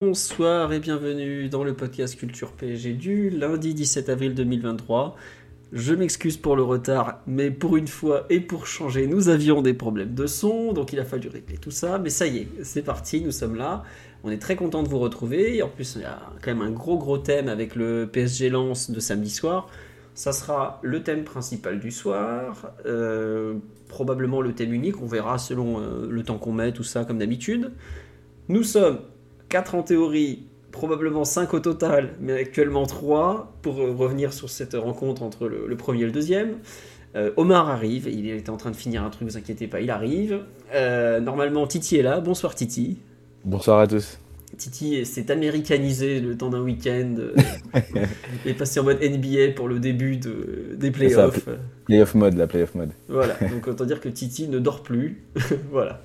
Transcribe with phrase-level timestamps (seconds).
[0.00, 5.16] Bonsoir et bienvenue dans le podcast Culture PSG du lundi 17 avril 2023.
[5.72, 9.74] Je m'excuse pour le retard, mais pour une fois et pour changer, nous avions des
[9.74, 11.98] problèmes de son, donc il a fallu régler tout ça.
[11.98, 13.82] Mais ça y est, c'est parti, nous sommes là.
[14.22, 15.56] On est très content de vous retrouver.
[15.56, 18.50] Et en plus, il y a quand même un gros gros thème avec le PSG
[18.50, 19.68] Lance de samedi soir.
[20.14, 23.54] Ça sera le thème principal du soir, euh,
[23.88, 27.18] probablement le thème unique, on verra selon euh, le temps qu'on met, tout ça comme
[27.18, 27.72] d'habitude.
[28.48, 29.00] Nous sommes
[29.48, 34.74] 4 en théorie, probablement 5 au total, mais actuellement 3 pour euh, revenir sur cette
[34.74, 36.58] rencontre entre le, le premier et le deuxième.
[37.16, 39.90] Euh, Omar arrive, il était en train de finir un truc, vous inquiétez pas, il
[39.90, 40.40] arrive.
[40.74, 42.20] Euh, normalement, Titi est là.
[42.20, 42.98] Bonsoir Titi.
[43.44, 44.18] Bonsoir à tous.
[44.56, 47.14] Titi s'est américanisé le temps d'un week-end
[48.44, 51.48] et est passé en mode NBA pour le début de, des playoffs.
[51.84, 52.90] Playoff mode, la playoff mode.
[53.08, 55.22] Voilà, donc autant dire que Titi ne dort plus.
[55.70, 56.02] voilà.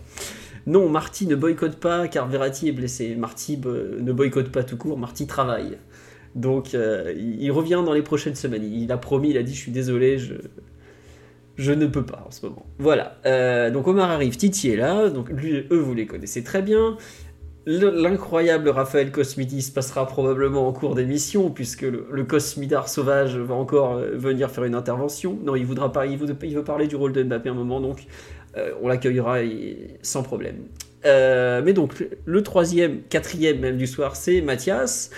[0.65, 3.15] Non, Marty ne boycotte pas car Verratti est blessé.
[3.15, 5.77] Marty euh, ne boycotte pas tout court, Marty travaille.
[6.35, 8.63] Donc euh, il revient dans les prochaines semaines.
[8.63, 12.45] Il a promis, il a dit je suis désolé, je, ne peux pas en ce
[12.45, 12.65] moment.
[12.79, 13.17] Voilà.
[13.25, 16.97] Euh, donc Omar arrive, Titi est là, donc lui, eux vous les connaissez très bien.
[17.65, 23.99] Le- L'incroyable Raphaël Cosmidis passera probablement en cours d'émission, puisque le, Cosmidar sauvage va encore
[23.99, 25.37] venir faire une intervention.
[25.43, 28.05] Non, il voudra pas, il veut, il parler du rôle de Mbappé un moment, donc
[28.81, 29.37] on l'accueillera
[30.01, 30.57] sans problème.
[31.05, 35.09] Euh, mais donc, le troisième, quatrième même du soir, c'est Mathias,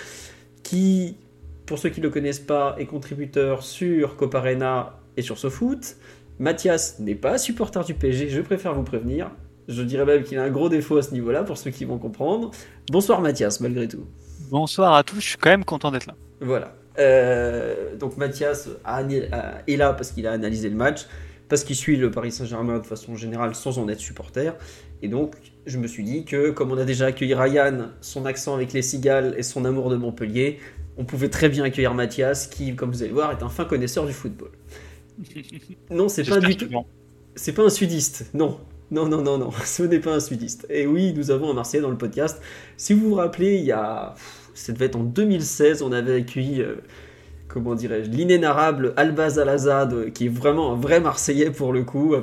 [0.64, 1.18] qui,
[1.66, 5.96] pour ceux qui ne le connaissent pas, est contributeur sur Coparena et sur SoFoot.
[6.40, 9.32] Mathias n'est pas supporter du PSG, je préfère vous prévenir.
[9.68, 11.98] Je dirais même qu'il a un gros défaut à ce niveau-là, pour ceux qui vont
[11.98, 12.52] comprendre.
[12.92, 14.06] Bonsoir Mathias, malgré tout.
[14.52, 16.16] Bonsoir à tous, je suis quand même content d'être là.
[16.42, 16.74] Voilà.
[17.00, 21.06] Euh, donc Mathias a- est là parce qu'il a analysé le match,
[21.50, 24.56] parce qu'il suit le Paris Saint-Germain de façon générale sans en être supporter.
[25.02, 25.36] Et donc
[25.66, 28.82] je me suis dit que comme on a déjà accueilli Ryan, son accent avec les
[28.82, 30.60] cigales et son amour de Montpellier,
[30.98, 33.66] on pouvait très bien accueillir Mathias, qui, comme vous allez le voir, est un fin
[33.66, 34.52] connaisseur du football.
[35.90, 36.68] Non, c'est pas du tout.
[37.36, 38.60] C'est pas un sudiste, non.
[38.92, 40.68] Non, non, non, non, ce n'est pas un sudiste.
[40.70, 42.42] Et oui, nous avons un Marseillais dans le podcast.
[42.78, 44.14] Si vous vous rappelez, il y a.
[44.54, 46.64] Ça devait être en 2016, on avait accueilli.
[47.56, 52.14] Comment dirais-je L'inénarrable Albaz Alazad, qui est vraiment un vrai Marseillais pour le coup,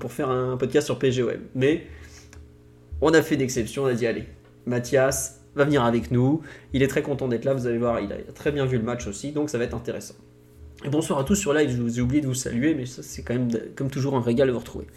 [0.00, 1.38] pour faire un podcast sur PGOM.
[1.54, 1.86] Mais
[3.00, 4.24] on a fait d'exception, on a dit allez,
[4.66, 6.40] Mathias va venir avec nous.
[6.72, 8.82] Il est très content d'être là, vous allez voir, il a très bien vu le
[8.82, 10.16] match aussi, donc ça va être intéressant.
[10.90, 13.22] Bonsoir à tous sur live, je vous ai oublié de vous saluer, mais ça c'est
[13.22, 14.88] quand même comme toujours un régal de vous retrouver.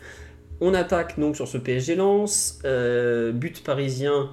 [0.60, 4.32] On attaque donc sur ce PSG Lens, euh, but parisien,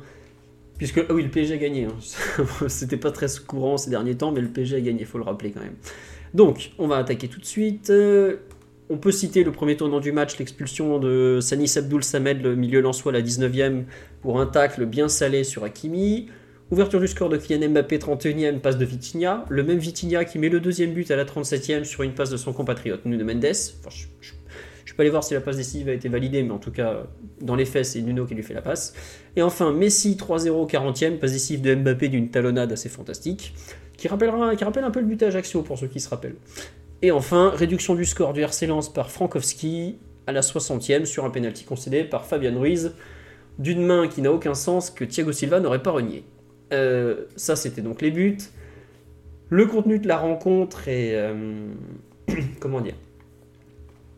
[0.81, 1.95] puisque ah oui le PSG a gagné, hein.
[2.69, 5.51] c'était pas très courant ces derniers temps, mais le PSG a gagné, faut le rappeler
[5.51, 5.75] quand même.
[6.33, 7.91] Donc on va attaquer tout de suite.
[7.91, 8.37] Euh,
[8.89, 12.81] on peut citer le premier tournant du match, l'expulsion de Sanis Abdoul Samed, le milieu
[12.81, 13.83] lensois à la 19e,
[14.23, 16.31] pour un tacle bien salé sur Hakimi.
[16.71, 19.45] Ouverture du score de Kylian Mbappé, 31e, passe de Vitinha.
[19.51, 22.39] Le même Vitinha qui met le deuxième but à la 37e sur une passe de
[22.39, 23.53] son compatriote Nuno Mendes.
[24.91, 27.05] Je peux aller voir si la passe décisive a été validée, mais en tout cas,
[27.41, 28.93] dans les faits, c'est Nuno qui lui fait la passe.
[29.37, 33.55] Et enfin, Messi, 3-0, 40e, passe décisive de Mbappé d'une talonnade assez fantastique,
[33.97, 36.35] qui, rappellera, qui rappelle un peu le but à Ajaccio pour ceux qui se rappellent.
[37.03, 41.31] Et enfin, réduction du score du RC Lens par Frankowski à la 60e sur un
[41.31, 42.93] penalty concédé par Fabian Ruiz
[43.61, 46.25] d'une main qui n'a aucun sens que Thiago Silva n'aurait pas renié.
[46.73, 48.39] Euh, ça, c'était donc les buts.
[49.51, 51.15] Le contenu de la rencontre est.
[51.15, 51.69] euh,
[52.61, 52.95] comment dire?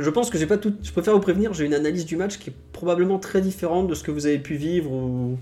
[0.03, 0.75] Je pense que j'ai pas tout.
[0.83, 3.95] Je préfère vous prévenir, j'ai une analyse du match qui est probablement très différente de
[3.95, 5.39] ce que vous avez pu vivre ou,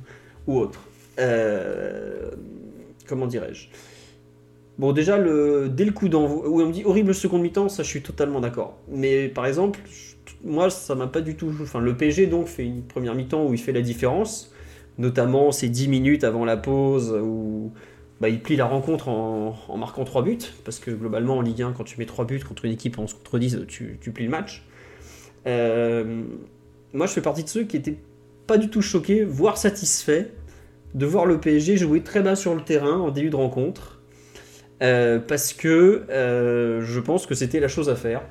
[0.47, 0.81] ou autre.
[1.19, 2.31] Euh,
[3.07, 3.69] comment dirais-je?
[4.79, 7.83] Bon, déjà, le, dès le coup d'envoi, où on me dit horrible seconde mi-temps, ça
[7.83, 8.79] je suis totalement d'accord.
[8.89, 9.81] Mais par exemple,
[10.45, 11.53] moi ça m'a pas du tout.
[11.61, 14.53] Enfin, le PG donc fait une première mi-temps où il fait la différence,
[14.99, 17.73] notamment ces 10 minutes avant la pause où
[18.21, 21.73] bah, il plie la rencontre en, marquant 3 buts, parce que globalement en Ligue 1,
[21.73, 24.31] quand tu mets 3 buts contre une équipe en 11 contre 10, tu, plies le
[24.31, 24.67] match.
[25.47, 26.23] Euh,
[26.93, 27.97] moi je fais partie de ceux qui étaient
[28.47, 30.27] pas du tout choqués, voire satisfaits
[30.93, 34.03] de voir le PSG jouer très bas sur le terrain en début de rencontre.
[34.83, 38.23] Euh, parce que euh, je pense que c'était la chose à faire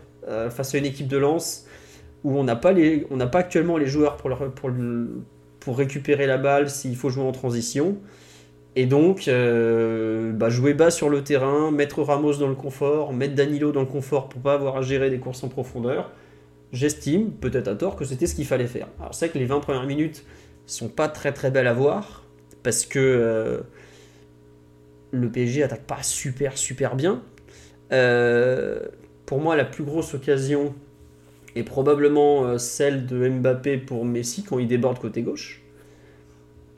[0.51, 1.65] face à une équipe de Lens
[2.23, 2.71] où on n'a pas,
[3.31, 4.69] pas actuellement les joueurs pour, pour,
[5.59, 7.97] pour récupérer la balle s'il faut jouer en transition.
[8.75, 13.35] Et donc, euh, bah, jouer bas sur le terrain, mettre Ramos dans le confort, mettre
[13.35, 16.11] Danilo dans le confort pour pas avoir à gérer des courses en profondeur.
[16.71, 18.87] J'estime, peut-être à tort, que c'était ce qu'il fallait faire.
[18.99, 20.23] Alors c'est que les 20 premières minutes
[20.67, 22.23] sont pas très très belles à voir,
[22.61, 23.61] parce que euh,
[25.11, 27.23] le PSG attaque pas super super bien.
[27.91, 28.81] Euh,
[29.25, 30.75] pour moi, la plus grosse occasion
[31.55, 35.58] est probablement celle de Mbappé pour Messi quand il déborde côté gauche.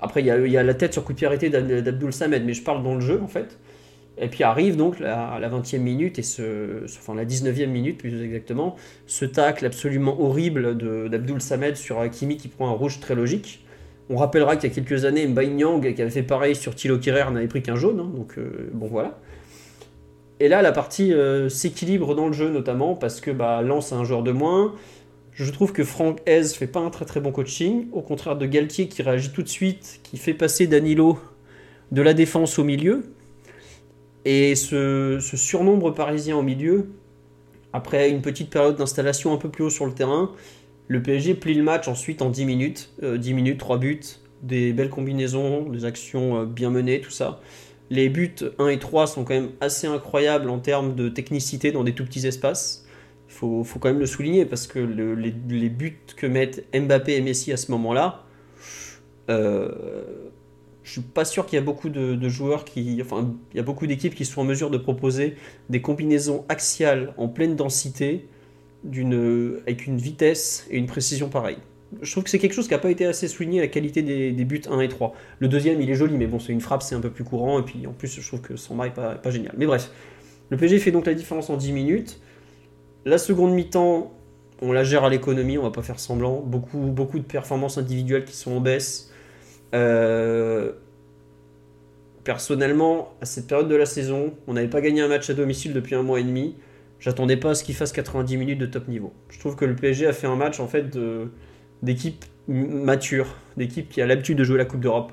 [0.01, 2.63] Après, il y, a, la tête sur coup de pied arrêté d'Abdul Samed, mais je
[2.63, 3.59] parle dans le jeu en fait.
[4.17, 6.23] Et puis arrive donc la, la 20e minute, et
[6.85, 8.75] enfin la 19e minute plus exactement,
[9.05, 10.75] ce tacle absolument horrible
[11.09, 13.63] d'Abdul Samed sur Hakimi qui prend un rouge très logique.
[14.09, 16.97] On rappellera qu'il y a quelques années, Mbaye Nyang qui avait fait pareil sur Thilo
[16.97, 19.17] Kerrer n'avait pris qu'un jaune, hein, donc euh, bon voilà.
[20.41, 23.97] Et là, la partie euh, s'équilibre dans le jeu notamment parce que bah, Lance a
[23.97, 24.73] un joueur de moins,
[25.33, 28.45] je trouve que Franck Hez fait pas un très très bon coaching, au contraire de
[28.45, 31.19] Galtier qui réagit tout de suite, qui fait passer Danilo
[31.91, 33.03] de la défense au milieu.
[34.25, 36.89] Et ce, surnombre parisien au milieu,
[37.73, 40.31] après une petite période d'installation un peu plus haut sur le terrain,
[40.87, 42.93] le PSG plie le match ensuite en 10 minutes.
[43.01, 44.01] 10 euh, minutes, 3 buts,
[44.43, 47.39] des belles combinaisons, des actions euh, bien menées, tout ça.
[47.89, 51.83] Les buts 1 et 3 sont quand même assez incroyables en termes de technicité dans
[51.83, 52.85] des tout petits espaces
[53.41, 57.51] faut, faut quand même le souligner parce que les, buts que mettent Mbappé et Messi
[57.51, 58.23] à ce moment-là,
[59.29, 59.69] euh,
[60.83, 63.63] je suis pas sûr qu'il y a beaucoup de, joueurs qui, enfin, il y a
[63.63, 65.35] beaucoup d'équipes qui sont en mesure de proposer
[65.69, 68.27] des combinaisons axiales en pleine densité,
[68.85, 71.59] avec une vitesse et une précision pareille.
[72.01, 74.45] Je trouve que c'est quelque chose qui n'a pas été assez souligné, la qualité des,
[74.45, 75.13] buts 1 et 3.
[75.39, 77.59] Le deuxième, il est joli, mais bon, c'est une frappe, c'est un peu plus courant,
[77.59, 79.53] et puis en plus, je trouve que son n'est pas, pas génial.
[79.57, 79.91] Mais bref,
[80.49, 82.19] le PSG fait donc la différence en 10 minutes.
[83.05, 84.11] La seconde mi-temps,
[84.61, 86.41] on la gère à l'économie, on va pas faire semblant.
[86.41, 89.11] Beaucoup, beaucoup de performances individuelles qui sont en baisse.
[89.73, 90.73] Euh,
[92.23, 95.73] personnellement, à cette période de la saison, on n'avait pas gagné un match à domicile
[95.73, 96.55] depuis un mois et demi.
[96.99, 99.13] J'attendais pas à ce qu'il fasse 90 minutes de top niveau.
[99.29, 100.95] Je trouve que le PSG a fait un match en fait
[101.81, 105.11] d'équipe mature, d'équipe qui a l'habitude de jouer la Coupe d'Europe.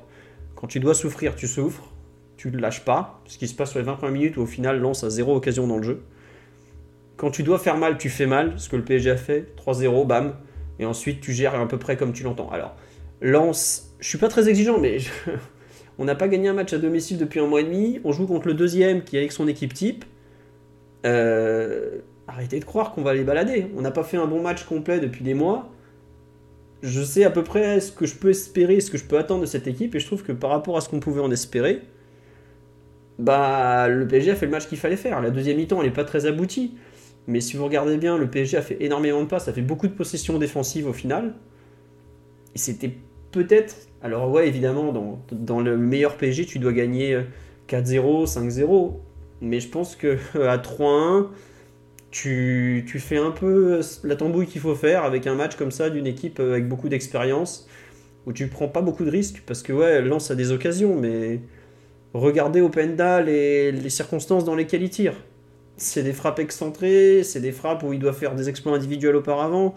[0.54, 1.94] Quand tu dois souffrir, tu souffres,
[2.36, 3.22] tu ne lâches pas.
[3.24, 5.34] Ce qui se passe sur les 20 premières minutes où au final lance à zéro
[5.34, 6.02] occasion dans le jeu.
[7.18, 10.06] Quand tu dois faire mal, tu fais mal, ce que le PSG a fait, 3-0,
[10.06, 10.34] bam,
[10.78, 12.48] et ensuite tu gères à peu près comme tu l'entends.
[12.50, 12.74] Alors,
[13.20, 14.98] Lance, je suis pas très exigeant, mais
[15.98, 18.26] on n'a pas gagné un match à domicile depuis un mois et demi, on joue
[18.26, 20.04] contre le deuxième qui est avec son équipe type.
[21.06, 21.98] Euh,
[22.28, 23.66] arrêtez de croire qu'on va les balader.
[23.76, 25.70] On n'a pas fait un bon match complet depuis des mois.
[26.82, 29.40] Je sais à peu près ce que je peux espérer, ce que je peux attendre
[29.40, 31.82] de cette équipe, et je trouve que par rapport à ce qu'on pouvait en espérer,
[33.18, 35.20] bah le PSG a fait le match qu'il fallait faire.
[35.20, 36.76] La deuxième mi-temps, elle n'est pas très aboutie.
[37.28, 39.86] Mais si vous regardez bien, le PSG a fait énormément de passes, ça fait beaucoup
[39.86, 41.34] de possessions défensives au final.
[42.54, 42.90] Et c'était
[43.30, 43.76] peut-être.
[44.02, 47.20] Alors, ouais, évidemment, dans, le meilleur PSG, tu dois gagner
[47.68, 48.94] 4-0, 5-0.
[49.42, 50.16] Mais je pense que
[50.48, 51.26] à 3-1,
[52.10, 56.06] tu, fais un peu la tambouille qu'il faut faire avec un match comme ça d'une
[56.06, 57.68] équipe avec beaucoup d'expérience
[58.26, 61.40] où tu prends pas beaucoup de risques parce que ouais, Lance a des occasions, mais
[62.14, 65.14] regardez Openda les circonstances dans lesquelles il tire
[65.78, 69.74] c'est des frappes excentrées, c'est des frappes où il doit faire des exploits individuels auparavant.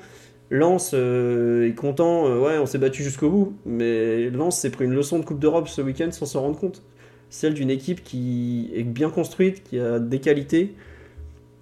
[0.49, 4.83] Lance euh, est content, euh, ouais, on s'est battu jusqu'au bout, mais Lance s'est pris
[4.83, 6.83] une leçon de Coupe d'Europe ce week-end sans s'en rendre compte.
[7.29, 10.75] Celle d'une équipe qui est bien construite, qui a des qualités,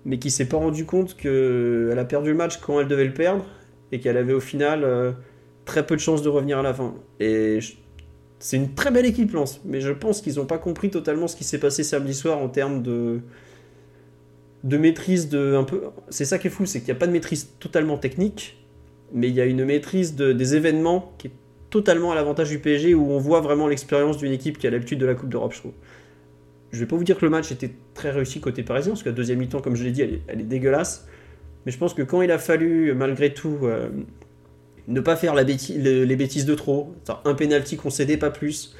[0.05, 3.13] mais qui s'est pas rendu compte qu'elle a perdu le match quand elle devait le
[3.13, 3.45] perdre
[3.91, 5.11] et qu'elle avait au final euh,
[5.65, 6.95] très peu de chances de revenir à la fin.
[7.19, 7.59] Et
[8.39, 11.35] c'est une très belle équipe, Lance, mais je pense qu'ils n'ont pas compris totalement ce
[11.35, 13.21] qui s'est passé samedi soir en termes de
[14.63, 15.83] de maîtrise de un peu.
[16.09, 18.57] C'est ça qui est fou, c'est qu'il n'y a pas de maîtrise totalement technique,
[19.13, 21.33] mais il y a une maîtrise de, des événements qui est
[21.69, 24.99] totalement à l'avantage du PSG où on voit vraiment l'expérience d'une équipe qui a l'habitude
[24.99, 25.73] de la Coupe d'Europe, je trouve.
[26.71, 29.09] Je vais pas vous dire que le match était très réussi côté parisien, parce que
[29.09, 31.07] la deuxième mi-temps, comme je l'ai dit, elle est, dégueulasse.
[31.65, 33.89] Mais je pense que quand il a fallu, malgré tout, euh,
[34.87, 36.93] ne pas faire la les bêtises de trop,
[37.25, 38.75] un penalty concédé, pas plus,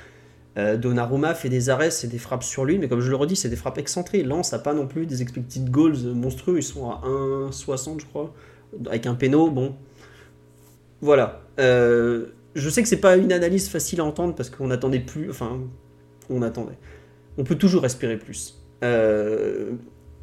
[0.60, 3.36] euh, Donnarumma fait des arrêts, c'est des frappes sur lui, mais comme je le redis,
[3.36, 4.24] c'est des frappes excentrées.
[4.24, 8.34] Lens n'a pas non plus des expected goals monstrueux, ils sont à 1,60 je crois,
[8.88, 9.76] avec un péno, bon.
[11.02, 11.42] Voilà.
[11.60, 15.30] Euh, je sais que c'est pas une analyse facile à entendre parce qu'on attendait plus,
[15.30, 15.60] enfin,
[16.30, 16.78] on attendait.
[17.38, 18.60] On peut toujours espérer plus.
[18.84, 19.72] Euh,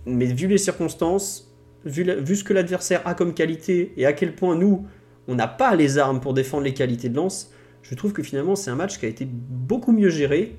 [0.04, 4.34] mais vu les circonstances, vu, vu ce que l'adversaire a comme qualité et à quel
[4.34, 4.86] point nous,
[5.28, 7.52] on n'a pas les armes pour défendre les qualités de Lens,
[7.88, 10.56] je trouve que finalement c'est un match qui a été beaucoup mieux géré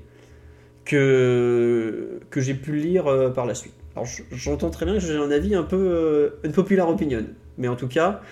[0.84, 3.74] que, que j'ai pu lire euh, par la suite.
[3.94, 7.24] Alors j'entends très bien que j'ai un avis un peu euh, une populaire opinion,
[7.58, 8.22] mais en tout cas,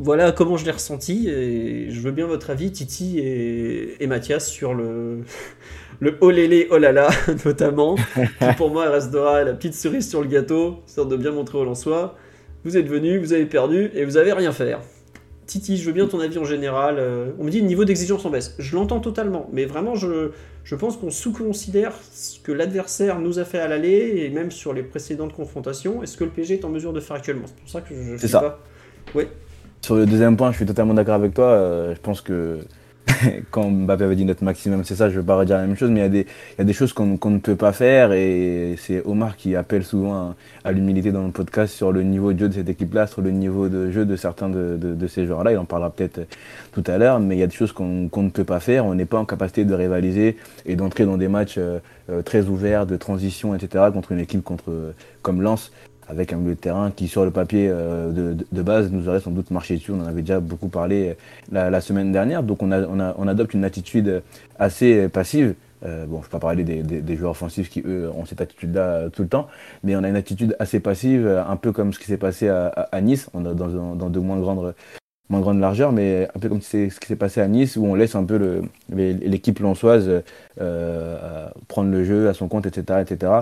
[0.00, 4.74] voilà comment je l'ai ressenti et je veux bien votre avis, Titi et, Mathias, sur
[4.74, 5.20] le,
[6.00, 7.10] le olélé olala
[7.44, 7.96] notamment,
[8.56, 12.16] pour moi restera la petite cerise sur le gâteau, histoire de bien montrer aux Lensois.
[12.64, 14.80] Vous êtes venus, vous avez perdu et vous avez rien faire.
[15.48, 16.96] Titi, je veux bien ton avis en général.
[16.98, 18.54] Euh, on me dit le niveau d'exigence en baisse.
[18.58, 20.30] Je l'entends totalement, mais vraiment, je,
[20.62, 24.74] je pense qu'on sous-considère ce que l'adversaire nous a fait à l'aller et même sur
[24.74, 26.02] les précédentes confrontations.
[26.02, 27.46] Est-ce que le PG est en mesure de faire actuellement?
[27.46, 28.18] C'est pour ça que je.
[28.18, 28.40] C'est ça.
[28.40, 28.58] Pas...
[29.14, 29.28] Ouais.
[29.80, 31.46] Sur le deuxième point, je suis totalement d'accord avec toi.
[31.46, 32.58] Euh, je pense que
[33.50, 35.76] quand Mbappé avait dit notre maximum, c'est ça, je ne vais pas redire la même
[35.76, 36.26] chose, mais il y a des,
[36.58, 40.34] y a des choses qu'on ne peut pas faire et c'est Omar qui appelle souvent
[40.64, 43.30] à, l'humilité dans le podcast sur le niveau de jeu de cette équipe-là, sur le
[43.30, 45.52] niveau de jeu de certains de, de, ces joueurs-là.
[45.52, 46.20] Il en parlera peut-être
[46.72, 48.84] tout à l'heure, mais il y a des choses qu'on ne peut pas faire.
[48.84, 50.36] On n'est pas en capacité de rivaliser
[50.66, 51.78] et d'entrer dans des matchs euh,
[52.10, 55.72] euh, très ouverts, de transition, etc., contre une équipe contre, comme Lens
[56.08, 59.20] avec un milieu de terrain qui, sur le papier euh, de, de, base, nous aurait
[59.20, 59.92] sans doute marché dessus.
[59.92, 61.16] On en avait déjà beaucoup parlé
[61.54, 62.42] euh, la, semaine dernière.
[62.42, 64.22] Donc on, adopte une attitude
[64.58, 65.54] assez passive.
[65.84, 69.10] Euh, bon, je ne vais pas parler des, joueurs offensifs qui, eux, ont cette attitude-là
[69.10, 69.48] tout le temps,
[69.84, 73.00] mais on a une attitude assez passive, un peu comme ce qui s'est passé à,
[73.00, 74.74] Nice, on a dans, dans de moins grandes
[75.28, 77.94] moins grande largeur, mais un peu comme ce qui s'est passé à Nice, où on
[77.94, 80.22] laisse un peu l'équipe lançoise
[80.60, 83.00] euh, prendre le jeu à son compte, etc.
[83.02, 83.32] etc.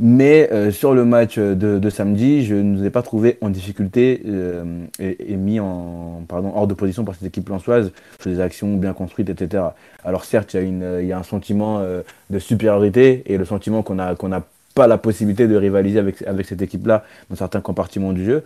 [0.00, 4.22] Mais euh, sur le match de, samedi, je ne nous ai pas trouvé en difficulté
[4.26, 7.90] euh, et, mis en pardon, hors de position par cette équipe lançoise
[8.20, 9.64] sur des actions bien construites, etc.
[10.04, 13.38] Alors certes, il y a, une, il y a un sentiment euh, de supériorité et
[13.38, 14.30] le sentiment qu'on n'a qu'on
[14.76, 18.44] pas la possibilité de rivaliser avec, avec cette équipe-là dans certains compartiments du jeu.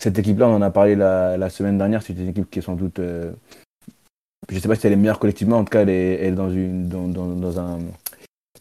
[0.00, 2.62] Cette équipe-là, on en a parlé la, la semaine dernière, c'est une équipe qui est
[2.62, 3.00] sans doute...
[3.00, 6.34] je ne sais pas si elle est meilleure collectivement, en tout cas elle est, elle
[6.34, 7.78] est dans, une, dans, dans, dans un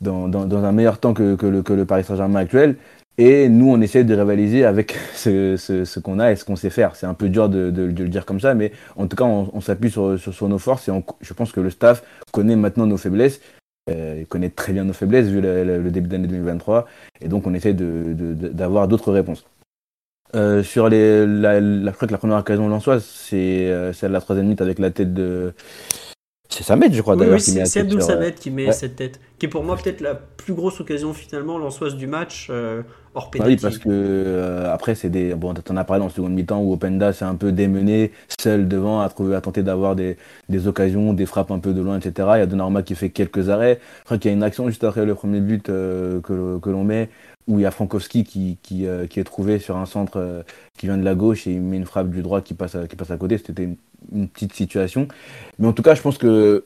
[0.02, 2.76] dans, dans, un meilleur temps que, que, le, que le, Paris Saint-Germain actuel.
[3.20, 6.56] Et nous, on essaie de rivaliser avec ce, ce, ce qu'on a et ce qu'on
[6.56, 6.96] sait faire.
[6.96, 9.26] C'est un peu dur de, de, de, le dire comme ça, mais en tout cas,
[9.26, 12.86] on, on s'appuie sur, sur, nos forces et je pense que le staff connaît maintenant
[12.86, 13.40] nos faiblesses.
[13.90, 16.88] Euh, il connaît très bien nos faiblesses vu le, le, début d'année 2023.
[17.22, 19.46] Et donc, on essaie d'avoir d'autres réponses.
[20.36, 24.48] Euh, sur les, la, la, la première occasion lançoise, c'est euh, celle de la troisième
[24.48, 25.54] minute avec la tête de,
[26.50, 27.36] c'est Samet, je crois, d'ailleurs.
[27.36, 29.20] Oui, c'est Abdul Samet qui met cette tête.
[29.40, 32.84] Qui est pour moi peut-être la plus grosse occasion, finalement, l'ensoise du match, euh,
[33.16, 33.54] hors pénalty.
[33.54, 35.34] Ah oui, parce que euh, après, c'est des.
[35.34, 39.02] Bon, t'en as parlé en seconde mi-temps où Openda s'est un peu démené, seul devant,
[39.02, 42.30] à, trouver, à tenter d'avoir des, des, occasions, des frappes un peu de loin, etc.
[42.36, 43.80] Il y a Donnarumma qui fait quelques arrêts.
[44.02, 46.70] Je crois qu'il y a une action juste après le premier but euh, que, que
[46.70, 47.10] l'on met
[47.48, 50.46] où il y a Frankowski qui, qui, qui, est trouvé sur un centre
[50.78, 52.88] qui vient de la gauche et il met une frappe du droit qui passe à,
[52.88, 53.38] qui passe à côté.
[53.38, 53.76] C'était une,
[54.14, 55.08] une petite situation.
[55.60, 56.64] Mais en tout cas, je pense que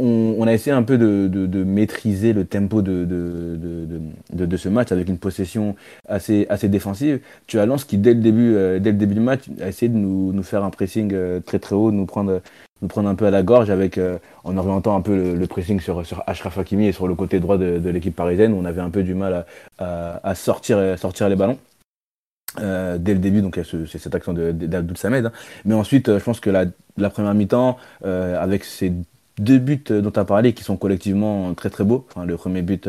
[0.00, 4.92] on, a essayé un peu de, de, maîtriser le tempo de, de, de, ce match
[4.92, 5.76] avec une possession
[6.08, 7.20] assez, assez défensive.
[7.46, 9.88] Tu as Lens qui, dès le début, euh, dès le début du match, a essayé
[9.90, 12.40] de nous, nous faire un pressing euh, très très haut, de nous prendre,
[12.82, 15.80] nous prendre un peu à la gorge avec, euh, en orientant un peu le, pressing
[15.80, 18.90] sur, sur Ashraf Hakimi et sur le côté droit de, l'équipe parisienne on avait un
[18.90, 19.44] peu du mal
[19.78, 21.58] à, à, sortir, sortir les ballons.
[22.58, 25.26] Euh, dès le début, donc c'est cette action d'Abdoul Samed.
[25.26, 25.32] Hein.
[25.64, 26.64] Mais ensuite, je pense que la,
[26.96, 28.92] la première mi-temps, euh, avec ces
[29.40, 32.06] deux buts dont tu as parlé qui sont collectivement très très beaux.
[32.10, 32.88] Enfin, le premier but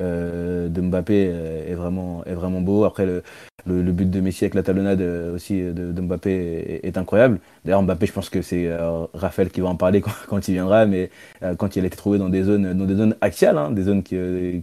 [0.00, 1.32] euh, de Mbappé
[1.68, 2.84] est vraiment, est vraiment beau.
[2.84, 3.22] Après, le,
[3.66, 5.00] le, but de Messi avec la talonnade
[5.34, 7.38] aussi de, Mbappé est, incroyable.
[7.64, 10.84] D'ailleurs, Mbappé, je pense que c'est euh, Raphaël qui va en parler quand, il viendra,
[10.86, 11.10] mais
[11.42, 13.82] euh, quand il a été trouvé dans des zones, dans des zones axiales, hein, des
[13.84, 14.16] zones qui,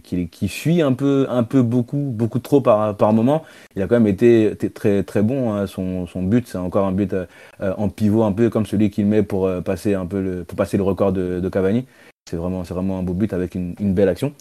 [0.04, 3.42] qui, qui fuient un peu, un peu beaucoup, beaucoup trop par, par moment,
[3.74, 5.52] il a quand même été, très, très bon.
[5.54, 5.66] Hein.
[5.66, 7.14] Son, son but, c'est encore un but
[7.60, 10.76] en pivot, un peu comme celui qu'il met pour passer un peu le, pour passer
[10.76, 11.86] le record de, de Cavani.
[12.30, 14.32] C'est vraiment, c'est un beau but avec une, belle action.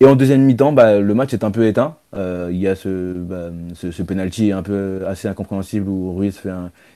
[0.00, 1.96] Et en deuxième mi-temps, bah, le match est un peu éteint.
[2.14, 6.50] Euh, il y a ce, bah, ce, un peu assez incompréhensible où Ruiz fait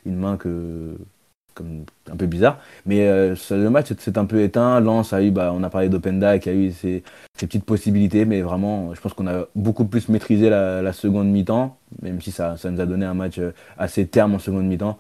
[0.07, 0.97] une main que,
[1.55, 2.59] comme, un peu bizarre.
[2.87, 4.81] Mais euh, le match s'est un peu éteint.
[4.81, 7.03] Lens a eu, bah, on a parlé d'Openda qui a eu ses,
[7.39, 11.77] petites possibilités, mais vraiment, je pense qu'on a beaucoup plus maîtrisé la, la seconde mi-temps,
[12.03, 14.99] même si ça, ça nous a donné un match euh, assez terme en seconde mi-temps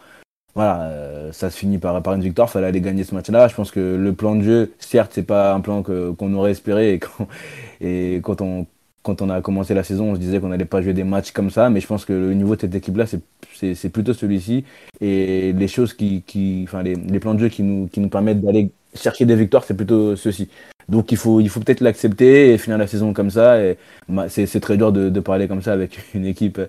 [0.54, 2.50] voilà, euh, ça se finit par, par une victoire.
[2.50, 3.49] Fallait aller gagner ce match-là.
[3.49, 6.95] Je pense que le plan de jeu, certes, c'est pas un plan qu'on aurait espéré.
[6.95, 7.28] Et quand,
[7.80, 8.66] et quand on
[9.02, 11.30] quand on a commencé la saison, on se disait qu'on n'allait pas jouer des matchs
[11.33, 14.64] comme ça, mais je pense que le niveau de cette équipe-là, c'est plutôt celui-ci.
[15.00, 18.11] Et les choses qui, qui enfin les, les, plans de jeu qui nous, qui nous
[18.11, 20.49] permettent d'aller chercher des victoires, c'est plutôt ceux-ci.
[20.88, 23.62] Donc il faut, il faut peut-être l'accepter et finir la saison comme ça.
[23.62, 23.78] Et
[24.28, 26.61] c'est très dur de, de parler comme ça avec une équipe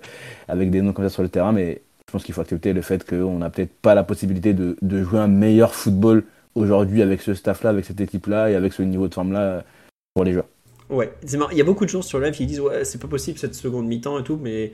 [0.48, 2.82] avec des noms comme ça sur le terrain, mais je pense qu'il faut accepter le
[2.82, 7.32] fait qu'on n'a peut-être pas la possibilité de, jouer un meilleur football aujourd'hui avec ce
[7.32, 9.64] staff-là, avec cette équipe-là et avec ce niveau de forme-là
[10.12, 10.44] pour les joueurs.
[10.90, 11.10] Ouais.
[11.22, 13.54] Il y a beaucoup de gens sur live qui disent ouais, c'est pas possible cette
[13.54, 14.72] seconde mi-temps et tout, mais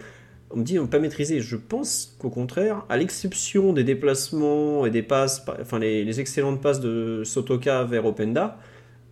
[0.51, 1.41] on me dit on pas maîtriser.
[1.41, 6.81] Je pense qu'au contraire, à l'exception des déplacements et des passes, enfin les, excellentes passes
[6.81, 8.59] de Sotoka vers Openda,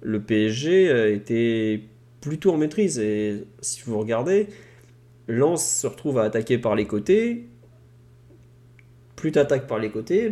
[0.02, 1.80] le PSG était
[2.20, 2.98] plutôt en maîtrise.
[2.98, 4.48] Et si vous regardez,
[5.28, 7.46] Lens se retrouve à attaquer par les côtés.
[9.16, 10.30] Plus tu attaques par les côtés,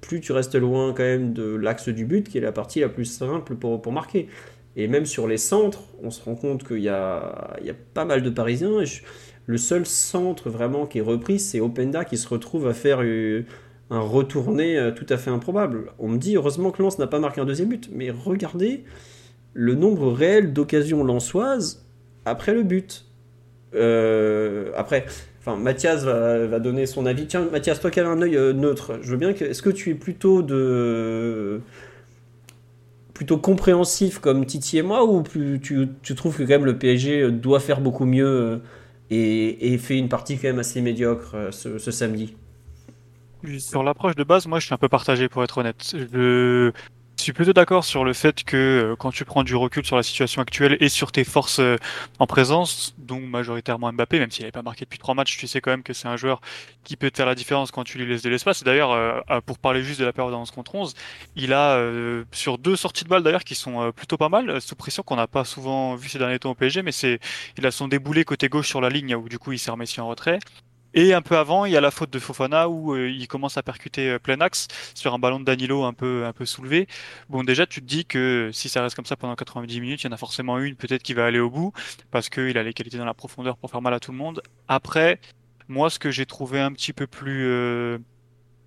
[0.00, 2.88] plus tu restes loin quand même de l'axe du but, qui est la partie la
[2.88, 4.28] plus simple pour, pour marquer.
[4.76, 7.74] Et même sur les centres, on se rend compte qu'il y a, il y a
[7.94, 8.82] pas mal de Parisiens.
[9.46, 13.44] le seul centre vraiment qui est repris, c'est Openda qui se retrouve à faire euh,
[13.90, 15.92] un retourné euh, tout à fait improbable.
[15.98, 18.84] On me dit heureusement que Lens n'a pas marqué un deuxième but, mais regardez
[19.52, 21.84] le nombre réel d'occasions lensoises
[22.24, 23.06] après le but.
[23.74, 25.06] Euh, après,
[25.40, 27.26] enfin, Mathias va, donner son avis.
[27.26, 29.44] Tiens, Mathias, toi qui as un œil euh, neutre, je veux bien que.
[29.44, 31.60] Est-ce que tu es plutôt de
[33.14, 37.60] plutôt compréhensif comme Titi et moi ou tu, trouves que quand même le PSG doit
[37.60, 38.62] faire beaucoup mieux
[39.10, 42.34] et, et fait une partie quand même assez médiocre ce, ce samedi?
[43.58, 45.94] Sur l'approche de base, moi je suis un peu partagé pour être honnête.
[47.20, 49.94] Je suis plutôt d'accord sur le fait que euh, quand tu prends du recul sur
[49.94, 51.76] la situation actuelle et sur tes forces euh,
[52.18, 55.60] en présence, donc majoritairement Mbappé, même s'il n'avait pas marqué depuis trois matchs, tu sais
[55.60, 56.40] quand même que c'est un joueur
[56.82, 58.64] qui peut te faire la différence quand tu lui laisses de l'espace.
[58.64, 60.94] D'ailleurs, euh, pour parler juste de la période en 11 contre 11,
[61.36, 61.78] il a
[62.32, 65.26] sur deux sorties de balles d'ailleurs qui sont plutôt pas mal, sous pression qu'on n'a
[65.26, 67.20] pas souvent vu ces derniers temps au PSG, mais c'est
[67.58, 69.94] il a son déboulé côté gauche sur la ligne où du coup il s'est remis
[69.98, 70.38] en retrait.
[70.92, 73.56] Et un peu avant, il y a la faute de Fofana où euh, il commence
[73.56, 76.88] à percuter euh, plein axe sur un ballon de Danilo un peu un peu soulevé.
[77.28, 80.06] Bon, déjà, tu te dis que si ça reste comme ça pendant 90 minutes, il
[80.08, 81.72] y en a forcément une peut-être qui va aller au bout
[82.10, 84.42] parce qu'il a les qualités dans la profondeur pour faire mal à tout le monde.
[84.66, 85.20] Après,
[85.68, 87.98] moi, ce que j'ai trouvé un petit peu plus euh,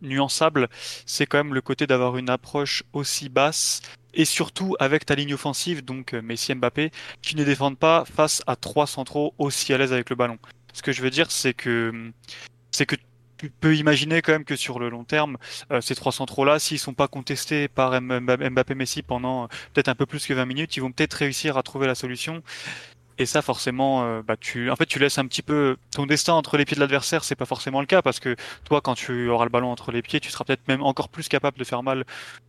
[0.02, 0.70] nuançable,
[1.06, 3.82] c'est quand même le côté d'avoir une approche aussi basse
[4.14, 8.56] et surtout avec ta ligne offensive, donc Messi Mbappé, qui ne défendent pas face à
[8.56, 10.38] trois centraux aussi à l'aise avec le ballon.
[10.74, 12.12] Ce que je veux dire, c'est que
[12.72, 12.96] c'est que
[13.38, 15.38] tu peux imaginer quand même que sur le long terme,
[15.72, 19.96] euh, ces trois centraux-là, s'ils sont pas contestés par Mbappé Messi pendant euh, peut-être un
[19.96, 22.42] peu plus que 20 minutes, ils vont peut-être réussir à trouver la solution.
[23.18, 26.34] Et ça, forcément, euh, bah, tu, en fait, tu laisses un petit peu ton destin
[26.34, 27.24] entre les pieds de l'adversaire.
[27.24, 28.36] C'est pas forcément le cas parce que
[28.66, 31.28] toi, quand tu auras le ballon entre les pieds, tu seras peut-être même encore plus
[31.28, 32.06] capable de faire mal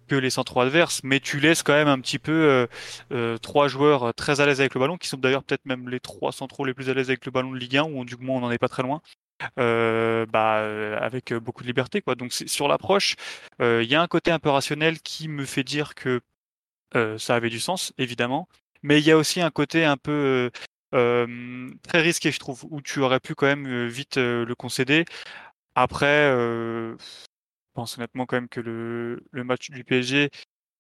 [0.09, 1.03] que les centraux adverses.
[1.05, 2.67] Mais tu laisses quand même un petit peu euh,
[3.12, 6.01] euh, trois joueurs très à l'aise avec le ballon, qui sont d'ailleurs peut-être même les
[6.01, 8.38] trois centraux les plus à l'aise avec le ballon de Ligue 1, ou du moins
[8.38, 9.03] on n'en est pas très loin.
[9.57, 12.15] bah, avec beaucoup de liberté, quoi.
[12.15, 13.17] Donc sur l'approche,
[13.61, 16.21] il y a un côté un peu rationnel qui me fait dire que
[17.19, 18.49] ça avait du sens, évidemment
[18.85, 20.51] mais il y a aussi un côté un peu
[20.94, 25.05] euh, très risqué, je trouve, où tu aurais pu quand même vite le concéder.
[25.75, 26.97] Après, je
[27.75, 30.31] pense honnêtement quand même que le, le match du PSG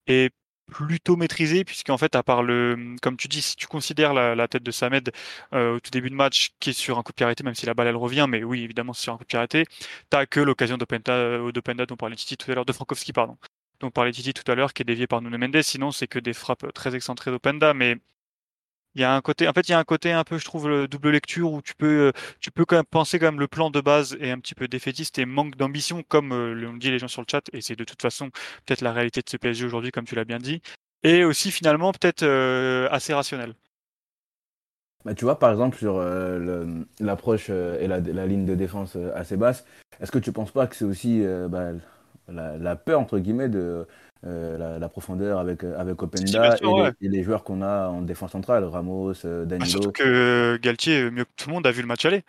[0.06, 0.32] est
[0.66, 4.48] plutôt maîtrisé puisqu'en fait à part le mmh, comme tu dis si tu considères la,
[4.48, 5.10] tête de Samed
[5.52, 7.74] au tout début de match qui est sur un coup de pied même si la
[7.74, 9.66] balle elle revient mais oui évidemment c'est sur un coup de pied
[10.10, 13.36] t'as que l'occasion d'Openda dont parlait Titi tout à l'heure de Frankowski pardon
[13.80, 15.62] dont parlait Titi tout à l'heure, qui est dévié par Nuno Mendes.
[15.62, 17.98] Sinon, c'est que des frappes très excentrées d'Openda, mais
[18.94, 20.44] il y a un côté, en fait, il y a un côté un peu, je
[20.44, 23.70] trouve, double lecture où tu peux, tu peux quand même penser quand même le plan
[23.70, 26.98] de base est un petit peu défaitiste et manque d'ambition, comme euh, l'ont dit les
[26.98, 28.30] gens sur le chat, et c'est de toute façon
[28.66, 30.62] peut-être la réalité de ce PSG aujourd'hui, comme tu l'as bien dit,
[31.02, 33.54] et aussi finalement peut-être euh, assez rationnel.
[35.04, 36.64] Bah, tu vois, par exemple, sur euh,
[37.00, 39.66] l'approche et la, ligne de défense assez basse,
[40.00, 41.72] est-ce que tu penses pas que c'est aussi bah,
[42.28, 43.86] la, peur, entre guillemets, de
[44.26, 46.56] euh, la, profondeur avec, euh, avec Openda
[47.00, 49.70] et, les, joueurs qu'on a en défense centrale, Ramos, euh, ah, Danilo.
[49.70, 52.22] surtout que Galtier, mieux que tout le monde, a vu le match aller.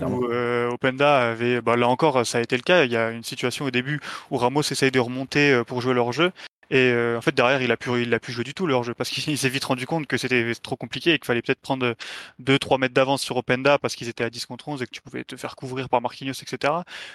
[0.00, 0.24] Où,
[0.72, 2.84] Openda avait, bah, là encore, ça a été le cas.
[2.84, 4.00] Il y a une situation au début
[4.30, 6.32] où Ramos essaye de remonter pour jouer leur jeu
[6.72, 8.82] et euh, en fait, derrière, il a pu, il a pu jouer du tout leur
[8.82, 11.60] jeu parce qu'il s'est vite rendu compte que c'était trop compliqué et qu'il fallait peut-être
[11.60, 11.94] prendre
[12.42, 15.02] 2-3 mètres d'avance sur Openda parce qu'ils étaient à 10 contre 11 et que tu
[15.02, 16.72] pouvais te faire couvrir par Marquinhos, etc.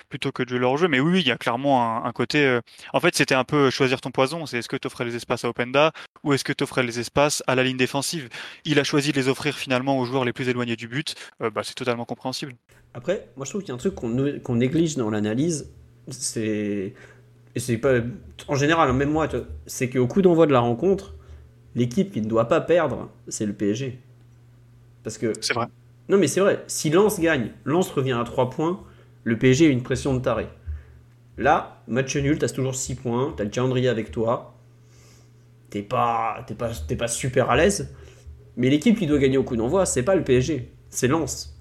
[0.09, 0.87] plutôt que de jouer leur jeu.
[0.87, 2.45] Mais oui, il y a clairement un, côté.
[2.45, 2.61] Euh,
[2.93, 4.45] en fait, c'était un peu choisir ton poison.
[4.45, 5.91] C'est est-ce que tu offrais les espaces à Openda
[6.23, 8.29] ou est-ce que tu offrais les espaces à la ligne défensive?
[8.63, 11.15] Il a choisi de les offrir finalement aux joueurs les plus éloignés du but.
[11.41, 12.53] Euh, bah, c'est totalement compréhensible.
[12.93, 15.71] Après, moi je trouve qu'il y a un truc qu'on néglige dans l'analyse,
[16.09, 16.93] c'est
[17.57, 17.95] et c'est pas.
[18.47, 19.27] En général, même moi,
[19.65, 21.15] c'est qu'au coup d'envoi de la rencontre,
[21.73, 23.99] l'équipe qui ne doit pas perdre, c'est le PSG.
[25.03, 25.33] Parce que.
[25.41, 25.65] C'est vrai.
[26.07, 26.63] Non, mais c'est vrai.
[26.67, 28.83] Si Lens gagne, Lens revient à 3 points,
[29.23, 30.47] le PSG a une pression de taré.
[31.39, 34.53] Là, match nul, t'as toujours 6 points, t'as le calendrier avec toi.
[35.71, 37.91] T'es pas, t'es pas, pas super à l'aise.
[38.55, 41.57] Mais l'équipe qui doit gagner au coup d'envoi, c'est pas le PSG, c'est Lens.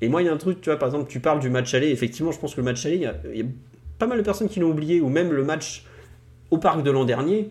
[0.00, 1.74] Et moi, il y a un truc, tu vois, par exemple, tu parles du match
[1.74, 1.90] aller.
[1.90, 3.46] Effectivement, je pense que le match aller, il y a
[3.98, 5.84] pas mal de personnes qui l'ont oublié, ou même le match
[6.50, 7.50] au parc de l'an dernier,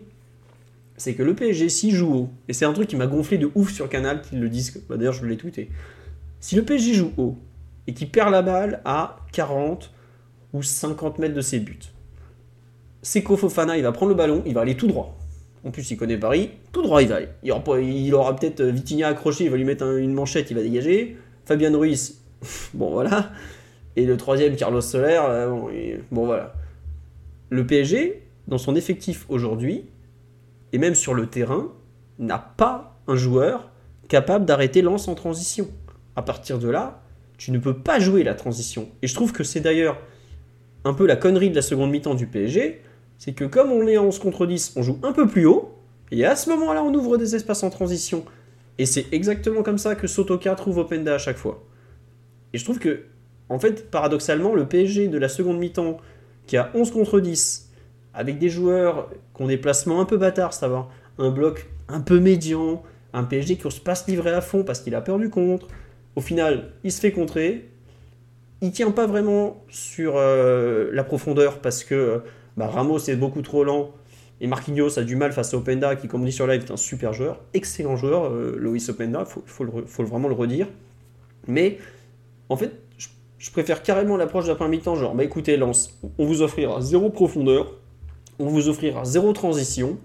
[0.96, 3.50] c'est que le PSG, s'il joue haut, et c'est un truc qui m'a gonflé de
[3.54, 5.70] ouf sur Canal, qu'ils le disent, bah, d'ailleurs je l'ai tweeté,
[6.40, 7.36] si le PSG joue haut,
[7.86, 9.92] et qui perd la balle à 40
[10.52, 11.78] ou 50 mètres de ses buts.
[13.02, 15.16] Seko Fofana, il va prendre le ballon, il va aller tout droit.
[15.64, 17.28] En plus, il connaît Paris, tout droit il va aller.
[17.42, 21.16] Il aura, peut-être euh, Vitinha accroché, il va lui mettre une manchette, il va dégager.
[21.44, 22.20] Fabien Ruiz,
[22.74, 23.30] bon voilà.
[23.96, 26.54] Et le troisième, Carlos Soler, euh, bon, voilà.
[27.48, 29.86] Le PSG, dans son effectif aujourd'hui,
[30.72, 31.72] et même sur le terrain,
[32.18, 33.70] n'a pas un joueur
[34.08, 35.68] capable d'arrêter Lance en transition.
[36.14, 37.02] À partir de là,
[37.38, 38.88] tu ne peux pas jouer la transition.
[39.02, 39.98] Et je trouve que c'est d'ailleurs
[40.84, 42.82] un peu la connerie de la seconde mi-temps du PSG,
[43.18, 45.74] c'est que comme on est en 11 contre 10, on joue un peu plus haut,
[46.10, 48.24] et à ce moment-là, on ouvre des espaces en transition.
[48.78, 51.64] Et c'est exactement comme ça que Sotoka trouve Openda à chaque fois.
[52.52, 53.04] Et je trouve que,
[53.48, 55.98] en fait, paradoxalement, le PSG de la seconde mi-temps,
[56.46, 57.70] qui a 11 contre 10,
[58.14, 62.18] avec des joueurs qui ont des placements un peu bâtards, savoir un bloc un peu
[62.18, 62.82] médian,
[63.12, 65.68] un PSG qui se livrer à fond parce qu'il a peur du contre.
[66.16, 67.68] Au final, il se fait contrer.
[68.62, 72.22] Il tient pas vraiment sur euh, la profondeur parce que
[72.56, 73.92] bah, Ramos est beaucoup trop lent
[74.40, 76.70] et Marquinhos a du mal face à Openda qui, comme on dit sur live, est
[76.70, 80.68] un super joueur, excellent joueur, euh, Loïs Openda, il faut, vraiment le redire.
[81.46, 81.78] Mais
[82.48, 82.72] en fait,
[83.38, 86.80] je, préfère carrément l'approche de la première mi-temps, genre, bah écoutez, Lance, on vous offrira
[86.80, 87.74] zéro profondeur,
[88.38, 89.98] on vous offrira zéro transition,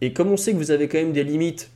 [0.00, 1.70] et comme on sait que vous avez quand même des limites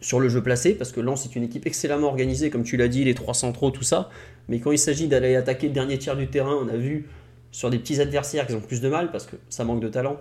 [0.00, 2.88] sur le jeu placé, parce que Lens est une équipe excellemment organisée, comme tu l'as
[2.88, 4.08] dit, les trois centraux, tout ça,
[4.48, 7.08] mais quand il s'agit d'aller attaquer le dernier tiers du terrain, on a vu
[7.50, 10.16] sur des petits adversaires qu'ils ont plus de mal, parce que ça manque de talent,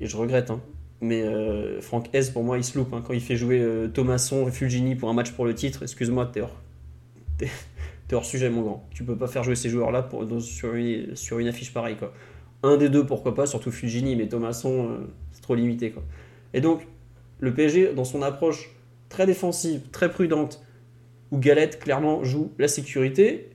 [0.00, 0.60] et je regrette, hein.
[1.00, 3.02] mais euh, Franck S, pour moi, il se loupe, hein.
[3.06, 6.30] quand il fait jouer euh, Thomasson et Fulgini pour un match pour le titre, excuse-moi,
[6.32, 6.56] t'es hors,
[8.14, 8.88] hors sujet, mon grand.
[8.90, 10.08] Tu peux pas faire jouer ces joueurs-là
[10.40, 12.12] sur, une, sur une affiche pareille, quoi.
[12.62, 14.96] Un des deux, pourquoi pas, surtout Fulgini, mais Thomasson, euh,
[15.32, 16.02] c'est trop limité, quoi.
[16.54, 16.86] Et donc,
[17.40, 18.70] le PSG, dans son approche
[19.08, 20.64] très défensive, très prudente,
[21.30, 23.50] où Galette clairement joue la sécurité,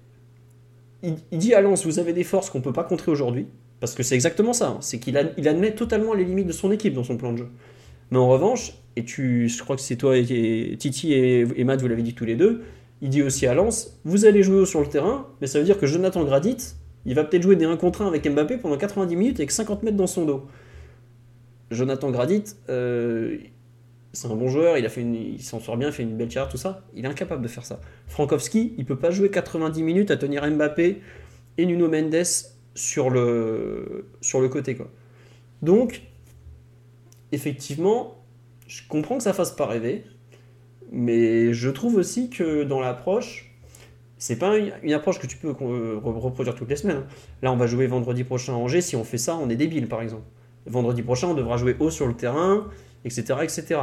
[1.01, 3.47] il, dit à Lens, vous avez des forces qu'on peut pas contrer aujourd'hui,
[3.79, 4.77] parce que c'est exactement ça, hein.
[4.79, 7.49] c'est qu'il il admet totalement les limites de son équipe dans son plan de jeu.
[8.11, 11.87] Mais en revanche, et tu, je crois que c'est toi et, Titi et, Matt, vous
[11.87, 12.63] l'avez dit tous les deux,
[13.03, 15.77] il dit aussi à Lens, vous allez jouer sur le terrain, mais ça veut dire
[15.77, 16.55] que Jonathan Gradit,
[17.05, 19.83] il va peut-être jouer des 1 contre 1 avec Mbappé pendant 90 minutes avec 50
[19.83, 20.47] mètres dans son dos.
[21.69, 23.37] Jonathan Gradit, euh,
[24.13, 26.55] c'est un bon joueur, il, il s'en sort bien, il fait une belle carrière, tout
[26.55, 26.85] ça.
[26.95, 27.81] Il est incapable de faire ça.
[28.07, 31.01] Frankowski, il peut pas jouer 90 minutes à tenir Mbappé
[31.57, 32.23] et Nuno Mendes
[32.73, 34.05] sur le,
[34.49, 34.77] côté.
[35.61, 36.03] Donc,
[37.33, 38.23] effectivement,
[38.65, 40.05] je comprends que ça fasse pas rêver,
[40.93, 43.51] mais je trouve aussi que dans l'approche,
[44.19, 46.97] c'est pas une approche que tu peux reproduire toutes les semaines.
[46.97, 47.07] Hein.
[47.41, 48.79] Là, on va jouer vendredi prochain à Angers.
[48.79, 50.23] Si on fait ça, on est débile, par exemple.
[50.67, 52.67] Vendredi prochain, on devra jouer haut sur le terrain,
[53.03, 53.39] etc.
[53.41, 53.81] etc.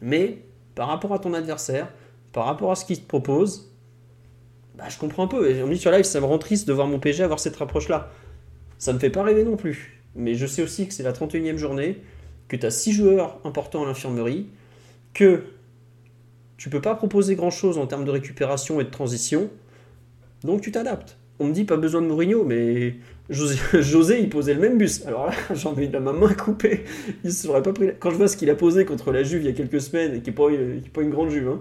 [0.00, 0.38] Mais
[0.74, 1.92] par rapport à ton adversaire,
[2.32, 3.70] par rapport à ce qu'il te propose,
[4.74, 5.62] bah, je comprends un peu.
[5.62, 7.60] On me dit sur live, ça me rend triste de voir mon PG avoir cette
[7.60, 8.10] approche-là.
[8.78, 10.02] Ça me fait pas rêver non plus.
[10.14, 12.00] Mais je sais aussi que c'est la 31e journée,
[12.48, 14.48] que tu as 6 joueurs importants à l'infirmerie,
[15.14, 15.44] que
[16.56, 19.50] tu peux pas proposer grand-chose en termes de récupération et de transition,
[20.44, 21.18] donc tu t'adaptes.
[21.38, 22.94] On me dit pas besoin de Mourinho, mais
[23.28, 25.04] José, il posait le même bus.
[25.06, 26.84] Alors là, j'en ai la main coupée.
[27.24, 27.90] Il serait pas pris.
[27.98, 30.14] Quand je vois ce qu'il a posé contre la Juve il y a quelques semaines,
[30.14, 30.46] et qui n'est pas,
[30.94, 31.60] pas, une grande Juve, hein,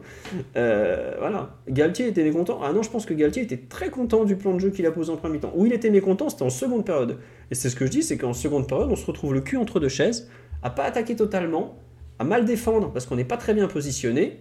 [0.55, 1.55] euh, voilà.
[1.67, 2.59] Galtier était mécontent.
[2.63, 4.91] Ah non, je pense que Galtier était très content du plan de jeu qu'il a
[4.91, 5.51] posé en premier temps.
[5.55, 7.17] Où il était mécontent, c'était en seconde période.
[7.51, 9.57] Et c'est ce que je dis, c'est qu'en seconde période, on se retrouve le cul
[9.57, 10.29] entre deux chaises,
[10.63, 11.79] à pas attaquer totalement,
[12.19, 14.39] à mal défendre parce qu'on n'est pas très bien positionné.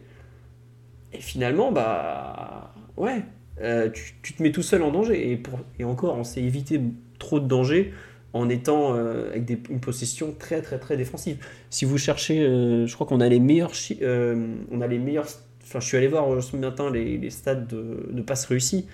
[1.14, 3.22] Et finalement, bah ouais,
[3.60, 3.88] euh,
[4.22, 5.30] tu, te mets tout seul en danger.
[5.30, 6.80] Et, pour, et encore, on s'est évité
[7.18, 7.92] trop de danger
[8.32, 11.36] en étant euh, avec des, une possession très très très défensive.
[11.70, 13.72] Si vous cherchez, euh, je crois qu'on a les meilleurs,
[14.02, 15.26] on a les meilleurs.
[15.62, 18.86] Enfin, je suis allé voir ce matin les, les stades de, de passes réussies.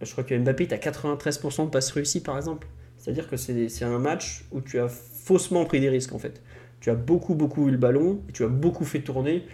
[0.00, 2.66] Je crois que Mbappé est à 93% de passes réussies par exemple.
[2.96, 6.42] C'est-à-dire que c'est un match où tu as faussement pris des risques en fait.
[6.80, 9.44] Tu as beaucoup beaucoup eu le ballon et tu as beaucoup fait tourner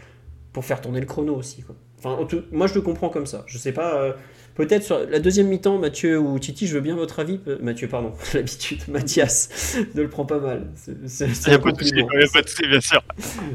[0.53, 1.65] pour faire tourner le chrono aussi.
[2.05, 3.45] Moi, je le comprends comme ça.
[3.47, 4.01] Je sais pas.
[4.01, 4.13] Euh,
[4.55, 7.41] peut-être sur la deuxième mi-temps, Mathieu ou Titi, je veux bien votre avis.
[7.61, 8.81] Mathieu, pardon, l'habitude.
[8.89, 10.69] Mathias ne le prend pas mal.
[11.07, 13.03] C'est un pas de bien sûr.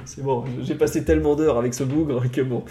[0.06, 0.46] C'est bon.
[0.62, 2.64] J'ai passé tellement d'heures avec ce bougre que bon.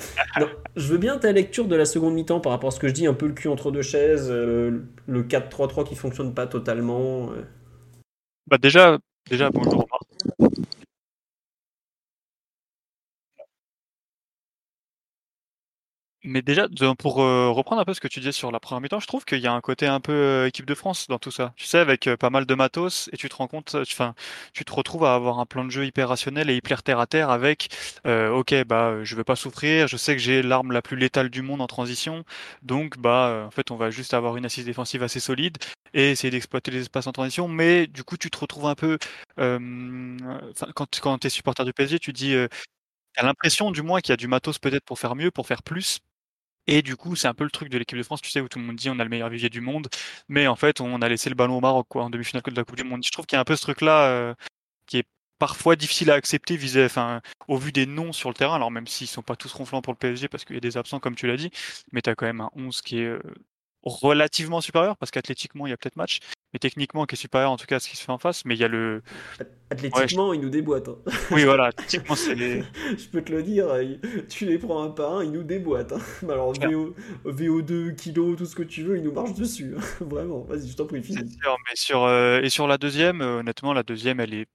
[0.76, 2.92] je veux bien ta lecture de la seconde mi-temps par rapport à ce que je
[2.92, 7.30] dis, un peu le cul entre deux chaises, euh, le 4-3-3 qui fonctionne pas totalement.
[7.30, 7.42] Euh.
[8.46, 9.86] Bah déjà, déjà bonjour.
[16.22, 19.00] Mais déjà, pour euh, reprendre un peu ce que tu disais sur la première mi-temps,
[19.00, 21.30] je trouve qu'il y a un côté un peu euh, équipe de France dans tout
[21.30, 21.54] ça.
[21.56, 24.14] Tu sais, avec euh, pas mal de matos, et tu te rends compte, enfin,
[24.52, 27.06] tu te retrouves à avoir un plan de jeu hyper rationnel et hyper terre à
[27.06, 27.68] terre avec,
[28.04, 31.40] ok, bah, je veux pas souffrir, je sais que j'ai l'arme la plus létale du
[31.40, 32.24] monde en transition,
[32.62, 35.56] donc bah, en fait, on va juste avoir une assise défensive assez solide
[35.94, 37.48] et essayer d'exploiter les espaces en transition.
[37.48, 38.98] Mais du coup, tu te retrouves un peu,
[40.74, 42.34] quand, quand tu es supporter du PSG, tu dis,
[43.14, 45.62] T'as l'impression, du moins, qu'il y a du matos peut-être pour faire mieux, pour faire
[45.62, 45.98] plus.
[46.66, 48.48] Et du coup, c'est un peu le truc de l'équipe de France, tu sais, où
[48.48, 49.88] tout le monde dit on a le meilleur vivier du monde,
[50.28, 52.64] mais en fait, on a laissé le ballon au Maroc, quoi, en demi-finale de la
[52.64, 53.04] Coupe du Monde.
[53.04, 54.34] Je trouve qu'il y a un peu ce truc-là euh,
[54.86, 55.06] qui est
[55.38, 58.56] parfois difficile à accepter vis enfin, au vu des noms sur le terrain.
[58.56, 60.76] Alors, même s'ils sont pas tous ronflants pour le PSG parce qu'il y a des
[60.76, 61.50] absents, comme tu l'as dit,
[61.92, 63.22] mais tu as quand même un 11 qui est euh,
[63.82, 66.18] relativement supérieur parce qu'athlétiquement, il y a peut-être match,
[66.52, 68.44] mais techniquement, qui est supérieur en tout cas à ce qui se fait en face.
[68.44, 69.02] Mais il y a le.
[69.70, 70.88] Athlétiquement, il nous déboîte.
[70.88, 70.96] Hein.
[71.30, 73.68] Oui, voilà, athlétiquement, c'est je peux te le dire,
[74.28, 75.92] tu les prends un par un, ils nous déboîtent.
[75.92, 76.00] Hein.
[76.28, 79.74] Alors, VO, VO2, kilo, tout ce que tu veux, ils nous marchent dessus.
[79.76, 79.82] Hein.
[80.00, 81.20] Vraiment, vas-y, je t'en prie, finis.
[81.20, 84.46] mais sur, euh, et sur la deuxième, euh, honnêtement, la deuxième, elle est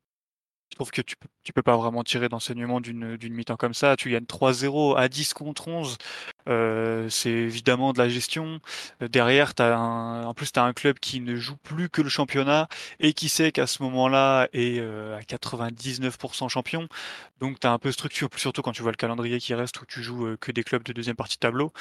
[0.71, 3.73] je trouve que tu peux, tu peux pas vraiment tirer d'enseignement d'une, d'une mi-temps comme
[3.73, 3.95] ça.
[3.95, 5.97] Tu gagnes 3-0 à 10 contre 11.
[6.49, 8.59] Euh, c'est évidemment de la gestion.
[9.01, 12.01] Euh, derrière, as un, en plus, tu as un club qui ne joue plus que
[12.01, 12.67] le championnat
[12.99, 16.87] et qui sait qu'à ce moment-là est euh, à 99% champion.
[17.39, 19.85] Donc, tu as un peu structure, surtout quand tu vois le calendrier qui reste où
[19.85, 21.71] tu joues que des clubs de deuxième partie tableau.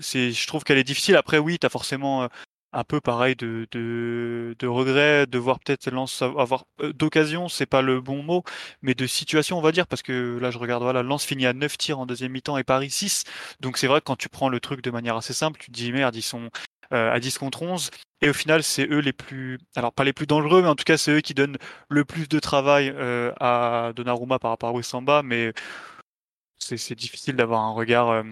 [0.00, 1.16] c'est, je trouve qu'elle est difficile.
[1.16, 2.28] Après, oui, tu as forcément
[2.72, 7.82] un peu pareil de, de, regret de voir peut-être Lens avoir euh, d'occasion, c'est pas
[7.82, 8.42] le bon mot,
[8.82, 11.52] mais de situation on va dire, parce que là je regarde, voilà, Lens finit à
[11.52, 13.24] 9 tirs en deuxième mi-temps et Paris 6,
[13.60, 15.76] donc c'est vrai que quand tu prends le truc de manière assez simple, tu te
[15.76, 16.50] dis merde, ils sont
[16.92, 17.90] euh, à 10 contre 11,
[18.22, 20.84] et au final c'est eux les plus, alors pas les plus dangereux, mais en tout
[20.84, 24.72] cas c'est eux qui donnent le plus de travail euh, à Donnarumma par rapport à
[24.72, 25.52] Wissamba, mais
[26.58, 28.22] c'est difficile d'avoir un regard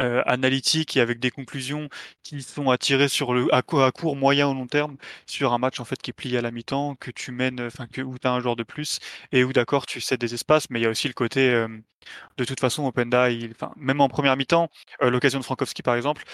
[0.00, 1.88] euh, analytique et avec des conclusions
[2.22, 5.58] qui sont à tirer sur le à, à, court, moyen ou long terme sur un
[5.58, 8.18] match en fait qui est plié à la mi-temps, que tu mènes, enfin que où
[8.18, 8.98] tu as un joueur de plus
[9.32, 11.68] et où d'accord tu cèdes des espaces, mais il y a aussi le côté euh,
[12.36, 14.70] de toute façon Openda, il, enfin, même en première mi-temps,
[15.02, 16.24] euh, l'occasion de Frankowski par exemple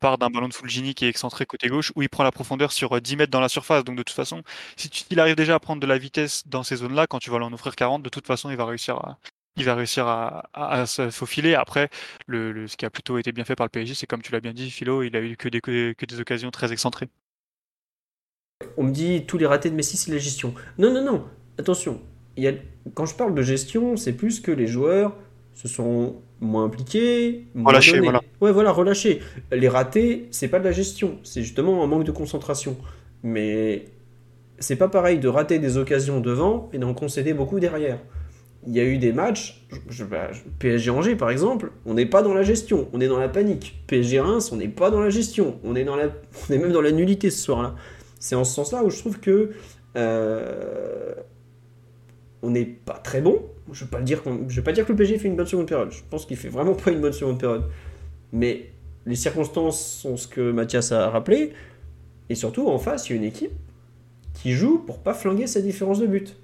[0.00, 2.72] part d'un ballon de Fulgini qui est excentré côté gauche où il prend la profondeur
[2.72, 3.84] sur 10 mètres dans la surface.
[3.84, 4.42] Donc de toute façon,
[4.76, 7.30] si tu, il arrive déjà à prendre de la vitesse dans ces zones-là, quand tu
[7.30, 9.18] vas lui en offrir 40, de toute façon il va réussir à,
[9.56, 11.54] il va réussir à, se faufiler.
[11.54, 11.88] Après,
[12.26, 14.40] le, ce qui a plutôt été bien fait par le PSG, c'est comme tu l'as
[14.40, 17.08] bien dit, Philo, il a eu que des, que des occasions très excentrées.
[18.76, 20.54] On me dit tous les ratés de Messi, c'est la gestion.
[20.78, 21.24] Non, non, non,
[21.58, 22.00] attention.
[22.36, 22.52] Il y a...
[22.94, 25.16] Quand je parle de gestion, c'est plus que les joueurs
[25.54, 28.20] se sont moins impliqués, moins relâchés, voilà.
[28.42, 29.22] Ouais, voilà, relâchés.
[29.50, 32.76] Les ratés, c'est pas de la gestion, c'est justement un manque de concentration.
[33.22, 33.86] Mais
[34.58, 37.98] c'est pas pareil de rater des occasions devant et d'en concéder beaucoup derrière
[38.66, 39.64] il y a eu des matchs,
[40.10, 43.28] bah, PSG Angers par exemple, on n'est pas dans la gestion, on est dans la
[43.28, 43.82] panique.
[43.86, 46.72] PSG Reims, on n'est pas dans la gestion, on est, dans la, on est même
[46.72, 47.74] dans la nullité ce soir-là.
[48.18, 49.52] C'est en ce sens-là où je trouve que
[49.96, 51.14] euh,
[52.42, 53.42] on n'est pas très bon.
[53.72, 55.68] Je ne vais, pas dire vais pas dire que le PSG fait une bonne seconde
[55.68, 55.90] période.
[55.90, 57.64] Je pense qu'il fait vraiment pas une bonne seconde période.
[58.32, 58.70] Mais
[59.06, 61.52] les circonstances sont ce que Mathias a rappelé.
[62.28, 63.52] Et surtout, en face, il y a une équipe
[64.34, 66.36] qui joue pour pas flinguer sa différence de but.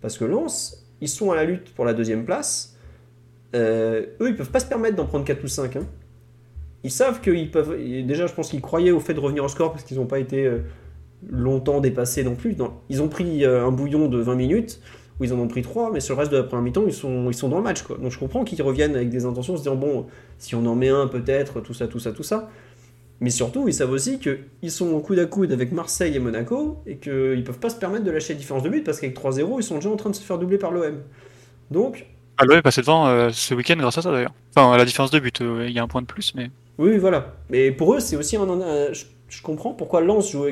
[0.00, 2.76] Parce que Lens, ils sont à la lutte pour la deuxième place.
[3.54, 5.76] Euh, eux, ils peuvent pas se permettre d'en prendre 4 ou 5.
[5.76, 5.86] Hein.
[6.82, 7.76] Ils savent qu'ils peuvent.
[7.76, 10.18] Déjà, je pense qu'ils croyaient au fait de revenir au score parce qu'ils n'ont pas
[10.18, 10.58] été euh,
[11.28, 12.56] longtemps dépassés non plus.
[12.88, 14.80] Ils ont pris euh, un bouillon de 20 minutes
[15.20, 16.92] où ils en ont pris 3, mais sur le reste de la première mi-temps, ils
[16.92, 17.86] sont, ils sont dans le match.
[17.86, 20.06] Donc je comprends qu'ils reviennent avec des intentions, se disant bon,
[20.38, 22.50] si on en met un, peut-être, tout ça, tout ça, tout ça.
[23.24, 26.82] Mais surtout, ils savent aussi qu'ils sont au coude à coude avec Marseille et Monaco
[26.86, 29.18] et qu'ils ne peuvent pas se permettre de lâcher la différence de but parce qu'avec
[29.18, 31.00] 3-0, ils sont déjà en train de se faire doubler par l'OM.
[31.70, 32.04] Donc.
[32.36, 34.34] Ah, l'OM est passé devant euh, ce week-end grâce à ça d'ailleurs.
[34.54, 36.50] Enfin, à la différence de but, euh, il y a un point de plus, mais.
[36.76, 37.34] Oui, voilà.
[37.48, 38.46] Mais pour eux, c'est aussi un.
[38.92, 40.44] je, comprends pourquoi Lens joue.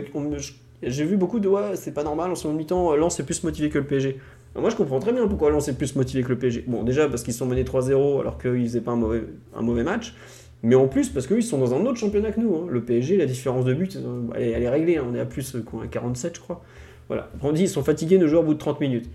[0.82, 1.48] J'ai vu beaucoup de.
[1.48, 4.18] Ouais, c'est pas normal, en ce mi-temps, Lens est plus motivé que le PSG.
[4.56, 6.64] moi, je comprends très bien pourquoi Lens est plus motivé que le PSG.
[6.68, 9.82] Bon, déjà parce qu'ils sont menés 3-0 alors qu'ils faisaient pas un mauvais, un mauvais
[9.82, 10.14] match.
[10.62, 12.54] Mais en plus, parce qu'ils sont dans un autre championnat que nous.
[12.54, 12.66] Hein.
[12.68, 14.96] Le PSG, la différence de but, euh, elle, est réglée.
[14.96, 15.06] Hein.
[15.10, 16.62] On est à plus euh, quoi, à 47, je crois.
[17.08, 17.30] Voilà.
[17.42, 19.10] On dit ils sont fatigués de jouer au bout de 30 minutes.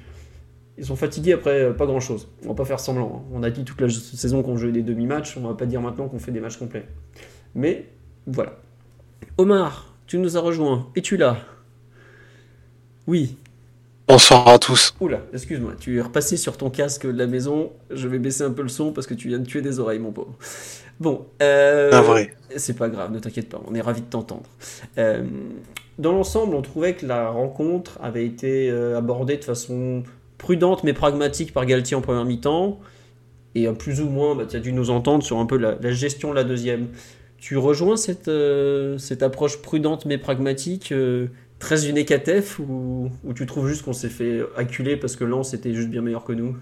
[0.78, 2.28] Ils sont fatigués après euh, pas grand chose.
[2.44, 3.24] On va pas faire semblant.
[3.24, 3.30] Hein.
[3.34, 5.38] On a dit toute la saison qu'on jouait des demi-matchs.
[5.38, 6.86] On va pas dire maintenant qu'on fait des matchs complets.
[7.56, 7.88] Mais
[8.28, 8.60] voilà.
[9.38, 10.88] Omar, tu nous as rejoint.
[10.96, 11.38] Es-tu là?
[13.08, 13.38] Oui.
[14.08, 14.94] Bonsoir à tous.
[15.02, 17.74] Oula, excuse-moi, tu es repassé sur ton casque de la maison.
[17.92, 20.00] Je vais baisser un peu le son parce que tu viens de tuer des oreilles,
[20.00, 20.34] mon pauvre.
[21.02, 22.34] Bon, euh, ah, vrai.
[22.56, 24.46] c'est pas grave, ne t'inquiète pas, on est ravis de t'entendre.
[24.98, 25.24] Euh,
[26.00, 30.04] dans l'ensemble, on trouvait que la rencontre avait été euh, abordée de façon
[30.38, 32.80] prudente mais pragmatique par Galtier en première mi-temps
[33.56, 36.30] et plus ou moins, bah, tu as dû nous entendre sur un peu la, gestion
[36.30, 36.88] de la deuxième.
[37.40, 38.32] Tu rejoins cette,
[39.00, 40.94] cette approche prudente mais pragmatique,
[41.60, 45.54] très une EKTF, ou, ou tu trouves juste qu'on s'est fait acculer parce que Lens
[45.54, 46.58] était juste bien meilleur que nous?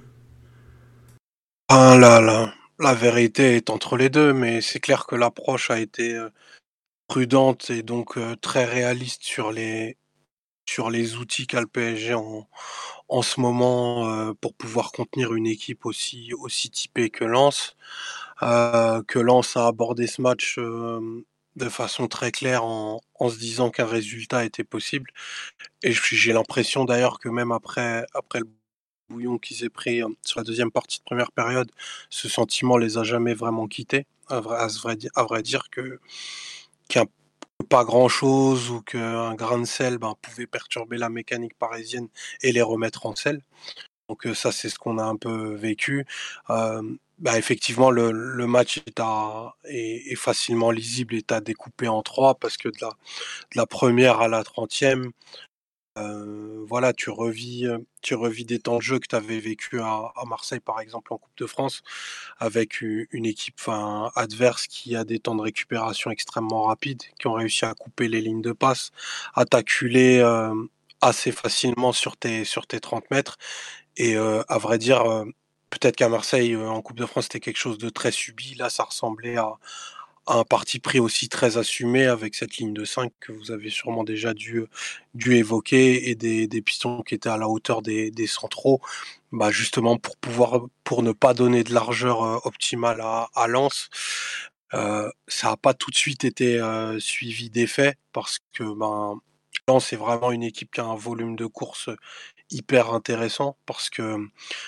[1.69, 5.79] Ah là là, la vérité est entre les deux, mais c'est clair que l'approche a
[5.79, 6.29] été euh,
[7.07, 9.97] prudente et donc très réaliste sur les,
[10.67, 12.47] sur les outils qu'a le PSG en,
[13.07, 17.75] en ce moment pour pouvoir contenir une équipe aussi, aussi typée que Lens.
[18.41, 20.59] que Lens a abordé ce match
[21.55, 25.11] de façon très claire en, en se disant qu'un résultat était possible.
[25.83, 28.47] Et j'ai l'impression d'ailleurs que même après, après le
[29.09, 31.71] bouillon qu'ils aient pris sur la deuxième partie de première période,
[32.09, 34.05] ce sentiment les a jamais vraiment quittés.
[34.29, 34.57] À vrai,
[35.15, 35.99] à vrai, dire que
[37.69, 42.09] pas grand chose ou qu'un grain de sel ben, pouvait perturber la mécanique parisienne
[42.41, 43.41] et les remettre en selle.
[44.09, 46.05] Donc ça, c'est ce qu'on a un peu vécu.
[47.19, 48.11] Bah, effectivement, le,
[48.47, 48.81] match
[49.65, 52.75] est, facilement lisible et à découper en trois parce que de
[53.55, 55.11] la, première à la trentième,
[55.97, 57.67] euh, voilà, tu revis,
[58.01, 61.17] tu revis des temps de jeu que tu avais vécu à, Marseille, par exemple, en
[61.17, 61.83] Coupe de France,
[62.37, 63.61] avec une équipe
[64.15, 68.21] adverse qui a des temps de récupération extrêmement rapides, qui ont réussi à couper les
[68.21, 68.91] lignes de passe,
[69.35, 70.21] à t'acculer
[71.01, 73.37] assez facilement sur tes, sur tes 30 mètres.
[73.97, 75.25] Et à vrai dire,
[75.79, 78.55] peut-être qu'à Marseille, en Coupe de France, c'était quelque chose de très subi.
[78.55, 79.53] Là, ça ressemblait à,
[80.27, 84.03] un parti pris aussi très assumé avec cette ligne de 5 que vous avez sûrement
[84.03, 84.65] déjà dû,
[85.13, 88.81] dû évoquer et des, des pistons qui étaient à la hauteur des, des centraux,
[89.31, 93.89] bah justement pour pouvoir pour ne pas donner de largeur euh, optimale à, à Lens.
[94.73, 99.19] Euh, ça n'a pas tout de suite été euh, suivi d'effet parce que ben,
[99.67, 101.89] Lens est vraiment une équipe qui a un volume de course
[102.51, 104.17] hyper intéressant parce que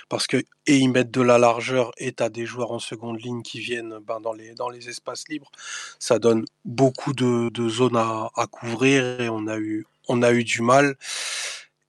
[0.09, 3.21] parce que et ils mettent de la largeur et tu as des joueurs en seconde
[3.21, 5.51] ligne qui viennent ben, dans les dans les espaces libres.
[5.99, 10.31] Ça donne beaucoup de, de zones à, à, couvrir et on a eu on a
[10.31, 10.95] eu du mal.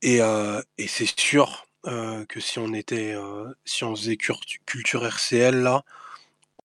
[0.03, 5.05] Et, euh, et c'est sûr euh, que si on était euh, si on faisait culture
[5.05, 5.85] RCL là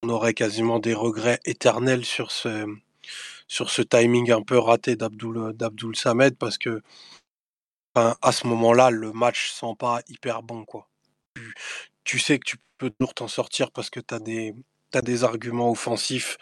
[0.04, 2.66] on aurait quasiment des regrets éternels sur ce
[3.48, 6.82] sur ce timing un peu raté d'Abdoul Samed parce que
[7.96, 10.90] à ce moment-là, le match sent pas hyper bon, quoi.
[12.04, 14.20] Tu, sais que tu peux toujours t'en sortir parce que tu as
[15.02, 16.38] des, arguments offensifs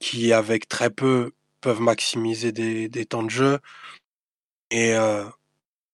[0.00, 3.58] qui, avec très peu, peuvent maximiser des, temps de jeu.
[4.70, 5.24] Et euh,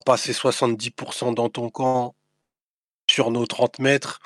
[0.04, 2.14] passer 70% dans ton camp
[3.10, 4.20] sur nos 30 mètres,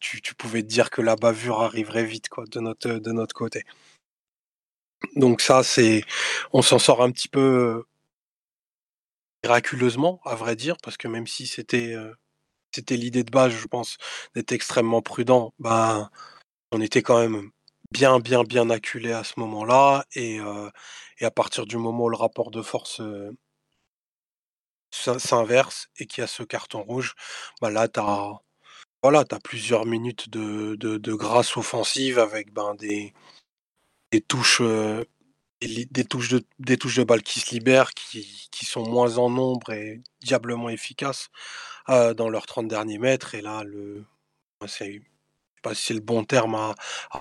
[0.00, 3.64] tu, pouvais te dire que la bavure arriverait vite quoi, de, notre, de notre côté.
[5.16, 6.04] Donc ça, c'est,
[6.52, 7.84] on s'en sort un petit peu
[9.46, 11.94] miraculeusement, à vrai dire, parce que même si c'était
[12.74, 13.96] c'était l'idée de base, je pense,
[14.34, 16.10] d'être extrêmement prudent, ben,
[16.72, 17.50] on était quand même
[17.92, 20.04] bien, bien, bien acculé à ce moment-là.
[20.14, 20.38] Et,
[21.20, 23.00] et, à partir du moment où le rapport de force
[24.90, 27.14] s'inverse et qu'il y a ce carton rouge,
[27.62, 28.32] ben là, tu as,
[29.02, 33.14] voilà, as plusieurs minutes de, grâce offensive avec ben, des,
[34.12, 34.62] des touches
[35.60, 39.30] des touches de des touches de balles qui se libèrent, qui, qui sont moins en
[39.30, 41.28] nombre et diablement efficaces
[41.88, 43.34] euh, dans leurs 30 derniers mètres.
[43.34, 44.04] Et là, le
[44.66, 45.02] c'est
[45.62, 46.74] pas si c'est le bon terme à,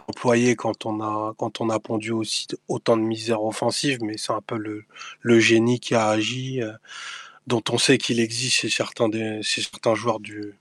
[0.07, 4.33] employer quand on a quand on a pondu aussi autant de misère offensive, mais c'est
[4.33, 4.85] un peu le,
[5.21, 6.73] le génie qui a agi, euh,
[7.47, 10.55] dont on sait qu'il existe chez certains des, chez certains joueurs du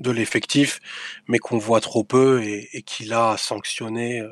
[0.00, 0.80] de l'effectif,
[1.28, 4.28] mais qu'on voit trop peu et, et qu'il a sanctionné euh,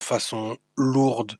[0.00, 1.36] de façon lourde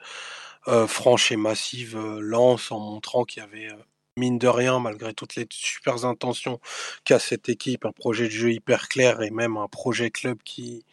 [0.87, 3.77] franche et massive euh, lance en montrant qu'il y avait, euh,
[4.17, 6.61] mine de rien, malgré toutes les super intentions
[7.05, 10.85] qu'a cette équipe, un projet de jeu hyper clair et même un projet club qui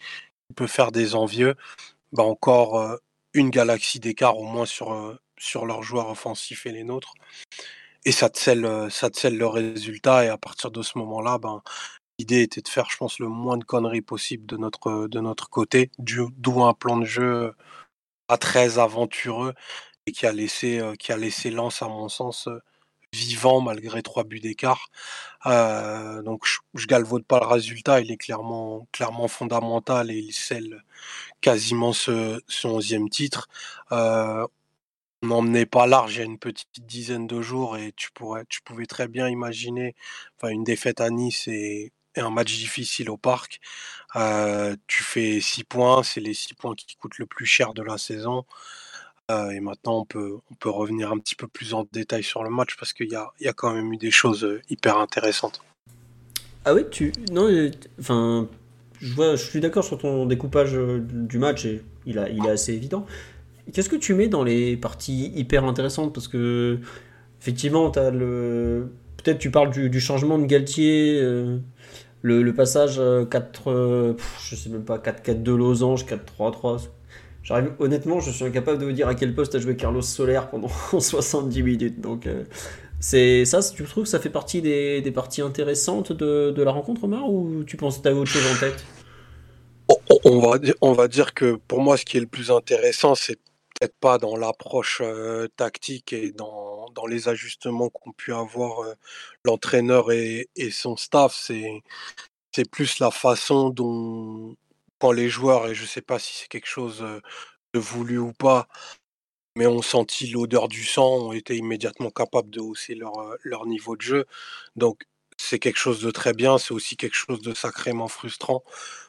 [0.56, 1.56] peut faire des envieux,
[2.14, 3.00] bah, encore,
[3.34, 7.14] une galaxie d'écart au moins sur, sur leurs joueurs offensifs et les nôtres.
[8.06, 11.64] Et ça te scelle, ça te le résultat et à partir de ce moment-là, ben,
[12.20, 15.50] l'idée était de faire, je pense, le moins de conneries possible de notre, de notre
[15.50, 17.56] côté, d'où un plan de jeu
[18.28, 19.54] pas très aventureux
[20.08, 22.50] et qui a laissé, qui a laissé à mon sens,
[23.14, 24.90] vivant malgré trois buts d'écart.
[25.46, 30.84] donc je, galvaude pas le résultat, il est clairement, clairement fondamental et il scelle
[31.42, 33.48] quasiment ce, ce 11e titre.
[33.92, 34.48] on
[35.28, 38.62] n'emmenait pas large il y a une petite dizaine de jours et tu pourrais, tu
[38.62, 39.96] pouvais très bien imaginer,
[40.38, 43.60] enfin une défaite à Nice et et un match difficile au parc.
[44.88, 47.98] tu fais 6 points, c'est les 6 points qui coûtent le plus cher de la
[47.98, 48.46] saison.
[49.30, 52.50] et maintenant, on peut, on peut revenir un petit peu plus en détail sur le
[52.50, 55.62] match parce qu'il y a, quand même eu des choses hyper intéressantes.
[56.66, 57.12] Ah oui, tu.
[57.32, 57.50] Non,
[58.00, 58.48] enfin.
[59.00, 62.50] je, vois, je suis d'accord sur ton découpage du match et il, a, il est
[62.50, 63.06] assez évident.
[63.74, 66.14] Qu'est-ce que tu mets dans les parties hyper intéressantes?
[66.14, 66.80] Parce que,
[67.42, 68.92] effectivement, as le...
[69.18, 71.20] peut-être tu parles du, changement de Galtier,
[72.22, 73.00] le, passage
[73.30, 74.16] 4,
[74.50, 76.88] je sais même pas, 4-4 de Losange, 4-3-3.
[77.44, 80.42] J'arrive, honnêtement, je suis incapable de vous dire à quel poste a joué Carlos Soler
[80.50, 80.68] pendant
[81.00, 82.02] 70 minutes.
[82.02, 82.28] Donc,
[83.00, 86.72] c'est ça, tu trouves que ça fait partie des, des parties intéressantes de, de, la
[86.72, 88.84] rencontre, Omar, ou tu penses que tu as autre chose en tête?
[90.24, 93.36] On va, on va dire que pour moi, ce qui est le plus intéressant, c'est
[93.36, 98.86] peut-être pas dans l'approche euh, tactique et dans, dans, les ajustements qu'ont pu avoir
[99.44, 101.84] l'entraîneur et, son staff, c'est,
[102.72, 104.56] plus la façon dont,
[105.00, 107.06] quand les joueurs, et je sais pas si c'est quelque chose
[107.74, 108.68] de voulu ou pas,
[109.56, 113.96] mais ont senti l'odeur du sang, ont été immédiatement capables de hausser leur, leur niveau
[113.96, 114.26] de jeu.
[114.76, 115.04] Donc
[115.38, 118.64] c'est quelque chose de très bien, c'est aussi quelque chose de sacrément frustrant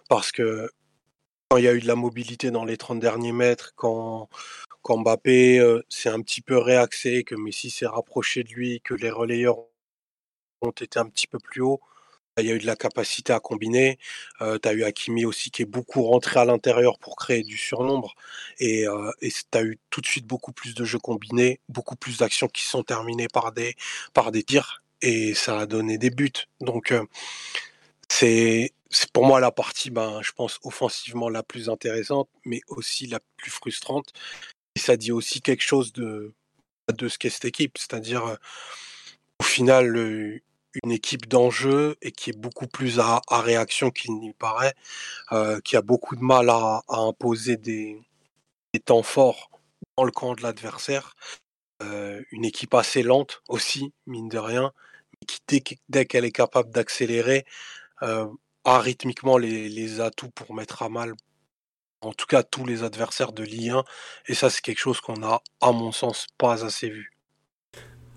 [0.09, 0.71] parce que
[1.49, 4.29] quand il y a eu de la mobilité dans les 30 derniers mètres, quand,
[4.87, 8.95] quand Mbappé euh, s'est un petit peu réaxé, que Messi s'est rapproché de lui, que
[8.95, 9.59] les relayeurs
[10.63, 11.81] ont été un petit peu plus hauts,
[12.39, 13.99] il y a eu de la capacité à combiner.
[14.43, 17.57] Euh, tu as eu Hakimi aussi qui est beaucoup rentré à l'intérieur pour créer du
[17.57, 18.15] surnombre.
[18.61, 22.19] Et euh, tu as eu tout de suite beaucoup plus de jeux combinés, beaucoup plus
[22.19, 23.75] d'actions qui sont terminées par des,
[24.15, 24.85] par des tirs.
[25.03, 26.47] Et ça a donné des buts.
[26.61, 26.95] Donc
[28.09, 28.73] c'est
[29.13, 33.51] pour moi la partie, ben, je pense, offensivement la plus intéressante, mais aussi la plus
[33.51, 34.13] frustrante.
[34.77, 36.35] Ça dit aussi quelque chose de,
[36.89, 37.79] ce qu'est cette équipe.
[37.79, 38.37] C'est-à-dire, euh,
[39.41, 39.97] au final,
[40.85, 44.75] une équipe d'enjeu et qui est beaucoup plus à, réaction qu'il n'y paraît,
[45.33, 48.01] euh, qui a beaucoup de mal à, imposer des,
[48.85, 49.51] temps forts
[49.97, 51.17] dans le camp de l'adversaire.
[51.83, 54.73] Euh, une équipe assez lente aussi, mine de rien,
[55.13, 57.47] mais qui dès, qu'elle est capable d'accélérer,
[58.67, 61.15] a rythmiquement les, atouts pour mettre à mal,
[62.01, 63.85] en tout cas tous les adversaires de l'I1.
[64.29, 67.13] Et ça, c'est quelque chose qu'on a, à mon sens, pas assez vu.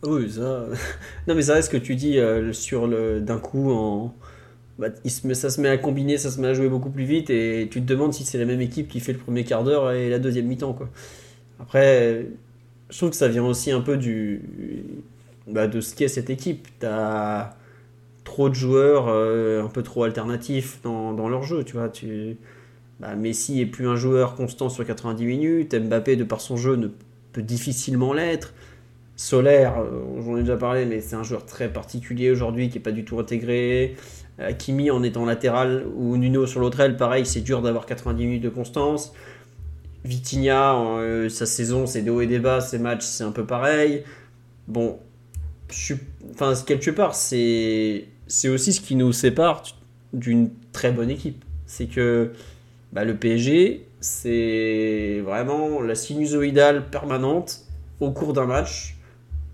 [0.03, 0.65] Oui, ça.
[1.27, 4.11] non, mais ça reste ce que tu dis euh, sur le d'un coup.
[4.77, 4.87] Bah,
[5.33, 7.81] ça se met à combiner, ça se met à jouer beaucoup plus vite et tu
[7.81, 10.19] te demandes si c'est la même équipe qui fait le premier quart d'heure et la
[10.19, 10.77] deuxième mi-temps.
[11.59, 12.27] Après,
[12.89, 14.41] je trouve que ça vient aussi un peu du,
[15.47, 16.67] bah, de ce qu'est cette équipe.
[16.79, 17.57] Tu as
[18.23, 21.63] trop de joueurs euh, un peu trop alternatifs dans, leur jeu.
[21.63, 21.89] Tu vois,
[22.99, 25.75] bah, Messi est plus un joueur constant sur 90 minutes.
[25.75, 26.87] Mbappé, de par son jeu, ne
[27.31, 28.53] peut difficilement l'être.
[29.15, 32.83] Solaire, euh, j'en ai déjà parlé, mais c'est un joueur très particulier aujourd'hui qui n'est
[32.83, 33.95] pas du tout intégré.
[34.39, 38.25] Euh, Kimi en étant latéral ou Nuno sur l'autre aile, pareil, c'est dur d'avoir 90
[38.25, 39.13] minutes de constance.
[40.05, 43.45] Vitinha, euh, sa saison, c'est des hauts et des bas, ses matchs, c'est un peu
[43.45, 44.03] pareil.
[44.69, 44.99] Bon,
[46.31, 48.07] enfin, quelque part, c'est
[48.45, 49.63] aussi ce qui nous sépare
[50.13, 51.43] d'une très bonne équipe.
[51.65, 52.31] C'est que
[52.93, 57.61] bah, le PSG, c'est vraiment la sinusoïdale permanente
[57.99, 58.97] au cours d'un match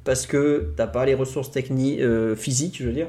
[0.03, 3.07] parce que t'as pas les ressources techniques, euh, physiques, je veux dire.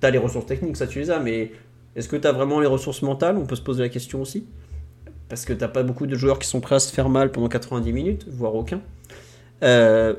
[0.00, 1.50] Tu as les ressources techniques, ça tu les as, mais
[1.96, 3.36] est-ce que tu as vraiment les ressources mentales?
[3.36, 4.46] On peut se poser la question aussi.
[5.28, 7.48] Parce que t'as pas beaucoup de joueurs qui sont prêts à se faire mal pendant
[7.48, 8.80] 90 minutes, voire aucun.
[9.62, 10.14] Euh,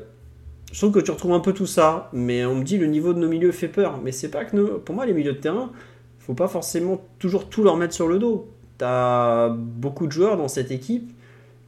[0.72, 3.14] je trouve que tu retrouves un peu tout ça, mais on me dit le niveau
[3.14, 4.00] de nos milieux fait peur.
[4.02, 4.78] Mais c'est pas que nos...
[4.78, 5.70] pour moi les milieux de terrain,
[6.18, 8.48] faut pas forcément toujours tout leur mettre sur le dos.
[8.78, 11.12] Tu as beaucoup de joueurs dans cette équipe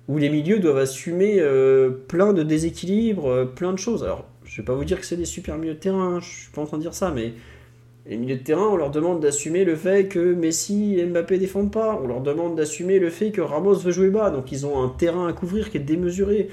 [0.08, 4.04] où les milieux doivent assumer euh, plein de déséquilibres, euh, plein de choses.
[4.04, 6.50] Alors, je vais pas vous dire que c'est des super milieux de terrain, je suis
[6.52, 7.34] pas en train de dire ça, mais
[8.06, 11.72] les milieux de terrain, on leur demande d'assumer le fait que Messi et Mbappé défendent
[11.72, 14.80] pas, on leur demande d'assumer le fait que Ramos veut jouer bas, donc ils ont
[14.80, 16.48] un terrain à couvrir qui est démesuré.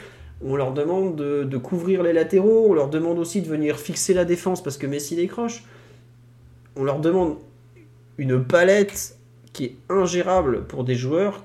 [0.46, 4.16] On leur demande de, de couvrir les latéraux, on leur demande aussi de venir fixer
[4.16, 5.64] la défense parce que Messi décroche.
[6.76, 7.38] On leur demande
[8.18, 9.16] une palette
[9.54, 11.44] qui est ingérable pour des joueurs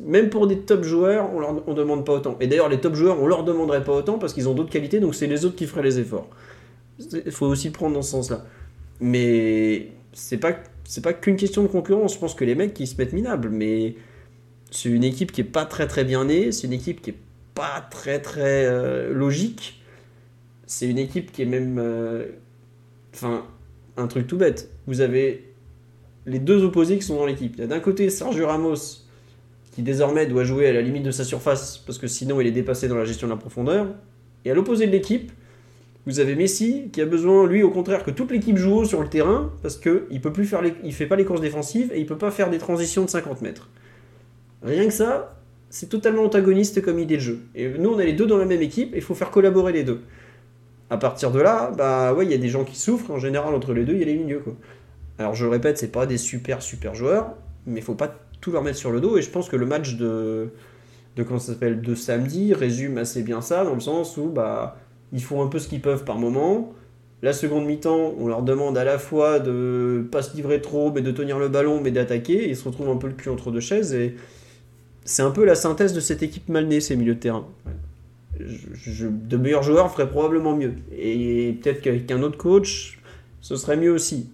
[0.00, 2.36] même pour des top joueurs, on leur demande pas autant.
[2.40, 5.00] Et d'ailleurs, les top joueurs, on leur demanderait pas autant parce qu'ils ont d'autres qualités,
[5.00, 6.28] donc c'est les autres qui feraient les efforts.
[6.98, 8.44] Il faut aussi prendre dans ce sens-là.
[9.00, 12.14] Mais c'est pas c'est pas qu'une question de concurrence.
[12.14, 13.96] Je pense que les mecs qui se mettent minables, mais
[14.70, 16.52] c'est une équipe qui est pas très très bien née.
[16.52, 17.18] C'est une équipe qui est
[17.54, 19.82] pas très très euh, logique.
[20.66, 22.26] C'est une équipe qui est même, euh,
[23.14, 23.44] enfin,
[23.96, 24.70] un truc tout bête.
[24.86, 25.45] Vous avez
[26.26, 27.58] les deux opposés qui sont dans l'équipe.
[27.60, 29.04] A d'un côté Sergio Ramos
[29.72, 32.52] qui désormais doit jouer à la limite de sa surface parce que sinon il est
[32.52, 33.86] dépassé dans la gestion de la profondeur.
[34.44, 35.30] Et à l'opposé de l'équipe,
[36.06, 39.02] vous avez Messi qui a besoin, lui, au contraire, que toute l'équipe joue haut sur
[39.02, 42.48] le terrain parce qu'il il fait pas les courses défensives et il peut pas faire
[42.48, 43.68] des transitions de 50 mètres.
[44.62, 45.36] Rien que ça,
[45.68, 47.40] c'est totalement antagoniste comme idée de jeu.
[47.54, 49.72] Et nous, on est les deux dans la même équipe et il faut faire collaborer
[49.72, 50.00] les deux.
[50.88, 53.10] À partir de là, bah ouais, il y a des gens qui souffrent.
[53.10, 54.42] En général, entre les deux, il y a les milieux.
[55.18, 57.34] Alors je le répète, c'est pas des super super joueurs,
[57.66, 59.16] mais faut pas tout leur mettre sur le dos.
[59.16, 60.50] Et je pense que le match de,
[61.16, 64.76] de comment ça s'appelle de samedi résume assez bien ça, dans le sens où bah,
[65.12, 66.72] ils font un peu ce qu'ils peuvent par moment.
[67.22, 71.00] La seconde mi-temps, on leur demande à la fois de pas se livrer trop, mais
[71.00, 72.48] de tenir le ballon, mais d'attaquer.
[72.48, 73.94] Ils se retrouvent un peu le cul entre deux chaises.
[73.94, 74.16] Et
[75.06, 77.46] c'est un peu la synthèse de cette équipe mal née, ces milieux de terrain.
[78.38, 80.74] De meilleurs joueurs feraient probablement mieux.
[80.94, 83.00] Et peut-être qu'avec un autre coach,
[83.40, 84.28] ce serait mieux aussi.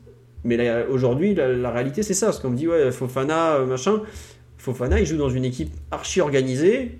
[0.45, 2.27] Mais aujourd'hui, la, réalité, c'est ça.
[2.27, 4.03] Parce qu'on me dit, ouais, Fofana, euh, machin.
[4.59, 6.99] Fofana, il joue dans une équipe archi organisée,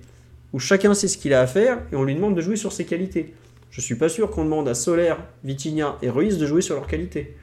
[0.53, 2.71] où chacun sait ce qu'il a à faire, et on lui demande de jouer sur
[2.71, 3.33] ses qualités.
[3.69, 6.87] Je suis pas sûr qu'on demande à Solaire, Vitinha et Ruiz de jouer sur leurs
[6.87, 7.35] qualités.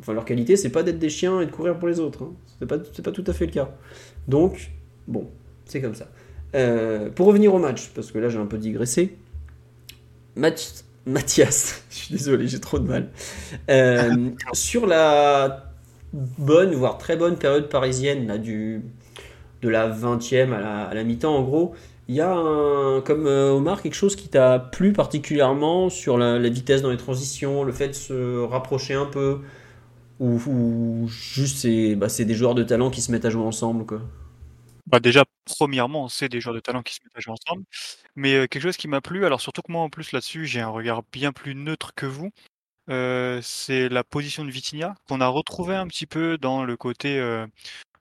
[0.00, 2.24] Enfin, leur qualité, c'est pas d'être des chiens et de courir pour les autres.
[2.24, 2.32] Hein.
[2.58, 3.70] C'est pas, pas tout à fait le cas.
[4.28, 4.70] Donc,
[5.08, 5.30] bon,
[5.64, 6.08] c'est comme ça.
[6.54, 9.16] Euh, pour revenir au match, parce que là j'ai un peu digressé.
[10.36, 10.68] Match,
[11.06, 13.10] Mathias, je suis désolé, j'ai trop de mal.
[13.70, 15.70] Euh, sur la
[16.12, 18.82] bonne, voire très bonne période parisienne, là, du,
[19.62, 21.74] de la 20e à la, mi-temps en gros,
[22.08, 26.38] il y a, un, comme euh, Omar, quelque chose qui t'a plu particulièrement sur la,
[26.48, 29.40] vitesse dans les transitions, le fait de se rapprocher un peu,
[30.20, 34.00] ou, juste c'est bah, des joueurs de talent qui se mettent à jouer ensemble quoi?
[34.86, 37.64] Bah, déjà, premièrement, c'est des joueurs de talent qui se mettent à jouer ensemble.
[38.16, 40.68] Mais, quelque chose qui m'a plu, alors surtout que moi, en plus, là-dessus, j'ai un
[40.68, 42.30] regard bien plus neutre que vous,
[43.42, 47.20] c'est la position de Vitinha, qu'on a retrouvé un petit peu dans le côté,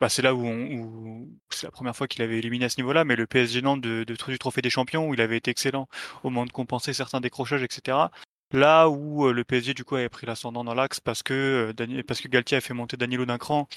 [0.01, 3.05] bah, c'est là où où c'est la première fois qu'il avait éliminé à ce niveau-là,
[3.05, 5.87] mais le PSG Nantes de de du Trophée des Champions, où il avait été excellent
[6.23, 7.97] au moment de compenser certains décrochages etc.
[8.53, 11.73] Là où le PSG du coup avait pris l'ascendant dans l'axe parce que
[12.07, 13.67] parce que Galtier a fait monter Danilo d'un cran,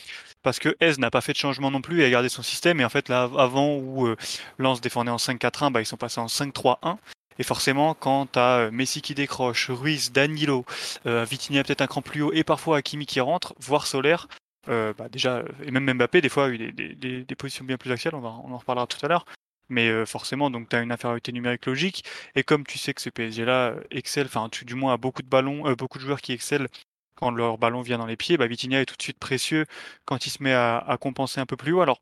[0.43, 2.79] parce que Hez n'a pas fait de changement non plus et a gardé son système.
[2.81, 4.15] Et en fait là avant où
[4.59, 6.99] Lens défendait en 5-4-1, bah, ils sont passés en 5-3-1.
[7.39, 10.65] Et forcément, quand tu as Messi qui décroche, Ruiz, Danilo,
[11.07, 14.29] euh, Vitinha peut-être un cran plus haut et parfois Hakimi qui rentre, voire Solaire,
[14.67, 17.93] bah déjà, et même Mbappé, des fois, a eu des, des, des, positions bien plus
[17.93, 19.25] axiales, on, va, on en reparlera tout à l'heure
[19.69, 22.05] mais euh, forcément, donc tu as une infériorité numérique logique.
[22.35, 25.29] Et comme tu sais que ce PSG-là euh, excelle, enfin, du moins a beaucoup de
[25.29, 26.67] ballons, euh, beaucoup de joueurs qui excellent
[27.17, 29.65] quand leur ballon vient dans les pieds, bah, Vitinha est tout de suite précieux
[30.05, 31.81] quand il se met à, compenser un peu plus haut.
[31.81, 32.01] Alors,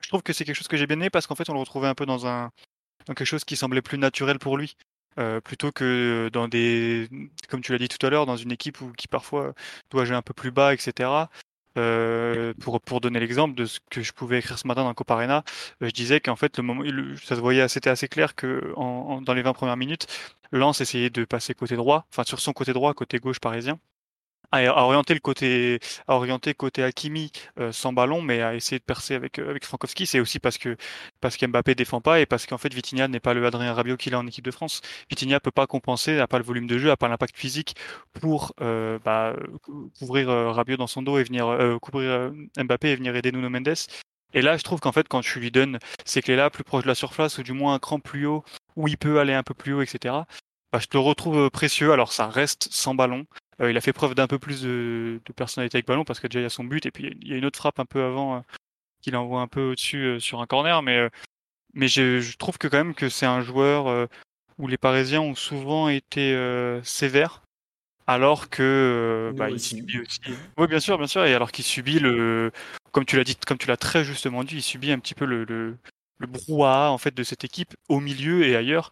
[0.00, 1.60] je trouve que c'est quelque chose que j'ai bien aimé parce qu'en fait, on le
[1.60, 2.50] retrouvait un peu dans un
[3.06, 4.76] dans quelque chose qui semblait plus naturel pour lui.
[5.44, 7.08] plutôt que dans des,
[7.48, 9.54] comme tu l'as dit tout à l'heure, dans une équipe où, qui parfois
[9.90, 11.28] doit jouer un peu plus bas, etc.
[11.78, 15.42] Euh, pour, pour donner l'exemple de ce que je pouvais écrire ce matin dans Coparena,
[15.82, 16.84] euh, je disais qu'en fait, le moment,
[17.24, 20.06] ça se voyait, c'était assez clair que en, dans les 20 premières minutes,
[20.52, 23.78] Lance essayait de passer côté droit, enfin sur son côté droit, côté gauche parisien,
[24.52, 28.84] à, orienter le côté, à orienter côté Hakimi euh, sans ballon, mais à essayer de
[28.84, 30.06] percer avec euh, avec Frankowski.
[30.06, 30.76] C'est aussi parce que
[31.20, 34.14] parce qu'Mbappé défend pas et parce qu'en fait Vitinha n'est pas le Adrien Rabiot qu'il
[34.14, 34.82] a en équipe de France.
[35.10, 37.76] Vitinha peut pas compenser, n'a pas le volume de jeu, n'a pas l'impact physique
[38.20, 39.34] pour euh, bah,
[39.98, 43.74] couvrir Rabiot dans son dos et venir couvrir Mbappé et venir aider Nuno Mendes.
[44.34, 46.88] Et là, je trouve qu'en fait, quand tu lui donnes ces clés-là, plus proche de
[46.88, 48.44] la surface, ou du moins un cran plus haut,
[48.76, 50.14] où il peut aller un peu plus haut, etc.,
[50.72, 51.92] bah, je te retrouve précieux.
[51.92, 53.26] Alors, ça reste sans ballon.
[53.60, 56.40] Euh, il a fait preuve d'un peu plus de, personnalité avec ballon parce que déjà
[56.40, 58.02] il y a son but et puis il y a une autre frappe un peu
[58.02, 58.40] avant euh,
[59.02, 60.82] qu'il envoie un peu au-dessus euh, sur un corner.
[60.82, 61.10] Mais,
[61.74, 64.08] mais je, trouve que quand même que c'est un joueur
[64.58, 66.36] où les Parisiens ont souvent été
[66.82, 67.42] sévères
[68.06, 70.20] alors que bah, il subit aussi.
[70.58, 72.50] Oui, bien sûr, bien sûr, et alors qu'il subit le,
[72.90, 75.24] comme tu l'as dit, comme tu l'as très justement dit, il subit un petit peu
[75.24, 75.78] le, le
[76.26, 78.90] brouhaha en fait de cette équipe au milieu et ailleurs.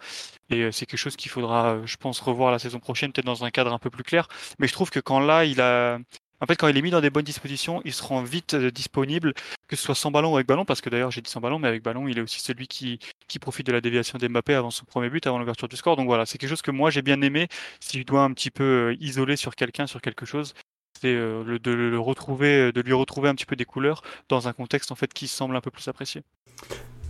[0.51, 3.27] Et euh, c'est quelque chose qu'il faudra, euh, je pense, revoir la saison prochaine, peut-être
[3.27, 4.29] dans un cadre un peu plus clair.
[4.59, 5.99] Mais je trouve que quand là, il a,
[6.41, 8.71] en fait, quand il est mis dans des bonnes dispositions, il se rend vite euh,
[8.71, 9.35] disponible,
[9.69, 11.59] que ce soit sans ballon ou avec ballon, parce que d'ailleurs j'ai dit sans ballon,
[11.59, 14.71] mais avec ballon, il est aussi celui qui, qui profite de la déviation d'Mbappé avant
[14.71, 15.97] son premier but, avant l'ouverture du score.
[15.97, 17.49] Donc voilà, c'est quelque chose que moi j'ai bien aimé.
[17.81, 20.55] Si je dois un petit peu isoler sur quelqu'un, sur quelque chose,
[21.01, 24.91] c'est de le retrouver, de lui retrouver un petit peu des couleurs dans un contexte
[24.93, 26.23] en fait qui semble un peu plus apprécié.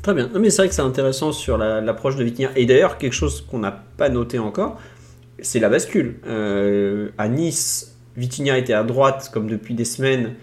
[0.03, 0.31] Très bien.
[0.39, 2.51] Mais c'est vrai que c'est intéressant sur l'approche de Vitinha.
[2.57, 4.79] Et d'ailleurs, quelque chose qu'on n'a pas noté encore,
[5.41, 6.17] c'est la bascule.
[6.27, 10.35] Euh, à Nice, Vitinha était à droite comme depuis des semaines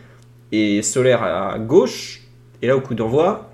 [0.52, 2.22] et Solaire à gauche.
[2.62, 3.52] Et là, au coup d'envoi,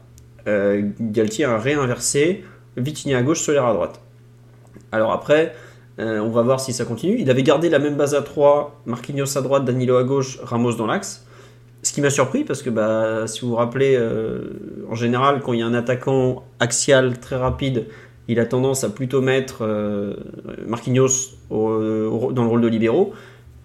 [0.47, 2.43] euh, Galtier a réinversé
[2.75, 4.01] Vitinha à gauche, Solaire à droite.
[4.91, 5.53] Alors après,
[5.99, 7.17] euh, on va voir si ça continue.
[7.19, 10.73] Il avait gardé la même base à 3, Marquinhos à droite, Danilo à gauche, Ramos
[10.73, 11.25] dans l'axe.
[11.93, 15.53] Ce qui m'a surpris, parce que bah, si vous vous rappelez, euh, en général, quand
[15.53, 17.85] il y a un attaquant axial très rapide,
[18.27, 20.15] il a tendance à plutôt mettre euh,
[20.65, 23.13] Marquinhos dans le rôle de libéraux.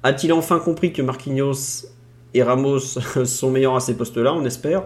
[0.03, 1.87] A-t-il enfin compris que Marquinhos
[2.35, 2.81] et Ramos
[3.25, 4.35] sont meilleurs à ces postes-là?
[4.35, 4.83] On espère.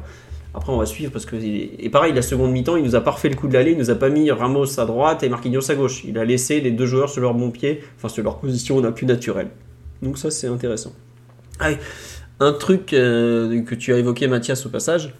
[0.55, 1.35] Après, on va suivre parce que.
[1.35, 3.73] Et pareil, la seconde mi-temps, il nous a pas refait le coup de l'aller.
[3.73, 6.05] Il nous a pas mis Ramos à droite et Marquinhos à gauche.
[6.05, 8.93] Il a laissé les deux joueurs sur leur bon pied, enfin sur leur position la
[8.93, 9.49] plus naturelle.
[10.01, 10.93] Donc, ça, c'est intéressant.
[11.59, 11.79] Allez,
[12.43, 15.15] un truc euh, que tu as évoqué, Mathias, au passage,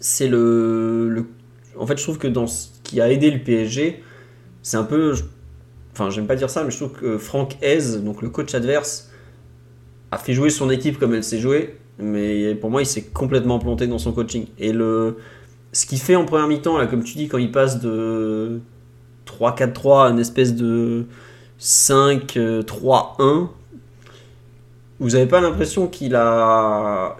[0.00, 1.24] c'est le,
[1.78, 4.02] En fait, je trouve que dans ce qui a aidé le PSG,
[4.62, 5.14] c'est un peu.
[5.92, 9.10] Enfin, j'aime pas dire ça, mais je trouve que Franck Hez, donc le coach adverse,
[10.10, 13.58] a fait jouer son équipe comme elle s'est jouée, mais pour moi, il s'est complètement
[13.58, 14.46] planté dans son coaching.
[14.58, 15.16] Et le,
[15.72, 18.60] ce qu'il fait en première mi-temps, comme tu dis, quand il passe de
[19.26, 21.06] 3-4-3 à une espèce de
[21.60, 23.48] 5-3-1,
[25.04, 27.16] vous n'avez pas l'impression qu'il a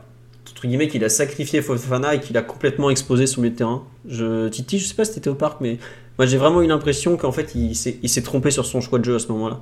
[0.51, 3.83] entre guillemets qu'il a sacrifié Fofana et qu'il a complètement exposé son milieu de terrain?
[4.09, 5.77] Je, Titi, je sais pas si t'étais au parc, mais
[6.17, 9.17] moi j'ai vraiment eu l'impression qu'en fait il s'est trompé sur son choix de jeu
[9.17, 9.61] à ce moment-là.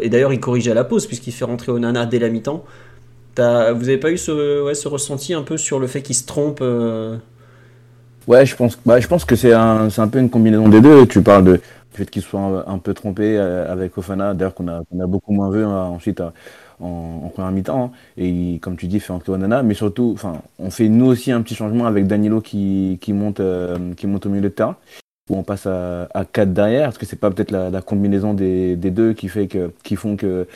[0.00, 2.64] Et d'ailleurs il corrigeait à la pause puisqu'il fait rentrer Onana dès la mi-temps.
[3.36, 6.24] Vous avez pas eu ce, ouais, ce, ressenti un peu sur le fait qu'il se
[6.24, 7.18] trompe euh?
[8.26, 11.06] Ouais, je pense, bah, je pense que c'est un, un, peu une combinaison des deux.
[11.06, 11.60] Tu parles de, du
[11.92, 15.50] fait qu'il soit un, peu trompé euh, avec Ofana, d'ailleurs qu'on a, a, beaucoup moins
[15.50, 16.22] vu hein, ensuite
[16.80, 17.84] en, première mi-temps.
[17.84, 17.90] Hein.
[18.16, 20.16] et comme tu dis, fait entrer Onana, mais surtout,
[20.58, 24.26] on fait nous aussi un petit changement avec Danilo qui, qui monte, euh, qui monte
[24.26, 24.76] au milieu de terrain
[25.30, 28.76] où on passe à, à 4 derrière Est-ce que c'est pas peut-être la, combinaison des,
[28.76, 30.46] deux qui fait que qui font que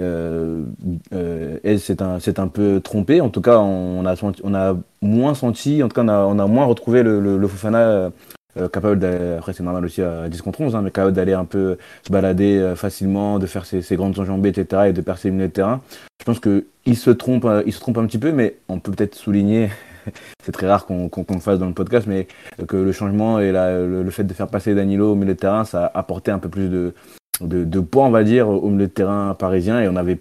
[0.00, 0.64] euh,
[1.12, 3.20] euh, c'est un, un peu trompé?
[3.20, 6.38] En tout cas, on a, on a moins senti, en tout cas, on a, on
[6.38, 8.12] a moins retrouvé le, le, le Fofana
[8.56, 11.12] euh, euh capable d'aller, après c'est normal aussi à 10 contre 11, hein, mais capable
[11.14, 15.00] d'aller un peu se balader euh, facilement, de faire ses, grandes enjambées, etc., et de
[15.00, 15.80] percer le milieu de terrain.
[16.20, 19.14] Je pense qu'il se trompe, il se trompe un petit peu, mais on peut peut-être
[19.14, 19.70] souligner,
[20.42, 22.26] c'est très rare qu'on qu le fasse dans le podcast, mais
[22.66, 25.86] que le changement et le, fait de faire passer Danilo au milieu de terrain, ça
[25.86, 26.94] a apporté un peu plus de,
[27.40, 30.20] de, de, poids, on va dire, au milieu de terrain parisien et on n'avait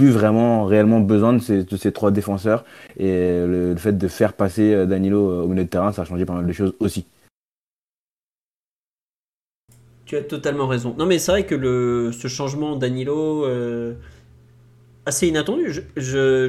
[0.00, 2.64] plus vraiment réellement besoin de ces, de ces trois défenseurs
[2.98, 6.04] et le, fait de faire passer euh, Danilo euh, au milieu de terrain, ça a
[6.06, 7.04] changé pas mal de choses aussi.
[10.10, 10.92] Tu as totalement raison.
[10.98, 13.94] Non mais c'est vrai que le, ce changement Danilo euh,
[15.06, 15.72] assez inattendu.
[15.72, 15.82] Je,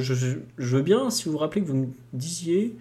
[0.58, 2.74] je, veux bien, si vous vous rappelez que vous me disiez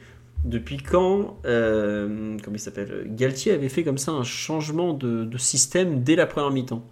[0.43, 5.37] depuis quand, euh, comment il s'appelle, Galtier avait fait comme ça un changement de, de
[5.37, 6.83] système dès la première mi-temps.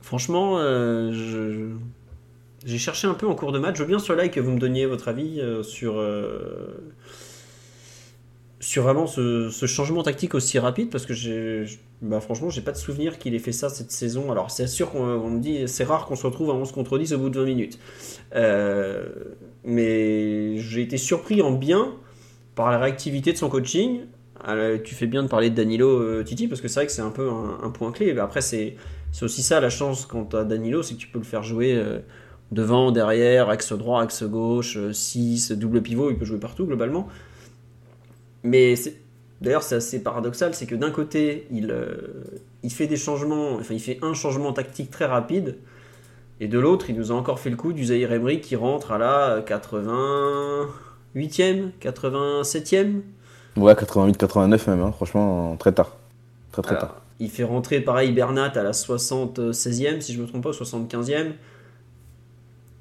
[0.00, 1.72] Franchement, euh,
[2.64, 3.78] j'ai cherché un peu en cours de match.
[3.78, 6.00] Je veux bien sur like que vous me donniez votre avis sur,
[8.62, 11.64] sur vraiment ce, ce, changement tactique aussi rapide parce que j'ai,
[12.00, 14.30] bah, franchement, j'ai pas de souvenir qu'il ait fait ça cette saison.
[14.30, 17.12] Alors, c'est sûr qu'on me dit c'est rare qu'on se retrouve à 11 contre 10
[17.12, 17.78] au bout de 20 minutes.
[18.36, 19.04] Euh,
[19.64, 21.92] mais j'ai été surpris en bien
[22.54, 24.02] par la réactivité de son coaching.
[24.84, 27.10] Tu fais bien de parler de Danilo Titi parce que c'est vrai que c'est un
[27.10, 28.16] peu un, point clé.
[28.18, 28.76] Après, c'est
[29.10, 31.42] c'est aussi ça la chance quand tu as Danilo, c'est que tu peux le faire
[31.42, 31.98] jouer euh,
[32.52, 37.08] devant, derrière, axe droit, axe gauche, 6, euh, double pivot, il peut jouer partout globalement.
[38.44, 38.74] Mais
[39.40, 42.24] d'ailleurs, c'est assez paradoxal, c'est que d'un côté, il, euh,
[42.62, 45.58] il fait des changements, enfin, il fait un changement tactique très rapide,
[46.40, 48.90] et de l'autre, il nous a encore fait le coup du Zahir Emery qui rentre
[48.90, 53.00] à la 88e, 87e.
[53.56, 55.96] Ouais, 88, 89 même, hein, franchement, très tard.
[56.50, 56.96] Très très tard.
[57.20, 61.32] Il fait rentrer pareil Bernat à la 76e, si je ne me trompe pas, 75e.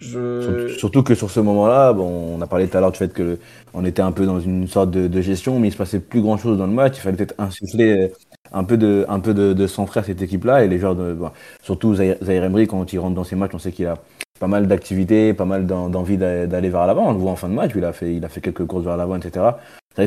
[0.02, 3.38] Surtout que sur ce moment-là, bon, on a parlé tout à l'heure du fait que
[3.74, 6.58] on était un peu dans une sorte de, gestion, mais il se passait plus grand-chose
[6.58, 6.97] dans le match.
[6.97, 8.12] Il fallait peut-être insuffler
[8.52, 11.30] un peu de, un peu de, cette équipe-là et les joueurs de, bon,
[11.62, 13.95] surtout Zahir Emery quand il rentre dans ses matchs, on sait qu'il a
[14.39, 17.10] pas mal d'activités, pas mal d'envie d'aller vers l'avant.
[17.10, 18.86] On le voit en fin de match, il a fait, il a fait quelques courses
[18.86, 19.45] vers l'avant, etc.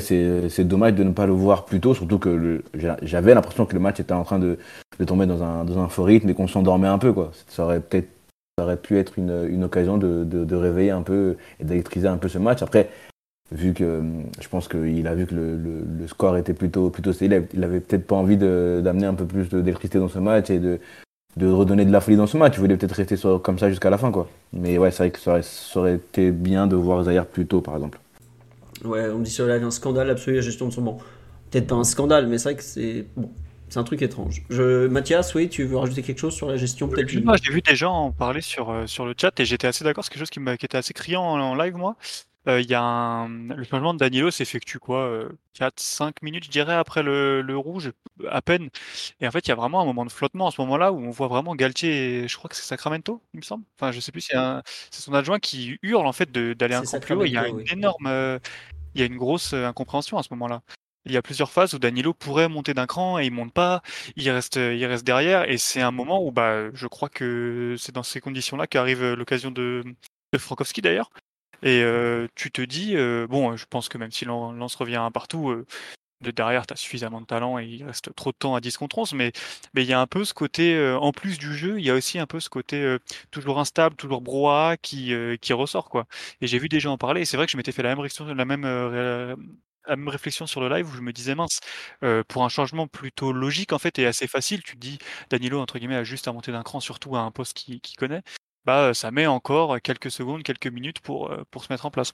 [0.01, 2.63] C'est dommage de ne pas le voir plus tôt, surtout que
[3.03, 4.59] j'avais l'impression que le match était en train de,
[4.99, 7.13] de tomber dans un, dans un faux rythme et qu'on s'endormait un peu.
[7.13, 7.31] Quoi.
[7.49, 8.09] Ça aurait peut-être
[8.59, 12.19] ça aurait pu être une, une occasion de, de, réveiller un peu et d'électriser un
[12.19, 12.63] peu ce match.
[12.63, 12.89] Après,
[13.51, 14.03] vu que
[14.41, 17.81] je pense qu'il a vu que le, le, score était plutôt plutôt célèbre, il avait
[17.81, 20.79] peut-être pas envie d'amener un peu plus d'électricité dans ce match et de,
[21.37, 22.55] de redonner de la folie dans ce match.
[22.57, 24.13] Il voulait peut-être rester comme ça jusqu'à la fin.
[24.13, 24.29] Quoi.
[24.53, 25.41] Mais ouais, c'est vrai que ça
[25.75, 27.99] aurait, été bien de voir Zahir plus tôt, par exemple.
[28.85, 30.99] Ouais, on me dit sur live un scandale absolu la gestion de son banc.
[31.51, 33.31] Peut-être pas un scandale, mais c'est vrai que c'est bon,
[33.75, 34.43] c'est un truc étrange.
[34.51, 34.87] Je...
[34.87, 37.93] Mathias, oui, tu veux rajouter quelque chose sur la gestion peut-être J'ai vu des gens
[37.93, 40.05] en parler sur, euh, sur le chat et j'étais assez d'accord.
[40.05, 41.97] C'est quelque chose qui, qui était assez criant en, en live, moi.
[42.47, 43.29] Euh, y a un...
[43.29, 47.91] Le changement de Danilo s'effectue quoi euh, 4-5 minutes, je dirais, après le, le, rouge,
[48.31, 48.69] à peine.
[49.21, 51.01] Et en fait, il y a vraiment un moment de flottement à ce moment-là où
[51.01, 53.65] on voit vraiment Galtier, je crois que c'est Sacramento, il me semble.
[53.77, 54.63] Enfin, je sais plus, c'est un...
[54.93, 57.25] son adjoint qui hurle en fait d'aller un cran plus haut.
[57.25, 58.07] Il y a une énorme.
[58.07, 58.39] Euh,
[58.95, 60.63] il y a une grosse euh, incompréhension à ce moment-là.
[61.07, 63.83] Il y a plusieurs phases où Danilo pourrait monter d'un cran et il monte pas,
[64.17, 67.93] il reste, il reste derrière et c'est un moment où bah je crois que c'est
[67.95, 69.83] dans ces conditions-là qu'arrive l'occasion de,
[70.33, 71.11] de Frankowski d'ailleurs
[71.63, 75.11] et euh, tu te dis, euh, bon, je pense que même si Lance revient un
[75.11, 75.67] partout, euh,
[76.21, 78.77] de derrière, tu as suffisamment de talent et il reste trop de temps à 10
[78.77, 79.15] contre 11.
[79.15, 79.33] Mais
[79.75, 81.91] mais il y a un peu ce côté, euh, en plus du jeu, il y
[81.91, 82.99] a aussi un peu ce côté euh,
[83.31, 85.89] toujours instable, toujours brouhaha qui, euh, qui ressort.
[85.91, 86.07] quoi.
[86.41, 87.23] Et j'ai vu des gens en parler.
[87.23, 88.65] Et c'est vrai que je m'étais fait la même réflexion, la même,
[89.89, 91.61] la même réflexion sur le live où je me disais mince,
[92.29, 94.99] pour un changement plutôt logique en fait et assez facile, tu te dis
[95.31, 98.23] Danilo entre guillemets a juste à monter d'un cran, surtout à un poste qu'il connaît.
[98.65, 102.13] Bah, ça met encore quelques secondes, quelques minutes pour, pour se mettre en place.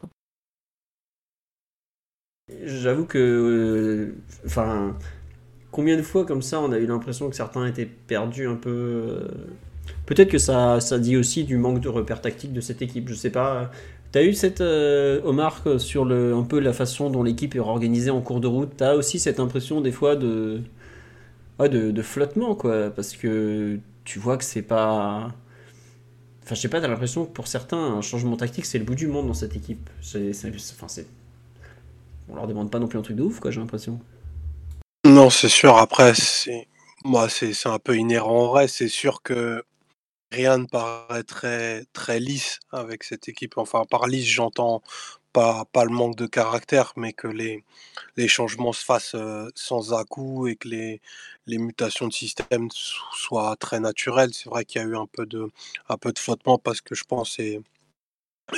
[2.65, 3.19] J'avoue que.
[3.19, 4.15] Euh,
[4.47, 4.97] enfin.
[5.71, 8.71] combien de fois comme ça on a eu l'impression que certains étaient perdus un peu.
[8.71, 9.29] Euh,
[10.07, 13.15] peut-être que ça, ça dit aussi du manque de repères tactiques de cette équipe, je
[13.15, 13.71] sais pas.
[14.13, 14.61] T'as eu cette.
[14.61, 18.95] Euh, sur un peu la façon dont l'équipe est organisée en cours de route, t'as
[18.95, 20.63] aussi cette impression des fois de.
[21.61, 22.91] de, flottement, quoi.
[22.91, 25.33] Parce que tu vois que c'est pas.
[26.43, 28.97] Enfin, je sais pas, t'as l'impression que pour certains, un changement tactique, c'est le bout
[28.97, 29.89] du monde dans cette équipe.
[30.03, 31.07] C'est, enfin, c'est
[32.29, 34.01] on leur demande pas non plus un truc de ouf, quoi, j'ai l'impression.
[35.05, 35.77] Non, c'est sûr.
[35.77, 36.13] Après,
[37.05, 38.77] moi, c'est un peu inhérent au reste.
[38.77, 39.65] C'est sûr que
[40.33, 43.59] rien ne paraît très, très lisse avec cette équipe.
[43.59, 44.83] Enfin, par lisse, j'entends
[45.33, 47.65] pas, pas le manque de caractère, mais que les,
[48.17, 51.01] les changements se fassent euh, sans à-coup et que les,
[51.47, 52.69] les mutations de système
[53.15, 54.35] soient très naturelles.
[54.35, 55.49] C'est vrai qu'il y a eu un peu de,
[55.89, 57.61] un peu de flottement parce que je pense et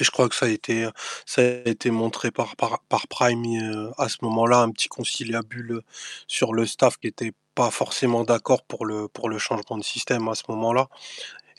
[0.01, 0.89] je crois que ça a été,
[1.27, 5.83] ça a été montré par, par, par Prime euh, à ce moment-là, un petit conciliabule
[6.27, 10.29] sur le staff qui n'était pas forcément d'accord pour le, pour le changement de système
[10.29, 10.89] à ce moment-là.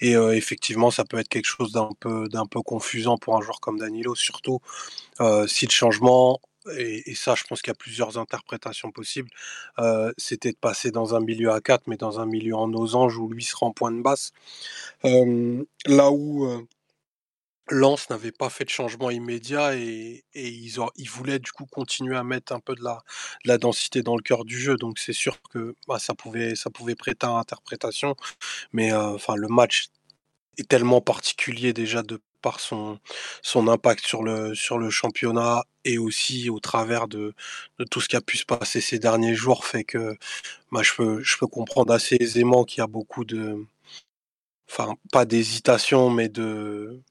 [0.04, 3.42] Et euh, effectivement, ça peut être quelque chose d'un peu, d'un peu confusant pour un
[3.42, 4.60] joueur comme Danilo, surtout
[5.22, 6.42] euh, si le changement,
[6.78, 9.30] et, ça je pense qu'il y a plusieurs interprétations possibles,
[10.18, 13.30] c'était de passer dans un milieu à 4, mais dans un milieu en losange où
[13.30, 14.34] lui sera en point de basse.
[15.04, 16.68] là où
[17.74, 22.54] Lens n'avait pas fait de changement immédiat et, ils, voulaient du coup continuer à mettre
[22.54, 22.84] un peu de
[23.46, 24.78] la, densité dans le cœur du jeu.
[24.78, 28.16] Donc c'est sûr que bah, ça, pouvait, ça pouvait prêter à interprétation.
[28.74, 29.88] Mais euh, enfin, le match
[30.58, 33.00] est tellement particulier déjà de par son,
[33.56, 37.34] impact sur le, sur le championnat et aussi au travers de,
[37.80, 40.18] de tout ce qui a pu se passer ces derniers jours fait que
[40.72, 43.66] bah, je, peux, je peux comprendre assez aisément qu'il y a beaucoup de...
[44.70, 47.02] Enfin, pas d'hésitation, mais de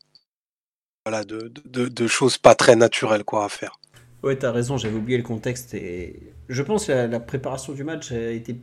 [1.05, 3.78] voilà, de, choses pas très naturelles quoi, à faire.
[4.22, 5.74] Ouais, t'as raison, j'avais oublié le contexte.
[5.74, 8.57] Et je pense que la, préparation du match a été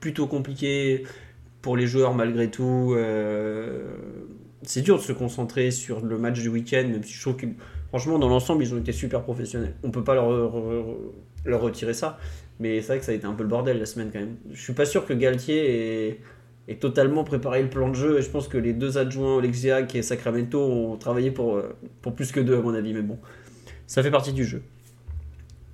[0.00, 1.04] plutôt compliquée
[1.62, 2.94] pour les joueurs malgré tout.
[2.96, 3.94] Euh,
[4.62, 7.46] c'est dur de se concentrer sur le match du week-end, même si je trouve que
[7.88, 9.74] franchement, dans l'ensemble, ils ont été super professionnels.
[9.82, 10.52] On peut pas leur,
[11.60, 12.18] retirer ça,
[12.58, 14.36] mais c'est vrai que ça a été un peu le bordel la semaine quand même.
[14.50, 16.20] Je suis pas sûr que Galtier est
[16.78, 18.18] totalement préparé le plan de jeu.
[18.18, 22.14] Et je pense que les deux adjoints, Olexiak et Sacramento, ont travaillé pour, euh, pour
[22.14, 22.94] plus que deux, à mon avis.
[22.94, 23.18] Mais bon,
[23.86, 24.62] ça fait partie du jeu.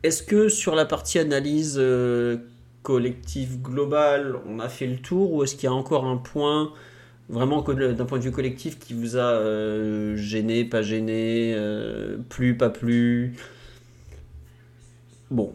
[0.03, 2.39] Est-ce que sur la partie analyse euh,
[2.83, 6.73] collective globale, on a fait le tour ou est-ce qu'il y a encore un point
[7.29, 11.57] vraiment d'un point de vue collectif qui vous a euh, gêné, pas gêné,
[12.29, 13.35] plus, pas plus
[15.31, 15.53] Bon,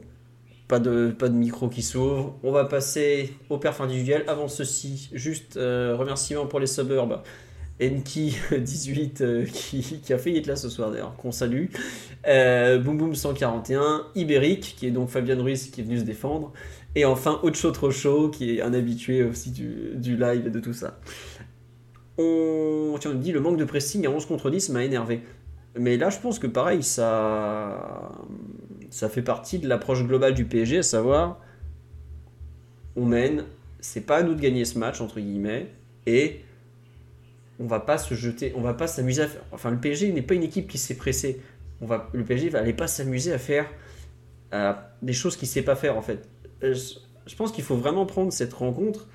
[0.71, 2.39] pas de, pas de micro qui s'ouvre.
[2.43, 4.23] On va passer au perf individuel.
[4.27, 7.21] Avant ceci, juste euh, remerciement pour les suburbs.
[7.81, 11.65] Enki18 euh, qui, a failli être là ce soir d'ailleurs, qu'on salue.
[12.25, 16.53] Euh, Boom Boom 141, Ibérique qui est donc Fabien Ruiz qui est venu se défendre.
[16.95, 20.73] Et enfin Ocho Trocho qui est un habitué aussi du, du live et de tout
[20.73, 21.01] ça.
[22.17, 25.21] On, tiens, on dit le manque de pressing à 11 contre 10 m'a énervé.
[25.77, 28.13] Mais là je pense que pareil, ça
[28.91, 31.39] ça fait partie de l'approche globale du PSG, à savoir,
[32.95, 33.45] on mène,
[33.79, 35.71] c'est pas à nous de gagner ce match, entre guillemets,
[36.05, 36.41] et
[37.59, 39.41] on va pas se jeter, on va pas s'amuser à faire.
[39.51, 41.41] Enfin, le PSG n'est pas une équipe qui s'est pressée.
[41.79, 43.65] On va, le PSG va aller pas s'amuser à faire
[45.01, 46.27] des choses qu'il sait pas faire, en fait.
[46.63, 46.75] Euh,
[47.25, 49.07] je pense qu'il faut vraiment prendre cette rencontre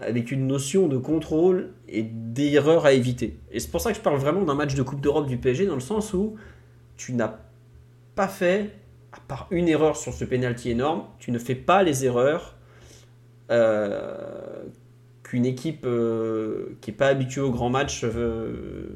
[0.00, 3.38] avec une notion de contrôle et d'erreur à éviter.
[3.50, 5.66] Et c'est pour ça que je parle vraiment d'un match de Coupe d'Europe du PSG,
[5.66, 6.36] dans le sens où
[6.96, 7.38] tu n'as
[8.14, 8.70] pas fait
[9.30, 12.56] à part une erreur sur ce penalty énorme, tu ne fais pas les erreurs
[13.52, 14.64] euh,
[15.22, 18.88] qu'une équipe euh, qui n'est pas habituée au grand match euh,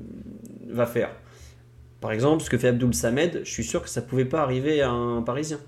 [0.69, 1.11] va faire.
[2.01, 4.41] Par exemple, ce que fait Abdul Samed, je suis sûr que ça ne pouvait pas
[4.43, 5.61] arriver à un Parisien.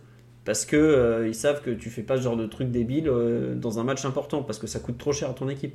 [0.45, 3.11] Parce que ils savent que tu fais pas ce genre de truc débile
[3.57, 5.75] dans un match important, parce que ça coûte trop cher à ton équipe.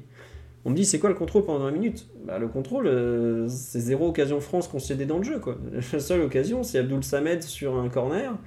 [0.64, 2.08] On me dit, c'est quoi le contrôle pendant 20 minutes?
[2.26, 2.90] Bah, Le contrôle,
[3.50, 5.42] c'est zéro occasion France concédée dans le jeu.
[5.94, 8.38] La seule occasion, c'est Abdul Samed sur un corner.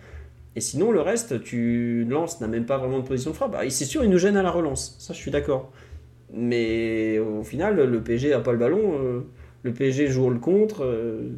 [0.57, 3.53] Et sinon, le reste, tu lances, n'a même pas vraiment de position de frappe.
[3.53, 4.97] Bah, c'est sûr, il nous gêne à la relance.
[4.99, 5.73] Ça, je suis d'accord.
[6.33, 8.99] Mais au final, le PSG n'a pas le ballon.
[9.01, 9.21] Euh,
[9.65, 10.85] le PSG joue le contre.
[10.85, 11.31] Euh,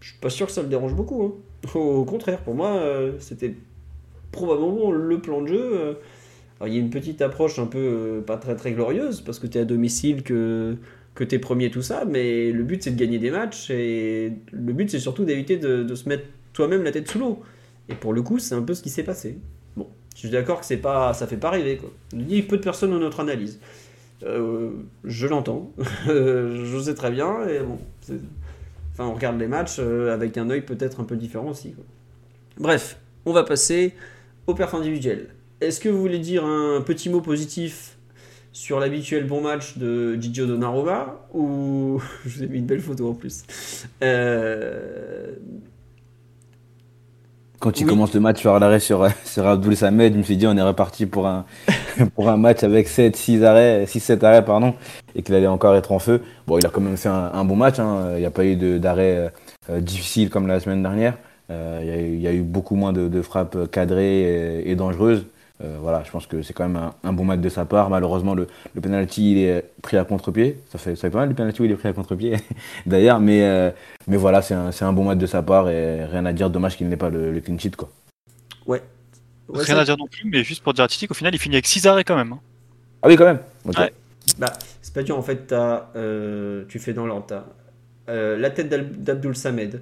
[0.00, 1.22] je suis pas sûr que ça le dérange beaucoup.
[1.22, 1.32] Hein.
[1.74, 3.54] Au contraire, pour moi, euh, c'était
[4.32, 5.70] probablement le plan de jeu.
[5.74, 5.94] Euh.
[6.64, 9.58] Il y a une petite approche un peu pas très très glorieuse parce que tu
[9.58, 10.76] es à domicile, que,
[11.14, 14.32] que tu es premier, tout ça, mais le but c'est de gagner des matchs et
[14.52, 17.42] le but c'est surtout d'éviter de, se mettre toi-même la tête sous l'eau.
[17.88, 19.38] Et pour le coup, c'est un peu ce qui s'est passé.
[19.76, 21.76] Bon, je suis d'accord que c'est pas, ça fait pas rêver.
[21.76, 21.90] Quoi.
[22.12, 23.60] Il y a peu de personnes dans notre analyse.
[24.22, 24.70] Euh,
[25.04, 25.72] je l'entends,
[26.06, 27.78] je sais très bien, et bon,
[28.92, 31.74] enfin, on regarde les matchs avec un œil peut-être un peu différent aussi.
[32.58, 33.94] Bref, on va passer
[34.46, 35.28] au perf individuel.
[35.60, 37.96] Est-ce que vous voulez dire un petit mot positif
[38.52, 43.10] sur l'habituel bon match de Gigio Donnarumma ou je vous ai mis une belle photo
[43.10, 43.42] en plus?
[44.02, 45.34] Euh,
[47.58, 50.46] Quand il commence le match sur l'arrêt sur, sur Abdoul Samed, je me suis dit
[50.46, 51.44] on est reparti pour un,
[52.14, 54.74] pour un match avec 7, 6 arrêts, 6-7 arrêts pardon,
[55.14, 56.22] et qu'il allait encore être en feu.
[56.46, 58.12] Bon, il a quand même fait un, bon match, hein.
[58.14, 59.32] il n'y a pas eu d'arrêt
[59.70, 61.14] euh, difficile comme la semaine dernière.
[61.50, 65.26] Euh, il y, a eu beaucoup moins de, frappes cadrées et, dangereuses.
[65.62, 67.88] Euh, voilà, je pense que c'est quand même un, bon match de sa part.
[67.88, 70.60] Malheureusement, le, le penalty il est pris à contre-pied.
[70.70, 72.36] Ça fait, ça fait pas mal le penalty où il est pris à contre-pied
[72.86, 73.70] d'ailleurs, mais, euh,
[74.06, 76.50] mais voilà, c'est un, un, bon match de sa part et rien à dire.
[76.50, 77.88] Dommage qu'il n'ait pas le, clean sheet quoi.
[78.66, 78.82] Ouais.
[79.48, 81.56] rien à dire non plus, mais juste pour dire à Titi qu'au final il finit
[81.56, 82.32] avec 6 arrêts quand même.
[82.32, 82.40] Hein.
[83.02, 83.40] Ah oui, quand même.
[84.38, 84.52] Bah,
[84.82, 85.52] c'est pas dur en fait.
[85.52, 85.90] As,
[86.68, 87.44] tu fais dans l'ordre.
[88.08, 89.80] la tête d'Abdul Samed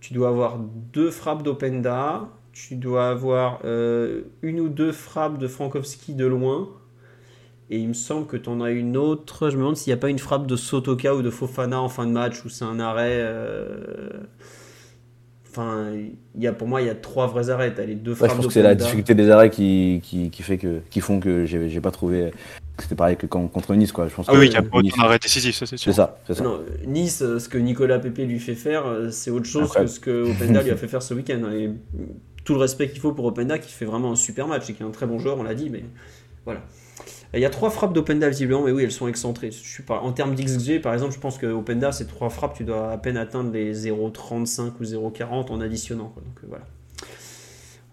[0.00, 2.28] tu dois avoir deux frappes d'Openda,
[2.68, 6.68] tu dois avoir euh, une ou deux frappes de Frankowski de loin,
[7.70, 9.48] et il me semble que tu en as une autre.
[9.50, 11.88] Je me demande s'il n'y a pas une frappe de Sotoka ou de Fofana en
[11.88, 13.16] fin de match où c'est un arrêt.
[13.18, 14.10] Euh,
[15.48, 17.74] enfin, il y a, pour moi, il y a trois vrais arrêts.
[17.78, 20.42] As les deux frappes je pense que c'est la difficulté des arrêts qui, qui, qui,
[20.42, 22.32] fait que, qui font que j'ai pas trouvé
[22.82, 23.92] c'était pareil que contre Nice.
[23.92, 24.08] Quoi.
[24.08, 25.92] Je pense ah oui, il y a pas autant d'arrêt décisif, ça c'est sûr.
[25.92, 26.42] C'est ça, ça.
[26.42, 30.00] Non, Nice, ce que Nicolas Pepe lui fait faire, euh, c'est autre chose que ce
[30.00, 31.50] que Openda lui a fait faire ce week-end.
[31.52, 31.70] Et
[32.44, 34.82] tout le respect qu'il faut pour Openda, qui fait vraiment un super match et qui
[34.82, 35.84] est un très bon joueur, on l'a dit, mais
[36.44, 36.62] voilà.
[37.32, 39.52] Il y a trois frappes d'Openda visiblement, mais oui, elles sont excentrées.
[39.52, 40.00] Je suis pas...
[40.00, 42.98] En termes d'XG, par exemple, je pense que Openda, ces trois frappes, tu dois à
[42.98, 46.12] peine atteindre les 0,35 ou 0,40 en additionnant.
[46.16, 46.64] Donc euh, voilà.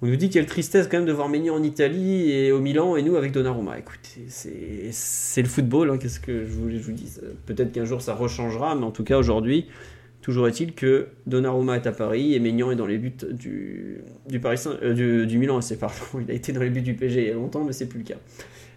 [0.01, 2.95] On nous dit quelle tristesse quand même de voir Meunier en Italie et au Milan
[2.95, 3.79] et nous avec Donnarumma.
[3.79, 7.21] Écoutez, c'est le football, hein, qu'est-ce que je voulais je vous dise?
[7.47, 9.67] Peut-être qu'un jour ça rechangera, mais en tout cas aujourd'hui,
[10.27, 14.41] toujours est-il que Donnarumma est à Paris et Maignan est dans les buts du, du,
[14.41, 17.27] Paris euh, du, Milan c'est pardon, il a été dans les buts du PG il
[17.29, 18.17] y a longtemps, mais c'est plus le cas.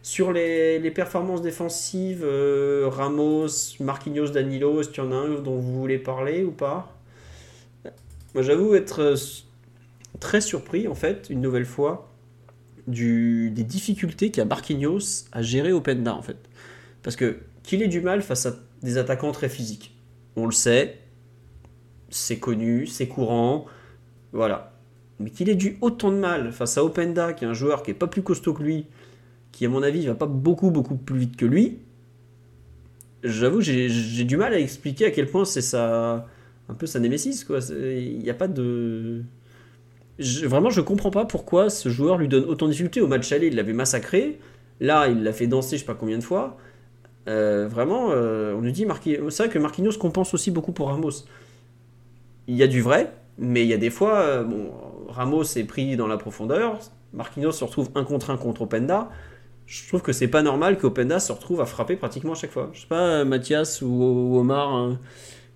[0.01, 3.49] Sur les, performances défensives, euh, Ramos,
[3.81, 6.97] Marquinhos, Danilo, est-ce qu'il y en a un dont vous voulez parler ou pas?
[8.35, 9.17] Moi j'avoue être
[10.21, 12.13] très surpris, en fait, une nouvelle fois,
[12.87, 16.37] du, des difficultés qu'a Marquinhos à gérer Openda, en fait.
[17.03, 19.97] Parce que qu'il ait du mal face à des attaquants très physiques,
[20.37, 20.97] on le sait,
[22.11, 23.67] c'est connu, c'est courant,
[24.33, 24.73] voilà.
[25.19, 27.91] Mais qu'il ait du autant de mal face à Openda, qui est un joueur qui
[27.91, 28.87] est pas plus costaud que lui,
[29.53, 31.79] qui à mon avis va pas beaucoup beaucoup plus vite que lui,
[33.25, 36.27] j'avoue j'ai du mal à expliquer à quel point c'est ça
[36.69, 37.59] un peu sa némésis quoi.
[37.71, 39.23] Il n'y a pas de
[40.21, 43.01] vraiment, je comprends pas pourquoi ce joueur lui donne autant de difficultés.
[43.01, 44.39] Au match aller, il l'avait massacré.
[44.81, 46.57] Là, il l'a fait danser, je sais pas combien de fois.
[47.29, 51.25] Euh, vraiment, euh, on nous dit C'est vrai que Marquinhos compense aussi beaucoup pour Ramos.
[52.51, 54.73] Il y a du vrai, mais il y a des fois, euh, bon,
[55.07, 56.81] Ramos est pris dans la profondeur.
[57.13, 59.09] Marquinhos se retrouve un contre un contre Openda.
[59.67, 62.71] Je trouve que c'est pas normal qu'Openda se retrouve à frapper pratiquement à chaque fois.
[62.73, 64.99] Je sais pas, Mathias ou, Omar, hein,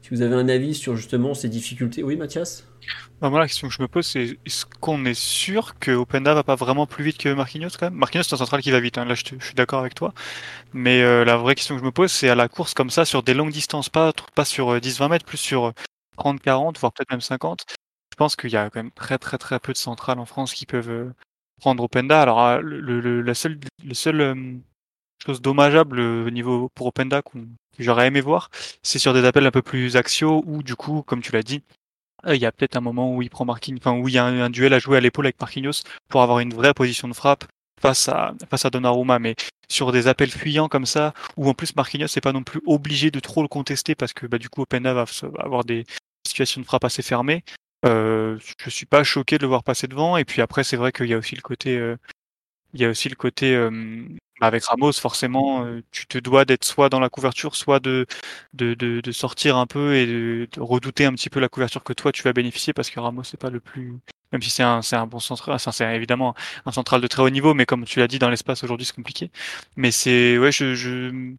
[0.03, 2.05] si vous avez un avis sur justement ces difficultés.
[2.05, 2.65] Oui, Mathias?
[3.21, 6.33] Bah, moi, la question que je me pose, c'est est-ce qu'on est sûr que Openda
[6.33, 7.99] va pas vraiment plus vite que Marquinhos quand même?
[7.99, 9.05] Marquinhos, c'est un central qui va vite, hein.
[9.05, 10.15] là je, suis d'accord avec toi.
[10.73, 13.05] Mais euh, la vraie question que je me pose, c'est à la course comme ça,
[13.05, 15.73] sur des longues distances, pas, pas sur 10-20 euh, mètres, plus sur
[16.17, 17.65] 30, 40, voire peut-être même 50.
[18.13, 20.55] Je pense qu'il y a quand même très très très peu de centrales en France
[20.55, 21.13] qui peuvent euh,
[21.61, 22.23] prendre Openda.
[22.23, 24.61] Alors, ah, le, la seule, le seul
[25.25, 27.39] chose dommageable au niveau pour Openda que
[27.79, 28.51] j'aurais aimé voir,
[28.83, 31.63] c'est sur des appels un peu plus axiaux où du coup, comme tu l'as dit,
[32.27, 34.19] euh, il y a peut-être un moment où il prend Marquinhos, enfin où il y
[34.19, 37.15] a un, duel à jouer à l'épaule avec Marquinhos pour avoir une vraie position de
[37.15, 37.45] frappe
[37.81, 39.35] face à face à Donnarumma, mais
[39.69, 43.11] sur des appels fuyants comme ça, où en plus Marquinhos n'est pas non plus obligé
[43.11, 45.05] de trop le contester parce que bah, du coup Openda va,
[45.39, 45.85] avoir des
[46.27, 47.45] situations de frappe assez fermées.
[47.85, 50.17] Euh, je suis pas choqué de le voir passer devant.
[50.17, 51.97] Et puis après, c'est vrai qu'il y a aussi le côté, euh,
[52.73, 54.07] il y a aussi le côté euh,
[54.41, 58.07] avec Ramos, forcément, euh, tu te dois d'être soit dans la couverture, soit de,
[58.53, 62.13] de, de, sortir un peu et de, redouter un petit peu la couverture que toi
[62.13, 63.95] tu vas bénéficier parce que Ramos c'est pas le plus,
[64.35, 66.35] même si c'est un, c'est un bon central, c'est évidemment
[66.67, 68.97] un central de très haut niveau, mais comme tu l'as dit dans l'espace aujourd'hui c'est
[68.97, 69.31] compliqué.
[69.77, 71.33] Mais c'est, ouais, je, je,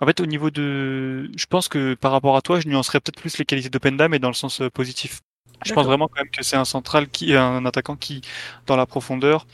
[0.00, 3.20] en fait au niveau de, je pense que par rapport à toi, je nuancerais peut-être
[3.20, 5.20] plus les qualités d'Openda, mais dans le sens euh, positif.
[5.66, 8.20] Je pense vraiment quand même que c'est un central qui, un attaquant qui,
[8.66, 9.46] dans la profondeur,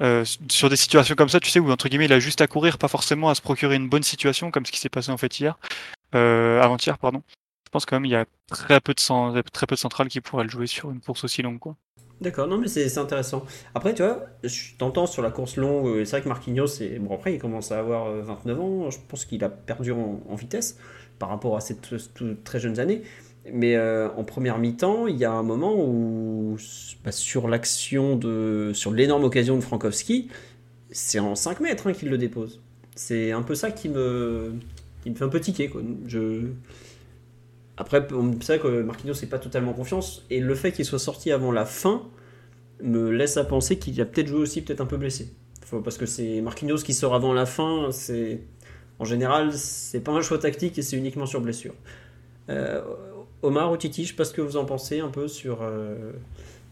[0.00, 2.46] Euh, sur des situations comme ça, tu sais, où entre guillemets, il a juste à
[2.46, 5.18] courir, pas forcément à se procurer une bonne situation, comme ce qui s'est passé en
[5.18, 5.58] fait hier,
[6.14, 7.20] euh, avant-hier, pardon.
[7.66, 10.20] Je pense quand même il y a très peu de, très peu de centrales qui
[10.20, 11.74] pourraient le jouer sur une course aussi longue, quoi.
[12.20, 13.44] D'accord, non mais c'est intéressant.
[13.74, 16.66] Après, tu vois, je t'entends sur la course longue, euh, c'est vrai que Marquinhos,
[17.00, 20.78] bon après il commence à avoir 29 ans, je pense qu'il a perdu en, vitesse
[21.18, 21.76] par rapport à ces
[22.44, 23.02] très jeunes années.
[23.52, 26.58] Mais en première mi-temps, il y a un moment où
[27.04, 28.72] bah, sur l'action de.
[28.74, 30.28] sur l'énorme occasion de Frankowski,
[30.90, 32.60] c'est en 5 mètres hein, qu'il le dépose.
[32.94, 34.54] C'est un peu ça qui me,
[35.02, 35.68] qui me fait un peu tiquer.
[35.68, 35.82] Quoi.
[36.06, 36.48] Je...
[37.78, 38.06] Après,
[38.40, 40.26] c'est vrai que Marquinhos n'est pas totalement confiance.
[40.30, 42.02] Et le fait qu'il soit sorti avant la fin
[42.82, 45.32] me laisse à penser qu'il a peut-être joué aussi, peut-être un peu blessé.
[45.84, 47.90] Parce que c'est Marquinhos qui sort avant la fin.
[47.92, 48.40] C'est
[48.98, 51.74] En général, c'est pas un choix tactique et c'est uniquement sur blessure.
[52.50, 52.82] Euh,
[53.42, 55.62] Omar ou Titi, je sais pas ce que vous en pensez un peu sur.
[55.62, 56.12] Euh,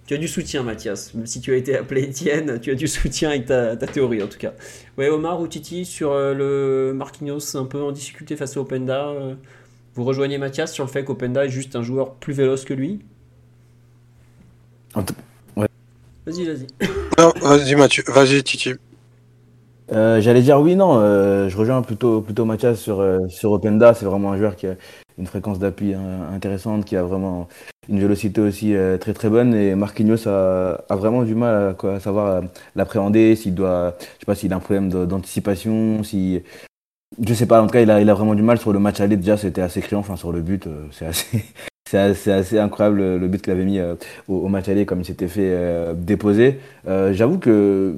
[0.07, 1.14] tu as du soutien, Mathias.
[1.14, 4.28] Même si tu as été appelé Étienne, tu as du soutien avec ta, théorie en
[4.28, 4.54] tout cas.
[4.98, 9.14] Ouais, Omar ou Titi sur euh, le Marquinhos un peu en difficulté face à Openda.
[9.97, 12.74] Euh, vous rejoignez Mathias sur le fait qu'Openda est juste un joueur plus véloce que
[12.74, 13.01] lui
[15.57, 15.68] ouais.
[16.26, 16.66] Vas-y, vas-y.
[17.40, 18.05] vas-y, Mathieu.
[18.09, 18.72] Vas-y, Titi.
[19.90, 21.01] J'allais dire oui, non.
[21.49, 23.94] je rejoins plutôt, plutôt Mathias sur, sur Openda.
[23.94, 24.76] C'est vraiment un joueur qui a,
[25.18, 27.49] une fréquence d'appui hein, intéressante, qui a vraiment
[27.88, 29.55] une vélocité aussi euh, très très bonne.
[29.55, 32.40] Et Marquinhos a, a vraiment du mal à, quoi, à savoir euh,
[32.74, 36.42] l'appréhender, s'il doit, je sais pas s'il a un problème d'anticipation, si,
[37.24, 37.62] je sais pas.
[37.62, 39.16] En tout cas, il a, il a vraiment du mal sur le match aller.
[39.16, 40.00] Déjà, c'était assez criant.
[40.00, 41.44] Enfin, sur le but, euh, c'est assez.
[41.88, 43.78] C'est assez, assez, incroyable le but qu'il avait mis
[44.26, 45.56] au, match aller comme il s'était fait
[45.94, 46.58] déposer.
[46.84, 47.94] J'avoue que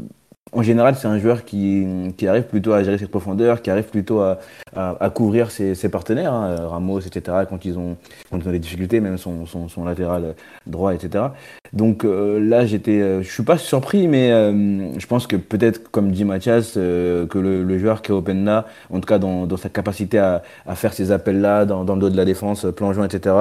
[0.52, 1.86] en général, c'est un joueur qui,
[2.16, 4.38] qui, arrive plutôt à gérer ses profondeurs, qui arrive plutôt à,
[4.74, 7.96] à, couvrir ses, ses partenaires, hein, Ramos, etc., quand ils, ont,
[8.30, 10.34] quand ils ont des difficultés, même son, son, son latéral
[10.66, 11.24] droit, etc.
[11.72, 15.90] Donc euh, là, j'étais, euh, je suis pas surpris, mais euh, je pense que peut-être,
[15.90, 19.56] comme dit Mathias, que le, le, joueur qui est Openda, en tout cas dans, dans
[19.56, 23.04] sa capacité à, à faire ces appels-là, dans, dans, le dos de la défense, plongeant,
[23.04, 23.34] etc.,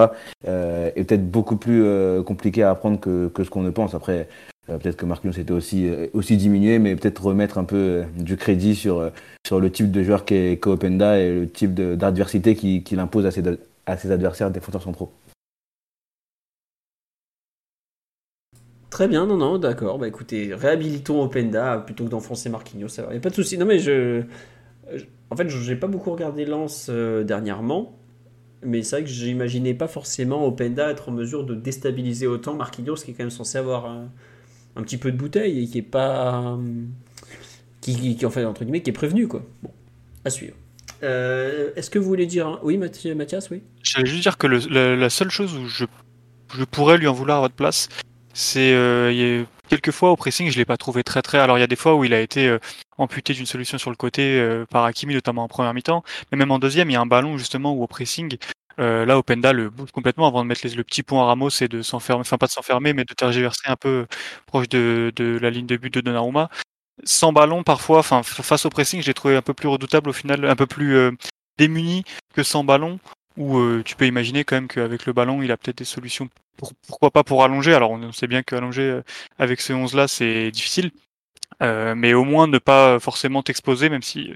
[0.46, 1.84] est peut-être beaucoup plus
[2.26, 3.94] compliqué à apprendre que, que ce qu'on ne pense.
[3.96, 7.76] Après, euh, peut-être que Marquinhos était aussi, euh, aussi diminué, mais peut-être remettre un peu
[7.76, 9.12] euh, du crédit sur,
[9.46, 13.44] sur le type de joueur qu'est Openda et le type d'adversité qu'il impose à ses,
[13.86, 15.12] à ses adversaires défenseurs centraux.
[18.90, 20.00] Très bien, non, non, d'accord.
[20.00, 22.88] Bah écoutez, réhabilitons Openda plutôt que d'enfoncer Marquinhos.
[22.98, 23.58] Il n'y a pas de souci.
[23.58, 24.24] Non, mais je.
[25.30, 27.98] En fait, je n'ai pas beaucoup regardé Lens dernièrement.
[28.64, 32.96] Mais c'est vrai que j'imaginais pas forcément Openda être en mesure de déstabiliser autant Marquinhos,
[32.96, 34.08] qui est quand même censé avoir
[34.78, 36.58] un petit peu de bouteille et qui est pas.
[37.82, 39.44] qui, qui, en fait, entre guillemets, qui est prévenu, quoi.
[39.64, 39.72] Bon,
[40.24, 40.56] à suivre.
[41.04, 42.60] Euh, est-ce que vous voulez dire.
[42.64, 43.62] Oui, Mathias, oui?
[43.84, 45.86] J'allais juste dire que la, seule chose où je,
[46.56, 47.90] je pourrais lui en vouloir à votre place,
[48.34, 48.74] c'est.
[48.74, 51.40] Euh, il y a quelques fois au pressing, je l'ai pas trouvé très très.
[51.40, 52.60] Alors il y a des fois où il a été euh,
[52.98, 56.60] amputé d'une solution sur le côté par Hakimi, notamment en première mi-temps, mais même en
[56.60, 58.38] deuxième, il y a un ballon justement où au pressing,
[58.80, 61.68] euh, là, Openda le bouge complètement avant de mettre le petit point à Ramos et
[61.68, 64.06] de s'enfermer, enfin pas de s'enfermer, mais de tergiverser un peu
[64.46, 65.12] proche de,
[65.42, 66.50] la ligne de but de Donnarumma.
[67.04, 70.46] Sans ballon, parfois, enfin face au pressing, j'ai trouvé un peu plus redoutable au final,
[70.46, 71.12] un peu plus euh,
[71.58, 72.04] démuni
[72.34, 73.00] que sans ballon.
[73.38, 76.28] Où euh, tu peux imaginer quand même qu'avec le ballon, il a peut-être des solutions.
[76.88, 79.02] pourquoi pas pour allonger Alors on sait bien qu'allonger
[79.38, 80.92] avec ce 11 là, c'est difficile.
[81.62, 84.34] mais au moins ne pas forcément t'exposer, même si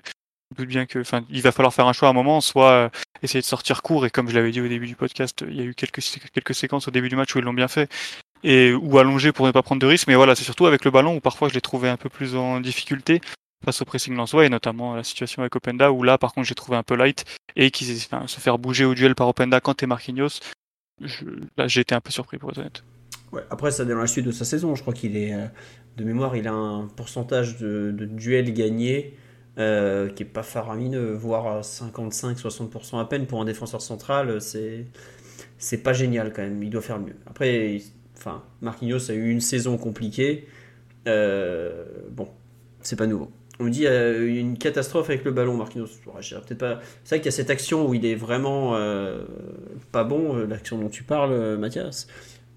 [0.59, 2.89] bien que, enfin, il va falloir faire un choix à un moment, soit euh,
[3.23, 5.61] essayer de sortir court, et comme je l'avais dit au début du podcast, il y
[5.61, 6.01] a eu quelques,
[6.33, 7.91] quelques séquences au début du match où ils l'ont bien fait,
[8.43, 10.91] et ou allonger pour ne pas prendre de risques, mais voilà, c'est surtout avec le
[10.91, 13.21] ballon où parfois je l'ai trouvé un peu plus en difficulté
[13.63, 16.55] face au pressing lensois, et notamment la situation avec Openda, où là, par contre, j'ai
[16.55, 17.25] trouvé un peu light,
[17.55, 20.39] et qui enfin, se faire bouger au duel par Openda quand t'es Marquinhos,
[21.57, 22.83] là, j'ai été un peu surpris, pour être honnête.
[23.31, 25.45] Ouais, après, ça dans la suite de sa saison, je crois qu'il est, euh,
[25.95, 29.15] de mémoire, il a un pourcentage de duels gagnés
[29.57, 34.85] euh, qui est pas faramineux, voire 55-60% à peine pour un défenseur central, c'est
[35.57, 36.63] c'est pas génial quand même.
[36.63, 37.15] Il doit faire mieux.
[37.27, 37.81] Après,
[38.17, 40.47] enfin, Marquinhos a eu une saison compliquée.
[41.07, 42.29] Euh, bon,
[42.81, 43.29] c'est pas nouveau.
[43.59, 45.87] On me dit euh, une catastrophe avec le ballon, Marquinhos.
[46.05, 46.79] peut-être pas.
[47.03, 48.77] C'est vrai qu'il y a cette action où il est vraiment
[49.91, 52.07] pas bon, l'action dont tu parles, Mathias.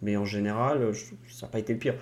[0.00, 0.92] Mais en général,
[1.28, 1.94] ça n'a pas été le pire.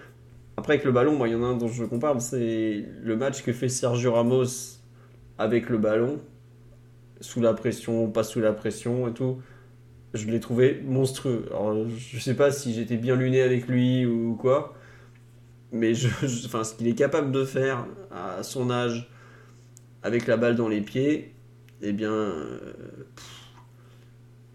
[0.57, 3.16] Après, avec le ballon, moi, il y en a un dont je compare, c'est le
[3.16, 4.81] match que fait Sergio Ramos
[5.38, 6.18] avec le ballon,
[7.20, 9.40] sous la pression, pas sous la pression et tout.
[10.14, 11.46] Je l'ai trouvé monstrueux.
[11.50, 14.74] Alors, je sais pas si j'étais bien luné avec lui ou quoi,
[15.72, 16.08] mais je,
[16.46, 19.08] enfin, ce qu'il est capable de faire à son âge
[20.02, 21.34] avec la balle dans les pieds,
[21.80, 22.12] eh bien.
[22.12, 22.58] Euh,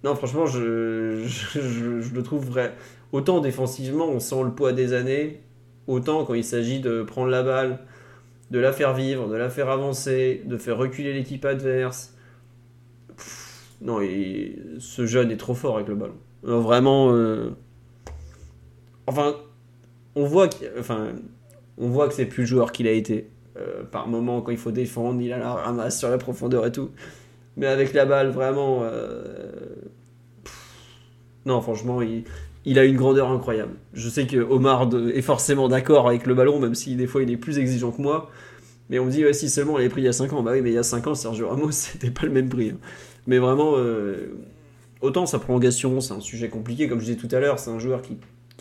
[0.03, 2.75] non, franchement, je, je, le trouve vrai.
[3.11, 5.41] Autant défensivement, on sent le poids des années,
[5.87, 7.79] autant quand il s'agit de prendre la balle,
[8.51, 12.15] de la faire vivre, de la faire avancer, de faire reculer l'équipe adverse.
[13.81, 13.99] non,
[14.79, 16.15] ce jeune est trop fort avec le ballon.
[16.43, 17.49] vraiment, euh,
[19.05, 19.35] enfin,
[20.15, 21.09] on voit, enfin,
[21.77, 23.29] on voit que c'est plus le joueur qu'il a été.
[23.57, 26.71] Euh, par moment, quand il faut défendre, il a la ramasse sur la profondeur et
[26.71, 26.91] tout.
[27.55, 29.75] Mais avec la balle, vraiment, euh,
[31.45, 32.23] non, franchement, il,
[32.67, 33.71] il a une grandeur incroyable.
[33.93, 37.31] Je sais que Omar est forcément d'accord avec le ballon, même si des fois il
[37.31, 38.29] est plus exigeant que moi.
[38.89, 40.43] Mais on me dit, ouais, si seulement on l'avait pris il y a 5 ans.
[40.43, 42.71] Bah oui, mais il y a 5 ans, Sergio Ramos, c'était pas le même prix.
[42.71, 42.77] Hein.
[43.25, 44.35] Mais vraiment, euh,
[44.99, 47.79] autant sa prolongation, c'est un sujet compliqué, comme je disais tout à l'heure, c'est un
[47.79, 48.17] joueur qui,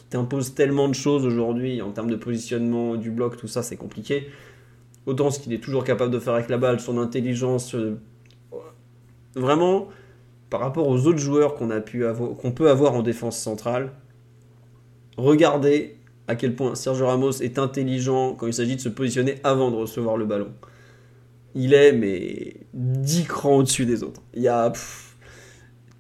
[0.09, 4.29] t'impose tellement de choses aujourd'hui en termes de positionnement, du bloc, tout ça, c'est compliqué.
[5.07, 7.75] Autant ce qu'il est toujours capable de faire avec la balle, son intelligence.
[7.75, 7.99] Euh,
[9.35, 9.89] vraiment,
[10.57, 13.93] par rapport aux autres joueurs qu'on peut avoir en défense centrale,
[15.19, 15.97] regardez
[16.29, 19.77] à quel point Sergio Ramos est intelligent quand il s'agit de se positionner avant de
[19.77, 20.49] recevoir le ballon.
[21.55, 24.23] Il est mais 10 crans au-dessus des autres.
[24.33, 24.49] Il y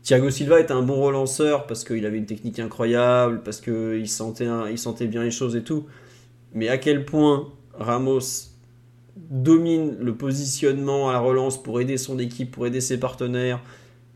[0.02, 4.48] Thiago Silva est un bon relanceur parce qu'il avait une technique incroyable, parce qu'il sentait,
[4.76, 5.84] sentait bien les choses et tout.
[6.54, 8.20] Mais à quel point Ramos
[9.16, 13.61] domine le positionnement à la relance pour aider son équipe, pour aider ses partenaires,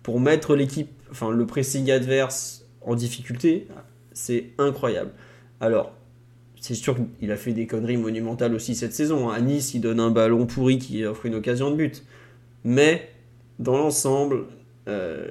[0.02, 3.68] pour mettre l'équipe, enfin le pressing adverse en difficulté,
[4.12, 5.10] c'est incroyable.
[5.60, 5.92] Alors,
[6.60, 9.30] c'est sûr qu'il a fait des conneries monumentales aussi cette saison.
[9.30, 12.04] À Nice, il donne un ballon pourri qui offre une occasion de but.
[12.64, 13.10] Mais,
[13.58, 14.44] dans l'ensemble,
[14.88, 15.28] euh,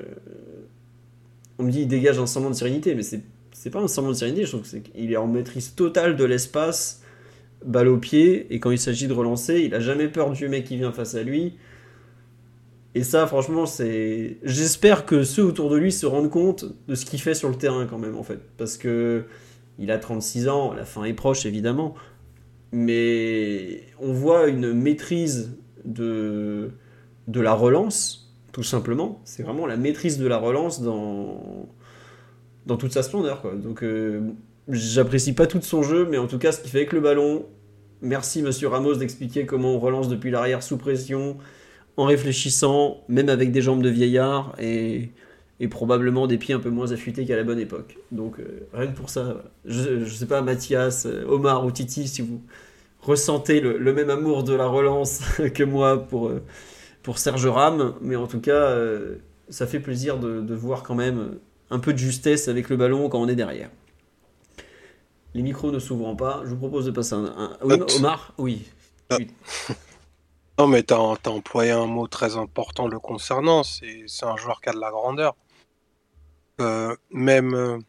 [1.59, 4.11] on me dit il dégage un semblant de sérénité, mais c'est, c'est pas un semblant
[4.11, 7.03] de sérénité, je trouve qu'il est en maîtrise totale de l'espace,
[7.65, 10.65] balle au pied, et quand il s'agit de relancer, il a jamais peur du mec
[10.65, 11.53] qui vient face à lui.
[12.95, 14.37] Et ça, franchement, c'est.
[14.43, 17.55] J'espère que ceux autour de lui se rendent compte de ce qu'il fait sur le
[17.55, 18.39] terrain, quand même, en fait.
[18.57, 19.25] Parce que
[19.77, 21.93] il a 36 ans, la fin est proche, évidemment.
[22.71, 26.71] Mais on voit une maîtrise de,
[27.27, 29.21] de la relance, tout simplement.
[29.23, 31.69] C'est vraiment la maîtrise de la relance dans,
[32.65, 33.43] dans toute sa splendeur.
[33.55, 34.21] Donc, euh,
[34.67, 37.45] j'apprécie pas tout son jeu, mais en tout cas, ce qu'il fait avec le ballon.
[38.01, 41.37] Merci, monsieur Ramos, d'expliquer comment on relance depuis l'arrière sous pression
[41.99, 45.11] en réfléchissant, même avec des jambes de vieillard et,
[45.69, 47.97] probablement des pieds un peu moins affûtés qu'à la bonne époque.
[48.13, 52.07] Donc euh, rien que pour ça, je, ne sais pas Mathias, euh, Omar ou Titi,
[52.07, 52.41] si vous
[53.01, 55.19] ressentez le, même amour de la relance
[55.53, 56.41] que moi pour, euh,
[57.03, 58.73] pour Serge Ram, mais en tout cas,
[59.49, 61.35] ça fait plaisir de, voir quand même
[61.69, 63.69] un peu de justesse avec le ballon quand on est derrière.
[65.33, 67.57] Les micros ne s'ouvrant pas, je vous propose de passer un...
[67.61, 68.61] Omar Oui.
[69.11, 69.27] oui.
[70.59, 74.67] Non, mais tu as, employé un mot très important le concernant, c'est un joueur qui
[74.67, 75.37] a de la grandeur.
[76.59, 77.79] Euh, même, euh,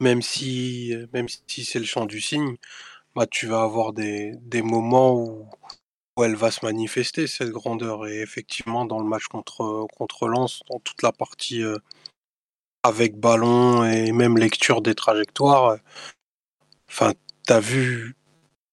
[0.00, 2.56] même si, même si c'est le champ du cygne,
[3.14, 5.48] bah, tu vas avoir des, moments où,
[6.24, 8.08] elle va se manifester, cette grandeur.
[8.08, 11.78] Et effectivement, dans le match contre, contre Lens, dans toute la partie euh,
[12.82, 15.78] avec ballon et même lecture des trajectoires,
[16.88, 17.12] enfin,
[17.46, 18.16] tu as vu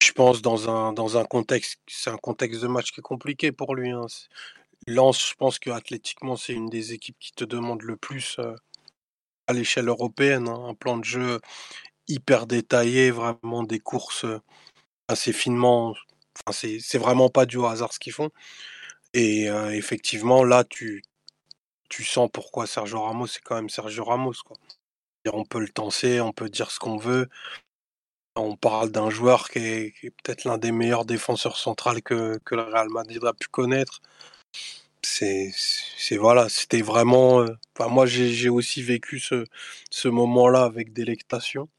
[0.08, 3.52] je pense dans un dans un contexte c'est un contexte de match qui est compliqué
[3.52, 3.92] pour lui.
[3.92, 4.08] Hein.
[4.88, 8.56] Lens, je pense que athlétiquement c'est une des équipes qui te demande le plus euh,
[9.48, 10.48] à l'échelle européenne.
[10.50, 10.68] Hein.
[10.70, 11.40] Un plan de jeu
[12.08, 14.40] hyper détaillé, vraiment des courses euh,
[15.08, 15.96] assez finement.
[16.48, 18.30] Enfin, c'est vraiment pas du hasard ce qu'ils font.
[19.14, 21.04] Et euh, effectivement, là, tu,
[21.90, 24.34] tu sens pourquoi Sergio Ramos, c'est quand même Sergio Ramos.
[24.46, 24.58] Quoi.
[25.32, 27.30] On peut le tenser, on peut dire ce qu'on veut.
[28.36, 32.90] On parle d'un joueur qui est, peut-être l'un des meilleurs défenseurs centrales que, le Real
[32.90, 34.02] Madrid a pu connaître.
[35.04, 35.52] C'est,
[36.18, 37.42] voilà, c'était vraiment.
[37.42, 37.56] Euh,
[37.90, 41.70] moi, j'ai aussi vécu ce, moment-là avec délectation.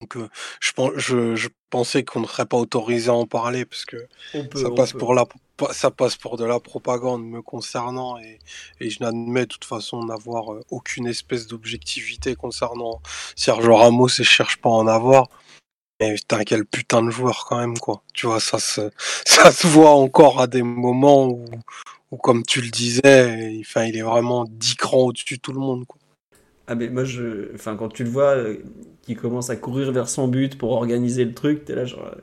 [0.00, 0.28] Donc, euh,
[0.60, 4.92] je, je, pensais qu'on ne serait pas autorisé à en parler parce que ça passe
[4.92, 5.26] pour la,
[5.72, 8.38] ça passe pour de la propagande me concernant et,
[8.80, 13.00] je n'admets de toute façon n'avoir euh, aucune espèce d'objectivité concernant
[13.36, 15.28] Sergio Ramos et je cherche pas à en avoir.
[16.00, 18.02] Mais putain, quel putain de joueur quand même, quoi.
[18.14, 18.90] Tu vois, ça se,
[19.26, 21.28] ça se voit encore à des moments
[22.10, 25.60] où, comme tu le disais, il, il est vraiment 10 crans au-dessus de tout le
[25.60, 25.98] monde, quoi.
[26.66, 28.58] Ah, mais moi, je, enfin, quand tu le vois, euh,
[29.02, 32.06] qui commence à courir vers son but pour organiser le truc, t'es là, genre.
[32.06, 32.20] Euh,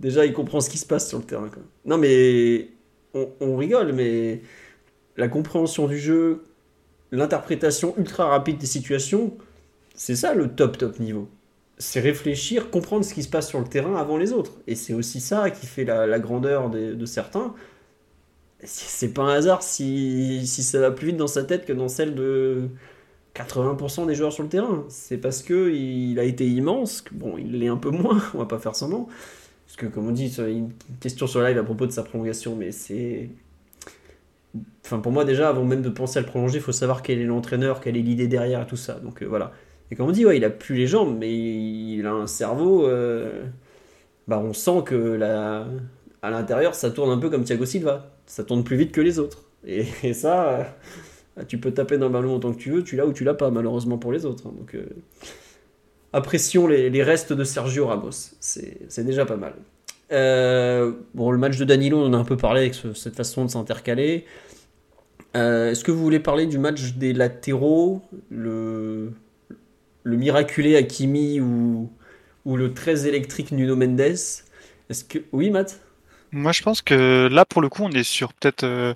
[0.00, 1.62] déjà, il comprend ce qui se passe sur le terrain, quoi.
[1.84, 2.68] Non, mais.
[3.14, 4.42] On, on rigole, mais.
[5.16, 6.44] La compréhension du jeu,
[7.12, 9.36] l'interprétation ultra rapide des situations,
[9.94, 11.28] c'est ça le top, top niveau
[11.78, 14.52] c'est réfléchir, comprendre ce qui se passe sur le terrain avant les autres.
[14.66, 17.54] Et c'est aussi ça qui fait la, grandeur de, certains.
[18.62, 22.14] C'est pas un hasard si, ça va plus vite dans sa tête que dans celle
[22.14, 22.68] de
[23.34, 24.84] 80% des joueurs sur le terrain.
[24.88, 28.46] C'est parce que il a été immense, bon, il l'est un peu moins, on va
[28.46, 29.08] pas faire semblant,
[29.66, 30.70] Parce que, comme on dit, une
[31.00, 33.30] question sur live à propos de sa prolongation, mais c'est.
[34.84, 37.18] Enfin, pour moi, déjà, avant même de penser à le prolonger, il faut savoir quel
[37.18, 38.94] est l'entraîneur, quelle est l'idée derrière et tout ça.
[39.00, 39.52] Donc euh, voilà.
[39.90, 42.86] Et comme on dit, ouais, il a plus les jambes, mais il a un cerveau.
[42.86, 43.44] euh,
[44.28, 45.66] Bah, on sent que la...
[46.22, 48.10] à l'intérieur, ça tourne un peu comme Thiago Silva.
[48.26, 49.42] Ça tourne plus vite que les autres.
[49.66, 50.48] Et, ça,
[51.38, 53.24] euh, tu peux taper dans le ballon autant que tu veux, tu l'as ou tu
[53.24, 54.46] l'as pas, malheureusement pour les autres.
[54.46, 54.52] hein.
[54.58, 54.84] Donc, euh,
[56.12, 58.10] apprécions les, restes de Sergio Ramos.
[58.40, 59.54] C'est déjà pas mal.
[61.14, 63.44] Bon, le match de Danilo, on en a un peu parlé avec ce- cette façon
[63.44, 64.24] de s'intercaler.
[65.34, 68.00] Est-ce que vous voulez parler du match des latéraux,
[68.30, 69.10] le,
[70.04, 71.90] le miraculé Hakimi ou,
[72.44, 75.80] ou le très électrique Nuno Mendes Est-ce que oui, Matt?
[76.32, 78.94] Moi, je pense que là, pour le coup, on est sur peut-être euh,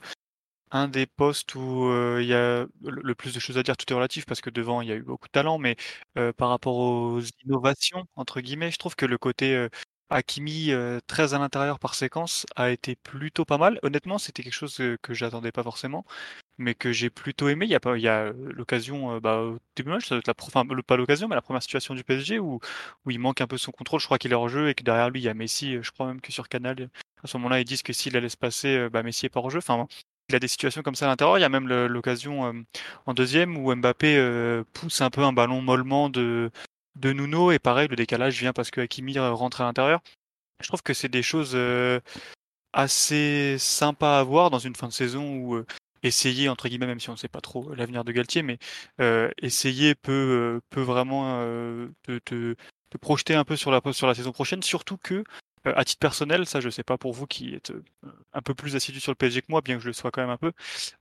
[0.71, 3.77] un des postes où euh, il y a le plus de choses à dire.
[3.77, 5.77] Tout est relatif parce que devant, il y a eu beaucoup de talent, mais
[6.19, 9.69] euh, par rapport aux innovations, entre guillemets, je trouve que le côté
[10.11, 13.79] Hakimi euh, très à l'intérieur par séquence a été plutôt pas mal.
[13.83, 16.05] Honnêtement, c'était quelque chose que j'attendais pas forcément,
[16.59, 17.67] mais que j'ai plutôt aimé.
[17.67, 20.19] Il y a il y a euh, l'occasion, euh, bah, au début match, ça doit
[20.21, 22.61] être la, enfin, pas l'occasion, mais la première situation du PSG où,
[23.07, 24.01] où il manque un peu son contrôle.
[24.01, 25.77] Je crois qu'il est hors jeu et que derrière lui, il y a Messi.
[25.77, 26.91] euh, Je crois même que sur Canal,
[27.23, 29.51] à ce moment-là, ils disent que s'il la laisse passer, bah, Messi est pas hors
[29.51, 29.59] jeu.
[29.59, 29.87] Enfin,
[30.29, 31.39] il a des situations comme ça à l'intérieur.
[31.39, 32.53] Il y a même l'occasion euh,
[33.07, 36.51] en deuxième où Mbappé euh, pousse un peu un ballon mollement de,
[36.97, 40.01] de Nuno et pareil, le décalage vient parce que Hakimi rentre à l'intérieur.
[40.61, 42.01] Je trouve que c'est des choses euh,
[42.73, 45.65] assez sympas à voir dans une fin de saison où
[46.03, 48.59] essayer, entre guillemets, même si on ne sait pas trop l'avenir de Galtier, mais
[49.01, 52.55] euh, essayer peut, euh, peut vraiment euh, te, te-
[52.91, 55.25] te projeter un peu sur la, sur la saison prochaine, surtout que,
[55.67, 57.83] euh, à titre personnel, ça je sais pas pour vous qui êtes euh,
[58.33, 60.21] un peu plus assidu sur le PSG que moi, bien que je le sois quand
[60.21, 60.53] même un peu,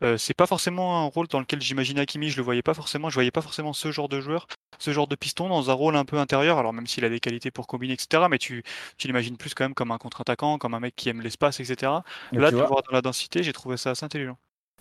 [0.04, 3.10] euh, c'est pas forcément un rôle dans lequel j'imaginais Hakimi, je le voyais pas forcément,
[3.10, 4.48] je voyais pas forcément ce genre de joueur,
[4.80, 7.20] ce genre de piston dans un rôle un peu intérieur, alors même s'il a des
[7.20, 8.64] qualités pour combiner, etc., mais tu,
[8.98, 12.04] tu l'imagines plus quand même comme un contre-attaquant, comme un mec qui aime l'espace, etc.
[12.36, 14.38] Là, de le voir dans la densité, j'ai trouvé ça assez intelligent.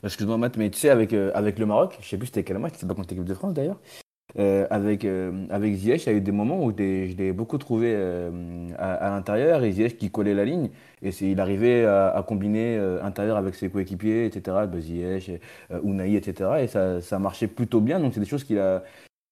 [0.06, 2.58] Excuse-moi Matt, mais tu sais, avec, euh, avec le Maroc, je sais plus c'était quel
[2.58, 3.78] match, c'est pas contre l'équipe de France d'ailleurs.
[4.38, 7.58] Euh, avec, euh, avec Ziyech, il y a eu des moments où je l'ai- beaucoup
[7.58, 10.68] trouvé euh, à, l'intérieur et Ziyech qui collait la ligne
[11.02, 14.66] et il arrivait à, combiner intérieur avec ses coéquipiers, etc.
[14.66, 15.30] Bah, Ziyech,
[15.84, 16.62] Unai, etc.
[16.62, 18.00] Et ça, ça marchait plutôt bien.
[18.00, 18.46] Donc c'est des choses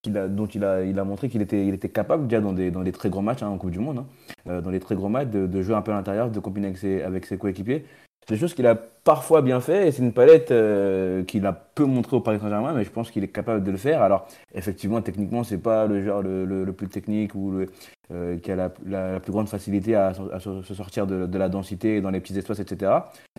[0.07, 2.83] dont il a, il a montré qu'il était, il était capable déjà dans des, dans
[2.83, 4.05] des très grands matchs hein, en Coupe du Monde,
[4.47, 6.69] hein, dans les très grands matchs, de, de jouer un peu à l'intérieur, de combiner
[6.69, 7.85] avec ses, avec ses coéquipiers.
[8.27, 11.53] C'est des choses qu'il a parfois bien fait et c'est une palette euh, qu'il a
[11.53, 14.01] peu montré au Paris Saint-Germain, mais je pense qu'il est capable de le faire.
[14.03, 17.67] Alors, effectivement, techniquement, c'est pas le genre le, le- plus technique ou le,
[18.13, 22.11] euh, qui a la, plus grande facilité à, se sortir de, de la densité dans
[22.11, 22.93] les petits espaces, etc.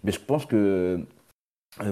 [0.03, 0.99] Mais je pense que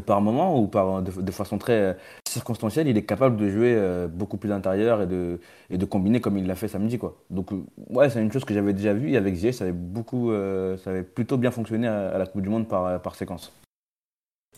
[0.06, 1.94] par moment ou par, de, de façon très euh,
[2.34, 5.40] circonstancielle, il est capable de jouer euh, beaucoup plus intérieur et de,
[5.70, 6.98] et de combiner comme il l'a fait samedi.
[6.98, 7.18] Quoi.
[7.30, 9.74] Donc, euh, ouais, c'est une chose que j'avais déjà vue et avec Ziyech, ça avait,
[9.74, 13.54] beaucoup, euh, ça avait plutôt bien fonctionné à, la Coupe du Monde par, par séquence.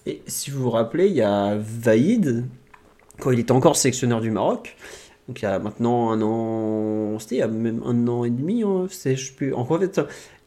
[0.06, 2.46] Et si vous vous rappelez, il y a Vaïd,
[3.20, 4.76] quand il était encore sélectionneur du Maroc,
[5.28, 8.30] donc il y a maintenant un an, c'était il y a même un an et
[8.30, 9.56] demi, hein, je sais plus.
[9.56, 10.00] En fait,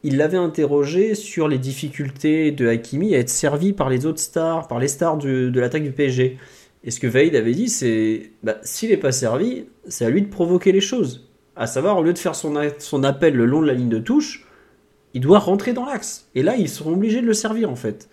[0.03, 4.69] il l'avait interrogé sur les difficultés de Hakimi à être servi par les autres stars,
[4.69, 6.39] par les stars de l'attaque du PSG.
[6.85, 10.23] Et ce que Vaïd avait dit, c'est bah, s'il n'est pas servi, c'est à lui
[10.23, 11.29] de provoquer les choses.
[11.57, 12.55] À savoir, au lieu de faire son,
[13.03, 14.47] appel le long de la ligne de touche,
[15.15, 16.29] il doit rentrer dans l'axe.
[16.35, 18.09] Et là, ils seront obligés de le servir en fait.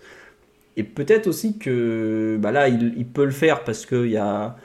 [0.76, 4.56] Et peut-être aussi que bah là, il, peut le faire parce qu'il a,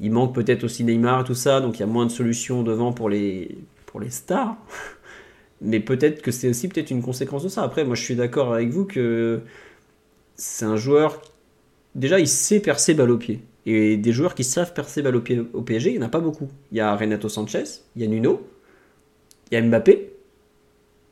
[0.00, 2.92] manque peut-être aussi Neymar et tout ça, donc il y a moins de solutions devant
[2.92, 3.56] pour les
[4.10, 4.56] stars.
[5.60, 7.62] Mais peut-être que c'est aussi peut-être une conséquence de ça.
[7.62, 9.40] Après, moi, je suis d'accord avec vous que
[10.36, 11.20] c'est un joueur.
[11.94, 13.40] Déjà, il sait percer balle au pied.
[13.66, 16.10] Et des joueurs qui savent percer balle au pied au PSG, il n'y en a
[16.10, 16.48] pas beaucoup.
[16.72, 17.64] Il y a Renato Sanchez,
[17.96, 18.46] il y a Nuno,
[19.50, 20.12] il y a Mbappé,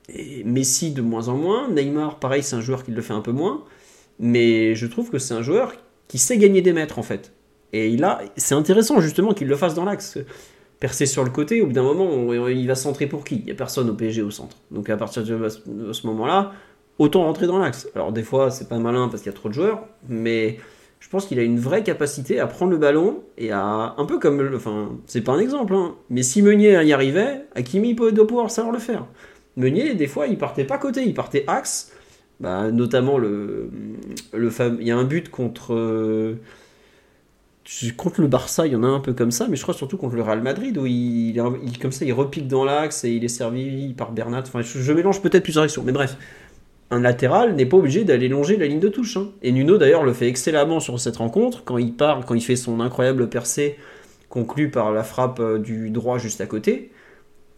[0.08, 1.68] et Messi de moins en moins.
[1.68, 3.64] Neymar, pareil, c'est un joueur qui le fait un peu moins.
[4.18, 5.74] Mais je trouve que c'est un joueur
[6.08, 7.32] qui sait gagner des mètres en fait.
[7.72, 10.18] Et a, c'est intéressant justement qu'il le fasse dans l'axe.
[10.80, 13.36] Percer sur le côté, au bout d'un moment, il va centrer pour qui?
[13.36, 14.56] Il n'y a personne au PSG au centre.
[14.70, 16.52] Donc à partir de ce- moment-là,
[16.98, 17.88] autant rentrer dans l'axe.
[17.94, 20.58] Alors des fois, c'est pas malin parce qu'il y a trop de joueurs, mais
[21.00, 23.94] je pense qu'il a une vraie capacité à prendre le ballon et à.
[23.96, 24.50] Un peu comme.
[24.54, 28.50] Enfin, c'est pas un exemple, hein, mais si Meunier y arrivait, Hakimi peut- doit pouvoir
[28.50, 29.06] savoir le faire.
[29.56, 31.92] Meunier, des fois, il partait pas côté, il partait axe.
[32.38, 33.70] Bah, notamment le,
[34.34, 34.50] le
[34.80, 36.34] il y a un but contre euh,
[37.96, 39.96] contre le Barça, il y en a un peu comme ça, mais je crois surtout
[39.96, 41.34] contre le Real Madrid où il,
[41.80, 44.42] comme ça il repique dans l'axe et il est servi par Bernat.
[44.46, 46.16] Enfin, je, je mélange peut-être plusieurs actions, mais bref,
[46.90, 49.16] un latéral n'est pas obligé d'aller longer la ligne de touche.
[49.16, 49.30] hein.
[49.42, 52.56] Et Nuno d'ailleurs le fait excellemment sur cette rencontre quand il part, quand il fait
[52.56, 53.76] son incroyable percée
[54.28, 56.92] conclue par la frappe euh, du droit juste à côté.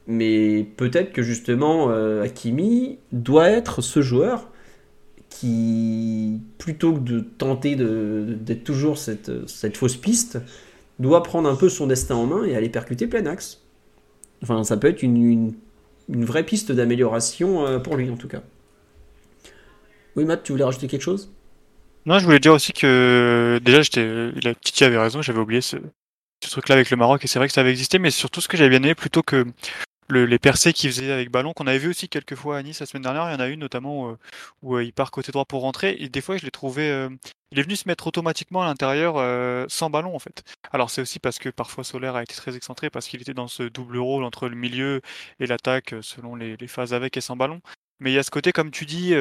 [0.06, 4.50] Mais peut-être que justement, euh, Hakimi doit être ce joueur
[5.38, 10.38] qui, plutôt que de tenter d'être toujours cette, fausse piste,
[10.98, 13.62] doit prendre un peu son destin en main et aller percuter plein axe.
[14.42, 15.54] Enfin, ça peut être une,
[16.08, 18.42] une, vraie piste d'amélioration euh, pour lui en tout cas.
[20.16, 21.30] Oui, Matt, tu voulais rajouter quelque chose?
[22.04, 25.76] Non, je voulais dire aussi que déjà, Titi avait raison, j'avais oublié ce,
[26.42, 28.48] ce truc-là avec le Maroc et c'est vrai que ça avait existé, mais surtout ce
[28.48, 29.46] que j'avais bien aimé plutôt que
[30.08, 32.80] le, les percées qu'il faisait avec ballon, qu'on avait vu aussi quelques fois à Nice
[32.80, 33.28] la semaine dernière.
[33.28, 34.18] Il y en a une notamment euh,
[34.62, 35.96] où euh, il part côté droit pour rentrer.
[35.98, 36.90] Et des fois, je l'ai trouvé.
[36.90, 37.08] Euh,
[37.50, 39.14] il est venu se mettre automatiquement à l'intérieur
[39.70, 40.44] sans ballon en fait.
[40.70, 43.48] Alors c'est aussi parce que parfois Solaire a été très excentré parce qu'il était dans
[43.48, 45.00] ce double rôle entre le milieu
[45.40, 47.62] et l'attaque selon les, les, phases avec et sans ballon.
[48.00, 49.14] Mais il y a ce côté, comme tu dis,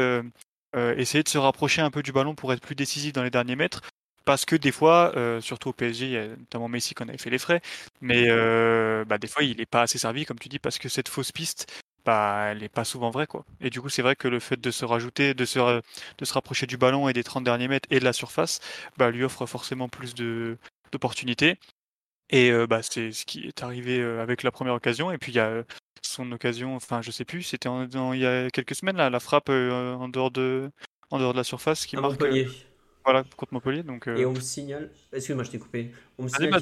[0.74, 3.56] essayer de se rapprocher un peu du ballon pour être plus décisif dans les derniers
[3.56, 3.82] mètres
[4.28, 7.08] parce que des fois, euh, surtout au PSG, il y a notamment Messi qui en
[7.08, 7.62] avait fait les frais,
[8.02, 10.90] mais euh, bah, des fois il n'est pas assez servi, comme tu dis, parce que
[10.90, 11.72] cette fausse piste,
[12.06, 13.26] bah, elle n'est pas souvent vraie.
[13.26, 13.46] Quoi.
[13.62, 15.60] Et du coup, c'est vrai que le fait de se rajouter, de se,
[16.18, 18.60] de se rapprocher du ballon et des 30 derniers mètres et de la surface,
[18.98, 21.58] bah, lui offre forcément plus d'opportunités.
[22.30, 25.10] Et euh, bah, c'est ce qui est arrivé avec la première occasion.
[25.10, 25.64] Et puis il y a
[26.02, 29.48] son occasion, enfin je sais plus, c'était il y a quelques semaines, là, la frappe
[29.48, 30.70] en, dehors de,
[31.12, 32.22] en dehors de la surface qui marque.
[33.08, 33.84] Voilà, contre Montpellier.
[33.84, 34.92] Donc, Et on me signale.
[35.14, 35.92] Excuse-moi, je t'ai coupé.
[36.18, 36.62] On me signale.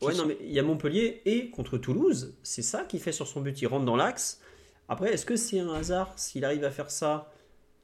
[0.00, 3.28] Ouais, non, mais il y a Montpellier et contre Toulouse, c'est ça qui fait sur
[3.28, 3.62] son but.
[3.62, 4.40] Il rentre dans l'axe.
[4.88, 7.32] Après, est-ce que c'est un hasard s'il arrive à faire ça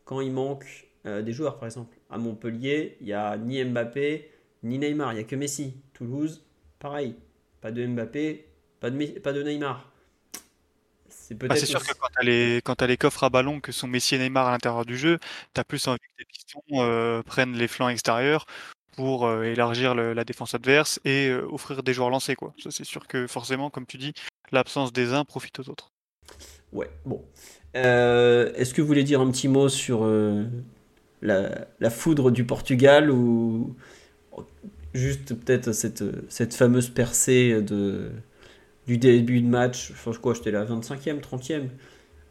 [0.05, 1.97] quand il manque euh, des joueurs, par exemple?
[2.11, 4.29] À Montpellier, il n'y a ni Mbappé
[4.65, 5.75] ni Neymar, il n'y a que Messi.
[5.95, 6.45] Toulouse,
[6.81, 7.15] pareil.
[7.61, 8.49] Pas de Mbappé,
[8.81, 9.93] pas de, pas de Neymar.
[11.29, 14.15] C'est bah, sûr que quand tu les, as les coffres à ballon que sont Messi
[14.15, 15.19] et Neymar à l'intérieur du jeu,
[15.55, 18.47] tu as plus envie que les pistons euh, prennent les flancs extérieurs
[18.97, 22.35] pour euh, élargir la défense adverse et euh, offrir des joueurs lancés.
[22.35, 22.55] Quoi.
[22.63, 24.15] Ça, c'est sûr que forcément, comme tu dis,
[24.53, 25.93] l'absence des uns profite aux autres.
[26.73, 27.23] Ouais, bon.
[27.75, 30.07] Est-ce que vous voulez dire un petit mot sur
[31.21, 33.77] la, la, foudre du Portugal ou
[34.95, 38.11] juste peut-être cette, cette fameuse percée de
[38.89, 41.69] du début de match, je quoi, j'étais là 25e, 30e.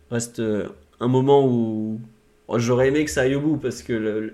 [0.09, 0.69] Reste euh,
[0.99, 2.01] un moment où
[2.47, 4.34] oh, j'aurais aimé que ça aille au bout parce que le...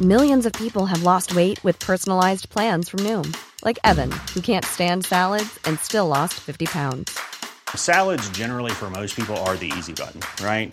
[0.00, 4.64] Millions of people have lost weight with personalized plans from Noom, like Evan, who can't
[4.64, 7.18] stand salads and still lost 50 pounds.
[7.74, 10.72] Salads generally for most people are the easy button, right?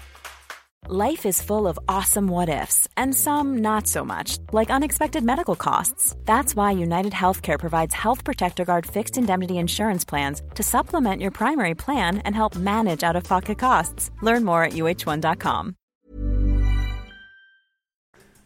[0.89, 5.55] Life is full of awesome what ifs, and some not so much, like unexpected medical
[5.55, 6.15] costs.
[6.25, 11.29] That's why United Healthcare provides Health Protector Guard fixed indemnity insurance plans to supplement your
[11.29, 14.09] primary plan and help manage out of pocket costs.
[14.23, 15.75] Learn more at uh1.com.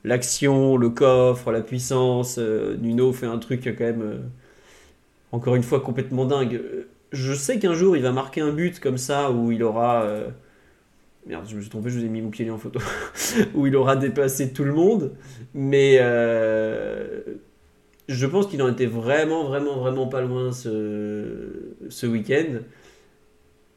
[0.04, 4.18] L'action, le coffre, la puissance, euh, Nuno fait un truc quand même, euh,
[5.32, 6.62] encore une fois, complètement dingue.
[7.14, 10.04] Je sais qu'un jour il va marquer un but comme ça où il aura.
[10.04, 10.30] Euh,
[11.26, 12.80] Merde, je me suis trompé, je vous ai mis pied en photo.
[13.56, 15.14] où il aura dépassé tout le monde.
[15.56, 17.22] Mais euh,
[18.08, 22.60] je pense qu'il en était vraiment, vraiment, vraiment pas loin ce, week-end.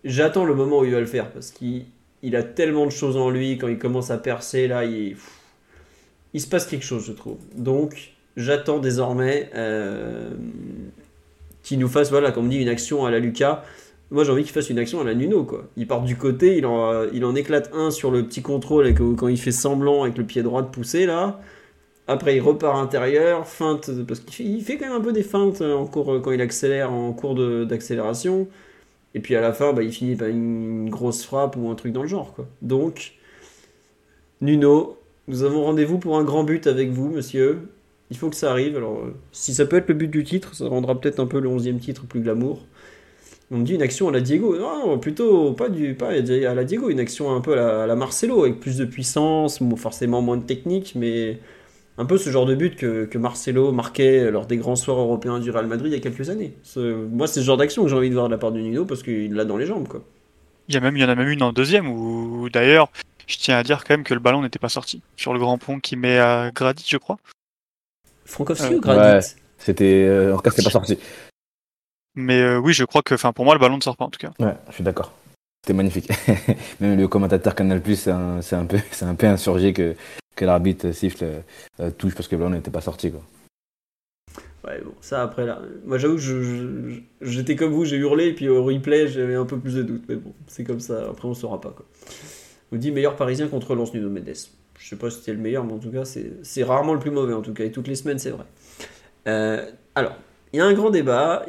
[0.04, 1.86] J'attends le moment où il va le faire parce qu'il
[2.34, 3.56] a tellement de choses en lui.
[3.56, 5.16] Quand il commence à percer, là, il,
[6.34, 7.38] il se passe quelque chose, je trouve.
[7.56, 10.30] Donc, j'attends désormais euh,
[11.62, 13.64] qu'il nous fasse, voilà, comme dit, une action à la Lucas
[14.10, 15.66] moi, j'ai envie qu'il fasse une action à la Nuno, quoi.
[15.76, 19.52] Il part du côté, il en, éclate un sur le petit contrôle quand il fait
[19.52, 21.40] semblant avec le pied droit de pousser, là.
[22.06, 25.84] Après, il repart intérieur, feinte, parce qu'il fait, quand même un peu des feintes en
[25.86, 27.34] cours, quand il accélère en cours
[27.66, 28.48] d'accélération.
[29.14, 31.92] Et puis à la fin, bah, il finit par une grosse frappe ou un truc
[31.92, 32.46] dans le genre, quoi.
[32.62, 33.14] Donc,
[34.40, 34.96] Nuno,
[35.28, 37.68] nous avons rendez-vous pour un grand but avec vous, monsieur.
[38.10, 38.76] Il faut que ça arrive.
[38.76, 39.02] Alors,
[39.32, 41.68] si ça peut être le but du titre, ça rendra peut-être un peu le 11
[41.80, 42.64] titre plus glamour.
[43.50, 44.58] On me dit une action à la Diego.
[44.58, 48.42] Non, plutôt pas, du, pas à la Diego, une action un peu à la, Marcelo,
[48.42, 51.38] avec plus de puissance, forcément moins de technique, mais
[51.96, 55.50] un peu ce genre de but que, Marcelo marquait lors des grands soirs européens du
[55.50, 56.54] Real Madrid il y a quelques années.
[56.76, 58.84] Moi, c'est ce genre d'action que j'ai envie de voir de la part de Nino
[58.84, 59.88] parce qu'il l'a dans les jambes.
[59.88, 60.02] Quoi.
[60.68, 62.90] Il, y a même, il y en a même une en deuxième où, d'ailleurs,
[63.26, 65.00] je tiens à dire quand même que le ballon n'était pas sorti.
[65.16, 67.18] Sur le grand pont qui met à Gradit, je crois.
[68.26, 69.26] Francovski ou Gradit?
[69.56, 70.04] C'était.
[70.06, 70.98] Euh, en tout cas, c'était pas sorti.
[72.20, 74.10] Mais euh, oui, je crois que, enfin, pour moi, le ballon ne sort pas en
[74.10, 74.32] tout cas.
[74.40, 75.12] Ouais, je suis d'accord.
[75.62, 76.10] C'était magnifique.
[76.80, 79.94] Même le commentateur Canal Plus, c'est un, peu, c'est un peu insurgé que,
[80.34, 81.24] que l'arbitre siffle
[81.78, 83.12] euh, touche parce que le ballon n'était pas sorti.
[83.12, 83.22] Quoi.
[84.64, 85.62] Ouais, bon, ça après là.
[85.86, 86.18] Moi j'avoue
[87.20, 90.02] j'étais comme vous, j'ai hurlé, et puis au replay j'avais un peu plus de doutes.
[90.08, 91.86] Mais bon, c'est comme ça, après on saura pas quoi.
[92.72, 94.34] On dit meilleur parisien contre Lance Nuno Mendes.
[94.78, 97.12] Je sais pas si c'était le meilleur, mais en tout cas c'est rarement le plus
[97.12, 98.44] mauvais en tout cas, et toutes les semaines c'est vrai.
[99.28, 100.16] Euh, alors,
[100.52, 101.44] il y a un grand débat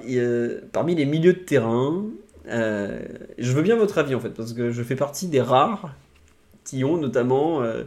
[0.71, 2.05] parmi les milieux de terrain.
[2.47, 2.99] Euh,
[3.37, 5.93] je veux bien votre avis en fait, parce que je fais partie des rares
[6.63, 7.83] qui ont notamment, euh,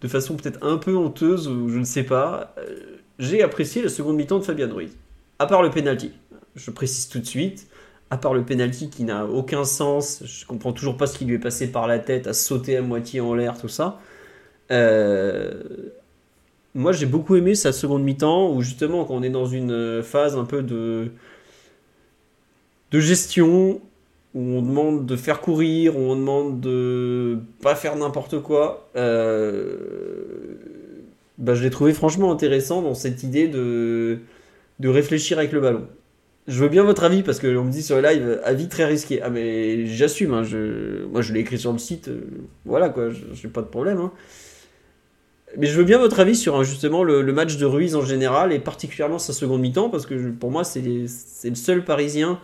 [0.00, 2.78] de façon peut-être un peu honteuse ou je ne sais pas, euh,
[3.18, 4.96] j'ai apprécié la seconde mi-temps de Fabian Ruiz.
[5.38, 6.12] À part le penalty,
[6.54, 7.66] je précise tout de suite,
[8.10, 11.34] à part le penalty qui n'a aucun sens, je comprends toujours pas ce qui lui
[11.34, 13.98] est passé par la tête, à sauter à moitié en l'air, tout ça.
[16.74, 20.36] Moi j'ai beaucoup aimé sa seconde mi-temps où justement quand on est dans une phase
[20.36, 21.10] un peu de
[22.90, 23.80] de gestion
[24.34, 29.76] où on demande de faire courir, où on demande de pas faire n'importe quoi, euh,
[31.38, 34.18] bah, je l'ai trouvé franchement intéressant dans cette idée de,
[34.80, 35.86] de réfléchir avec le ballon.
[36.46, 38.84] Je veux bien votre avis parce que on me dit sur le live avis très
[38.84, 39.22] risqué.
[39.22, 40.42] Ah mais j'assume, hein,
[41.10, 42.20] moi je l'ai écrit sur le site, euh,
[42.64, 43.98] voilà quoi, j'ai pas de problème.
[43.98, 44.12] Hein.
[45.58, 48.58] Mais je veux bien votre avis sur justement le, match de Ruiz en général et
[48.58, 52.40] particulièrement sa seconde mi-temps parce que pour moi c'est le seul Parisien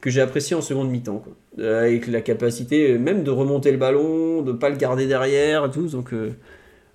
[0.00, 1.24] que j'ai apprécié en seconde mi-temps.
[1.58, 5.70] Euh, avec la capacité euh, même de remonter le ballon, de pas le garder derrière,
[5.70, 5.86] tout.
[5.86, 6.32] Donc euh,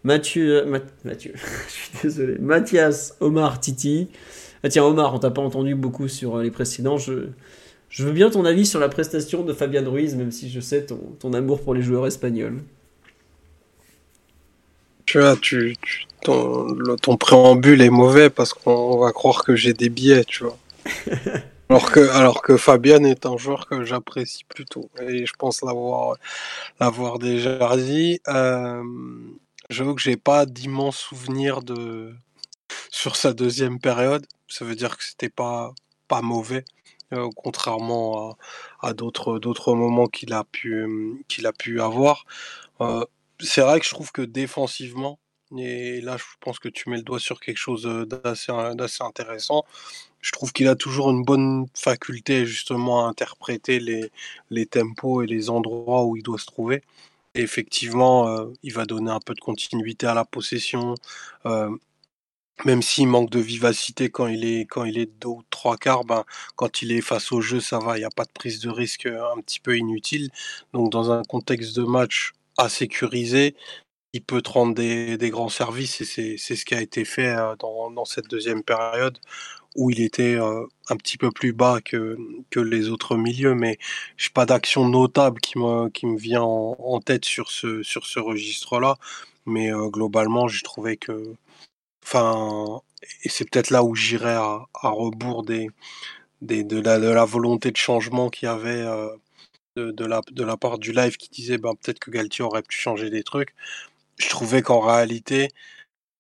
[0.03, 0.65] Mathieu,
[1.03, 1.33] Mathieu,
[1.67, 4.09] je suis désolé, Mathias, Omar, Titi.
[4.63, 6.97] Ah tiens Omar, on t'a pas entendu beaucoup sur les précédents.
[6.97, 7.27] Je,
[7.89, 10.85] je veux bien ton avis sur la prestation de Fabian Ruiz, même si je sais
[10.85, 12.59] ton, ton amour pour les joueurs espagnols.
[15.10, 15.76] Tu vois, tu,
[16.22, 16.68] ton,
[17.02, 20.60] ton préambule est mauvais parce qu'on va croire que j'ai des billets, tu vois.
[21.69, 24.91] Alors que, alors que Fabian est un joueur que j'apprécie plutôt.
[25.02, 26.18] Et je pense l'avoir,
[26.80, 28.22] l'avoir déjà dit.
[28.27, 28.84] Euh,
[29.72, 32.14] J'avoue que j'ai pas d'immenses souvenirs de,
[32.91, 34.27] sur sa deuxième période.
[34.48, 35.73] Ça veut dire que c'était pas,
[36.07, 36.65] pas mauvais.
[37.14, 38.38] Euh, contrairement
[38.81, 42.26] à, à d'autres, d'autres moments qu'il a pu, qu'il a pu avoir.
[42.81, 43.06] Euh,
[43.39, 45.19] c'est vrai que je trouve que défensivement,
[45.57, 49.65] et là je pense que tu mets le doigt sur quelque chose d'assez, d'assez intéressant,
[50.21, 54.11] je trouve qu'il a toujours une bonne faculté justement à interpréter les,
[54.49, 56.83] les tempos et les endroits où il doit se trouver.
[57.35, 60.95] Effectivement, euh, il va donner un peu de continuité à la possession,
[61.45, 61.69] euh,
[62.65, 66.03] même s'il manque de vivacité quand il est quand il est deux ou trois quarts,
[66.05, 66.25] ben,
[66.55, 68.69] quand il est face au jeu, ça va, il n'y a pas de prise de
[68.69, 70.29] risque euh, un petit peu inutile.
[70.73, 73.56] Donc dans un contexte de match à sécuriser,
[74.14, 77.91] il peut te rendre des, grands services et c'est ce qui a été fait dans,
[77.91, 79.19] dans cette deuxième période
[79.76, 82.18] où il était un petit peu plus bas que,
[82.56, 83.77] les autres milieux, mais
[84.18, 88.98] je n'ai pas d'action notable qui me, vient en, tête sur ce, registre-là.
[89.45, 91.34] Mais globalement, j'ai trouvé que.
[92.03, 92.81] Enfin,
[93.23, 95.69] et c'est peut-être là où j'irais à, rebours des,
[96.41, 98.86] des, de la volonté de changement qu'il y avait
[99.75, 103.23] de, la, part du live qui disait ben, peut-être que Galtier aurait pu changer des
[103.23, 103.53] trucs.
[104.17, 105.49] Je trouvais qu'en réalité,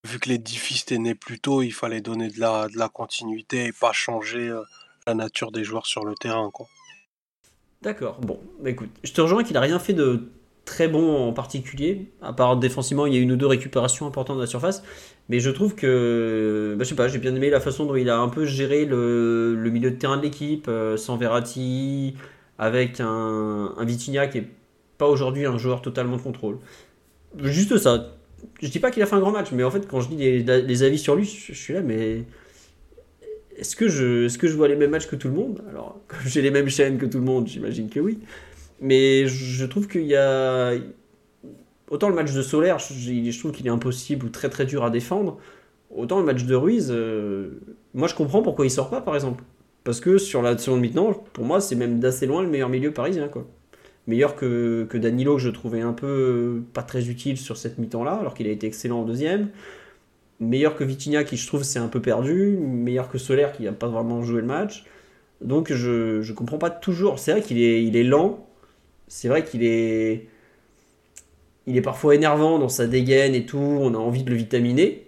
[0.07, 3.91] vu que l'édifice était né plus tôt, il fallait donner de la, continuité et pas
[3.91, 4.61] changer euh,
[5.07, 6.51] la nature des joueurs sur le terrain.
[7.81, 10.29] D'accord, bon, bah, écoute, je te rejoins qu'il n'a rien fait de
[10.65, 14.37] très bon en particulier, à part défensivement, il y a une ou deux récupérations importantes
[14.37, 14.83] de la surface,
[15.27, 18.09] mais je trouve que, bah, je sais pas, j'ai bien aimé la façon dont il
[18.09, 22.15] a un peu géré le, milieu de terrain de l'équipe, euh, Verratti,
[22.59, 24.47] avec un, un Vitinha qui est
[24.99, 26.59] pas aujourd'hui un joueur totalement de contrôle.
[27.39, 28.11] Juste ça,
[28.61, 30.43] je dis pas qu'il a fait un grand match, mais en fait, quand je dis
[30.43, 32.23] les, avis sur lui, je, suis là, mais
[33.57, 35.63] est-ce que, je, est-ce que je vois les mêmes matchs que tout le monde?
[35.69, 38.19] Alors, comme j'ai les mêmes chaînes que tout le monde, j'imagine que oui.
[38.81, 40.73] Mais je trouve qu'il y a.
[41.89, 44.91] Autant le match de Solaire, je, trouve qu'il est impossible ou très très dur à
[44.91, 45.39] défendre.
[45.89, 47.59] Autant le match de Ruiz, euh,
[47.95, 49.43] moi je comprends pourquoi il sort pas par exemple.
[49.83, 52.91] Parce que sur la seconde mi-temps, pour moi, c'est même d'assez loin le meilleur milieu
[52.91, 53.27] parisien.
[53.27, 53.47] quoi
[54.09, 57.77] meilleur que, que, Danilo, que je trouvais un peu euh, pas très utile sur cette
[57.77, 59.49] mi-temps-là, alors qu'il a été excellent en deuxième.
[60.39, 62.57] Meilleur que Vitinha, qui je trouve s'est un peu perdu.
[62.57, 64.85] Meilleur que Solaire, qui n'a pas vraiment joué le match.
[65.41, 67.19] Donc je ne comprends pas toujours.
[67.19, 68.47] C'est vrai qu'il est, il est lent.
[69.07, 70.27] C'est vrai qu'il est,
[71.67, 73.57] il est parfois énervant dans sa dégaine et tout.
[73.57, 75.07] On a envie de le vitaminer.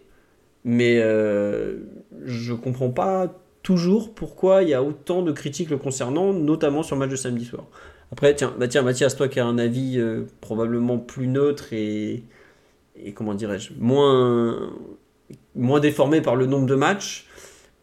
[0.66, 1.78] Mais euh,
[2.26, 6.96] je comprends pas toujours pourquoi il y a autant de critiques le concernant, notamment sur
[6.96, 7.66] le match de samedi soir.
[8.12, 12.24] Après, tiens, bah Mathias, toi qui as un avis euh, probablement plus neutre et,
[12.98, 14.74] et comment dirais-je, moins,
[15.56, 17.28] moins déformé par le nombre de matchs,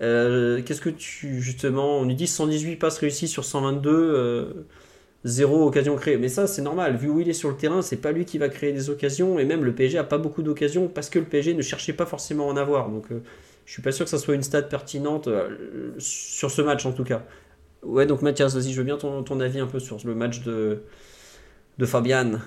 [0.02, 4.66] euh, qu'est-ce que tu, justement, on nous dit 118 passes réussies sur 122, euh,
[5.24, 6.18] zéro occasion créée.
[6.18, 6.96] Mais ça, c'est normal.
[6.96, 9.38] Vu où il est sur le terrain, c'est pas lui qui va créer des occasions.
[9.38, 12.06] Et même le PSG a pas beaucoup d'occasions parce que le PSG ne cherchait pas
[12.06, 12.90] forcément à en avoir.
[12.90, 13.06] Donc,
[13.68, 16.92] je suis pas sûr que ça soit une stat pertinente euh, sur ce match en
[16.92, 17.22] tout cas.
[17.82, 20.40] Ouais, donc Mathias, vas-y, je veux bien ton, ton avis un peu sur le match
[20.40, 20.84] de,
[21.76, 22.40] de Fabian.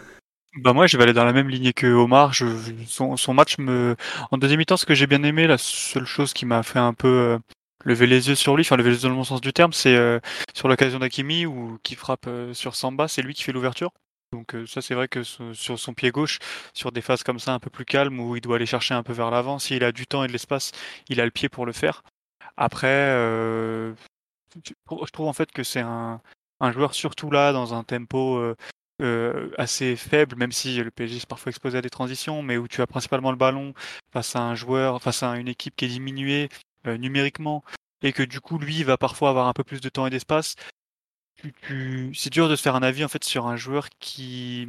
[0.57, 2.33] Bah moi, je vais aller dans la même lignée que Omar.
[2.33, 2.47] Je,
[2.87, 3.95] son, son match me,
[4.31, 6.95] en deuxième mi-temps, ce que j'ai bien aimé, la seule chose qui m'a fait un
[6.95, 7.37] peu euh,
[7.85, 9.73] lever les yeux sur lui, enfin lever les yeux dans le bon sens du terme,
[9.73, 10.19] c'est euh,
[10.55, 13.91] sur l'occasion d'Akimi ou qui frappe sur Samba, c'est lui qui fait l'ouverture.
[14.31, 16.39] Donc euh, ça, c'est vrai que sur, son pied gauche,
[16.73, 19.03] sur des phases comme ça un peu plus calmes où il doit aller chercher un
[19.03, 20.71] peu vers l'avant, s'il a du temps et de l'espace,
[21.09, 22.01] il a le pied pour le faire.
[22.55, 23.93] Après, euh,
[24.65, 26.21] je trouve en fait que c'est un,
[26.71, 28.41] joueur surtout là dans un tempo
[29.01, 32.69] euh, assez faible, même si le PSG est parfois exposé à des transitions, mais où
[32.69, 33.73] tu as principalement le ballon
[34.13, 36.47] face à un joueur, face à une équipe qui est diminuée
[36.85, 37.63] numériquement,
[38.01, 40.55] et que du coup lui va parfois avoir un peu plus de temps et d'espace.
[42.13, 44.67] C'est dur de se faire un avis sur un joueur qui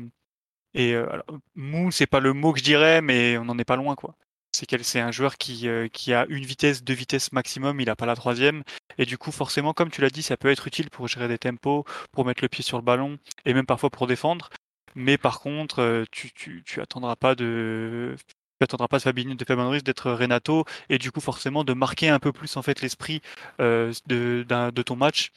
[0.74, 1.06] est euh,
[1.54, 4.16] mou, c'est pas le mot que je dirais, mais on n'en est pas loin quoi.
[4.52, 7.88] C'est quel, c'est un joueur qui, euh, qui a une vitesse, deux vitesses maximum, il
[7.88, 8.62] a pas la troisième,
[8.98, 11.38] et du coup forcément, comme tu l'as dit, ça peut être utile pour gérer des
[11.38, 14.50] tempos, pour mettre le pied sur le ballon, et même parfois pour défendre.
[14.94, 18.14] Mais par contre, euh, tu, tu, tu attendras pas de
[18.60, 22.20] tu attendras pas de Fabinho, de d'être Renato et du coup forcément de marquer un
[22.20, 23.20] peu plus en fait l'esprit
[23.60, 25.32] euh, de ton match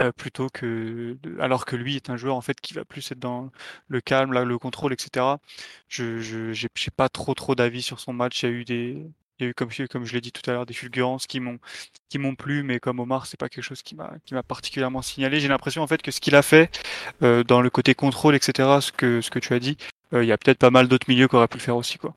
[0.00, 3.18] euh, plutôt que alors que lui est un joueur en fait qui va plus être
[3.18, 3.50] dans
[3.88, 5.26] le calme, là, le contrôle, etc.
[5.88, 8.42] Je je pas trop trop d'avis sur son match.
[8.42, 9.06] Il y a eu des
[9.38, 11.40] il y a eu comme comme je l'ai dit tout à l'heure des fulgurances qui
[11.40, 11.58] m'ont
[12.08, 15.02] qui m'ont plu, mais comme Omar, c'est pas quelque chose qui m'a qui m'a particulièrement
[15.02, 15.40] signalé.
[15.40, 16.70] J'ai l'impression en fait que ce qu'il a fait
[17.22, 18.68] euh, dans le côté contrôle, etc.
[18.80, 19.76] Ce que ce que tu as dit,
[20.14, 21.98] euh, il y a peut-être pas mal d'autres milieux qui auraient pu le faire aussi
[21.98, 22.14] quoi.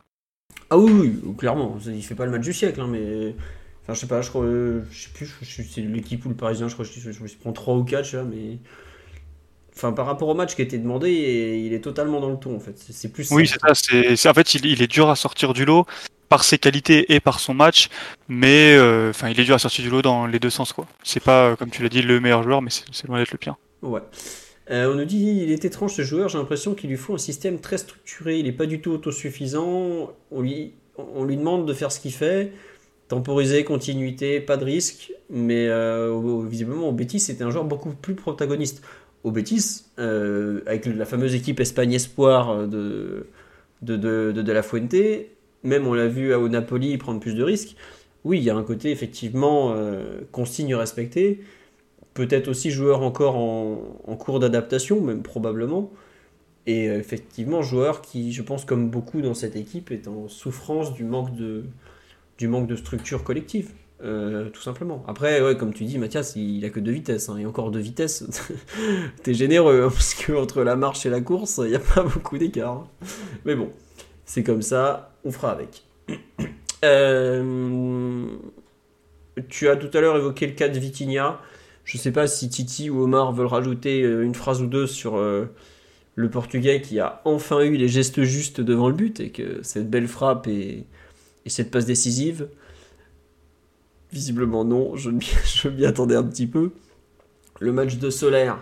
[0.69, 0.91] Ah oui,
[1.23, 1.77] oui, clairement.
[1.85, 3.35] Il fait pas le match du siècle, hein, mais.
[3.85, 4.43] Enfin, je sais pas, je crois.
[4.43, 7.11] euh, Je sais plus, je- je- c'est l'équipe ou le Parisien, je crois je, je,
[7.11, 8.57] je me prends 3 ou 4, tu vois, mais.
[9.75, 12.55] Enfin, par rapport au match qui a été demandé, il est totalement dans le ton,
[12.55, 12.77] en fait.
[12.77, 13.75] C'est plus Oui, c'est ça.
[14.15, 15.85] C'est, en fait, il, il est dur à sortir du lot
[16.29, 17.89] par ses qualités et par son match,
[18.29, 20.87] mais euh, enfin, il est dur à sortir du lot dans les deux sens, quoi.
[21.03, 23.31] C'est pas, euh, comme tu l'as dit, le meilleur joueur, mais c'est, c'est loin d'être
[23.31, 23.55] le pire.
[23.81, 24.01] Ouais.
[24.71, 27.19] Euh, on nous dit il est étrange ce joueur, j'ai l'impression qu'il lui faut un
[27.19, 31.73] système très structuré, il n'est pas du tout autosuffisant, on lui, on lui demande de
[31.73, 32.51] faire ce qu'il fait,
[33.07, 38.15] temporiser, continuité, pas de risque, mais euh, visiblement au Betis c'était un joueur beaucoup plus
[38.15, 38.81] protagoniste.
[39.23, 43.27] Au Betis, euh, avec la fameuse équipe Espagne Espoir de,
[43.81, 43.95] de,
[44.31, 44.95] de, la Fuente,
[45.63, 47.75] même on l'a vu au Napoli prendre plus de risques,
[48.23, 51.41] oui il y a un côté effectivement euh, consigne respectée,
[52.13, 55.91] peut-être aussi joueur encore en, en cours d'adaptation, même probablement.
[56.67, 60.93] Et euh, effectivement, joueur qui, je pense, comme beaucoup dans cette équipe, est en souffrance
[60.93, 61.65] du manque de,
[62.37, 63.71] du manque de structure collective.
[64.03, 65.03] euh, tout simplement.
[65.07, 67.29] Après, comme tu dis, Mathias, il, a que deux vitesses.
[67.29, 68.25] hein, et encore deux vitesses,
[69.23, 72.03] t'es généreux, hein, parce que entre la marche et la course, il n'y a pas
[72.03, 72.71] beaucoup d'écart.
[72.71, 72.87] hein.
[73.45, 73.71] Mais bon,
[74.25, 75.83] c'est comme ça, on fera avec.
[76.83, 78.27] Euh,
[79.49, 81.39] tu as tout à l'heure évoqué le cas de Vitinha.
[81.83, 85.17] Je sais pas si Titi ou Omar veulent rajouter euh, une phrase ou deux sur
[85.17, 89.89] le Portugais qui a enfin eu les gestes justes devant le but et que cette
[89.89, 90.85] belle frappe et,
[91.45, 92.47] et cette passe décisive.
[94.11, 96.71] Visiblement non, je m'y je m'y attendais un petit peu.
[97.59, 98.57] Le match de Solaire.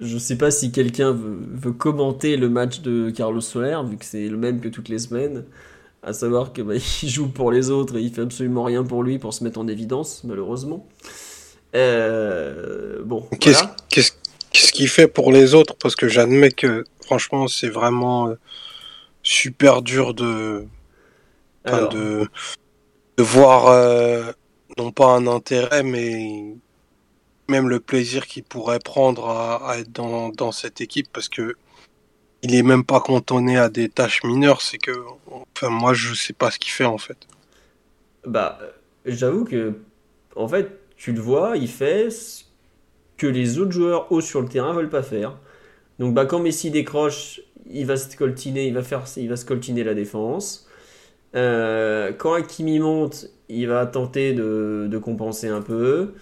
[0.00, 4.04] Je sais pas si quelqu'un veut, veut commenter le match de Carlos Soler, vu que
[4.04, 5.44] c'est le même que toutes les semaines.
[6.02, 9.02] À savoir que bah, il joue pour les autres et il fait absolument rien pour
[9.02, 10.86] lui pour se mettre en évidence, malheureusement.
[11.74, 13.76] Euh, bon, Qu'est-ce voilà.
[13.88, 14.12] qu'est-ce-
[14.52, 15.74] qu'est-ce qu'il fait pour les autres?
[15.80, 18.34] Parce que j'admets que franchement, c'est vraiment euh,
[19.22, 20.66] super dur de,
[21.66, 22.28] enfin, de,
[23.16, 24.32] de voir euh,
[24.78, 26.54] non pas un intérêt, mais
[27.48, 31.54] même le plaisir qu'il pourrait prendre à, à être dans, dans cette équipe parce que
[32.42, 34.60] il est même pas cantonné à des tâches mineures.
[34.60, 34.92] C'est que,
[35.26, 37.16] enfin, moi, je sais pas ce qu'il fait en fait.
[38.26, 38.58] Bah,
[39.06, 39.74] j'avoue que,
[40.36, 42.44] en fait, tu le vois, il fait ce
[43.16, 45.38] que les autres joueurs hauts sur le terrain veulent pas faire.
[45.98, 49.44] Donc, bah, quand Messi décroche, il va se coltiner, il va faire, il va se
[49.46, 50.68] coltiner la défense.
[51.34, 56.14] Euh, quand Hakimi monte, il va tenter de, compenser un peu.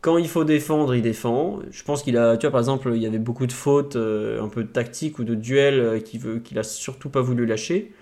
[0.00, 1.60] Quand il faut défendre, il défend.
[1.70, 4.42] Je pense qu'il a, tu vois, par exemple, il y avait beaucoup de fautes, euh,
[4.42, 7.44] un peu de tactique ou de duel euh, qu'il veut, qu'il a surtout pas voulu
[7.44, 7.92] lâcher.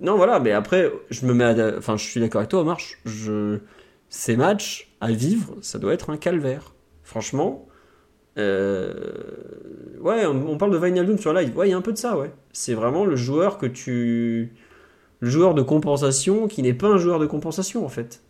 [0.00, 1.76] Non, voilà, mais après, je me mets.
[1.78, 2.78] Enfin, je suis d'accord avec toi, Omar.
[3.04, 3.58] Je...
[4.08, 6.74] Ces matchs à vivre, ça doit être un calvaire.
[7.02, 7.66] Franchement.
[8.36, 11.56] Ouais, on, on parle de Wijnaldum sur live.
[11.56, 12.30] Ouais, il y a un peu de ça, ouais.
[12.52, 14.52] C'est vraiment le joueur que tu...
[15.20, 18.22] Le joueur de compensation qui n'est pas un joueur de compensation, en fait.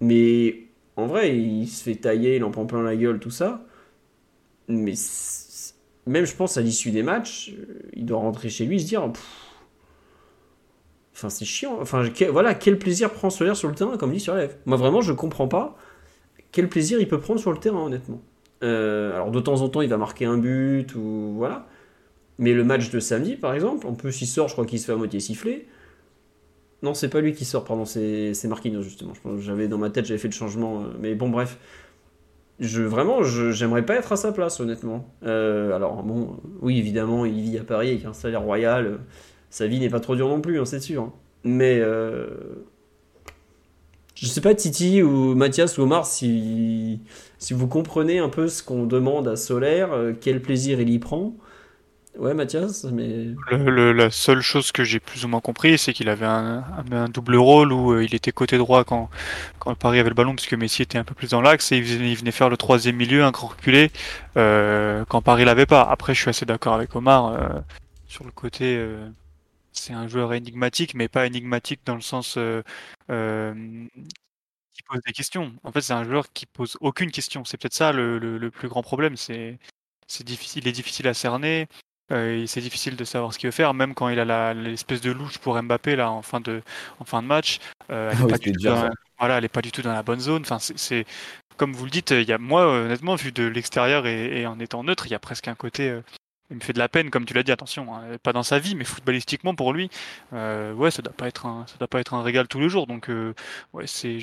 [0.00, 0.64] Mais
[0.96, 3.64] en vrai, il se fait tailler, il en prend plein la gueule, tout ça.
[4.68, 4.94] Mais
[6.06, 7.54] même, je pense, à l'issue des matchs,
[7.94, 9.10] il doit rentrer chez lui et se dire.
[11.14, 11.78] Enfin, c'est chiant.
[11.80, 14.56] Enfin, voilà, quel plaisir prend Solaire sur le terrain, comme dit sur F.
[14.66, 15.76] Moi, vraiment, je comprends pas
[16.54, 18.22] quel plaisir il peut prendre sur le terrain, honnêtement.
[18.62, 21.66] Euh, alors, de temps en temps, il va marquer un but ou voilà.
[22.38, 24.86] Mais le match de samedi, par exemple, en plus, il sort, je crois qu'il se
[24.86, 25.66] fait à moitié siffler.
[26.82, 29.12] Non, c'est pas lui qui sort, pardon, c'est Marquinhos, justement.
[29.38, 30.82] J'avais dans ma tête, j'avais fait le changement.
[30.82, 31.58] Euh, mais bon, bref.
[32.60, 35.12] Je, vraiment, j'aimerais pas être à sa place, honnêtement.
[35.24, 39.00] Euh, alors, bon, oui, évidemment, il vit à Paris avec un salaire royal
[39.54, 41.04] sa vie n'est pas trop dure non plus, hein, c'est sûr.
[41.04, 41.12] Hein.
[41.44, 42.26] Mais euh,
[44.16, 46.98] je sais pas, Titi ou Mathias ou Omar, si,
[47.38, 50.98] si vous comprenez un peu ce qu'on demande à Solaire, euh, quel plaisir il y
[50.98, 51.36] prend.
[52.16, 53.34] Ouais, Mathias, mais.
[53.50, 57.72] la seule chose que j'ai plus ou moins compris, c'est qu'il avait un, double rôle
[57.72, 59.10] où euh, il était côté droit quand,
[59.58, 62.16] quand Paris avait le ballon, puisque Messi était un peu plus dans l'axe, et il
[62.16, 63.90] venait, faire le troisième milieu, un grand reculé,
[64.34, 65.82] quand Paris l'avait pas.
[65.82, 67.36] Après, je suis assez d'accord avec Omar
[68.06, 68.78] sur le côté
[69.74, 72.62] c'est un joueur énigmatique, mais pas énigmatique dans le sens euh,
[74.72, 75.54] qui pose des questions.
[75.64, 77.44] En fait, c'est un joueur qui pose aucune question.
[77.44, 79.16] C'est peut-être ça le, plus grand problème.
[79.16, 79.58] C'est
[80.20, 81.68] difficile, il est difficile à cerner.
[82.12, 85.10] Euh, c'est difficile de savoir ce qu'il veut faire, même quand il a l'espèce de
[85.10, 86.62] louche pour Mbappé là en fin de,
[87.00, 87.60] en fin de match.
[87.90, 90.42] Euh, elle n'est pas, voilà, elle est pas du tout dans la bonne zone.
[90.42, 91.06] Enfin, c'est
[91.56, 92.10] comme vous le dites.
[92.10, 95.14] Il y a moi honnêtement vu de l'extérieur et, et, en étant neutre, il y
[95.14, 95.98] a presque un côté
[96.50, 98.58] il me fait de la peine, comme tu l'as dit, attention, hein, pas dans sa
[98.58, 99.90] vie, mais footballistiquement pour lui,
[100.32, 102.68] euh, ouais, ça doit pas être un, ça doit pas être un régal tous les
[102.68, 102.86] jours.
[102.86, 103.34] Donc, euh,
[103.72, 104.18] ouais, c'est,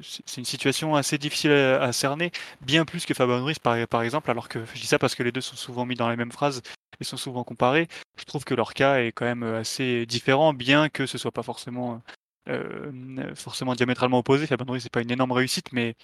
[0.00, 2.32] c'est une situation assez difficile à, cerner,
[2.62, 4.30] bien plus que Fabien Ruiz par, exemple.
[4.30, 6.32] Alors que je dis ça parce que les deux sont souvent mis dans les mêmes
[6.32, 6.62] phrases
[7.00, 7.88] et sont souvent comparés.
[8.18, 11.42] Je trouve que leur cas est quand même assez différent, bien que ce soit pas
[11.42, 12.02] forcément,
[12.48, 14.46] euh, forcément diamétralement opposé.
[14.46, 15.94] Fabien Ruiz c'est pas une énorme réussite, mais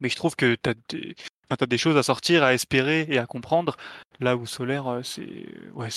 [0.00, 1.14] mais je trouve que tu as des,
[1.50, 3.76] as des choses à sortir, à espérer et à comprendre,
[4.20, 5.88] là où Solaire, euh, c'est ouais,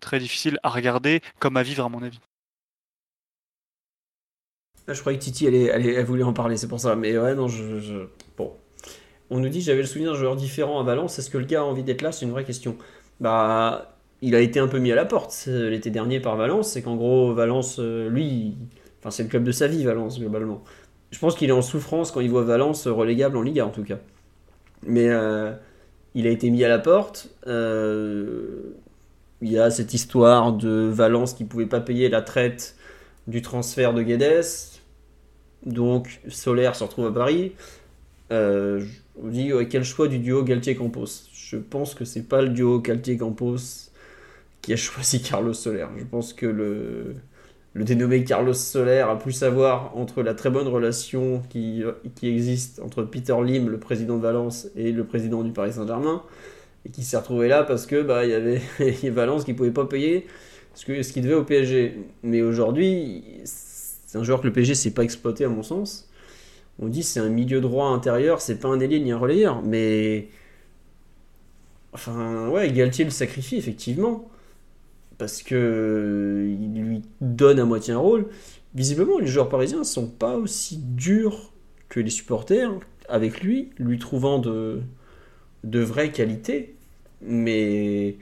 [0.00, 2.20] très difficile à regarder comme à vivre, à mon avis.
[4.86, 6.96] Ah, je croyais que Titi, elle, elle, voulait en parler, c'est pour ça.
[6.96, 8.06] Mais ouais, non, je,
[8.36, 8.54] Bon.
[9.30, 11.18] On nous dit, j'avais le souvenir d'un joueur différent à Valence.
[11.18, 12.12] Est-ce que le gars a envie d'être là?
[12.12, 12.78] C'est une vraie question.
[13.20, 16.70] Bah, il a été un peu mis à la porte l'été dernier par Valence.
[16.72, 18.56] C'est qu'en gros, Valence, euh, lui,
[19.00, 20.64] enfin, c'est le club de sa vie, Valence, globalement
[21.10, 23.84] je pense qu'il est en souffrance quand il voit Valence relégable en Liga en tout
[23.84, 23.98] cas.
[24.86, 25.52] Mais euh,
[26.14, 27.28] il a été mis à la porte.
[27.46, 28.74] Euh,
[29.40, 32.76] il y a cette histoire de Valence qui ne pouvait pas payer la traite
[33.26, 34.44] du transfert de Guedes.
[35.64, 37.52] Donc Solaire se retrouve à Paris.
[38.30, 38.84] Euh,
[39.22, 43.90] on dit quel choix du duo Galtier-Campos Je pense que c'est pas le duo Galtier-Campos
[44.60, 45.88] qui a choisi Carlos Solaire.
[45.96, 47.16] Je pense que le,
[47.74, 51.82] le dénommé Carlos Soler a pu savoir entre la très bonne relation qui,
[52.14, 56.22] qui existe entre Peter Lim, le président de Valence, et le président du Paris Saint-Germain,
[56.86, 58.60] et qui s'est retrouvé là parce que bah, il y avait
[59.10, 60.26] Valence qui pouvait pas payer
[60.74, 61.98] ce qu'il devait au PSG.
[62.22, 66.08] Mais aujourd'hui, c'est un joueur que le PSG s'est pas exploité à mon sens.
[66.78, 70.28] On dit c'est un milieu droit intérieur, c'est pas un ailier ni un relayeur, mais
[71.92, 74.30] enfin ouais, Galtier le sacrifie effectivement
[75.18, 78.26] parce que il lui donne à moitié un rôle.
[78.74, 81.52] Visiblement, les joueurs parisiens ne sont pas aussi durs
[81.88, 82.70] que les supporters
[83.08, 84.82] avec lui, lui trouvant de,
[85.64, 86.76] de vraies qualités.
[87.20, 88.16] Mais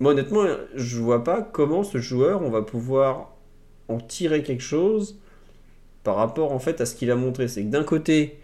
[0.00, 3.34] moi, honnêtement, je vois pas comment ce joueur, on va pouvoir
[3.88, 5.18] en tirer quelque chose
[6.04, 7.48] par rapport en fait à ce qu'il a montré.
[7.48, 8.38] C'est que d'un côté,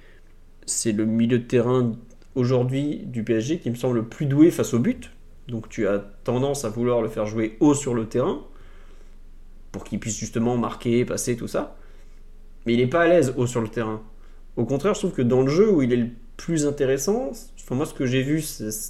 [0.67, 1.93] c'est le milieu de terrain
[2.35, 5.11] aujourd'hui du PSG qui me semble le plus doué face au but.
[5.51, 8.41] Donc tu as tendance à vouloir le faire jouer haut sur le terrain
[9.73, 11.77] pour qu'il puisse justement marquer, passer, tout ça.
[12.67, 14.03] Mais il n'est pas à l'aise haut sur le terrain.
[14.57, 17.33] Au contraire, je trouve que dans le jeu où il est le plus intéressant,
[17.63, 18.43] enfin moi ce que j'ai vu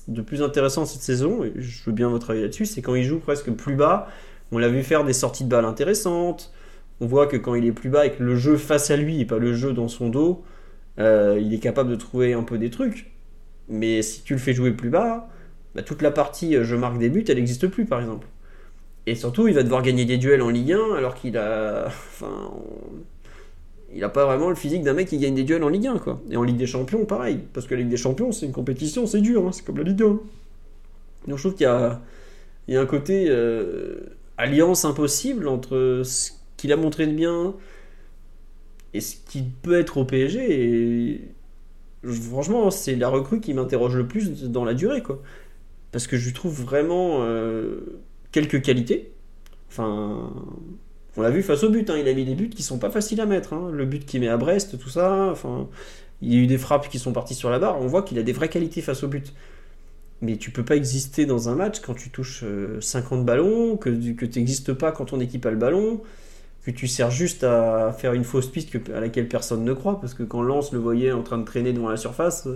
[0.09, 3.05] de plus intéressant cette saison, et je veux bien votre avis là-dessus, c'est quand il
[3.05, 4.09] joue presque plus bas.
[4.53, 6.53] On l'a vu faire des sorties de balles intéressantes.
[7.01, 9.24] On voit que quand il est plus bas avec le jeu face à lui et
[9.24, 10.45] pas le jeu dans son dos,
[10.99, 13.11] euh, il est capable de trouver un peu des trucs.
[13.69, 15.30] Mais si tu le fais jouer plus bas,
[15.75, 18.27] bah, toute la partie euh, je marque des buts, elle n'existe plus par exemple.
[19.07, 21.87] Et surtout, il va devoir gagner des duels en Ligue 1 alors qu'il a.
[21.87, 22.51] Enfin.
[23.93, 25.99] Il n'a pas vraiment le physique d'un mec qui gagne des duels en Ligue 1,
[25.99, 26.21] quoi.
[26.31, 27.41] Et en Ligue des Champions, pareil.
[27.53, 29.83] Parce que la Ligue des Champions, c'est une compétition, c'est dur, hein, c'est comme la
[29.83, 30.07] Ligue 1.
[30.07, 32.01] Donc je trouve qu'il y a,
[32.81, 37.55] un côté euh, alliance impossible entre ce qu'il a montré de bien
[38.95, 41.15] et ce qu'il peut être au PSG.
[41.15, 41.21] Et
[42.05, 45.21] franchement, c'est la recrue qui m'interroge le plus dans la durée, quoi
[45.93, 48.01] parce que je lui trouve vraiment euh,
[48.33, 49.12] quelques qualités.
[49.69, 50.31] Enfin,
[51.17, 52.91] on l'a vu face au but, hein, il a mis des buts qui sont pas
[52.91, 53.53] faciles à mettre.
[53.53, 53.71] Hein.
[53.73, 55.69] Le but qu'il met à Brest, tout ça, enfin,
[56.23, 58.19] il y a eu des frappes qui sont parties sur la barre, on voit qu'il
[58.19, 59.33] a des vraies qualités face au but.
[60.23, 62.45] Mais tu peux pas exister dans un match quand tu touches
[62.81, 66.03] 50 ballons, que, que tu n'existes pas quand ton équipe a le ballon,
[66.65, 70.12] que tu sers juste à faire une fausse piste à laquelle personne ne croit, parce
[70.12, 72.47] que quand Lance le voyait en train de traîner devant la surface,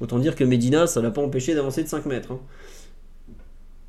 [0.00, 2.32] autant dire que Medina, ça l'a pas empêché d'avancer de 5 mètres.
[2.32, 2.40] Hein.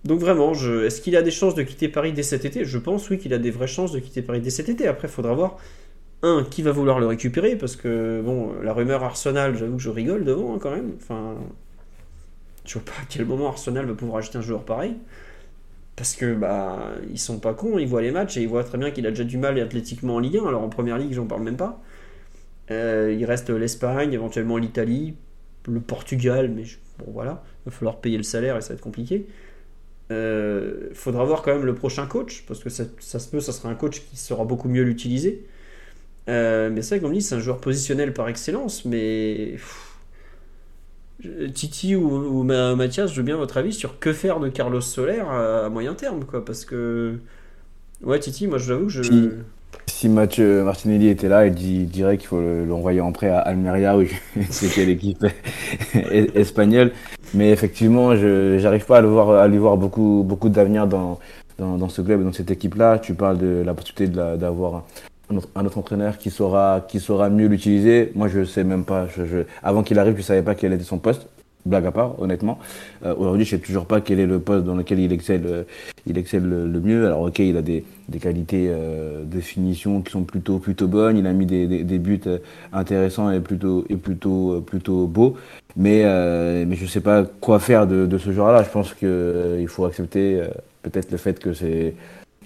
[0.05, 2.63] Donc vraiment, est-ce qu'il a des chances de quitter Paris dès cet été?
[2.65, 4.87] Je pense oui qu'il a des vraies chances de quitter Paris dès cet été.
[4.87, 5.57] Après, il faudra voir,
[6.23, 9.89] un, qui va vouloir le récupérer, parce que, bon, la rumeur Arsenal, j'avoue que je
[9.89, 10.93] rigole devant hein, quand même.
[10.97, 11.35] Enfin,
[12.65, 14.95] je vois pas à quel moment Arsenal va pouvoir acheter un joueur pareil.
[15.95, 18.77] Parce que bah ils sont pas cons, ils voient les matchs et ils voient très
[18.77, 20.47] bien qu'il a déjà du mal athlétiquement en Ligue 1.
[20.47, 21.81] Alors en première ligue, j'en parle même pas.
[22.71, 25.15] Euh, il reste l'Espagne, éventuellement l'Italie,
[25.69, 26.63] le Portugal, mais
[26.99, 29.27] bon voilà, il va falloir payer le salaire et ça va être compliqué.
[30.09, 33.51] Il euh, faudra voir quand même le prochain coach, parce que ça, se peut, ça
[33.51, 35.45] sera un coach qui saura beaucoup mieux l'utiliser.
[36.29, 39.55] Euh, mais c'est vrai, comme dit, c'est un joueur positionnel par excellence, mais
[41.53, 45.69] Titi ou, Mathias, je veux bien votre avis sur que faire de Carlos Soler à,
[45.69, 47.19] moyen terme, quoi, parce que
[48.01, 49.03] ouais, Titi, moi, j'avoue que je
[49.99, 54.09] si, Mathieu Martinelli était là, il dirait qu'il faut l'envoyer en prêt à Almeria, oui,
[54.49, 55.25] c'était l'équipe
[56.35, 56.93] espagnole.
[57.33, 61.19] Mais effectivement, je n'arrive pas à, le à lui voir beaucoup, d'avenir dans,
[61.89, 62.99] ce club dans cette équipe-là.
[62.99, 64.83] Tu parles de la possibilité d'avoir
[65.29, 66.81] un autre, entraîneur qui saura,
[67.29, 68.11] mieux l'utiliser.
[68.15, 69.07] Moi, je sais même pas.
[69.61, 71.27] Avant qu'il arrive, je savais pas quel était son poste.
[71.65, 72.57] Blague à part, honnêtement.
[73.05, 75.63] Euh, aujourd'hui, je sais toujours pas quel est le poste dans lequel il excelle, euh,
[76.07, 77.05] il excelle le, mieux.
[77.05, 81.17] Alors, ok, il a des, des qualités euh, de finition qui sont plutôt, plutôt bonnes.
[81.17, 82.21] Il a mis des, des, des buts
[82.71, 85.35] intéressants et plutôt, et plutôt, plutôt beaux.
[85.75, 86.03] Mais,
[86.65, 88.63] mais je sais pas quoi faire de, de ce genre-là.
[88.63, 90.41] Je pense qu'il faut accepter
[90.81, 91.93] peut-être le fait que c'est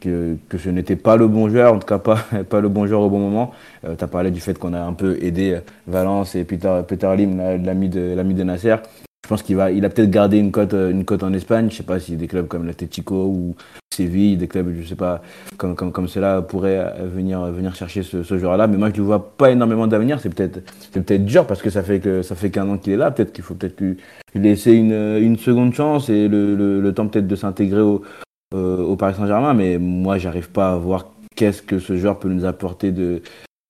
[0.03, 2.17] que, que ce n'était pas le bon joueur, en tout cas pas,
[2.49, 3.51] pas le bon joueur au bon moment.
[3.85, 7.11] Euh, tu as parlé du fait qu'on a un peu aidé Valence et Peter, Peter
[7.15, 8.75] Lim, l'ami de, l'ami de Nasser.
[9.23, 11.69] Je pense qu'il va, il a peut-être gardé une cote, une cote en Espagne.
[11.71, 13.55] Je sais pas si des clubs comme l'Atletico ou
[13.95, 15.21] Séville, des clubs, je sais pas,
[15.55, 18.67] comme, comme, comme cela pourraient venir, venir chercher ce, joueur-là.
[18.67, 20.19] Mais moi, je ne vois pas énormément d'avenir.
[20.19, 22.91] C'est peut-être, c'est peut-être dur parce que ça fait que, ça fait qu'un an qu'il
[22.91, 23.11] est là.
[23.11, 23.95] Peut-être qu'il faut peut-être lui,
[24.35, 28.95] laisser une, une seconde chance et le, le, temps peut-être de s'intégrer au, euh, au
[28.95, 32.91] Paris Saint-Germain, mais moi, j'arrive pas à voir qu'est-ce que ce joueur peut nous apporter
[32.91, 33.21] de,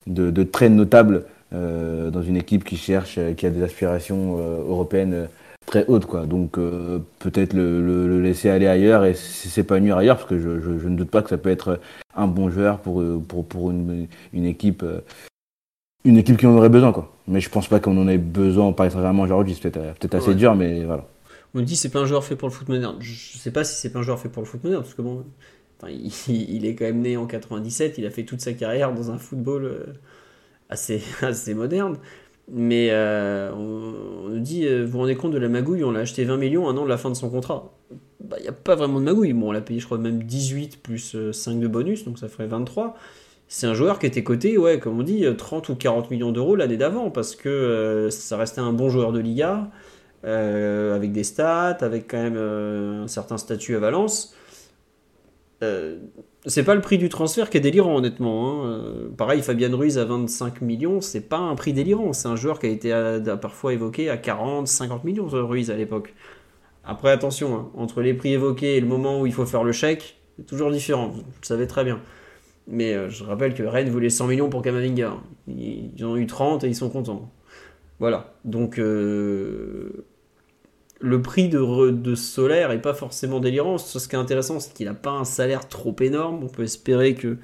[0.08, 5.28] de, très notable euh, dans une équipe qui cherche, euh, qui a des aspirations européennes
[5.66, 6.06] très hautes.
[6.06, 6.26] Quoi.
[6.26, 6.58] Donc
[7.20, 11.30] peut-être le, laisser aller ailleurs et s'épanouir ailleurs, parce que je, ne doute pas que
[11.30, 11.80] ça peut être
[12.16, 14.84] un bon joueur pour, pour, pour une, une, équipe.
[16.04, 17.14] une équipe qui en aurait besoin, quoi.
[17.28, 19.58] Mais je pense pas qu'on en ait besoin au Paris Saint-Germain aujourd'hui.
[19.60, 21.06] C'est peut-être peut assez dur, mais voilà.
[21.54, 22.98] On me dit c'est pas un joueur fait pour le foot moderne.
[23.00, 25.02] Je sais pas si c'est pas un joueur fait pour le foot moderne, parce que
[25.02, 25.24] bon,
[26.28, 29.18] il, est quand même né en 97, il a fait toute sa carrière dans un
[29.18, 29.84] football euh,
[30.70, 31.98] assez, assez moderne.
[32.52, 36.02] Mais euh, on, nous dit, euh, vous vous rendez compte de la magouille, on l'a
[36.02, 37.74] acheté 20 millions un an de la fin de son contrat.
[37.92, 39.34] Il bah, n'y a pas vraiment de magouille.
[39.34, 42.48] Bon, on l'a payé, je crois, même 18 plus 5 de bonus, donc ça ferait
[42.48, 42.98] 23.
[43.48, 46.56] C'est un joueur qui était coté, ouais, comme on dit, 30 ou 40 millions d'euros
[46.56, 49.70] l'année d'avant, parce que ça restait un bon joueur de Liga.
[50.26, 54.34] Euh, avec des stats, avec quand même euh, un certain statut à Valence.
[55.62, 55.98] Euh,
[56.46, 58.66] c'est pas le prix du transfert qui est délirant, honnêtement.
[58.66, 58.84] Hein.
[59.18, 62.14] pareil, Fabien Ruiz à 25 millions, c'est pas un prix délirant.
[62.14, 62.94] C'est un joueur qui a été
[63.42, 66.14] parfois évoqué à 40, 50 millions, Ruiz à l'époque.
[66.86, 69.72] Après, attention, hein, entre les prix évoqués et le moment où il faut faire le
[69.72, 71.10] chèque, c'est toujours différent.
[71.10, 72.02] Vous le savez très bien.
[72.68, 75.16] Mais je rappelle que Rennes voulait 100 millions pour Kamavinga.
[75.48, 77.32] Ils, ils ont eu 30 et ils sont contents.
[78.00, 78.34] Voilà.
[78.44, 78.80] Donc,
[81.04, 83.78] le prix de, Solaire est pas forcément délirant.
[83.78, 86.44] Ce qui est intéressant, c'est qu'il n'a pas un salaire trop énorme.
[86.44, 87.38] On peut espérer que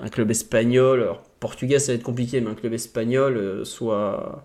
[0.00, 4.44] un club espagnol, alors portugais ça va être compliqué, mais un club espagnol euh, soit,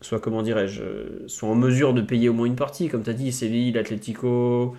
[0.00, 0.82] soit comment dirais-je,
[1.26, 2.88] soit en mesure de payer au moins une partie.
[2.88, 4.76] Comme tu as dit, Séville, l'Atlético.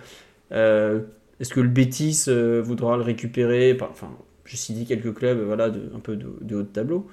[0.52, 1.00] Euh,
[1.38, 3.76] est-ce que le Betis euh, voudra le récupérer?
[3.82, 4.10] Enfin,
[4.46, 7.06] j'ai cité quelques clubs, voilà, un peu de, de haut de tableau.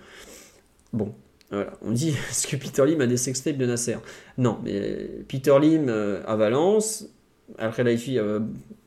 [0.94, 1.14] Bon,
[1.52, 1.72] voilà.
[1.82, 3.98] On dit, est-ce que Peter Lim a des sextapes de Nasser?
[4.38, 7.08] Non, mais Peter Lim euh, à Valence,
[7.58, 8.40] Al Khelaifi euh,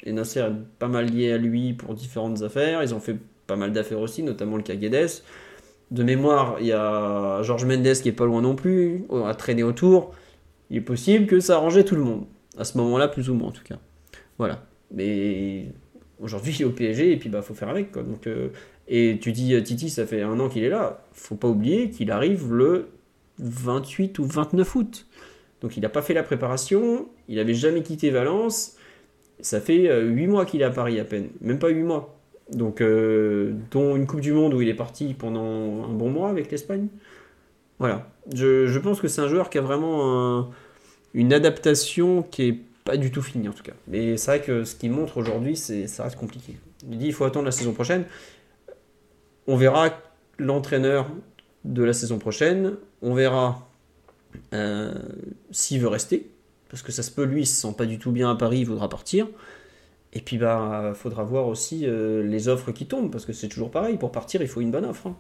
[0.05, 2.83] et Nasser est pas mal lié à lui pour différentes affaires.
[2.83, 3.17] Ils ont fait
[3.47, 5.23] pas mal d'affaires aussi, notamment le cas Guedes.
[5.91, 9.65] De mémoire, il y a Georges Mendes qui est pas loin non plus, à traîner
[9.65, 10.15] autour.
[10.71, 12.27] Il est possible que ça arrangeait tout le monde.
[12.57, 13.79] À ce moment-là, plus ou moins en tout cas.
[14.39, 14.65] Voilà.
[14.93, 15.67] Mais
[16.21, 17.93] aujourd'hui, il est au PSG et puis bah faut faire avec.
[17.93, 18.51] Donc, euh,
[18.93, 21.05] et tu dis, euh, Titi, ça fait un an qu'il est là.
[21.13, 22.89] Faut pas oublier qu'il arrive le
[23.39, 25.07] 28 ou 29 août.
[25.61, 28.77] Donc il n'a pas fait la préparation, il n'avait jamais quitté Valence.
[29.41, 32.19] Ça fait 8 euh, mois qu'il est à Paris à peine, même pas 8 mois.
[32.53, 36.29] Donc, euh, dont une Coupe du Monde où il est parti pendant un bon mois
[36.29, 36.89] avec l'Espagne.
[37.79, 38.09] Voilà.
[38.35, 40.51] Je, pense que c'est un joueur qui a vraiment
[41.15, 43.73] une adaptation qui est pas du tout finie en tout cas.
[43.87, 46.57] Mais c'est vrai que ce qu'il montre aujourd'hui, ça reste compliqué.
[46.91, 48.05] Il dit il faut attendre la saison prochaine.
[49.51, 49.91] On verra
[50.39, 51.09] l'entraîneur
[51.65, 52.77] de la saison prochaine.
[53.03, 53.69] On verra
[54.55, 54.95] euh,
[55.51, 56.31] s'il veut rester.
[56.69, 58.61] Parce que ça se peut, lui, il se sent pas du tout bien à Paris,
[58.61, 59.27] il voudra partir.
[60.13, 63.73] Et puis, bah, faudra voir aussi euh, les offres qui tombent, parce que c'est toujours
[63.73, 63.97] pareil.
[63.97, 65.09] Pour partir, il faut une bonne offre.
[65.09, 65.17] hein.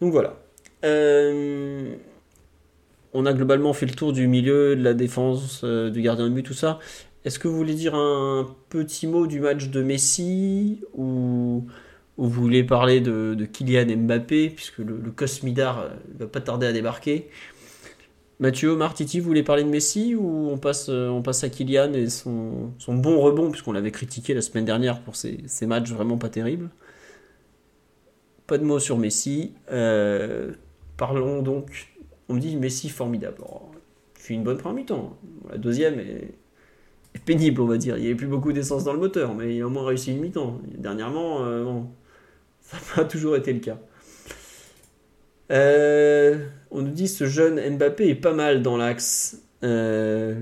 [0.00, 0.40] Donc voilà.
[0.84, 1.94] Euh,
[3.12, 6.42] on a globalement fait le tour du milieu, de la défense, du gardien de but,
[6.42, 6.80] tout ça.
[7.24, 11.64] Est-ce que vous voulez dire un petit mot du match de Messi ou,
[12.18, 15.88] ou vous voulez parler de, de Kylian Mbappé, puisque le, le Cosmidar euh,
[16.18, 17.28] va pas tarder à débarquer
[18.38, 21.48] Mathieu, Omar, Titi, vous voulez parler de Messi ou on passe, euh, on passe à
[21.48, 25.66] Kylian et son, son bon rebond, puisqu'on l'avait critiqué la semaine dernière pour ses, ses
[25.66, 26.68] matchs vraiment pas terribles?
[28.46, 29.54] Pas de mots sur Messi.
[29.72, 30.52] Euh,
[30.98, 31.88] parlons donc.
[32.28, 33.38] On me dit Messi formidable.
[33.42, 33.70] Oh,
[34.16, 35.16] il fait une bonne première mi-temps.
[35.50, 36.34] La deuxième est,
[37.24, 37.96] pénible, on va dire.
[37.96, 40.12] Il n'y avait plus beaucoup d'essence dans le moteur, mais il a au moins réussi
[40.12, 40.60] une mi-temps.
[40.76, 41.86] Dernièrement, bon,
[42.66, 43.78] ça n'a pas toujours été le cas.
[45.52, 49.42] Euh, on nous dit ce jeune Mbappé est pas mal dans l'axe.
[49.62, 50.40] Euh,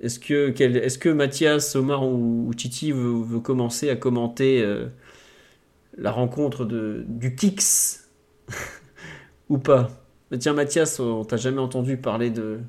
[0.00, 4.86] est-ce que, est-ce que Mathias, Omar ou, Titi veut, commencer à commenter euh,
[5.98, 8.08] la rencontre de, du Kix
[9.48, 9.90] ou pas?
[10.30, 12.60] Mais Tiens Mathias, on t'a jamais entendu parler de,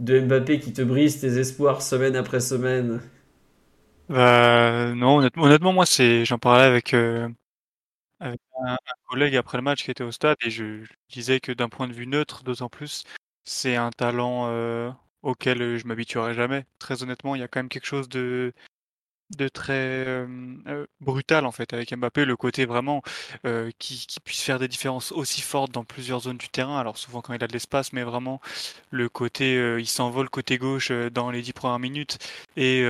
[0.00, 3.00] de Mbappé qui te brise tes espoirs semaine après semaine.
[4.08, 5.84] Non, honnêtement, honnêtement, moi,
[6.24, 6.94] j'en parlais avec
[8.64, 8.76] un,
[9.08, 11.92] collègue après le match qui était au stade et je, disais que d'un point de
[11.92, 13.04] vue neutre, d'autant plus,
[13.44, 14.90] c'est un talent euh,
[15.22, 16.64] auquel euh, je m'habituerai jamais.
[16.78, 18.52] Très honnêtement, il y a quand même quelque chose de,
[19.36, 23.02] de très euh, brutal en fait avec Mbappé, le côté vraiment
[23.78, 26.78] qui, qui puisse faire des différences aussi fortes dans plusieurs zones du terrain.
[26.78, 28.40] Alors souvent quand il a de l'espace, mais vraiment
[28.90, 32.18] le côté, il s'envole côté gauche dans les dix premières minutes
[32.56, 32.84] et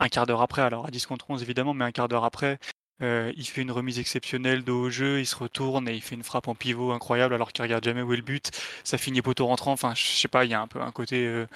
[0.00, 2.58] un quart d'heure après, alors à 10 contre 11 évidemment, mais un quart d'heure après,
[3.04, 6.14] euh, il fait une remise exceptionnelle de haut jeu, il se retourne et il fait
[6.14, 8.50] une frappe en pivot incroyable alors qu'il regarde jamais où est le but.
[8.82, 9.72] Ça finit poteau rentrant.
[9.72, 11.46] Enfin, je sais pas, il y a un peu un côté, euh,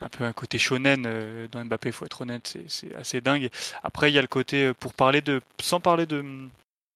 [0.00, 1.92] un peu un côté shonen euh, dans Mbappé.
[1.92, 3.50] Faut être honnête, c'est assez dingue.
[3.82, 6.24] Après, il y a le côté pour parler de, sans parler de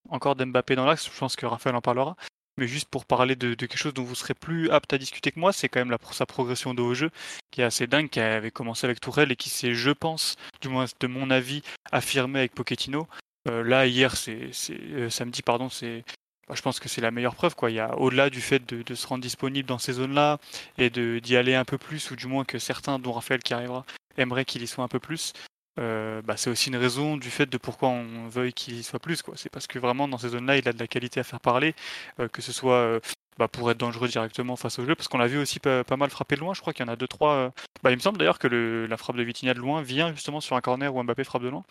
[0.08, 1.08] encore d'Mbappé dans l'axe.
[1.12, 2.16] Je pense que Raphaël en parlera.
[2.56, 5.40] Mais juste pour parler de, quelque chose dont vous serez plus apte à discuter que
[5.40, 7.10] moi, c'est quand même sa progression de haut jeu
[7.50, 10.68] qui est assez dingue, qui avait commencé avec Tourelle et qui s'est, je pense, du
[10.68, 13.06] moins de mon avis, affirmé avec Pochettino.
[13.48, 16.04] Euh, là, hier, c'est, euh, samedi, pardon, c'est,
[16.50, 17.54] bah, je pense que c'est la meilleure preuve.
[17.54, 17.70] Quoi.
[17.70, 20.38] Il y a au-delà du fait de, se rendre disponible dans ces zones-là
[20.78, 23.84] et d'y aller un peu plus, ou du moins que certains, dont Raphaël qui arrivera,
[24.16, 25.32] aimeraient qu'il y soit un peu plus.
[25.78, 28.98] Euh, bah, c'est aussi une raison du fait de pourquoi on veuille qu'il y soit
[28.98, 29.22] plus.
[29.22, 29.34] Quoi.
[29.36, 31.74] C'est parce que vraiment dans ces zones-là, il a de la qualité à faire parler,
[32.18, 33.00] euh, que ce soit
[33.38, 36.10] bah, pour être dangereux directement face au jeu, parce qu'on l'a vu aussi pas, mal
[36.10, 36.52] frapper de loin.
[36.52, 37.52] Je crois qu'il y en a deux trois.
[37.84, 40.40] Bah, il me semble d'ailleurs que le, la frappe de Vitinha de loin vient justement
[40.40, 41.64] sur un corner où Mbappé frappe de loin.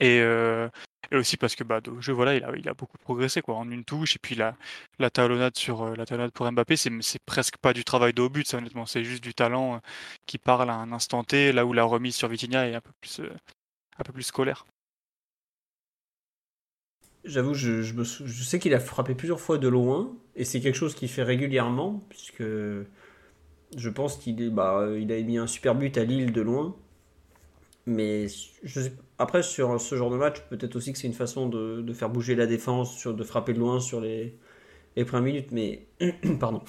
[0.00, 0.68] Et, euh,
[1.10, 3.84] et aussi parce que bah, de jeu, voilà, il a, beaucoup progressé quoi, en une
[3.84, 4.16] touche.
[4.16, 4.56] Et puis la,
[5.10, 8.46] talonnade sur euh, la talonnade pour Mbappé, c'est presque pas du travail de haut but,
[8.46, 8.86] ça, honnêtement.
[8.86, 9.78] C'est juste du talent euh,
[10.26, 12.92] qui parle à un instant T, là où la remise sur Vitinha est un peu
[13.00, 13.20] plus,
[13.98, 14.66] un peu plus scolaire.
[17.24, 20.94] J'avoue, je, je, sais qu'il a frappé plusieurs fois de loin, et c'est quelque chose
[20.94, 26.04] qu'il fait régulièrement, puisque je pense qu'il bah, il a mis un super but à
[26.04, 26.74] Lille de loin.
[27.90, 28.26] Mais
[29.18, 32.34] après, sur ce genre de match, peut-être aussi que c'est une façon de, faire bouger
[32.34, 34.38] la défense, sur, de frapper de loin sur les,
[34.96, 35.52] les premières minutes.
[35.52, 35.88] Mais,
[36.40, 36.62] pardon,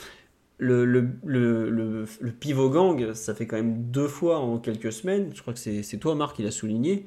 [0.57, 5.31] le, le, le, le, pivot gang, ça fait quand même deux fois en quelques semaines,
[5.33, 7.05] je crois que c'est toi, Marc, qui l'a souligné,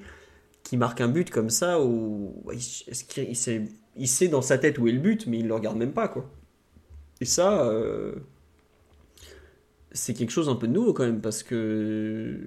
[0.63, 3.65] qui marque un but comme ça où il, sait,
[3.97, 6.09] il sait dans sa tête où est le but, mais il le regarde même pas
[6.09, 6.31] quoi.
[7.21, 8.15] Et ça, euh,
[9.93, 12.41] c'est quelque chose un peu de nouveau quand même parce que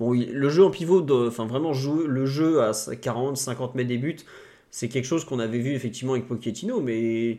[0.00, 4.16] bon, le jeu en pivot, enfin vraiment le jeu à 40-50 mètres des buts,
[4.72, 7.38] c'est quelque chose qu'on avait vu effectivement avec Pochettino, mais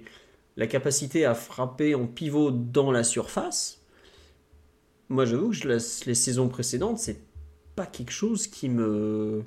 [0.58, 3.82] la capacité à frapper en pivot dans la surface,
[5.10, 5.68] moi j'avoue que
[6.08, 7.20] les saisons précédentes, c'est
[7.76, 9.44] pas quelque chose qui me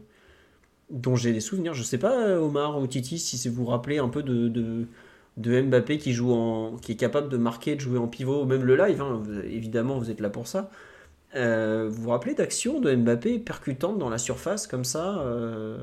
[0.91, 1.75] dont j'ai des souvenirs.
[1.75, 4.87] Je sais pas Omar ou Titi si c'est vous rappelez un peu de,
[5.39, 8.77] Mbappé qui joue en qui est capable de marquer, de jouer en pivot, même le
[8.77, 9.01] live.
[9.03, 10.71] hein, vous- évidemment, vous êtes là pour ça.
[11.37, 15.79] Euh, vous vous rappelez d'actions de Mbappé percutantes dans la surface comme ça euh,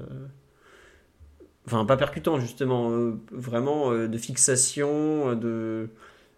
[1.67, 5.89] Enfin, pas percutant justement, euh, vraiment de fixation, de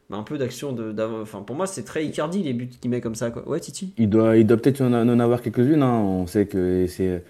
[0.10, 0.94] bah, un peu d'action de.
[1.22, 3.30] Enfin, pour moi, c'est très Icardi les buts qu'il met comme ça.
[3.48, 3.94] Ouais, Titi?
[3.98, 5.82] Il doit, il doit peut-être en, en avoir quelques-unes.
[5.82, 6.00] hein.
[6.00, 7.24] On sait que c'est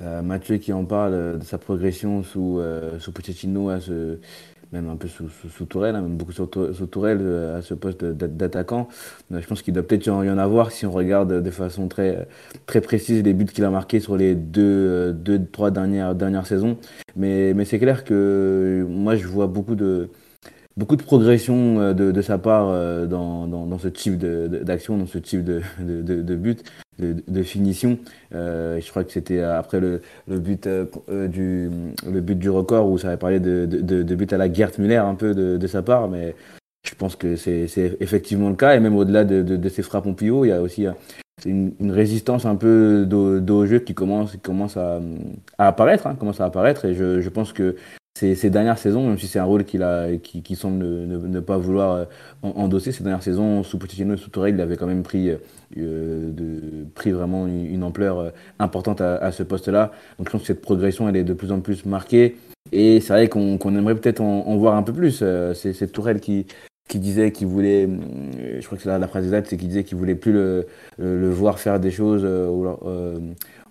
[0.00, 2.60] Mathieu qui en parle de sa progression sous,
[2.98, 4.18] sous Pochettino à ce,
[4.72, 7.20] même un peu sous, sous, Tourelle, hein, même beaucoup sous, Tourelle
[7.56, 8.88] à ce poste d'attaquant.
[9.30, 12.28] Je pense qu'il doit peut-être y en avoir si on regarde de façon très,
[12.66, 16.76] très précise les buts qu'il a marqués sur les deux, deux trois dernières, dernières saisons.
[17.16, 20.08] Mais, mais c'est clair que moi, je vois beaucoup de,
[20.76, 24.96] beaucoup de progression euh, de, de sa part euh, dans, dans, dans ce type d'action,
[24.96, 26.64] dans ce type de, de, de but,
[27.00, 27.98] de, finition.
[28.34, 31.70] Euh, je crois que c'était après le, le but du
[32.06, 34.96] le but du record où ça avait parlé de, de, but à la Gert Müller
[34.96, 36.34] un peu de, sa part, mais
[36.86, 40.44] je pense que c'est effectivement le cas et même au-delà de, ces frappes en pivot,
[40.44, 40.86] il y a aussi
[41.44, 45.00] une, résistance un peu au jeu qui commence, qui commence à,
[45.58, 47.76] à apparaître, hein, commence à apparaître et je, je pense que
[48.20, 51.40] ces, dernières saisons, même si c'est un rôle qu'il a, qui, qui semble ne, ne,
[51.40, 52.04] pas vouloir euh,
[52.42, 56.30] endosser, ces dernières saisons, sous Pochettino et sous Tourelle, il avait quand même pris, euh,
[56.30, 59.92] de, pris vraiment une, ampleur euh, importante à, ce poste-là.
[60.18, 62.36] Donc je pense que cette progression, elle est de plus en plus marquée.
[62.72, 65.24] Et c'est vrai qu'on aimerait peut-être en, voir un peu plus.
[65.54, 66.46] c'est Tourelle qui,
[66.88, 67.88] qui disait qu'il voulait,
[68.58, 70.66] je crois que c'est la, phrase exacte, c'est qu'il disait qu'il voulait plus le,
[70.98, 72.26] le, voir faire des choses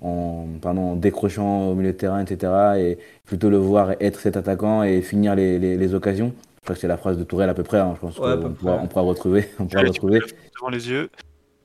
[0.02, 2.54] en, pardon, décrochant au milieu de terrain, etc.
[2.78, 6.34] Et plutôt le voir être cet attaquant et finir les, les, occasions.
[6.58, 7.80] Je crois que c'est la phrase de Tourelle à peu près.
[7.80, 7.94] Hein.
[7.96, 9.50] Je pense qu'on pourra, on pourra retrouver.
[9.60, 10.20] On pourra retrouver.
[10.56, 11.10] Devant les yeux.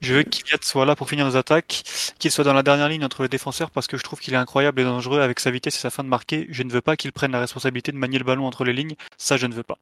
[0.00, 1.82] Je veux qu'il soit là pour finir nos attaques,
[2.18, 4.36] qu'il soit dans la dernière ligne entre les défenseurs parce que je trouve qu'il est
[4.36, 6.46] incroyable et dangereux avec sa vitesse et sa fin de marquer.
[6.50, 8.96] Je ne veux pas qu'il prenne la responsabilité de manier le ballon entre les lignes.
[9.16, 9.78] Ça, je ne veux pas.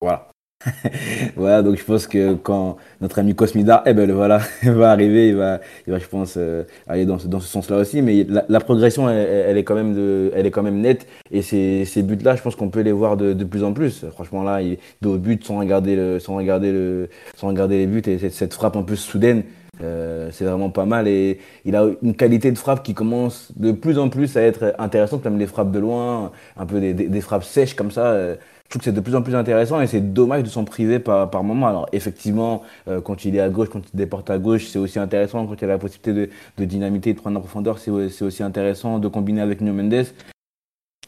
[0.00, 0.30] Voilà.
[1.36, 5.36] voilà, donc je pense que quand notre ami Cosmida, eh ben voilà, va arriver, il
[5.36, 8.02] va, il va je pense, euh, aller dans ce, dans ce sens-là aussi.
[8.02, 11.06] Mais la, progression, elle, est quand même de, elle est quand même nette.
[11.30, 14.04] Et ces, ces buts-là, je pense qu'on peut les voir de, de, plus en plus.
[14.12, 17.86] Franchement, là, il est au but sans regarder, le, sans, regarder le, sans regarder les
[17.86, 19.42] buts et cette frappe un peu soudaine.
[19.82, 23.72] Euh, c'est vraiment pas mal et il a une qualité de frappe qui commence de
[23.72, 27.44] plus en plus à être intéressante, comme les frappes de loin, un peu des, frappes
[27.44, 28.06] sèches comme ça.
[28.06, 30.64] Euh, je trouve que c'est de plus en plus intéressant et c'est dommage de s'en
[30.64, 31.66] priver par, par moment.
[31.68, 34.98] Alors effectivement, euh, quand il est à gauche, quand il déporte à gauche, c'est aussi
[34.98, 35.46] intéressant.
[35.46, 39.08] Quand il a la possibilité de, dynamiter de prendre en profondeur, c'est aussi intéressant de
[39.08, 40.06] combiner avec Nuno Mendes.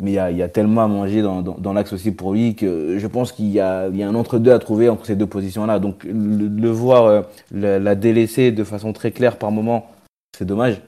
[0.02, 3.30] Mais il y a, tellement à manger dans, l'axe aussi pour lui que je pense
[3.30, 5.78] qu'il y a, un entre-deux à trouver entre ces deux positions-là.
[5.78, 7.22] Donc le, voir euh,
[7.52, 9.88] la, délaisser de façon très claire par moment,
[10.36, 10.82] c'est dommage.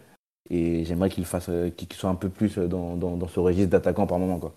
[0.51, 4.09] Et j'aimerais qu'il fasse, euh, qu'il soit un peu plus dans, dans, ce registre d'attaquant
[4.09, 4.41] par moment.
[4.41, 4.55] Quoi.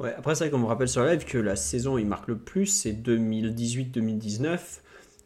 [0.00, 2.36] Ouais, après, c'est vrai qu'on me rappelle sur live que la saison il marque le
[2.36, 4.58] plus, c'est 2018-2019,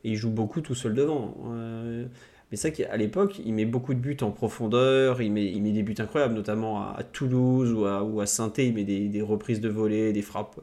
[0.04, 1.34] et il joue beaucoup tout seul devant.
[1.46, 2.06] Euh,
[2.54, 5.60] mais c'est vrai qu'à l'époque, il met beaucoup de buts en profondeur, il met, il
[5.60, 9.08] met des buts incroyables, notamment à, Toulouse ou à, ou à saint il met des,
[9.08, 10.60] des, reprises de volée, des frappes.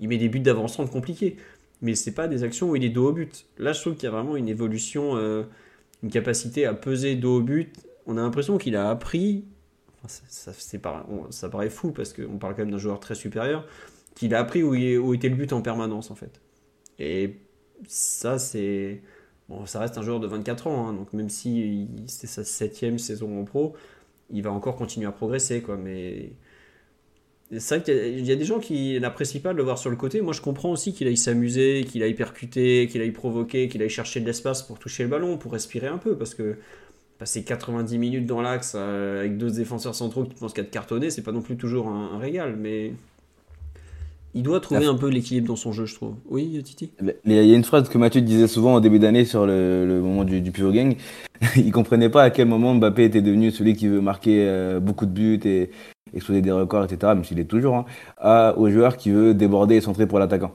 [0.00, 1.36] Il met des buts d'avancement compliqués.
[1.80, 3.46] Mais c'est pas des actions où il est dos au but.
[3.56, 5.44] Là, je trouve qu'il y a vraiment une évolution, euh,
[6.02, 7.72] une capacité à peser dos au but.
[8.06, 9.44] On a l'impression qu'il a appris
[10.08, 10.52] ça,
[11.30, 13.64] ça, paraît fou parce qu'on parle quand même d'un joueur très supérieur,
[14.16, 16.40] qu'il a appris où, où, était le but en permanence en fait.
[16.98, 17.36] Et
[17.86, 19.02] ça, c'est.
[19.48, 22.98] Bon, ça reste un joueur de 24 ans, hein, donc même si c'est sa septième
[22.98, 23.74] saison en pro,
[24.30, 25.76] il va encore continuer à progresser, quoi.
[25.76, 26.32] Mais
[27.56, 29.96] c'est vrai qu'il y, a des gens qui n'apprécient pas de le voir sur le
[29.96, 30.20] côté.
[30.20, 33.88] Moi, je comprends aussi qu'il aille s'amuser, qu'il aille percuter, qu'il aille provoquer, qu'il aille
[33.88, 36.58] chercher de l'espace pour toucher le ballon, pour respirer un peu, parce que
[37.18, 41.10] passer 90 minutes dans l'axe euh, avec deux défenseurs centraux qui pensent qu'à te cartonner,
[41.10, 42.92] c'est pas non plus toujours un, régal, mais
[44.34, 46.14] il doit trouver un peu l'équilibre dans son jeu, je trouve.
[46.28, 46.90] Oui, Titi?
[47.24, 50.24] Il y a une phrase que Mathieu disait souvent au début d'année sur le, moment
[50.24, 50.96] du, du Pure Gang.
[51.56, 55.06] il comprenait pas à quel moment Mbappé était devenu celui qui veut marquer euh, beaucoup
[55.06, 55.70] de buts et
[56.14, 57.84] exploser des records, etc., même s'il est toujours, hein,
[58.16, 60.52] à, au joueur qui veut déborder et centrer pour l'attaquant.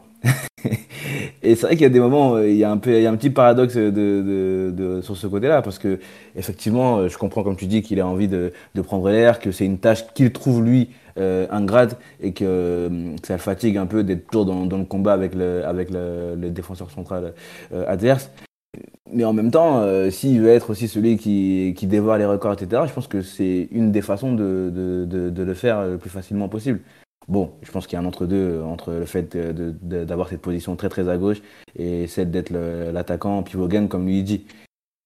[1.44, 3.06] Et c'est vrai qu'il y a des moments, il y a un peu, il y
[3.06, 6.00] a un petit paradoxe sur ce côté-là, parce que
[6.36, 9.80] effectivement, je comprends comme tu dis qu'il a envie de, prendre l'air, que c'est une
[9.80, 14.46] tâche qu'il trouve lui euh, ingrate et que, euh, ça fatigue un peu d'être toujours
[14.46, 17.34] dans, le combat avec le, défenseur central
[17.74, 18.32] euh, adverse.
[19.12, 22.54] Mais en même temps, euh, s'il veut être aussi celui qui, qui dévoile les records,
[22.54, 26.80] etc., je pense que c'est une des façons de le faire le plus facilement possible.
[27.28, 30.90] Bon, je pense qu'il y a un entre-deux entre le fait d'avoir cette position très
[30.90, 31.42] très à gauche
[31.76, 34.46] et celle d'être l'attaquant pivot game comme lui dit.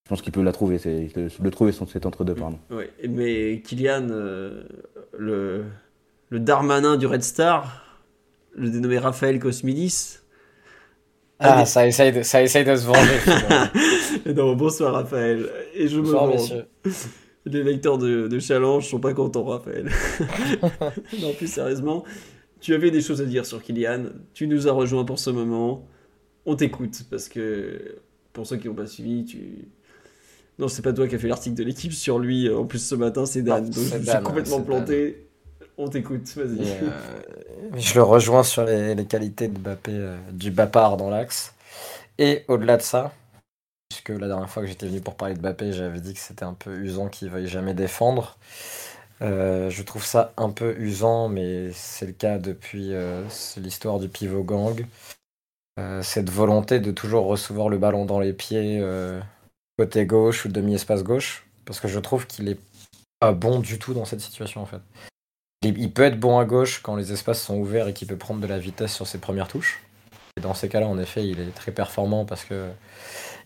[0.06, 2.58] Je pense qu'il peut la trouver, le trouver cet entre-deux, pardon.
[2.72, 4.64] Oui, mais Kylian, euh,
[5.18, 5.66] le,
[6.30, 8.02] le Darmanin du Red Star,
[8.56, 10.20] le dénommé Raphaël Cosmidis.
[11.40, 14.34] Ah, ça, essaye de, ça essaye de se venger.
[14.34, 15.50] non, bonsoir Raphaël.
[15.76, 16.66] Et je bonsoir, me messieurs.
[17.48, 19.90] Les lecteurs de, de Challenge sont pas contents, Raphaël.
[21.22, 22.04] non, plus sérieusement,
[22.60, 24.06] tu avais des choses à dire sur Kylian.
[24.34, 25.88] Tu nous as rejoint pour ce moment.
[26.46, 28.00] On t'écoute parce que
[28.34, 29.68] pour ceux qui n'ont pas suivi, tu.
[30.60, 32.50] Non, c'est pas toi qui as fait l'article de l'équipe sur lui.
[32.50, 33.66] En plus, ce matin, c'est Dan.
[33.66, 35.28] donc je suis complètement planté.
[35.78, 36.68] On t'écoute, vas-y.
[36.68, 36.90] Euh,
[37.78, 41.54] je le rejoins sur les, qualités de Mbappé, euh, du Bapard dans l'axe.
[42.18, 43.14] Et au-delà de ça,
[43.90, 46.46] puisque la dernière fois que j'étais venu pour parler de Mbappé, j'avais dit que c'était
[46.46, 48.38] un peu usant qu'il veuille jamais défendre.
[49.22, 52.92] Euh, je trouve ça un peu usant, mais c'est le cas depuis
[53.58, 54.86] l'histoire du pivot gang.
[56.02, 58.82] cette volonté de toujours recevoir le ballon dans les pieds
[59.78, 62.60] côté gauche ou demi-espace gauche, parce que je trouve qu'il est
[63.20, 64.82] pas bon du tout dans cette situation en fait.
[65.64, 68.40] Il peut être bon à gauche quand les espaces sont ouverts et qu'il peut prendre
[68.40, 69.82] de la vitesse sur ses premières touches.
[70.38, 72.70] Et dans ces cas-là, en effet, il est très performant parce que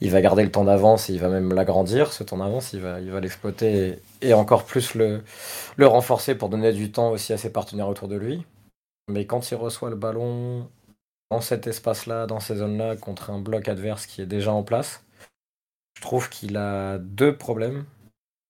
[0.02, 2.82] il va garder le temps d'avance et il va même l'agrandir, ce temps d'avance, il
[2.82, 5.24] va il va l'exploiter et, encore plus le,
[5.78, 8.46] le renforcer pour donner du temps aussi à ses partenaires autour de lui.
[9.08, 10.70] Mais quand il reçoit le ballon
[11.32, 15.04] dans cet espace-là, dans ces zones-là, contre un bloc adverse qui est déjà en place,
[15.98, 17.86] je trouve qu'il a deux problèmes.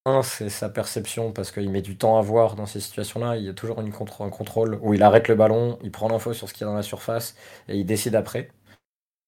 [0.05, 3.37] Un, c'est sa perception, parce qu'il met du temps à voir dans ces situations-là.
[3.37, 6.33] Il y a toujours une un contrôle où il arrête le ballon, il prend l'info
[6.33, 7.35] sur ce qu'il y a dans la surface
[7.67, 8.51] et il décide après.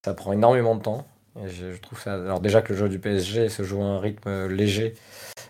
[0.05, 1.05] Ça prend énormément de temps.
[1.45, 2.13] Je, trouve ça.
[2.13, 4.93] Alors, déjà que le jeu du PSG se joue à un rythme léger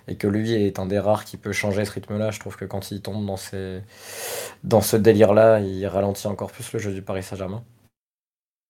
[0.08, 2.66] et que lui est un des rares qui peut changer ce rythme-là, je trouve que
[2.66, 3.82] quand il tombe dans, ces...
[4.64, 7.64] dans ce délire-là, il ralentit encore plus le jeu du Paris Saint-Germain.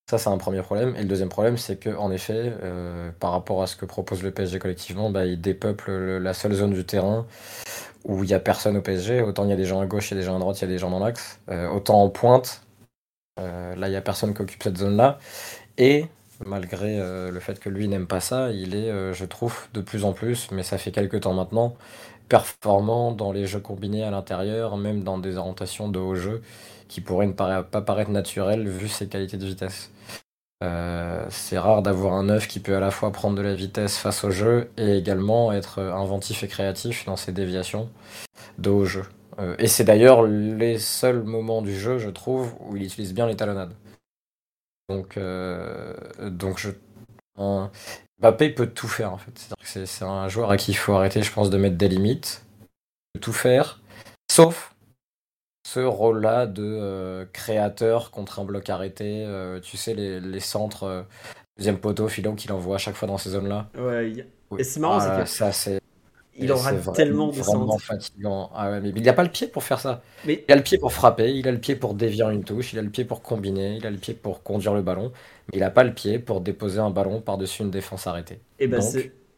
[0.10, 0.96] Ça, c'est un premier problème.
[0.98, 4.22] Et le deuxième problème, c'est que en effet, euh, par rapport à ce que propose
[4.22, 7.26] le PSG collectivement, bah, il dépeuple la seule zone du terrain
[8.04, 9.22] où il n'y a personne au PSG.
[9.22, 10.60] Autant il y a des gens à gauche, il y a des gens à droite,
[10.60, 11.40] il y a des gens dans l'axe.
[11.50, 12.62] Euh, autant en pointe,
[13.40, 15.20] euh, là, il n'y a personne qui occupe cette zone-là.
[15.78, 16.06] Et
[16.46, 20.14] malgré le fait que lui n'aime pas ça, il est, je trouve, de plus en
[20.14, 21.76] plus, mais ça fait quelques temps maintenant,
[22.30, 26.42] performant dans les jeux combinés à l'intérieur, même dans des orientations de haut jeu
[26.88, 29.92] qui pourraient ne pas paraître naturelles vu ses qualités de vitesse.
[30.64, 33.98] Euh, c'est rare d'avoir un neuf qui peut à la fois prendre de la vitesse
[33.98, 37.90] face au jeu et également être inventif et créatif dans ses déviations
[38.60, 39.04] de haut jeu.
[39.40, 43.28] Euh, et c'est d'ailleurs les seuls moments du jeu, je trouve, où il utilise bien
[43.28, 43.74] les talonnades.
[44.90, 45.94] Donc, euh,
[46.30, 46.72] donc je,
[47.38, 47.72] un,
[48.20, 49.50] Mbappé peut tout faire en fait.
[49.64, 52.46] C'est un joueur à qui il faut arrêter, je pense, de mettre des limites,
[53.16, 53.82] de tout faire,
[54.32, 54.74] sauf
[55.66, 59.24] ce rôle-là de euh, créateur contre un bloc arrêté.
[59.26, 61.04] Euh, tu sais, les, les centres, euh,
[61.58, 63.70] deuxième poteau, filon qu'il envoie à chaque fois dans ces zones-là.
[63.78, 64.26] Ouais,
[64.58, 65.80] et c'est marrant, c'est que ça, c'est.
[66.38, 68.50] Il rate tellement de vraiment fatigant.
[68.56, 70.02] Ah ouais, mais il n'a pas le pied pour faire ça.
[70.26, 70.44] Mais...
[70.48, 72.80] Il a le pied pour frapper, il a le pied pour dévier une touche, il
[72.80, 75.12] a le pied pour combiner, il a le pied pour conduire le ballon,
[75.52, 78.40] mais il n'a pas le pied pour déposer un ballon par-dessus une défense arrêtée.
[78.58, 78.82] Et eh ben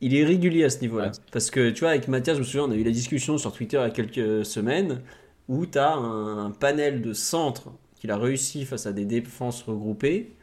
[0.02, 1.12] il est régulier à ce niveau-là.
[1.32, 3.52] Parce que tu vois, avec Mathias, je me souviens, on a eu la discussion sur
[3.52, 5.02] Twitter il y a quelques semaines
[5.48, 10.34] où tu as un, panel de centres qu'il a réussi face à des défenses regroupées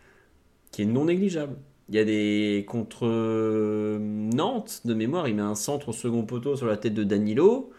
[0.70, 1.56] qui est non négligeable.
[1.93, 6.23] Il y a des contre euh, Nantes de mémoire, il met un centre au second
[6.23, 7.70] poteau sur la tête de Danilo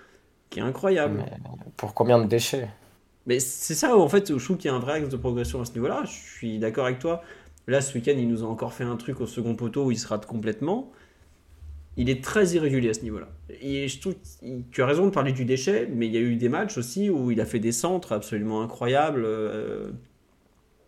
[0.51, 1.25] qui est incroyable.
[1.77, 2.69] pour combien de déchets?
[3.25, 5.61] Mais c'est ça, en fait, je trouve qu'il y a un vrai axe de progression
[5.61, 6.03] à ce niveau-là.
[6.05, 7.23] Je suis d'accord avec toi.
[7.67, 9.97] Là, ce week-end, il nous a encore fait un truc au second poteau où il
[9.97, 10.91] se rate complètement
[11.97, 13.27] il est très irrégulier à ce niveau-là.
[13.61, 14.15] Et je trouve,
[14.71, 17.09] tu as raison de parler du déchet, mais il y a eu des matchs aussi
[17.09, 19.23] où il a fait des centres absolument incroyables.
[19.25, 19.91] Euh,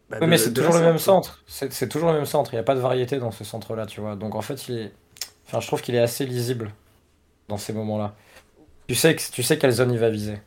[0.10, 1.44] bah, oui, mais c'est toujours le même centre.
[1.48, 2.53] C'est toujours le même centre.
[2.53, 4.15] Il n'y a pas de variété dans ce centre-là, tu vois.
[4.15, 4.91] Donc en fait, il est...
[5.48, 6.72] enfin, je trouve qu'il est assez lisible
[7.48, 8.15] dans ces moments-là.
[8.88, 10.40] Tu sais, que, tu sais quelle zone il va viser.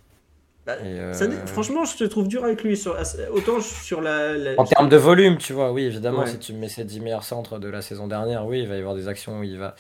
[0.64, 1.14] Bah, euh,
[1.47, 2.76] franchement, je te trouve dur avec lui.
[2.76, 2.97] Sur,
[3.32, 6.85] autant sur la, En termes de volume, tu vois, oui, évidemment, si tu mets ses
[6.85, 9.43] 10 meilleurs centres de la saison dernière, oui, il va y avoir des actions où
[9.44, 9.74] il va,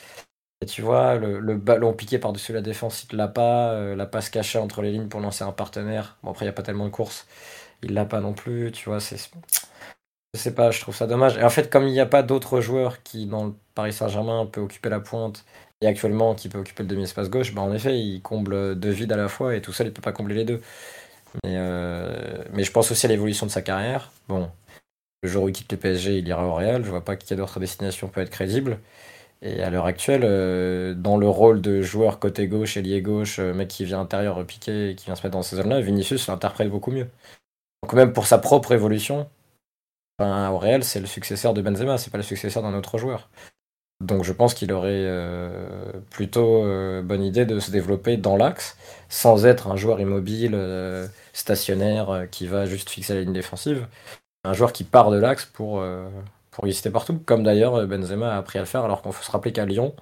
[0.60, 3.72] et tu vois, le, ballon piqué par-dessus la défense, il l'a pas.
[3.72, 6.16] Euh, la passe cachée entre les lignes pour lancer un partenaire.
[6.22, 7.26] Bon, après, il n'y a pas tellement de courses.
[7.82, 8.98] Il l'a pas non plus, tu vois.
[8.98, 9.18] C'est,
[10.34, 11.36] je sais pas, je trouve ça dommage.
[11.38, 14.46] Et en fait, comme il n'y a pas d'autres joueurs qui, dans le Paris Saint-Germain,
[14.46, 15.44] peut occuper la pointe,
[15.80, 19.12] et actuellement qui peut occuper le demi-espace gauche, bah en effet, il comble deux vides
[19.12, 20.60] à la fois, et tout seul, il peut pas combler les deux.
[21.44, 24.10] Mais, euh, mais je pense aussi à l'évolution de sa carrière.
[24.28, 24.50] Bon,
[25.22, 26.84] le jour où il quitte le PSG, il ira au Real.
[26.84, 28.78] Je vois pas a d'autres destinations peut être crédibles.
[29.42, 33.54] Et à l'heure actuelle, euh, dans le rôle de joueur côté gauche, ailier gauche, euh,
[33.54, 36.90] mec qui vient intérieur repiquer, qui vient se mettre dans ces zones-là, Vinicius l'interprète beaucoup
[36.92, 37.08] mieux.
[37.82, 39.28] Donc même pour sa propre évolution,
[40.20, 43.28] au réel, c'est le successeur de Benzema, c'est pas le successeur d'un autre joueur.
[44.00, 46.62] Donc je pense qu'il aurait euh, plutôt
[47.02, 48.76] bonne idée de se développer dans l'axe,
[49.08, 50.56] sans être un joueur immobile,
[51.32, 53.86] stationnaire, qui va juste fixer la ligne défensive.
[54.44, 55.82] Un joueur qui part de l'axe pour
[56.58, 59.22] pour exister partout, comme d'ailleurs euh, Benzema a appris à le faire, alors qu'on faut
[59.22, 59.94] se rappeler qu'à Lyon,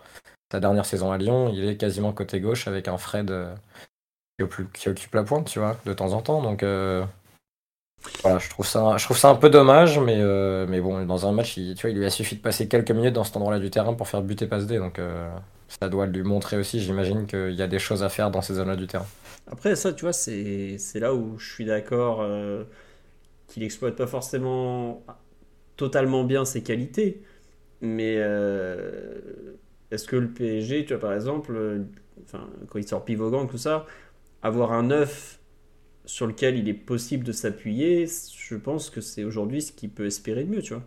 [0.51, 3.55] sa dernière saison à Lyon, il est quasiment côté gauche avec un Fred euh,
[4.72, 6.40] qui, occupe la pointe, tu vois, de temps en temps.
[6.40, 7.05] Donc euh,
[8.22, 10.16] voilà, je trouve ça, je trouve ça un peu dommage, mais,
[10.66, 12.90] mais bon, dans un match, il, tu vois, il lui a suffi de passer quelques
[12.90, 15.00] minutes dans cet endroit-là du terrain pour faire buter passe D, donc
[15.68, 18.54] ça doit lui montrer aussi, j'imagine, qu'il y a des choses à faire dans ces
[18.54, 19.06] zones-là du terrain.
[19.50, 22.64] Après, ça, tu vois, c'est là où je suis d'accord euh,
[23.48, 25.04] qu'il exploite pas forcément
[25.76, 27.22] totalement bien ses qualités.
[27.80, 29.20] Mais euh,
[29.90, 31.84] est-ce que le PSG, tu vois, par exemple, euh,
[32.68, 33.86] quand il sort pivot tout ça,
[34.42, 35.35] avoir un 9
[36.06, 40.06] sur lequel il est possible de s'appuyer, je pense que c'est aujourd'hui ce qu'il peut
[40.06, 40.82] espérer de mieux, tu vois.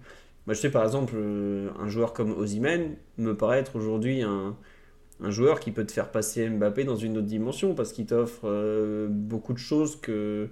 [0.48, 4.58] Moi, je sais par exemple, euh, un joueur comme Ozymen me paraît être aujourd'hui un,
[5.22, 8.42] un joueur qui peut te faire passer Mbappé dans une autre dimension parce qu'il t'offre
[8.46, 10.50] euh, beaucoup de choses que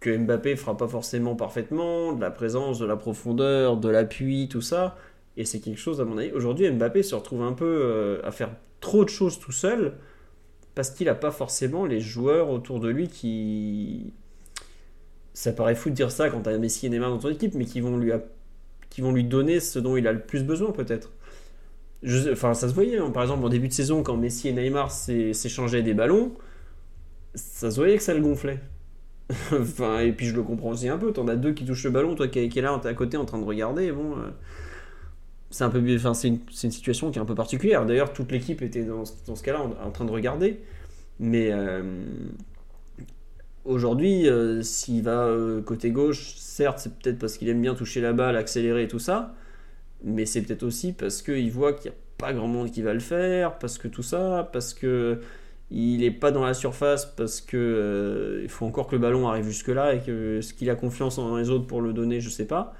[0.00, 4.60] que Mbappé fera pas forcément parfaitement, de la présence, de la profondeur, de l'appui, tout
[4.60, 4.98] ça.
[5.38, 6.30] Et c'est quelque chose, à mon avis.
[6.32, 8.50] Aujourd'hui, Mbappé se retrouve un peu euh, à faire
[8.80, 9.94] trop de choses tout seul
[10.74, 14.12] parce qu'il n'a pas forcément les joueurs autour de lui qui.
[15.32, 17.64] Ça paraît fou de dire ça quand tu Messi et Neymar dans ton équipe, mais
[17.64, 18.12] qui vont lui,
[18.90, 21.10] qui vont lui donner ce dont il a le plus besoin, peut-être.
[22.30, 23.10] Enfin, ça se voyait, hein.
[23.10, 26.32] par exemple, en début de saison, quand Messi et Neymar s'é- s'échangeaient des ballons,
[27.34, 28.60] ça se voyait que ça le gonflait.
[29.52, 31.12] enfin, et puis je le comprends aussi un peu.
[31.12, 33.24] T'en as deux qui touchent le ballon, toi qui, est là, t'es à côté en
[33.24, 33.90] train de regarder.
[33.92, 34.30] Bon, euh,
[35.54, 37.86] c'est un peu, enfin, c'est une, situation qui est un peu particulière.
[37.86, 40.58] D'ailleurs, toute l'équipe était dans, ce- cas-là en, train de regarder.
[41.20, 42.02] Mais euh,
[43.64, 48.00] aujourd'hui, euh, s'il va euh, côté gauche, certes, c'est peut-être parce qu'il aime bien toucher
[48.00, 49.36] la balle, accélérer et tout ça.
[50.02, 52.92] Mais c'est peut-être aussi parce qu'il voit qu'il n'y a pas grand monde qui va
[52.92, 55.20] le faire, parce que tout ça, parce que
[55.70, 59.28] il n'est pas dans la surface, parce que euh, il faut encore que le ballon
[59.28, 62.28] arrive jusque-là et que ce qu'il a confiance en les autres pour le donner, je
[62.28, 62.74] sais pas.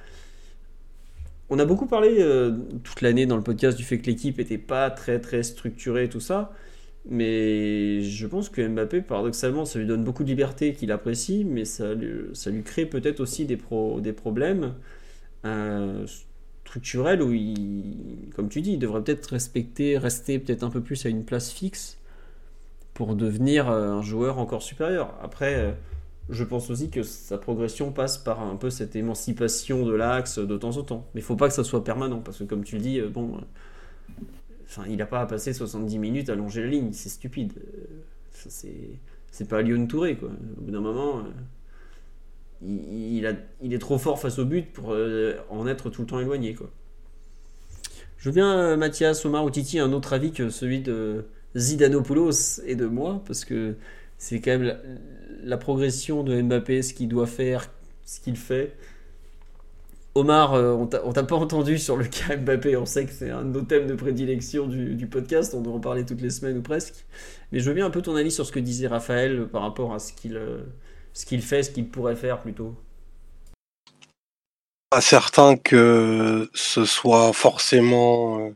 [1.54, 2.50] On a beaucoup parlé euh,
[2.82, 6.18] toute l'année dans le podcast du fait que l'équipe était pas très très structurée, tout
[6.18, 6.52] ça.
[7.08, 11.64] Mais je pense que Mbappé, paradoxalement, ça lui donne beaucoup de liberté qu'il apprécie, mais
[11.64, 13.56] ça lui, ça lui crée peut-être aussi des,
[14.00, 14.74] des problèmes
[15.44, 16.04] euh,
[16.64, 21.06] structurels où il, comme tu dis, il devrait peut-être respecter, rester peut-être un peu plus
[21.06, 21.98] à une place fixe
[22.94, 25.14] pour devenir euh, un joueur encore supérieur.
[25.22, 25.72] Après,
[26.30, 30.56] je pense aussi que sa progression passe par un peu cette émancipation de l'axe de
[30.56, 31.08] temps en temps.
[31.14, 33.08] Mais il faut pas que ça soit permanent, parce que comme tu le dis, euh,
[33.08, 33.40] bon, euh,
[34.66, 37.52] enfin, il n'a pas à passer 70 minutes à longer la ligne, c'est stupide.
[37.58, 38.48] Euh,
[39.30, 40.30] c'est, pas Lyon Touré, quoi.
[40.58, 41.24] Au bout d'un moment,
[42.62, 44.96] il, est trop fort face au but pour
[45.50, 46.70] en être tout le temps éloigné, quoi.
[48.24, 51.26] Je euh, Mathias, Omar ou Titi, un autre avis que celui de
[51.56, 53.74] Zidanopoulos et de moi, parce que
[54.16, 54.78] c'est quand même
[55.42, 57.70] la, progression de Mbappé, ce qu'il doit faire,
[58.04, 58.76] ce qu'il fait.
[60.14, 63.42] Omar, euh, on t'a pas entendu sur le cas Mbappé, on sait que c'est un
[63.42, 66.58] de nos thèmes de prédilection du, du podcast, on doit en parler toutes les semaines
[66.58, 67.04] ou presque.
[67.50, 69.92] Mais je veux bien un peu ton avis sur ce que disait Raphaël par rapport
[69.92, 70.62] à ce qu'il euh,
[71.14, 72.76] ce qu'il fait, ce qu'il pourrait faire plutôt.
[74.90, 78.50] Pas certain que ce soit forcément euh,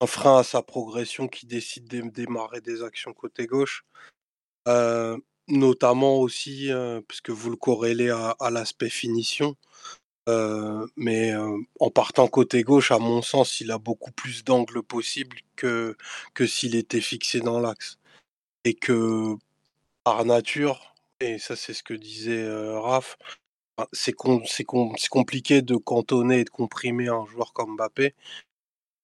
[0.00, 3.84] un frein à sa progression qui décide de démarrer des actions côté gauche.
[4.68, 5.16] Euh,
[5.48, 9.56] notamment aussi, euh, puisque vous le corrélez à, l'aspect finition.
[10.28, 14.82] Euh, mais euh, en partant côté gauche, à mon sens, il a beaucoup plus d'angles
[14.82, 15.96] possibles que,
[16.46, 17.98] s'il était fixé dans l'axe.
[18.64, 19.34] Et que
[20.04, 22.46] par nature, et ça c'est ce que disait
[22.78, 23.16] Raph,
[23.78, 24.42] ben, c'est com-
[25.10, 28.14] compliqué de cantonner et de comprimer un joueur comme Mbappé.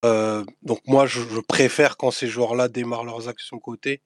[0.02, 4.00] Donc moi, je, je préfère quand ces joueurs-là démarrent leurs actions côté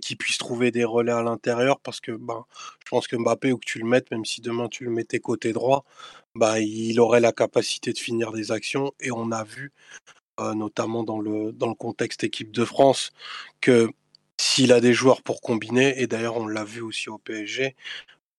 [0.00, 2.44] et qu'ils puissent trouver des relais à l'intérieur parce que ben,
[2.84, 5.20] je pense que Mbappé, où que tu le mettes, même si demain tu le mettais
[5.20, 5.84] côté droit,
[6.34, 8.92] bah, il aurait la capacité de finir des actions.
[9.00, 9.72] Et on a vu,
[10.40, 13.12] euh, notamment dans le, dans le contexte équipe de France,
[13.60, 13.90] que
[14.38, 17.76] s'il a des joueurs pour combiner, et d'ailleurs on l'a vu aussi au PSG,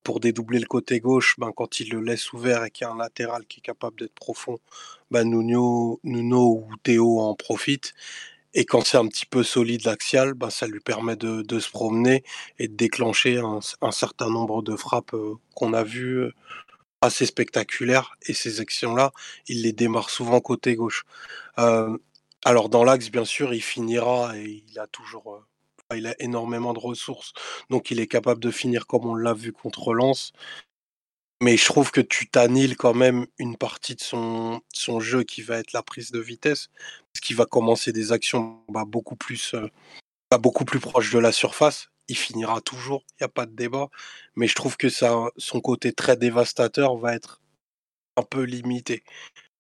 [0.03, 2.93] pour dédoubler le côté gauche, ben, quand il le laisse ouvert et qu'il y a
[2.93, 4.57] un latéral qui est capable d'être profond,
[5.11, 7.93] ben, Nuno, Nuno ou Théo en profitent.
[8.53, 11.69] Et quand c'est un petit peu solide l'axial, ben, ça lui permet de, de se
[11.69, 12.23] promener
[12.59, 16.33] et de déclencher un, certain nombre de frappes euh, qu'on a vues euh,
[17.01, 18.15] assez spectaculaires.
[18.27, 19.11] Et ces actions-là,
[19.47, 21.05] il les démarre souvent côté gauche.
[21.59, 21.97] Euh,
[22.43, 25.45] alors dans l'axe, bien sûr, il finira et il a toujours...
[25.95, 27.33] il a énormément de ressources,
[27.69, 30.33] donc il est capable de finir comme on l'a vu contre Lens.
[31.41, 35.41] Mais je trouve que tu t'anniles quand même une partie de son, son jeu qui
[35.41, 36.69] va être la prise de vitesse,
[37.11, 39.67] parce qu'il va commencer des actions bah, beaucoup plus euh,
[40.31, 41.89] bah, beaucoup plus proches de la surface.
[42.07, 43.89] Il finira toujours, il n'y a pas de débat.
[44.35, 47.41] Mais je trouve que ça, son côté très dévastateur va être
[48.17, 49.03] un peu limité.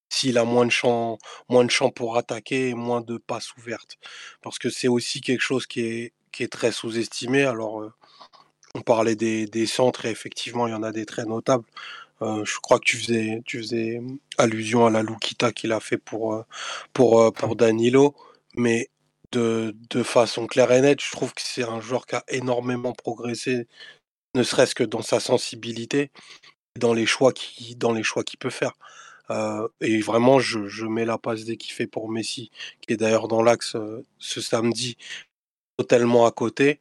[0.09, 1.17] S'il a moins de champs,
[1.49, 3.97] moins de champs pour attaquer et moins de passes ouvertes.
[4.41, 7.43] Parce que c'est aussi quelque chose qui est, qui est très sous-estimé.
[7.43, 7.93] Alors, euh,
[8.75, 11.65] on parlait des, des centres et effectivement, il y en a des très notables.
[12.21, 13.99] Euh, je crois que tu faisais, tu faisais
[14.37, 16.43] allusion à la Lukita qu'il a fait pour, euh,
[16.93, 18.15] pour, euh, pour Danilo.
[18.55, 18.89] mais
[19.31, 22.93] de, de façon claire et nette, je trouve que c'est un joueur qui a énormément
[22.93, 23.67] progressé,
[24.35, 26.11] ne serait-ce que dans sa sensibilité,
[26.77, 27.77] dans les choix qu'il
[28.39, 28.73] peut faire.
[29.29, 32.97] Euh, et vraiment, je, je mets la passe dès qu'il fait pour Messi, qui est
[32.97, 34.97] d'ailleurs dans l'axe euh, ce samedi,
[35.77, 36.79] totalement à côté.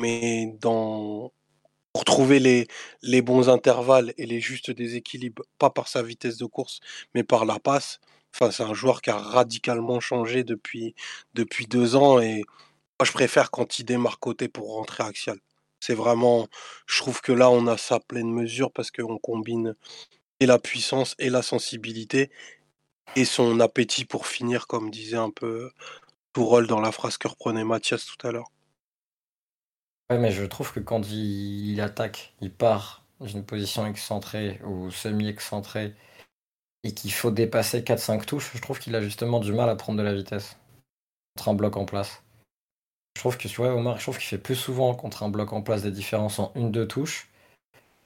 [0.00, 2.38] Mais pour trouver
[3.02, 6.80] les, bons intervalles et les justes déséquilibres, pas par sa vitesse de course,
[7.14, 8.00] mais par la passe.
[8.34, 10.94] Enfin, c'est un joueur qui a radicalement changé depuis,
[11.34, 12.44] depuis deux ans et
[12.98, 15.38] moi je préfère quand il démarre côté pour rentrer axial.
[15.80, 16.48] C'est vraiment,
[16.86, 19.74] je trouve que là on a sa pleine mesure parce qu'on combine
[20.40, 22.30] et la puissance et la sensibilité
[23.16, 25.70] et son appétit pour finir, comme disait un peu
[26.32, 28.50] Tourol dans la phrase que reprenait Mathias tout à l'heure.
[30.10, 34.90] Ouais, mais je trouve que quand il, attaque, il part dans une position excentrée ou
[34.90, 35.94] semi-excentrée
[36.82, 39.98] et qu'il faut dépasser 4-5 touches, je trouve qu'il a justement du mal à prendre
[39.98, 40.56] de la vitesse
[41.36, 42.24] contre un bloc en place.
[43.16, 45.52] Je trouve que tu vois, Omar, je trouve qu'il fait plus souvent contre un bloc
[45.52, 47.28] en place des différences en une-deux touches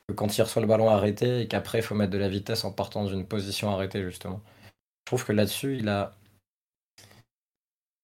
[0.07, 2.65] que quand il reçoit le ballon arrêté et qu'après il faut mettre de la vitesse
[2.65, 4.43] en partant d'une position arrêtée justement.
[4.65, 6.15] Je trouve que là-dessus, il a.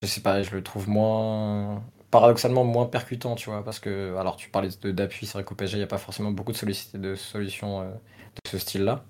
[0.03, 1.83] Je sais pas, je le trouve moins.
[2.11, 4.17] Paradoxalement moins percutant, tu vois, parce que.
[4.17, 7.15] Alors, tu parlais d'appui, c'est vrai qu'au il n'y a pas forcément beaucoup de, de
[7.15, 9.05] solutions euh, de ce style-là.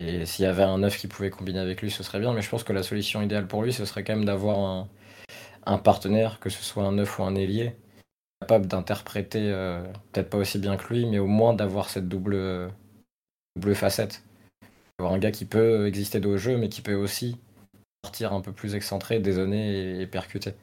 [0.00, 2.32] Et s'il y avait un neuf qui pouvait combiner avec lui, ce serait bien.
[2.32, 4.86] Mais je pense que la solution idéale pour lui, ce serait quand même d'avoir
[5.66, 7.74] un, partenaire, que ce soit un neuf ou un ailier,
[8.40, 9.82] capable d'interpréter, euh,
[10.12, 12.70] peut-être pas aussi bien que lui, mais au moins d'avoir cette double,
[13.74, 14.22] facette.
[14.98, 17.36] Avoir un gars qui peut exister de haut jeu, mais qui peut aussi
[18.02, 20.54] partir un peu plus excentré, dézonner et, percuter.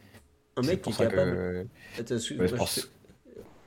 [0.57, 1.67] Un mec qui est capable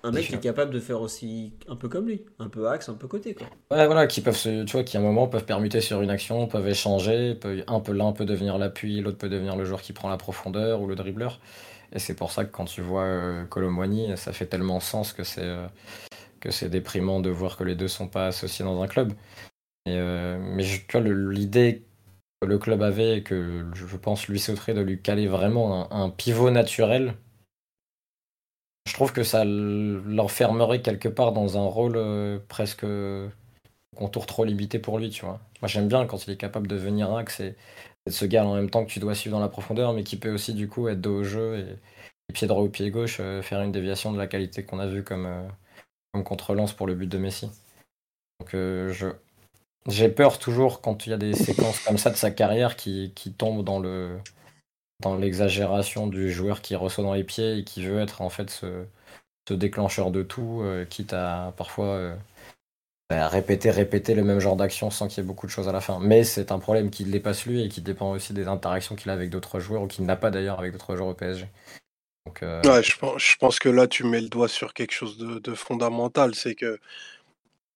[0.04, 2.88] un mec qui est capable de faire aussi un peu comme lui, un peu axe,
[2.88, 3.46] un peu côté quoi.
[3.70, 6.10] Ouais voilà, qui peuvent se, tu vois, qui à un moment peuvent permuter sur une
[6.10, 9.82] action, peuvent échanger, peuvent, un peu l'un peut devenir l'appui, l'autre peut devenir le joueur
[9.82, 11.40] qui prend la profondeur ou le dribbleur.
[11.92, 13.44] Et c'est pour ça que quand tu vois euh,
[14.16, 15.66] ça fait tellement sens que c'est euh,
[16.40, 19.12] que c'est déprimant de voir que les deux sont pas associés dans un club.
[19.86, 21.87] Et, euh, mais tu vois l'idée
[22.46, 26.50] le club avait et que je pense lui sauterait de lui caler vraiment un pivot
[26.50, 27.14] naturel
[28.88, 32.86] je trouve que ça l'enfermerait quelque part dans un rôle euh, presque
[33.94, 35.40] contour trop limité pour lui, tu vois.
[35.60, 37.54] Moi j'aime bien quand il est capable de venir axe et,
[38.06, 40.16] de ce gars en même temps que tu dois suivre dans la profondeur, mais qui
[40.16, 43.42] peut aussi du coup être dos au jeu et, pied droit ou pied gauche euh,
[43.42, 45.48] faire une déviation de la qualité qu'on a vu comme, euh,
[46.12, 47.50] comme contre-lance pour le but de Messi.
[48.40, 49.12] Donc je
[49.86, 53.12] j'ai peur toujours quand il y a des séquences comme ça de sa carrière qui,
[53.14, 54.18] qui tombent dans le
[55.00, 58.50] dans l'exagération du joueur qui reçoit dans les pieds et qui veut être en fait
[58.50, 58.84] ce,
[59.50, 62.16] déclencheur de tout, euh, quitte à parfois euh,
[63.08, 65.72] bah, répéter, répéter le même genre d'action sans qu'il y ait beaucoup de choses à
[65.72, 66.00] la fin.
[66.00, 69.14] Mais c'est un problème qui dépasse lui et qui dépend aussi des interactions qu'il a
[69.14, 71.48] avec d'autres joueurs ou qu'il n'a pas d'ailleurs avec d'autres joueurs au PSG.
[72.42, 75.16] Euh, ouais, je pense, je pense, que là tu mets le doigt sur quelque chose
[75.16, 76.78] de, de fondamental, c'est que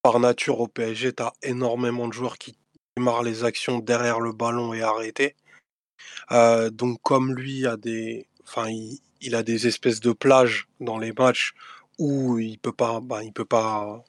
[0.03, 2.55] par nature au PSG, tu as énormément de joueurs qui
[2.95, 5.35] démarrent les actions derrière le ballon et arrêtés.
[6.31, 8.67] Euh, donc comme lui a des, enfin
[9.21, 11.53] il, a des espèces de plages dans les matchs
[11.97, 14.03] où il peut pas, bah, il peut pas,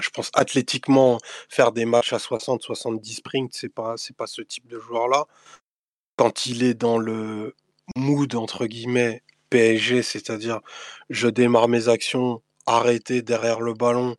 [0.00, 1.18] je pense athlétiquement
[1.50, 5.26] faire des matchs à 60-70 sprints, c'est pas, c'est pas ce type de joueur là.
[6.16, 7.54] Quand il est dans le
[7.96, 10.60] mood entre guillemets PSG, c'est-à-dire
[11.10, 14.16] je démarre mes actions arrêtées derrière le ballon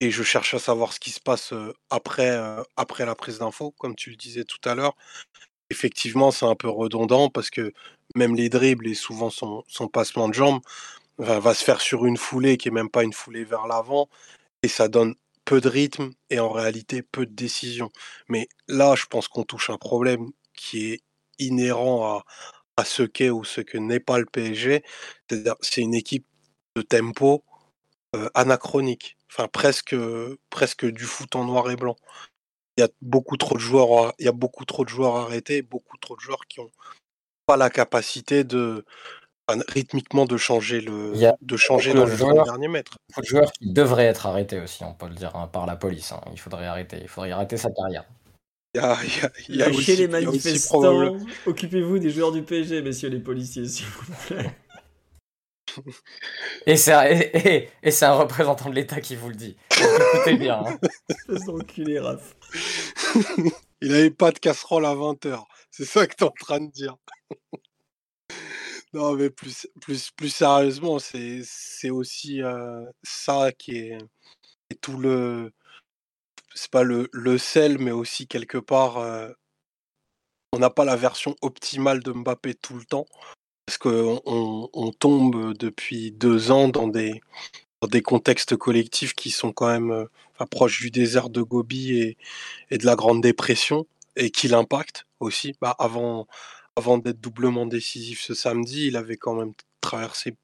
[0.00, 1.54] et je cherche à savoir ce qui se passe
[1.90, 2.38] après,
[2.76, 4.96] après la prise d'info, comme tu le disais tout à l'heure
[5.70, 7.72] effectivement, c'est un peu redondant parce que
[8.14, 10.60] même les dribbles et souvent son, passement de jambes
[11.18, 14.08] va, se faire sur une foulée qui est même pas une foulée vers l'avant
[14.62, 15.14] et ça donne
[15.44, 17.90] peu de rythme et en réalité peu de décision.
[18.28, 21.02] Mais là, je pense qu'on touche un problème qui est
[21.38, 22.22] inhérent
[22.76, 24.82] à, ce qu'est ou ce que n'est pas le PSG.
[25.28, 26.26] C'est-à-dire, c'est une équipe
[26.76, 27.44] de tempo
[28.34, 29.96] anachronique, enfin presque,
[30.50, 31.96] presque du foot en noir et blanc
[32.76, 35.62] il y a beaucoup trop de joueurs, il y a beaucoup trop de joueurs arrêtés,
[35.62, 36.70] beaucoup trop de joueurs qui ont
[37.46, 38.84] pas la capacité de
[39.68, 42.98] rythmiquement de changer le, de changer dans le dernier mètre.
[43.08, 45.76] Beaucoup de joueurs qui devraient être arrêtés aussi, on peut le dire hein, par la
[45.76, 46.12] police.
[46.12, 46.20] Hein.
[46.32, 48.04] Il faudrait arrêter, il faudrait arrêter sa carrière.
[48.74, 48.98] Il y a,
[49.48, 51.16] il y a, aussi, les manifestants.
[51.46, 54.54] Occupez-vous des joueurs du PSG, messieurs les policiers, s'il vous plaît.
[56.66, 59.56] Et c'est un, représentant de l'État qui vous le dit.
[59.70, 60.62] Écoutez bien.
[60.64, 60.78] Hein.
[62.00, 62.36] Raph.
[63.80, 65.44] Il avait pas de casserole à 20h.
[65.70, 66.96] C'est ça que tu es en train de dire.
[68.92, 73.98] non, mais plus, plus, plus sérieusement, c'est aussi euh, ça qui est,
[74.80, 75.52] tout le.
[76.54, 78.98] C'est pas le, le sel, mais aussi quelque part.
[78.98, 79.30] Euh,
[80.52, 83.06] on n'a pas la version optimale de Mbappé tout le temps.
[83.66, 87.20] Parce qu'on on, tombe depuis deux ans dans des,
[88.02, 92.16] contextes collectifs qui sont quand même euh, proches du désert de Gobi
[92.70, 95.54] et, de la Grande Dépression et qui l'impactent aussi.
[95.60, 96.26] Bah, avant
[96.98, 100.36] d'être doublement décisif ce samedi, il avait quand même traversé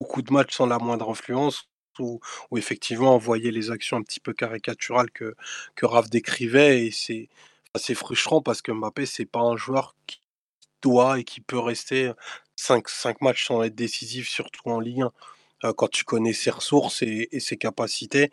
[0.00, 1.68] beaucoup de matchs sans la moindre influence,
[2.00, 2.20] où
[2.56, 5.34] effectivement on voyait les actions un petit peu caricaturales que,
[5.74, 7.28] que Raph décrivait, et c'est
[7.74, 10.20] assez frustrant parce que Mbappé, c'est pas un joueur qui
[10.82, 12.12] doit et qui peut rester
[12.58, 15.12] 5, 5 matchs sans être surtout en Ligue 1,
[15.64, 18.32] euh, quand tu connais ses ressources et, ses capacités.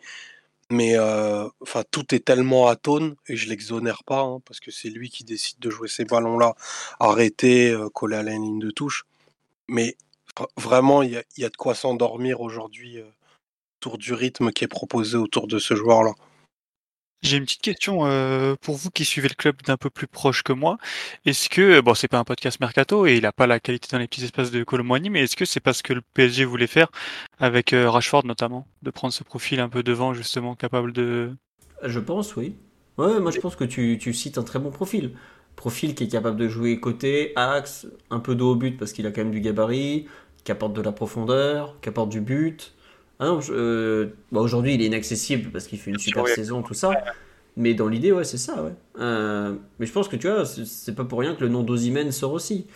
[0.68, 4.88] Mais euh, enfin, tout est tellement atone et je l'exonère pas hein, parce que c'est
[4.88, 6.56] lui qui décide de jouer ces ballons-là,
[6.98, 9.04] arrêter, euh, coller à la ligne de touche.
[9.68, 9.96] Mais
[10.56, 12.98] vraiment, il y a, de quoi s'endormir aujourd'hui
[13.78, 16.12] autour du rythme qui est proposé autour de ce joueur-là.
[17.26, 20.44] J'ai une petite question euh, pour vous qui suivez le club d'un peu plus proche
[20.44, 20.78] que moi.
[21.24, 23.98] Est-ce que, bon, c'est pas un podcast mercato et il a pas la qualité dans
[23.98, 26.86] les petits espaces de Colomboigny, mais est-ce que c'est parce que le PSG voulait faire
[27.40, 31.34] avec euh, Rashford notamment, de prendre ce profil un peu devant justement, capable de.
[31.82, 32.54] Je pense, oui.
[32.96, 35.16] Ouais, moi je pense que tu, tu cites un très bon profil.
[35.56, 39.04] Profil qui est capable de jouer côté, axe, un peu dos au but parce qu'il
[39.04, 40.06] a quand même du gabarit,
[40.44, 42.75] qui apporte de la profondeur, qui apporte du but.
[43.18, 46.92] Ah euh, bah, aujourd'hui il est inaccessible parce qu'il fait une super saison, tout ça.
[47.56, 48.74] Mais dans l'idée, ouais, c'est ça, ouais.
[49.00, 52.12] Euh, mais je pense que tu vois, c'est pas pour rien que le nom d'Ozimène
[52.12, 52.66] sort aussi.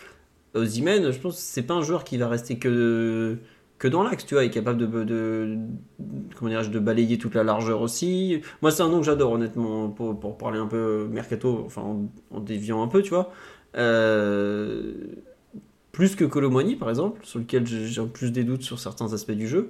[0.55, 3.37] Ozimène, je pense que c'est pas un joueur qui va rester que,
[3.77, 5.57] que dans l'axe, tu vois, il est capable de, de,
[6.35, 8.41] comment de balayer toute la largeur aussi.
[8.63, 11.99] Moi, c'est un nom que j'adore, honnêtement, pour, pour, parler un peu mercato, enfin,
[12.31, 13.31] en, déviant un peu, tu vois.
[13.77, 14.93] Euh,
[15.91, 19.47] plus que Colomani, par exemple, sur lequel j'ai plus des doutes sur certains aspects du
[19.47, 19.69] jeu.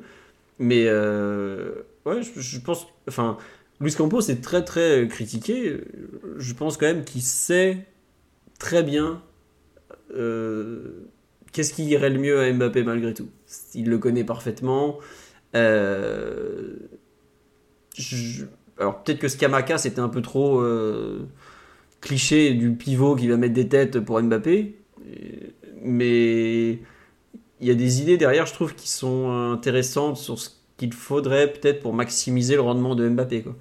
[0.62, 1.72] Mais euh,
[2.06, 2.86] ouais, je, pense.
[3.08, 3.40] Enfin,
[3.80, 5.82] Luis Campos est très très critiqué.
[6.38, 7.88] Je pense quand même qu'il sait
[8.60, 9.24] très bien
[10.16, 11.08] euh,
[11.52, 13.28] qu'est-ce qui irait le mieux à Mbappé malgré tout.
[13.74, 15.00] Il le connaît parfaitement.
[15.56, 16.76] Euh,
[18.78, 20.64] alors peut-être que Skamaka c'était un peu trop
[22.02, 24.76] cliché du pivot qui va mettre des têtes pour Mbappé.
[25.82, 26.80] Mais
[27.62, 31.54] il y a des idées derrière, je trouve, qui sont intéressantes sur ce qu'il faudrait
[31.54, 33.44] peut-être pour maximiser le rendement de Mbappé.
[33.44, 33.56] Quoi.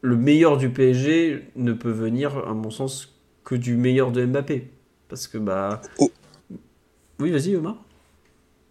[0.00, 4.70] Le meilleur du PSG ne peut venir, à mon sens, que du meilleur de Mbappé.
[5.08, 5.80] Parce que, bah.
[5.98, 6.10] Oh.
[7.18, 7.76] Oui, vas-y, Omar.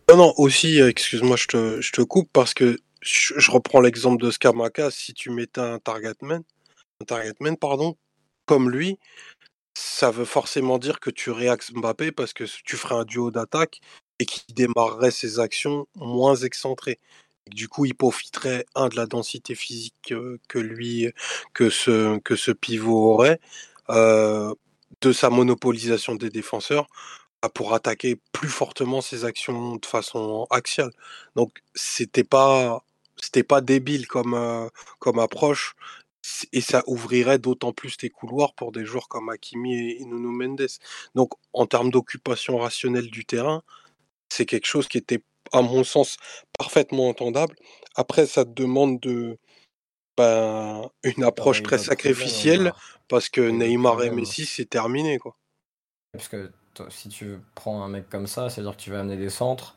[0.10, 4.32] Non, non, aussi, excuse-moi, je te, je te coupe parce que je, reprends l'exemple de
[4.32, 4.92] Skamaka.
[4.92, 6.44] Si tu mettais un targetman,
[7.02, 7.96] un targetman, pardon,
[8.46, 9.00] comme lui,
[9.74, 13.82] ça veut forcément dire que tu réaxes Mbappé parce que tu ferais un duo d'attaque
[14.20, 17.00] et qui démarrerait ses actions moins excentrées.
[17.52, 20.14] Du coup, il profiterait, un, de la densité physique
[20.48, 21.12] que lui,
[21.54, 23.40] que ce, que ce pivot aurait,
[23.90, 26.88] de sa monopolisation des défenseurs,
[27.42, 30.92] bah, pour attaquer plus fortement ses actions de façon axiale.
[31.36, 32.84] Donc, c'était pas,
[33.22, 34.70] c'était pas débile comme,
[35.00, 35.76] comme approche
[36.52, 40.68] et ça ouvrirait d'autant plus tes couloirs pour des joueurs comme Hakimi et Nuno Mendes.
[41.16, 43.62] Donc, en termes d'occupation rationnelle du terrain,
[44.30, 46.18] c'est quelque chose qui était, à mon sens,
[46.58, 47.56] parfaitement entendable.
[47.96, 49.38] Après, ça te demande de
[50.18, 52.74] ben, une approche très sacrificielle
[53.08, 55.20] parce que Neymar et Messi, c'est terminé.
[55.20, 55.36] Quoi.
[56.14, 56.52] Parce que
[56.90, 59.76] si tu prends un mec comme ça, c'est-à-dire que tu vas amener des centres.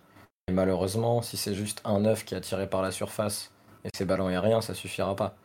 [0.49, 3.53] Et malheureusement, si c'est juste un œuf qui est attiré par la surface
[3.85, 5.37] et ses ballons aériens, ça suffira pas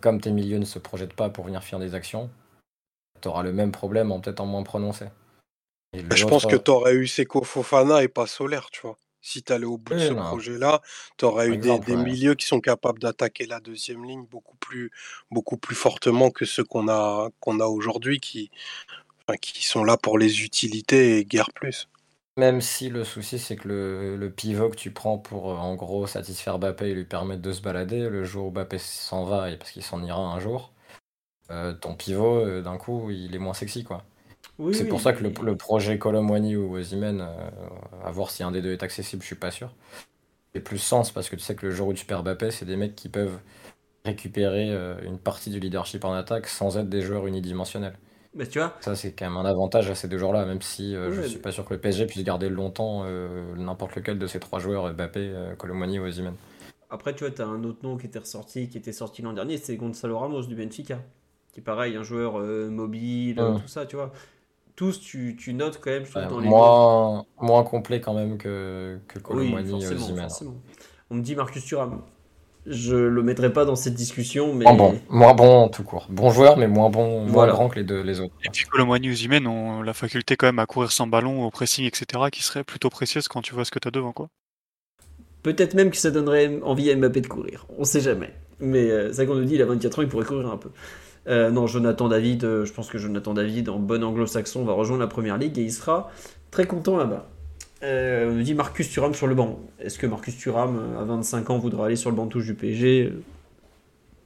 [0.00, 2.30] comme tes milieux ne se projettent pas pour venir faire des actions,
[3.20, 5.06] tu auras le même problème en peut-être en moins prononcé.
[5.94, 8.96] Je pense que tu aurais eu Seko Fofana et pas Solaire, tu vois.
[9.22, 10.80] Si tu allais au bout de ce projet-là,
[11.18, 14.90] tu aurais eu des, milieux qui sont capables d'attaquer la deuxième ligne beaucoup plus,
[15.30, 18.50] beaucoup plus fortement que ceux qu'on a, qu'on a aujourd'hui, qui,
[19.42, 21.88] qui sont là pour les utilités et guère plus.
[22.36, 26.06] Même si le souci, c'est que le, pivot que tu prends pour, euh, en gros,
[26.06, 29.56] satisfaire Bappé et lui permettre de se balader, le jour où Bappé s'en va, et
[29.56, 30.72] parce qu'il s'en ira un jour,
[31.50, 34.04] euh, ton pivot, euh, d'un coup, il est moins sexy, quoi.
[34.72, 37.26] c'est pour ça que le, projet Colomwani ou Ozymen,
[38.04, 39.74] à voir si un des deux est accessible, je suis pas sûr,
[40.52, 42.64] fait plus sens, parce que tu sais que le jour où tu perds Bappé, c'est
[42.64, 43.38] des mecs qui peuvent
[44.04, 44.70] récupérer
[45.02, 47.98] une partie du leadership en attaque sans être des joueurs unidimensionnels.
[48.38, 48.76] Tu vois.
[48.80, 51.38] Ça, c'est quand même un avantage à ces deux joueurs-là, même si euh, je suis
[51.40, 54.92] pas sûr que le PSG puisse garder longtemps euh, n'importe lequel de ces trois joueurs,
[54.92, 56.34] Mbappé, euh, Colomani ou Osimhen.
[56.90, 59.32] Après, tu vois, tu as un autre nom qui était ressorti, qui était sorti l'an
[59.32, 61.00] dernier, c'est Gonzalo Ramos du Benfica.
[61.52, 62.38] Qui est pareil, un joueur
[62.70, 64.12] mobile, tout ça, tu vois.
[64.76, 66.48] Tous, tu, tu notes quand même, je trouve, dans les.
[66.48, 70.28] Moins, moins complet quand même que, que Colomani et Osimhen.
[71.10, 72.02] On me dit Marcus Thuram.
[72.70, 76.06] Je le mettrai pas dans cette discussion, mais Moins bon, moins bon tout court.
[76.08, 77.52] Bon joueur, mais moins bon, moins Voilà.
[77.52, 78.32] grand que les deux les autres.
[78.44, 81.50] Et puis Colomwani ou Osimhen ont la faculté quand même à courir sans ballon, au
[81.50, 84.28] pressing, etc., qui serait plutôt précieuse quand tu vois ce que t'as devant, quoi.
[85.42, 87.66] peut-être même que ça donnerait envie à Mbappé de courir.
[87.78, 88.30] On sait jamais.
[88.60, 90.56] Mais euh, c'est ça qu'on nous dit, il a 24 ans, il pourrait courir un
[90.58, 90.68] peu.
[91.28, 95.00] Euh, non, Jonathan David, euh, je pense que Jonathan David, en bon anglo-saxon, va rejoindre
[95.00, 96.10] la première ligue et il sera
[96.50, 97.28] très content là-bas.
[97.82, 99.58] Euh, on nous dit Marcus Thuram sur le banc.
[99.78, 102.44] Est-ce que Marcus Thuram, euh, à 25 ans, voudra aller sur le banc de touche
[102.46, 103.20] du PSG Euh,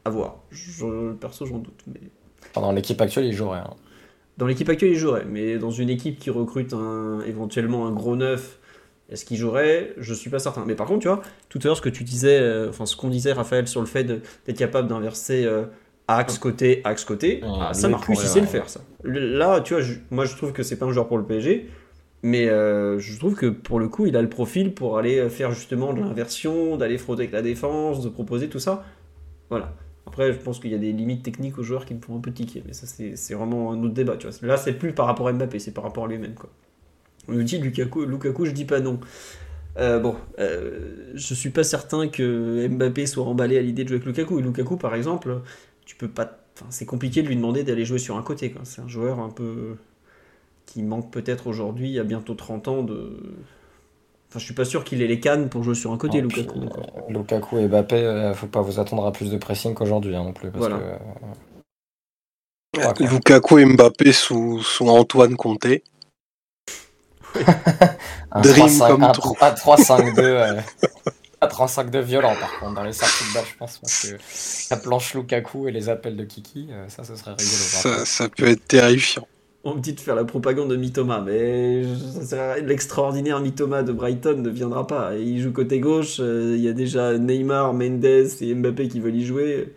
[0.05, 0.37] À voir.
[0.51, 1.81] Je, perso, j'en doute.
[1.87, 2.01] Mais...
[2.55, 3.61] Dans l'équipe actuelle, il jouerait.
[3.61, 3.75] hein.
[4.39, 8.17] Dans l'équipe actuelle, il jouerait, mais dans une équipe qui recrute un, éventuellement un gros
[8.17, 8.59] neuf,
[9.09, 9.93] est-ce qu'il jouerait?
[9.99, 10.65] Je suis pas certain.
[10.67, 12.97] Mais par contre, tu vois, tout à l'heure, ce que tu disais, euh, enfin, ce
[12.97, 15.67] qu'on disait, Raphaël, sur le fait d'être capable d'inverser euh,
[16.09, 18.51] axe côté, axe côté, ah, ça, Marcus, il sait le ouais.
[18.51, 18.81] faire, ça.
[19.05, 21.25] Le- Là, tu vois, je- moi, je trouve que c'est pas un joueur pour le
[21.25, 21.69] PSG,
[22.25, 25.53] mais euh, je trouve que pour le coup, il a le profil pour aller faire
[25.53, 28.83] justement de l'inversion, d'aller frauder avec la défense, de proposer tout ça.
[29.51, 29.75] Voilà.
[30.07, 32.21] Après, je pense qu'il y a des limites techniques aux joueurs qui me font un
[32.21, 34.17] peu tiquer, mais ça, c'est vraiment un autre débat.
[34.17, 34.49] Tu vois.
[34.49, 36.35] Là, c'est plus par rapport à Mbappé, c'est par rapport à lui-même.
[36.35, 36.49] quoi.
[37.29, 39.01] On nous dit Lukaku, Lukaku, je dis pas non.
[39.77, 43.97] Euh, bon, euh, je suis pas certain que Mbappé soit emballé à l'idée de jouer
[43.97, 44.39] avec Lukaku.
[44.39, 45.43] Et Lukaku, par exemple,
[45.85, 46.39] tu peux pas.
[46.57, 48.55] Enfin, c'est compliqué de lui demander d'aller jouer sur un côté.
[48.63, 49.77] C'est un joueur un peu
[50.67, 53.35] qui manque peut-être aujourd'hui, à bientôt 30 ans, de.
[54.29, 56.29] Enfin, je suis pas sûr qu'il ait les cannes pour jouer sur un côté, Non,
[56.29, 56.65] puis, Lukaku.
[56.65, 56.87] encore.
[57.09, 60.25] euh, Lukaku et Mbappé, euh, faut pas vous attendre à plus de pressing qu'aujourd'hui hein,
[60.25, 60.51] non plus.
[60.51, 60.79] Parce Voilà.
[60.79, 60.99] que, euh,
[62.77, 63.07] Ouais.
[63.07, 65.85] Lukaku et Mbappé sous, sous Antoine Comté.
[68.33, 69.35] un Dream 3-5 comme un trop.
[69.35, 70.61] 3- un 3-5-2 euh,
[71.41, 74.17] un 3-5-2 violent par contre dans les sorties de balle je pense parce que
[74.71, 78.29] la planche Lukaku et les appels de Kiki euh, ça ce serait rigolo Ça, ça
[78.29, 79.27] peut être terrifiant.
[79.67, 81.83] On me dit de faire la propagande de Mitoma, mais
[82.63, 85.17] l'extraordinaire Mitoma de Brighton ne viendra pas.
[85.17, 89.17] Il joue côté gauche, euh, il y a déjà Neymar, Mendes et Mbappé qui veulent
[89.17, 89.73] y jouer.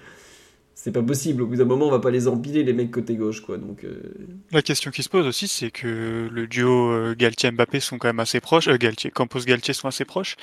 [0.75, 3.15] C'est pas possible, au bout d'un moment on va pas les empiler les mecs côté
[3.15, 3.57] gauche quoi.
[3.57, 4.01] Donc euh,
[4.51, 8.19] La question qui se pose aussi, c'est que le duo euh, Galtier-Mbappé sont quand même
[8.19, 10.35] assez proches, Galtier, Campos-Galtier sont assez proches,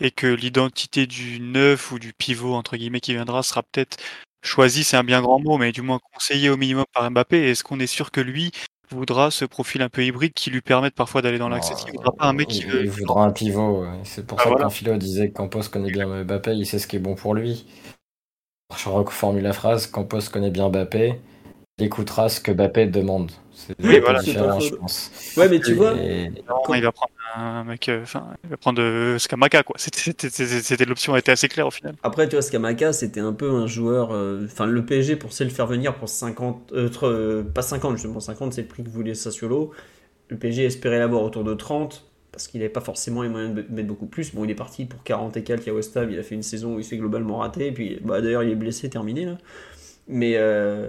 [0.00, 3.96] et que l'identité du neuf ou du pivot, entre guillemets, qui viendra sera peut-être
[4.42, 7.48] choisie, c'est un bien grand mot, mais du moins conseillé au minimum par Mbappé.
[7.50, 8.52] Est-ce qu'on est sûr que lui
[8.90, 11.70] voudra ce profil un peu hybride qui lui permette parfois d'aller dans l'axe.
[11.70, 12.82] Est-ce qu'il voudra pas un mec qui il, veut...
[12.84, 14.64] il voudra un pivot c'est pour Ah, ça voilà.
[14.64, 17.34] quand Philo disait que Campos connaît bien Mbappé il sait ce qui est bon pour
[17.34, 17.66] lui.
[18.76, 21.20] Je reformule la phrase Campos connaît bien Mbappé
[21.78, 23.30] il écoutera ce que Mbappé demande
[23.82, 24.20] Oui, voilà.
[24.20, 28.50] différent je pense Ouais, mais tu vois, il va prendre un mec, euh, enfin, il
[28.50, 29.76] va prendre euh, Skamaka, quoi.
[29.78, 31.94] C'était- l'option été assez claire au final.
[32.02, 34.12] après tu vois, Skamaka c'était un peu un joueur.
[34.12, 36.72] euh, Enfin, le PSG pour le faire venir pour 50.
[36.72, 39.72] euh, euh, pas 50, justement, 50 c'est le prix que voulait Sassuolo.
[40.28, 43.64] Le PSG espérait l'avoir autour de 30 parce qu'il n'avait pas forcément les moyens de
[43.70, 44.34] mettre beaucoup plus.
[44.34, 46.10] Bon, il est parti pour 40 et quelques à West Ham.
[46.10, 47.66] Il a fait une saison où il s'est globalement raté.
[47.68, 49.38] Et puis, bah, d'ailleurs, il est blessé, terminé là.
[50.08, 50.88] Mais euh,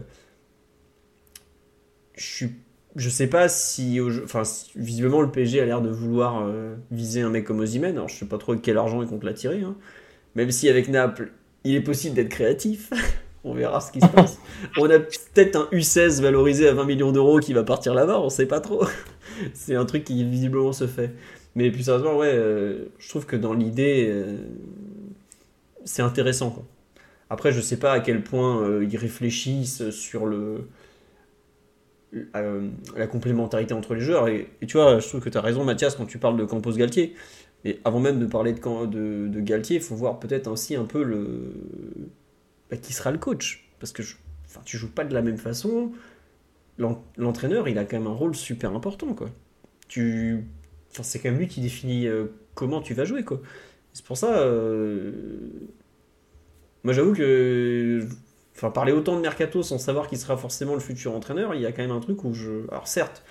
[2.19, 2.51] je suis,
[2.95, 4.43] je sais pas si, enfin,
[4.75, 7.95] visiblement le PSG a l'air de vouloir euh, viser un mec comme Osimhen.
[7.95, 9.61] Alors, je sais pas trop de quel argent il compte l'attirer.
[9.61, 9.75] hein.
[10.35, 11.31] Même si avec Naples,
[11.63, 12.89] il est possible d'être créatif.
[13.45, 14.37] On verra ce qui se passe.
[14.77, 18.27] On a peut-être un U16 valorisé à 20 millions d'euros qui va partir là-bas, on
[18.27, 18.83] sait pas trop.
[19.53, 21.11] C'est un truc qui visiblement se fait.
[21.55, 24.37] Mais plus sérieusement, ouais, euh, je trouve que dans l'idée, euh,
[25.85, 26.49] c'est intéressant.
[26.51, 26.65] quoi.
[27.29, 30.67] Après, je sais pas à quel point ils réfléchissent sur le
[32.13, 34.27] euh, la complémentarité entre les joueurs.
[34.27, 36.73] Et, tu vois, je trouve que tu as raison, Mathias, quand tu parles de Campos
[36.73, 37.15] Galtier.
[37.65, 41.03] Et avant même de parler de, de, Galtier, il faut voir peut-être aussi un peu
[41.03, 41.53] le
[42.69, 43.69] bah, qui sera le coach.
[43.79, 44.15] Parce que je,
[44.45, 45.91] enfin, tu joues pas de la même façon.
[46.77, 49.13] L'en- L'entraîneur, il a quand même un rôle super important.
[49.13, 49.29] Quoi.
[49.87, 50.45] Tu,
[50.91, 53.23] enfin, c'est quand même lui qui définit euh, comment tu vas jouer.
[53.23, 53.41] Quoi.
[53.93, 55.11] C'est pour ça, euh,
[56.83, 58.07] moi j'avoue que
[58.59, 61.65] enfin, parler autant de Mercato sans savoir qui sera forcément le futur entraîneur, il y
[61.65, 62.67] a quand même un truc où je...
[62.69, 63.23] Alors certes,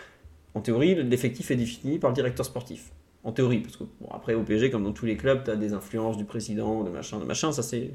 [0.54, 2.90] en théorie, l'effectif est défini par le directeur sportif.
[3.24, 5.56] En théorie, parce que bon, après au PSG, comme dans tous les clubs, tu as
[5.56, 7.92] des influences du président, de machin, de machin, ça c'est,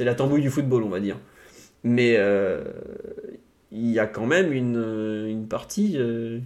[0.00, 1.18] la tambouille du football, on va dire.
[1.84, 2.64] Mais euh,
[3.70, 5.94] il y a quand même une, une partie...
[5.96, 6.40] euh,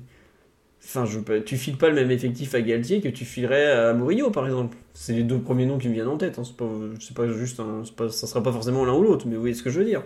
[0.85, 1.07] Enfin,
[1.45, 4.77] tu files pas le même effectif à Galtier que tu filerais à Mourinho, par exemple.
[4.93, 6.39] C'est les deux premiers noms qui me viennent en tête.
[6.39, 6.43] Hein.
[6.45, 7.61] C'est pas, juste
[8.11, 10.03] ça sera pas forcément l'un ou l'autre, mais vous voyez ce que je veux dire.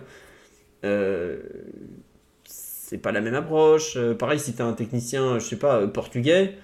[0.85, 1.37] Euh,
[2.45, 3.97] c'est pas la même approche.
[3.97, 6.55] Euh, pareil, si t'as un technicien, je sais pas, euh, portugais,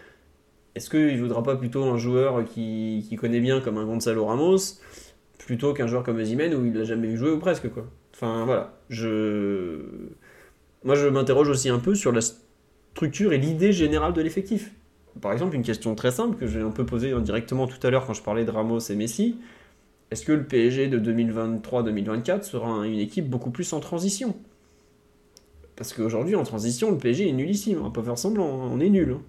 [0.75, 4.79] est-ce qu'il voudra pas plutôt un joueur qui, connaît bien comme un Gonzalo Ramos
[5.37, 7.85] plutôt qu'un joueur comme Osimhen où il l'a jamais vu jouer ou presque quoi.
[8.13, 8.73] Enfin voilà,
[10.83, 12.21] moi je m'interroge aussi un peu sur la
[12.95, 14.71] structure et l'idée générale de l'effectif.
[15.21, 18.05] Par exemple, une question très simple que j'ai un peu posée indirectement tout à l'heure
[18.05, 19.37] quand je parlais de Ramos et Messi.
[20.11, 24.35] est-ce que le PSG de 2023-2024 sera une équipe beaucoup plus en transition?
[25.75, 27.81] Parce qu'aujourd'hui, en transition, le PSG est nullissime.
[27.83, 29.11] On pas faire semblant, on est nul.
[29.11, 29.21] hein.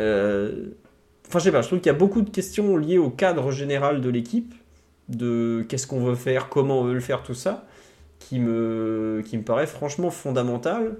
[0.00, 0.66] Euh,
[1.28, 3.52] Enfin, je sais pas, je trouve qu'il y a beaucoup de questions liées au cadre
[3.52, 4.52] général de l'équipe,
[5.08, 7.66] de qu'est-ce qu'on veut faire, comment on veut le faire, tout ça,
[8.18, 10.96] qui me, qui me paraît franchement fondamental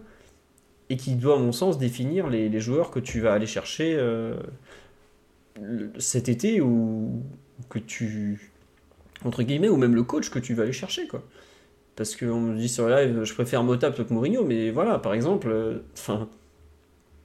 [0.90, 4.34] et qui doit, à mon sens, définir les, joueurs que tu vas aller chercher euh,
[5.98, 7.22] cet été ou
[7.68, 8.50] que tu.
[9.24, 11.22] entre guillemets, ou même le coach que tu vas aller chercher, quoi.
[11.94, 14.98] Parce qu'on me dit sur le live, je préfère Mota plutôt que Mourinho, mais voilà,
[14.98, 15.78] par exemple, euh,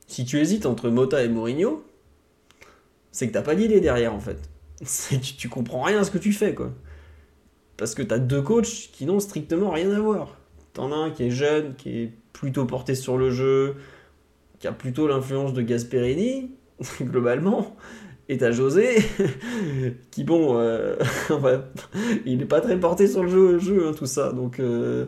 [0.08, 1.84] si tu hésites entre Mota et Mourinho,
[3.12, 4.38] c'est que t'as pas d'idée derrière en fait.
[4.84, 6.74] C'est que tu, tu comprends rien à ce que tu fais quoi.
[7.78, 10.38] Parce que t'as deux coachs qui n'ont strictement rien à voir.
[10.74, 13.76] T'en as un qui est jeune, qui est plutôt porté sur le jeu,
[14.60, 16.52] qui a plutôt l'influence de Gasperini,
[17.02, 17.76] globalement.
[18.28, 18.98] Et t'as José,
[20.12, 20.96] qui bon, euh,
[22.26, 24.34] il n'est pas très porté sur le jeu, hein, tout ça.
[24.34, 25.06] Donc euh,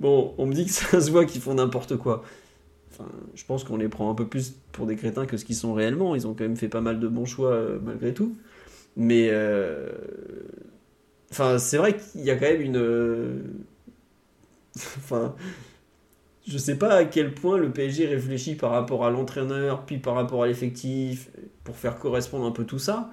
[0.00, 2.22] bon, on me dit que ça se voit qu'ils font n'importe quoi.
[2.92, 5.56] Enfin, je pense qu'on les prend un peu plus pour des crétins que ce qu'ils
[5.56, 6.14] sont réellement.
[6.14, 8.36] Ils ont quand même fait pas mal de bons choix euh, malgré tout.
[8.96, 9.90] Mais euh,
[11.32, 13.42] enfin, c'est vrai qu'il y a quand même une.
[14.76, 15.34] Enfin,
[16.46, 20.14] je sais pas à quel point le PSG réfléchit par rapport à l'entraîneur, puis par
[20.14, 21.30] rapport à l'effectif,
[21.64, 23.10] pour faire correspondre un peu tout ça.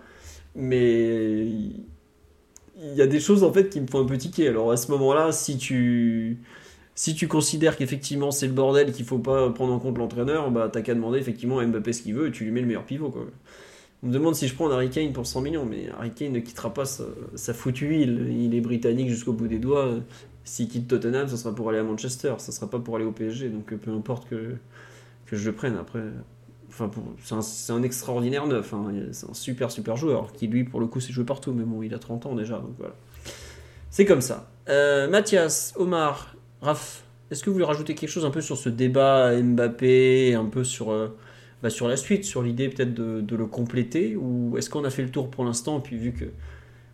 [0.55, 4.47] Mais il y a des choses en fait qui me font un peu tiquer.
[4.47, 6.39] Alors à ce moment-là, si tu
[6.95, 10.69] si tu considères qu'effectivement c'est le bordel qu'il faut pas prendre en compte l'entraîneur, bah
[10.72, 12.85] t'as qu'à demander effectivement à Mbappé ce qu'il veut et tu lui mets le meilleur
[12.85, 13.26] pivot quoi.
[14.03, 16.34] On me demande si je prends un Harry Kane pour 100 millions, mais Harry Kane
[16.34, 17.05] ne quittera pas sa,
[17.35, 18.35] sa foutue île.
[18.38, 19.95] Il est britannique jusqu'au bout des doigts.
[20.45, 23.11] S'il quitte Tottenham, ce sera pour aller à Manchester, ce sera pas pour aller au
[23.11, 23.49] PSG.
[23.49, 24.55] Donc euh, peu importe que,
[25.25, 26.01] que je le prenne après.
[26.69, 26.89] Enfin,
[27.41, 28.73] c'est un, extraordinaire neuf.
[28.73, 28.91] hein.
[29.11, 31.83] C'est un super super joueur qui lui pour le coup s'est joué partout, mais bon,
[31.83, 32.57] il a 30 ans déjà.
[32.57, 32.95] Donc voilà.
[33.89, 34.49] C'est comme ça.
[34.69, 38.69] Euh, Mathias, Omar, Raph, est-ce que vous voulez rajouter quelque chose un peu sur ce
[38.69, 41.15] débat Mbappé, un peu sur, euh,
[41.61, 44.89] bah, sur la suite, sur l'idée peut-être de, de le compléter Ou est-ce qu'on a
[44.89, 46.25] fait le tour pour l'instant puis vu que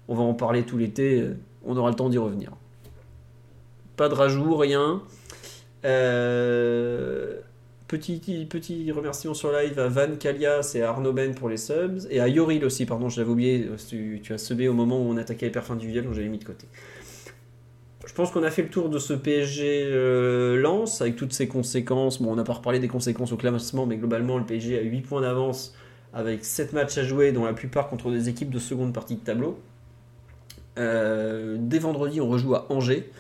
[0.10, 1.24] on va en parler tout l'été,
[1.64, 2.52] on aura le temps d'y revenir?
[4.00, 5.02] Pas de rajout, rien.
[5.84, 7.34] Euh,
[7.90, 12.08] petit, petit remerciement sur live à Van Kalias et à Arnaud Ben pour les subs.
[12.10, 13.70] Et à Yoril aussi, pardon, je l'avais oublié.
[13.90, 16.38] Tu, tu as subé au moment où on attaquait les perfs individuels, donc j'avais mis
[16.38, 16.66] de côté.
[18.08, 21.50] Je pense qu'on a fait le tour de ce PSG euh, Lens avec toutes ses
[21.50, 22.22] conséquences.
[22.22, 25.02] Bon, on n'a pas reparlé des conséquences au classement, mais globalement, le PSG a 8
[25.02, 25.76] points d'avance
[26.14, 29.26] avec 7 matchs à jouer, dont la plupart contre des équipes de seconde partie de
[29.26, 29.60] tableau.
[30.78, 33.12] Euh, dès vendredi, on rejoue à Angers.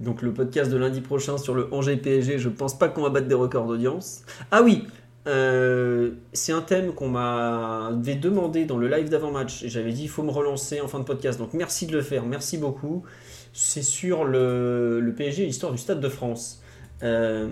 [0.00, 3.10] Donc le podcast de lundi prochain sur le Angers PSG, je pense pas qu'on va
[3.10, 4.22] battre des records d'audience.
[4.50, 4.86] Ah oui,
[5.26, 10.22] euh, c'est un thème qu'on m'avait demandé dans le live d'avant-match j'avais dit il faut
[10.22, 11.38] me relancer en fin de podcast.
[11.38, 13.04] Donc merci de le faire, merci beaucoup.
[13.52, 16.60] C'est sur le, le PSG l'histoire du Stade de France.
[17.02, 17.48] Euh,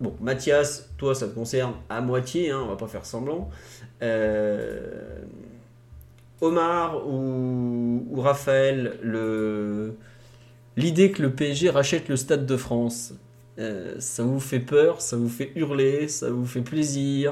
[0.00, 3.50] bon, Mathias, toi ça te concerne à moitié, hein, on va pas faire semblant.
[4.02, 5.18] Euh,
[6.40, 9.94] Omar ou Raphaël, le,
[10.76, 13.14] l'idée que le PSG rachète le Stade de France,
[13.58, 17.31] euh, ça vous fait peur, ça vous fait hurler, ça vous fait plaisir.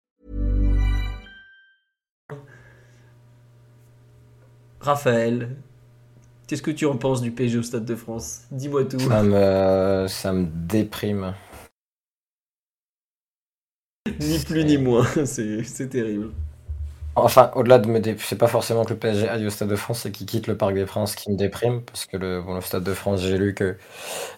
[4.81, 5.55] Raphaël,
[6.47, 8.41] qu'est-ce que tu en penses du PSG au Stade de France?
[8.51, 8.99] Dis-moi tout.
[8.99, 11.35] Ça me, ça me déprime.
[14.19, 16.31] Ni plus ni moins, c'est terrible.
[17.15, 18.15] Enfin, au-delà de me dé...
[18.19, 20.55] c'est pas forcément que le PSG aille au Stade de France, c'est qu'il quitte le
[20.55, 23.37] Parc des Princes qui me déprime, parce que le, bon, le Stade de France, j'ai
[23.37, 23.77] lu que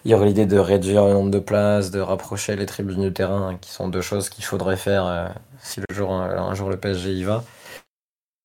[0.04, 3.12] il y aurait l'idée de réduire le nombre de places, de rapprocher les tribunes du
[3.12, 5.28] terrain, hein, qui sont deux choses qu'il faudrait faire euh,
[5.62, 7.44] si le jour, un, un jour le PSG y va.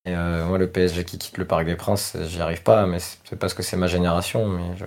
[0.06, 2.98] Et euh, moi, le PSG qui quitte le Parc des Princes, j'y arrive pas, mais
[3.00, 4.84] c'est parce que c'est ma génération, mais je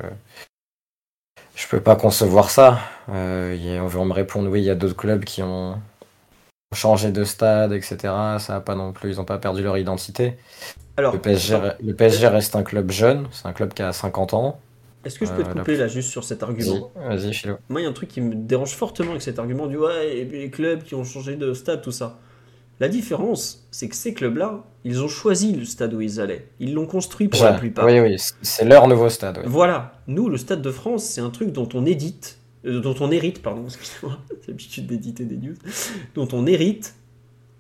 [1.56, 2.80] je peux pas concevoir ça.
[3.10, 5.82] Euh, il y a- on me répondre, oui, il y a d'autres clubs qui ont
[6.74, 8.40] changé de stade, etc.
[8.40, 10.38] Ça a pas non plus, ils ont pas perdu leur identité.
[10.98, 14.34] Alors, Le PSG, le PSG reste un club jeune, c'est un club qui a 50
[14.36, 14.60] ans.
[15.04, 16.92] est-ce que je peux te Euh, couper là juste sur cet argument?
[16.96, 17.60] Vas-y, Philo.
[17.70, 20.26] Moi, il y a un truc qui me dérange fortement avec cet argument du ouais,
[20.26, 22.20] les clubs qui ont changé de stade, tout ça.
[22.80, 26.48] La différence, c'est que ces clubs-là, ils ont choisi le stade où ils allaient.
[26.60, 27.86] Ils l'ont construit pour la plupart.
[27.86, 29.38] Oui, oui, c'est leur nouveau stade.
[29.38, 29.44] ouais.
[29.46, 29.94] Voilà.
[30.08, 33.42] Nous, le Stade de France, c'est un truc dont on édite, euh, dont on hérite,
[33.42, 35.56] pardon, excusez-moi, l'habitude d'éditer des news,
[36.16, 36.96] dont on hérite,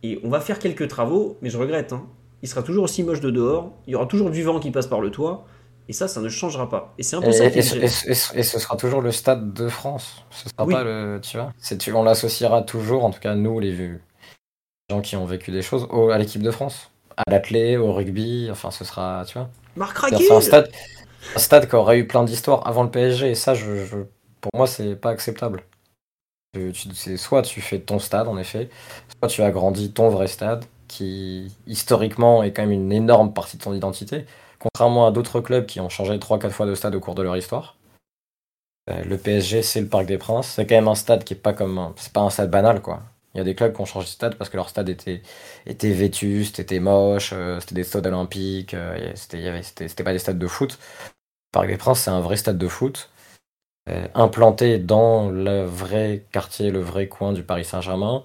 [0.03, 2.05] et on va faire quelques travaux, mais je regrette, hein.
[2.41, 4.87] il sera toujours aussi moche de dehors, il y aura toujours du vent qui passe
[4.87, 5.45] par le toit,
[5.89, 6.93] et ça, ça ne changera pas.
[6.97, 9.67] Et c'est un peu Et, ça et- et- et- ce sera toujours le stade de
[9.67, 10.25] France.
[10.29, 10.73] Ce sera Oui.
[10.73, 11.19] pas le.
[11.21, 13.75] Tu vois c'est, tu, On l'associera toujours, en tout cas nous, les
[14.89, 16.89] gens qui ont vécu des choses, au- à l'équipe de France.
[17.17, 19.23] À l'athlé, au rugby, enfin ce sera.
[19.27, 20.71] Tu vois Marc c'est un stade,
[21.35, 23.97] un stade qui aurait eu plein d'histoires avant le PSG, et ça, je, je-
[24.41, 25.63] pour moi, c'est pas acceptable.
[26.53, 28.69] Tu- soit tu fais ton stade, en effet,
[29.19, 33.63] soit tu agrandis ton vrai stade, qui historiquement est quand même une énorme partie de
[33.63, 34.25] ton identité,
[34.59, 37.35] contrairement à d'autres clubs qui ont changé 3-4 fois de stade au cours de leur
[37.37, 37.75] histoire.
[38.89, 40.47] Euh, Le PSG, c'est le Parc des Princes.
[40.55, 41.93] C'est quand même un stade qui est pas comme un...
[41.97, 43.01] C'est pas un stade banal, quoi.
[43.33, 45.21] Il y a des clubs qui ont changé de stade parce que leur stade était,
[45.65, 50.47] était vétuste, était moche, euh, c'était des stades olympiques, euh, c'était, pas des stades de
[50.47, 50.77] foot.
[51.51, 53.09] Parc des Princes, c'est un vrai stade de foot,
[53.89, 58.23] euh, implanté dans le vrai quartier, le vrai coin du Paris Saint-Germain,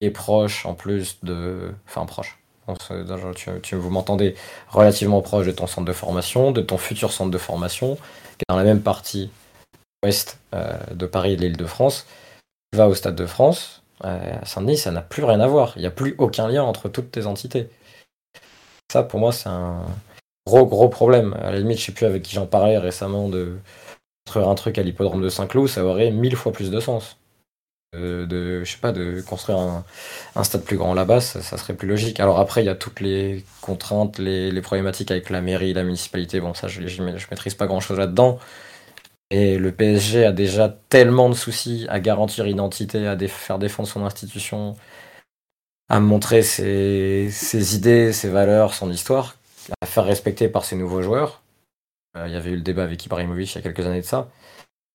[0.00, 1.72] et proche en plus de.
[1.86, 2.38] Enfin, proche.
[3.34, 4.36] Tu, tu- vous m'entendez
[4.68, 8.48] relativement proche de ton centre de formation, de ton futur centre de formation, qui est
[8.48, 9.30] dans la même partie
[10.04, 12.06] ouest euh, de Paris et de l'Île-de-France.
[12.72, 15.72] Tu vas au Stade de France, à Saint-Denis, ça n'a plus rien à voir.
[15.76, 17.68] Il n'y a plus aucun lien entre toutes tes entités.
[18.92, 19.84] Ça, pour moi, c'est un
[20.46, 21.34] gros, gros problème.
[21.42, 23.58] À la limite, je sais plus avec qui j'en parlais récemment de
[24.26, 27.16] construire un truc à l'hippodrome de Saint-Cloud, ça aurait mille fois plus de sens.
[27.96, 31.88] Euh, de, je sais pas, de construire un, stade plus grand là-bas, ça, serait plus
[31.88, 32.20] logique.
[32.20, 35.82] Alors après, il y a toutes les contraintes, les, les problématiques avec la mairie, la
[35.82, 36.40] municipalité.
[36.40, 38.38] Bon, ça, je, je maîtrise pas grand-chose là-dedans.
[39.30, 44.04] Et le PSG a déjà tellement de soucis à garantir l'identité, à faire défendre son
[44.04, 44.74] institution,
[45.88, 49.36] à montrer ses, idées, ses valeurs, son histoire,
[49.80, 51.42] à faire respecter par ses nouveaux joueurs.
[52.16, 54.06] Euh, Il y avait eu le débat avec Ibrahimovic il y a quelques années de
[54.06, 54.28] ça.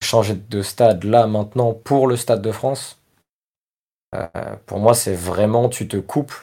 [0.04, 3.00] Changer de stade là maintenant pour le Stade de France,
[4.14, 4.28] euh,
[4.66, 6.34] pour moi c'est vraiment tu te coupes,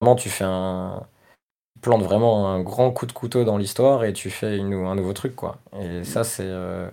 [0.00, 1.06] vraiment tu fais un
[1.82, 5.12] plantes vraiment un grand coup de couteau dans l'histoire et tu fais une- un nouveau
[5.12, 5.58] truc quoi.
[5.80, 6.88] Et ça c'est euh,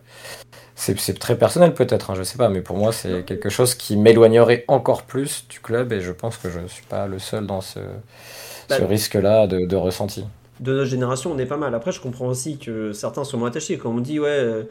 [0.76, 3.76] c'est c'est très personnel peut-être, hein, je sais pas, mais pour moi c'est quelque chose
[3.76, 7.48] qui m'éloignerait encore plus du club et je pense que je suis pas le seul
[7.48, 7.80] dans ce,
[8.68, 10.26] ce Bah, risque-là de, de ressenti.
[10.60, 11.76] de notre génération, on est pas mal.
[11.76, 13.78] Après, je comprends aussi que certains sont moins attachés.
[13.78, 14.64] Quand on dit, ouais, euh,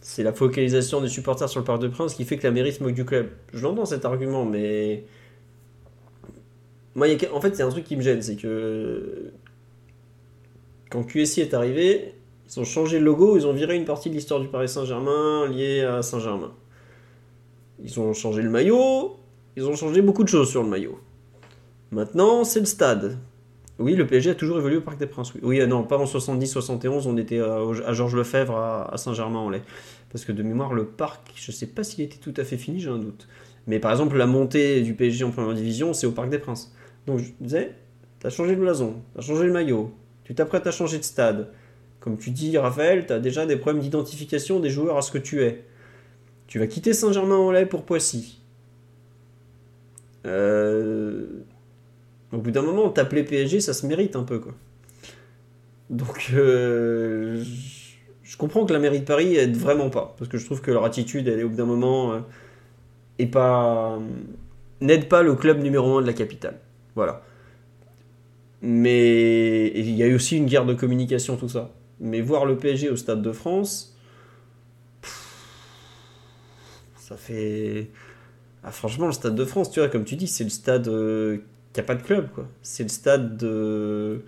[0.00, 2.72] c'est la focalisation des supporters sur le Parc de Prince qui fait que la mairie
[2.72, 3.28] se moque du club.
[3.52, 5.04] Je l'entends cet argument, mais.
[6.94, 7.34] Moi, il y a...
[7.34, 9.32] en fait, a un truc qui me gêne, c'est que.
[10.94, 12.14] Quand QSI est arrivé,
[12.48, 15.48] ils ont changé le logo, ils ont viré une partie de l'histoire du Paris Saint-Germain
[15.48, 16.52] liée à Saint-Germain.
[17.82, 19.16] Ils ont changé le maillot,
[19.56, 21.00] ils ont changé beaucoup de choses sur le maillot.
[21.90, 23.18] Maintenant, c'est le stade.
[23.80, 25.32] Oui, le PSG a toujours évolué au Parc des Princes.
[25.42, 27.56] Oui, euh, non, pas en 70-71, on était à,
[27.86, 29.62] à Georges Lefebvre à, à Saint-Germain-en-Laye.
[30.12, 32.78] Parce que de mémoire, le parc, je sais pas s'il était tout à fait fini,
[32.78, 33.26] j'ai un doute.
[33.66, 36.72] Mais par exemple, la montée du PSG en première division, c'est au Parc des Princes.
[37.08, 37.74] Donc je disais,
[38.20, 39.90] t'as changé le blason, t'as changé le maillot,
[40.24, 41.48] tu t'apprêtes à changer de stade.
[42.00, 45.42] Comme tu dis, Raphaël, t'as déjà des problèmes d'identification des joueurs à ce que tu
[45.42, 45.64] es.
[46.46, 48.40] Tu vas quitter Saint-Germain-en-Laye pour Poissy.
[50.26, 51.26] Euh,
[52.32, 54.52] au bout d'un moment, t'appeler PSG, ça se mérite un peu, quoi.
[55.90, 57.42] Donc, euh,
[58.22, 60.70] je- comprends que la mairie de Paris aide vraiment pas, parce que je trouve que
[60.70, 63.98] leur attitude, elle est au bout d'un moment, euh, pas
[64.80, 66.58] n'aide pas le club numéro un de la capitale.
[66.94, 67.22] Voilà.
[68.66, 71.70] Mais il y a eu aussi une guerre de communication, tout ça.
[72.00, 73.94] Mais voir le PSG au Stade de France,
[75.02, 75.36] pff,
[76.96, 77.90] ça fait.
[78.62, 81.38] Ah, franchement, le Stade de France, tu vois, comme tu dis, c'est le stade euh,
[81.74, 82.48] qui n'a pas de club, quoi.
[82.62, 84.22] C'est le stade de,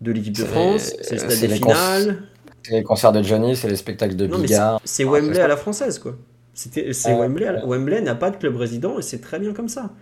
[0.00, 2.22] de l'équipe de France, c'est le stade des les finales.
[2.64, 4.80] C'est les concerts de Johnny, c'est les spectacles de Bigard.
[4.84, 6.16] c'est- c'est Ah, Wembley à la française, quoi.
[6.54, 7.46] C'était- C'est Ah, Wembley.
[7.46, 7.76] à la- ouais.
[7.76, 9.92] Wembley n'a pas de club résident et c'est très bien comme ça.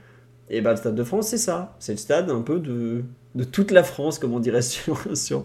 [0.53, 1.75] Et bah, le Stade de France, c'est ça.
[1.79, 3.03] C'est le stade un peu de,
[3.35, 5.45] de toute la France, comme on dirait sur, sur,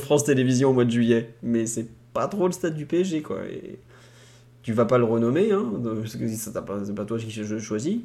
[0.00, 1.30] France Télévisions au mois de juillet.
[1.42, 3.38] Mais c'est pas trop le stade du PSG, quoi.
[4.62, 6.52] Tu vas pas le renommer, hein, parce que c'est
[6.94, 7.98] pas toi qui choisis.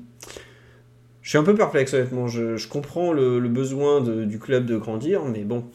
[1.22, 2.28] Je suis un peu perplexe, honnêtement.
[2.28, 5.66] Je, comprends le, besoin du club de grandir, mais bon,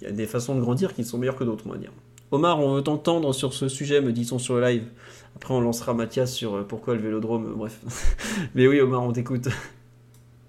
[0.00, 1.92] il y a des façons de grandir qui sont meilleures que d'autres, on va dire.
[2.30, 4.84] Omar, on veut t'entendre sur ce sujet, me dit-on sur le live.
[5.36, 7.78] Après, on lancera Mathias sur euh, pourquoi le vélodrome, euh, bref.
[8.54, 9.48] Mais oui, Omar, on t'écoute.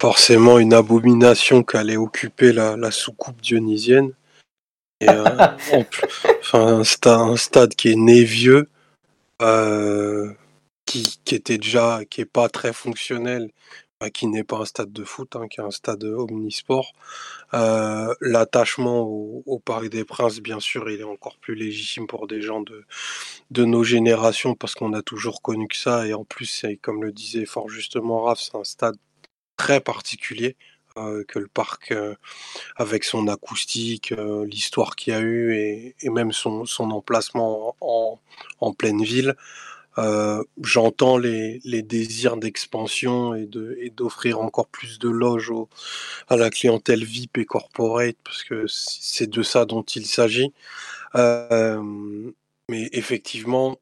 [0.01, 4.11] Forcément une abomination qu'allait occuper la, la soucoupe dionysienne.
[5.01, 5.23] Et, euh,
[6.41, 8.67] enfin, un, sta- un stade qui est né vieux,
[9.41, 10.33] euh,
[10.85, 13.51] qui, qui était déjà, qui est pas très fonctionnel,
[14.07, 16.93] qui n'est pas un stade de foot, hein, qui est un stade omnisport.
[17.53, 22.41] Euh, l'attachement au, Parc des Princes, bien sûr, il est encore plus légitime pour des
[22.41, 26.07] gens de, nos générations parce qu'on a toujours connu que ça.
[26.07, 28.95] Et en plus, comme le disait fort justement Raph, c'est un stade
[29.57, 30.55] très particulier.
[30.97, 32.15] Euh, que le parc, euh,
[32.75, 38.19] avec son acoustique, euh, l'histoire qu'il y a eu et, même son, emplacement en,
[38.59, 39.35] en, pleine ville,
[40.63, 43.47] j'entends les, désirs d'expansion et
[43.95, 45.51] d'offrir encore plus de loges
[46.27, 50.53] à la clientèle VIP et corporate, parce que c'est de ça dont il s'agit.
[51.15, 53.77] mais effectivement,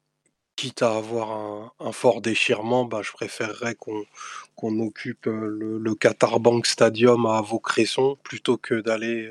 [0.55, 6.65] quitte à avoir un, fort déchirement, bah, je préférerais qu'on occupe le, le, Qatar Bank
[6.65, 9.29] Stadium à Vaucresson plutôt que d'aller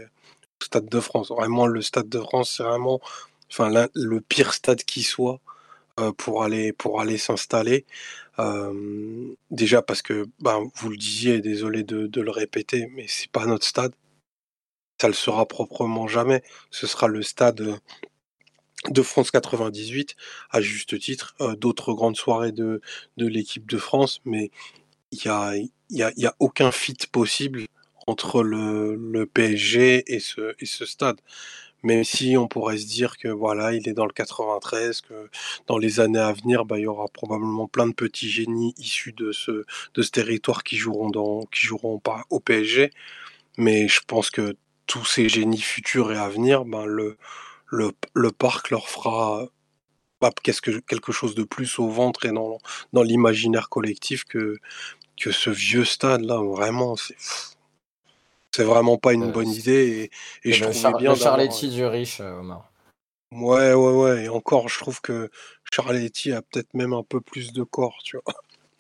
[0.61, 1.31] au Stade de France.
[1.31, 3.01] Vraiment, le Stade de France, c'est vraiment
[3.51, 5.56] enfin, le pire stade qui soit euh,
[6.19, 7.85] pour aller, pour aller s'installer.
[8.39, 13.47] Euh, déjà parce que, ben, vous le disiez, désolé de, le répéter, mais c'est pas
[13.47, 13.95] notre stade.
[15.01, 16.43] Ça le sera proprement jamais.
[16.71, 17.79] Ce sera le stade
[18.91, 20.17] de France 98,
[20.51, 22.81] à juste titre, euh, d'autres grandes soirées de,
[23.17, 24.51] de l'équipe de France, mais
[25.13, 25.55] il y a,
[25.91, 27.67] y, a, y a aucun fit possible
[28.07, 31.21] entre le, le PSG et ce, et ce stade.
[31.83, 35.31] Même si on pourrait se dire que voilà, il est dans le 93, que
[35.67, 39.13] dans les années à venir, bah, il y aura probablement plein de petits génies issus
[39.13, 39.65] de ce,
[39.95, 42.91] de ce territoire qui joueront, dans, qui joueront pas au PSG.
[43.59, 44.57] Mais je pense que
[44.87, 47.17] tous ces génies futurs et à venir, ben le,
[47.69, 49.47] le, le parc leur fera
[50.21, 52.59] pas qu'est-ce que quelque chose de plus au ventre et dans,
[52.93, 54.57] dans l'imaginaire collectif que,
[55.21, 57.17] que ce vieux stade là vraiment c'est
[58.57, 60.11] c'est vraiment pas une bonne idée
[60.45, 62.73] et, et je trouve bien le Charletti du riche Omar.
[63.33, 65.31] Ouais ouais ouais et encore je trouve que
[65.71, 68.35] Charletti a peut-être même un peu plus de corps tu vois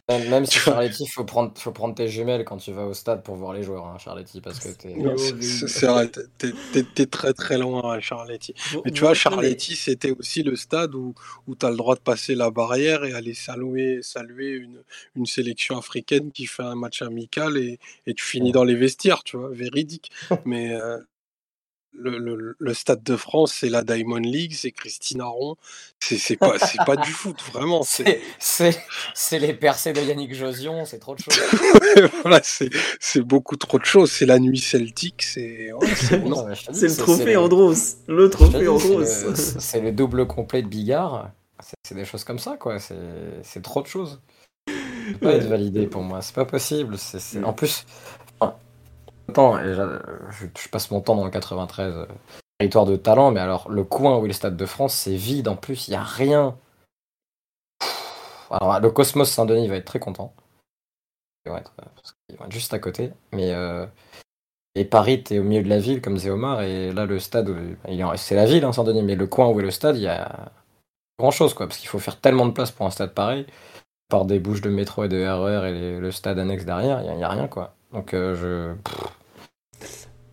[0.09, 3.25] même si Charletti, il faut prendre, faut prendre tes jumelles quand tu vas au stade
[3.25, 4.95] pour voir les joueurs, hein, Charletti, parce que t'es.
[5.43, 8.55] C'est vrai, t'es très très loin à Charletti.
[8.85, 11.15] Mais tu vois, Charletti, c'était aussi le stade où,
[11.49, 14.83] où tu as le droit de passer la barrière et aller saluer, saluer une,
[15.17, 19.25] une sélection africaine qui fait un match amical et, et tu finis dans les vestiaires,
[19.25, 20.13] tu vois, véridique.
[20.45, 20.99] Mais euh,
[21.99, 25.57] le, le, Stade de France, c'est la Diamond League, c'est Christine Aron,
[26.01, 27.83] c'est pas, pas du foot, vraiment.
[28.39, 31.41] C'est les percées de Yannick Josion, c'est trop de choses.
[32.23, 34.13] voilà, c'est beaucoup trop de choses.
[34.13, 37.97] C'est la nuit celtique, c'est ouais, le trophée Andros.
[38.07, 39.05] Le trophée Andros.
[39.59, 41.31] C'est le double complet de Bigard.
[41.83, 42.79] C'est des choses comme ça, quoi.
[42.79, 44.21] C'est trop de choses.
[45.21, 46.97] Pas être validé pour moi, c'est pas possible.
[47.45, 47.85] En plus,
[49.29, 52.07] je, passe mon temps dans le 93, euh,
[52.59, 55.49] territoire de talent, mais alors le coin où est le Stade de France, c'est vide
[55.49, 56.57] en plus, il n'y a rien.
[58.51, 60.35] Alors le Cosmos Saint-Denis va être très content.
[61.45, 61.73] Il va être,
[62.51, 63.87] juste à côté, mais euh,
[64.75, 67.55] et Paris, t'es au milieu de la ville comme Zéomar, et là le stade,
[68.17, 70.51] c'est la ville hein, Saint-Denis, mais le coin où est le stade, il y a
[71.19, 73.47] grand chose quoi, parce qu'il faut faire tellement de place pour un stade pareil,
[74.09, 77.25] par des bouches de métro et de RER et le stade annexe derrière, il n'y
[77.25, 77.75] a, rien quoi.
[77.97, 78.75] Donc euh,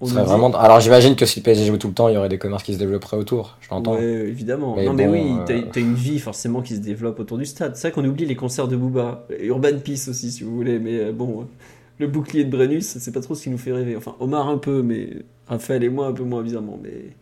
[0.02, 0.06] je.
[0.06, 0.52] vraiment...
[0.52, 2.64] Alors j'imagine que si le PSG joue tout le temps, il y aurait des commerces
[2.64, 3.96] qui se développeraient autour, je l'entends.
[3.96, 4.76] Ouais, évidemment.
[4.76, 7.78] non mais oui, euh, t'as une vie forcément qui se développe autour du stade.
[7.78, 11.00] C'est vrai qu'on oublie les concerts de Booba, Urban Peace aussi si vous voulez, mais
[11.00, 11.48] euh, bon,
[12.00, 13.96] le bouclier de Brennus, c'est pas trop ce qui nous fait rêver.
[13.96, 15.10] Enfin, Omar un peu, mais
[15.48, 17.16] Raphaël et moi un peu moins bizarrement, mais...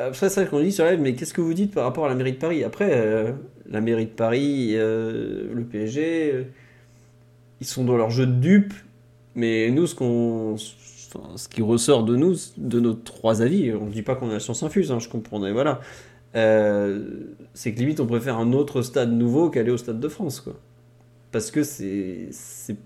[0.00, 2.08] Après, c'est vrai qu'on dit sur live, mais qu'est-ce que vous dites par rapport à
[2.08, 2.62] la mairie de Paris?
[2.62, 3.34] Après,
[3.68, 6.46] la mairie de Paris, le PSG,
[7.60, 8.74] ils sont dans leur jeu de dupes,
[9.38, 13.92] mais nous, ce, qu'on, ce qui ressort de nous, de nos trois avis, on ne
[13.92, 15.80] dit pas qu'on a la science infuse, hein, je comprends, voilà,
[16.34, 17.08] euh,
[17.54, 20.40] c'est que limite on préfère un autre stade nouveau qu'aller au Stade de France.
[20.40, 20.54] Quoi.
[21.30, 22.76] Parce que c'est, c'est,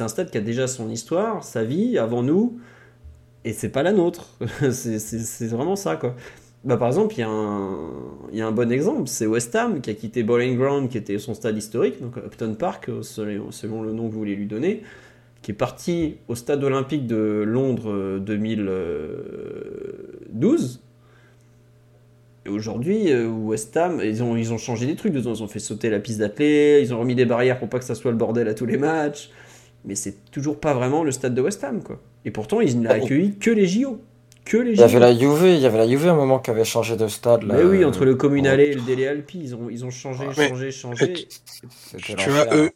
[0.00, 2.58] un stade qui a déjà son histoire, sa vie avant nous,
[3.44, 4.36] et c'est pas la nôtre.
[4.72, 5.94] c'est, vraiment ça.
[5.94, 6.16] Quoi.
[6.64, 9.94] Bah, par exemple, il y, y a un bon exemple, c'est West Ham qui a
[9.94, 14.12] quitté Bowling Ground, qui était son stade historique, donc Upton Park, selon le nom que
[14.12, 14.82] vous voulez lui donner
[15.42, 20.80] qui est parti au stade olympique de Londres 2012.
[22.48, 25.12] Et aujourd'hui, euh, West Ham, ils ont, ils ont changé des trucs.
[25.14, 27.84] Ils ont fait sauter la piste d'athlée, ils ont remis des barrières pour pas que
[27.84, 29.30] ça soit le bordel à tous les matchs.
[29.84, 32.00] Mais c'est toujours pas vraiment le stade de West Ham, quoi.
[32.24, 34.00] Et pourtant, ils n'ont accueilli que les JO.
[34.44, 36.38] Que les Il y avait la Juve, il y avait la Juve à un moment
[36.38, 37.42] qui avait changé de stade.
[37.42, 40.24] Là, mais oui, entre le Communale et le Dele Alpi, ils ont, ils ont changé,
[40.32, 41.28] changé, changé.
[41.98, 42.70] Tu vois, eux,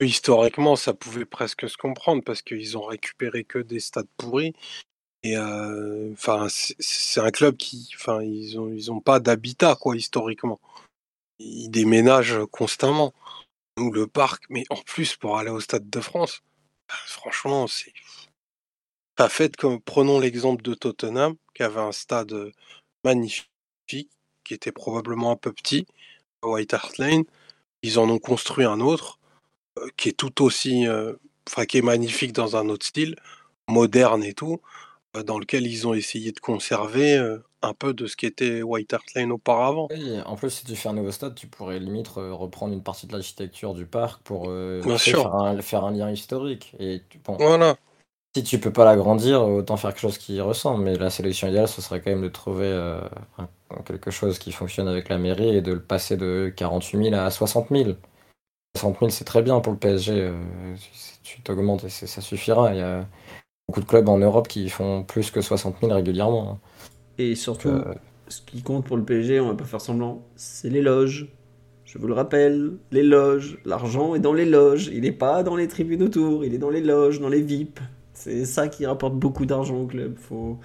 [0.00, 4.54] Historiquement, ça pouvait presque se comprendre parce qu'ils ont récupéré que des stades pourris.
[5.24, 9.96] Et euh, enfin, c'est un club qui, enfin, ils ont, ils ont pas d'habitat quoi
[9.96, 10.60] historiquement.
[11.40, 13.12] Ils déménagent constamment.
[13.78, 16.42] ou le parc, mais en plus pour aller au Stade de France,
[16.88, 17.92] bah, franchement, c'est
[19.16, 22.52] pas fait comme prenons l'exemple de Tottenham qui avait un stade euh,
[23.04, 23.48] magnifique
[24.44, 25.86] qui était probablement un peu petit,
[26.44, 27.24] White Hart Lane.
[27.82, 29.17] Ils en ont construit un autre
[29.96, 31.14] qui est tout aussi, euh,
[31.48, 33.16] enfin qui est magnifique dans un autre style,
[33.68, 34.60] moderne et tout,
[35.24, 37.18] dans lequel ils ont essayé de conserver
[37.62, 39.88] un peu de ce qui était White Hart Lane auparavant.
[39.90, 43.06] Oui, en plus, si tu fais un nouveau stade, tu pourrais limite reprendre une partie
[43.06, 44.44] de l'architecture du parc pour
[44.98, 46.74] Faire, un, faire, un, lien historique.
[46.78, 47.76] Et bon, voilà.
[48.36, 50.84] Si tu peux pas l'agrandir, autant faire quelque chose qui y ressemble.
[50.84, 53.00] Mais la sélection idéale, ce serait quand même de trouver euh,
[53.86, 57.30] quelque chose qui fonctionne avec la mairie et de le passer de 48 000 à
[57.30, 57.90] 60 000.
[58.78, 60.12] 60 000, c'est très bien pour le PSG.
[60.12, 60.32] Euh,
[60.92, 62.72] si tu t'augmentes, et ça suffira.
[62.72, 63.06] Il y a
[63.68, 66.52] beaucoup de clubs en Europe qui font plus que 60 000 régulièrement.
[66.52, 66.58] Hein.
[67.18, 67.94] Et surtout, euh,
[68.28, 71.28] ce qui compte pour le PSG, on va pas faire semblant, c'est les loges.
[71.84, 73.58] Je vous le rappelle, les loges.
[73.64, 74.90] L'argent est dans les loges.
[74.92, 76.44] Il n'est pas dans les tribunes autour.
[76.44, 77.80] Il est dans les loges, dans les VIP.
[78.12, 80.16] C'est ça qui rapporte beaucoup d'argent au club.
[80.18, 80.58] Faut...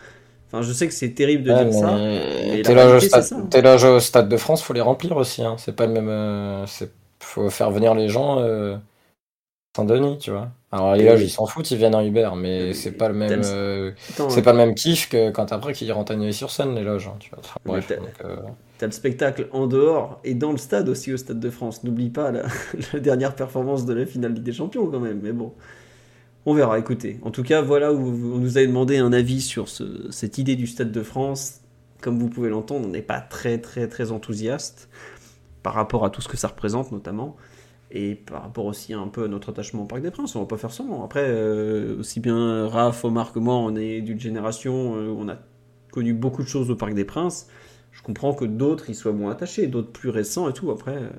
[0.48, 1.98] Enfin, je sais que c'est terrible de dire ça.
[3.50, 5.43] tes loges, au stade de France, faut les remplir aussi.
[5.43, 5.56] Hein.
[5.58, 6.09] C'est pas le même.
[6.09, 6.66] Euh,
[7.24, 8.40] faut faire venir les gens.
[8.40, 8.77] Euh...
[9.76, 10.52] Saint-Denis, tu vois.
[10.72, 13.42] Alors les loges, ils s'en foutent, ils viennent en Uber, mais c'est pas le même.
[13.43, 13.92] Euh,
[14.30, 17.08] c'est pas le même kiff que quand après qu'ils rentrent à sur scène les loges.
[17.08, 17.80] Hein, tu vois.
[18.24, 18.35] Euh,
[18.77, 21.84] t'as le spectacle en dehors et dans le stade aussi au Stade de France.
[21.84, 22.43] N'oublie pas la,
[22.93, 25.22] la dernière performance de la finale Ligue des Champions quand même.
[25.24, 25.53] Mais bon.
[26.45, 27.19] On verra, écoutez.
[27.24, 30.68] En tout cas, voilà où on nous a demandé un avis sur cette idée du
[30.68, 31.61] Stade de France.
[32.02, 34.90] Comme vous pouvez l'entendre, on n'est pas très très très enthousiaste
[35.64, 37.35] par rapport à tout ce que ça représente notamment.
[37.95, 40.48] Et par rapport aussi un peu à notre attachement au Parc des Princes, on va
[40.48, 40.83] pas faire ça.
[41.03, 45.38] Après, euh, aussi bien Raph, Omar que moi, on est d'une génération, euh, on a
[45.92, 47.48] connu beaucoup de choses au Parc des Princes.
[47.92, 50.72] Je comprends que d'autres y soient moins attachés, d'autres plus récents et tout.
[50.72, 51.09] Après, euh,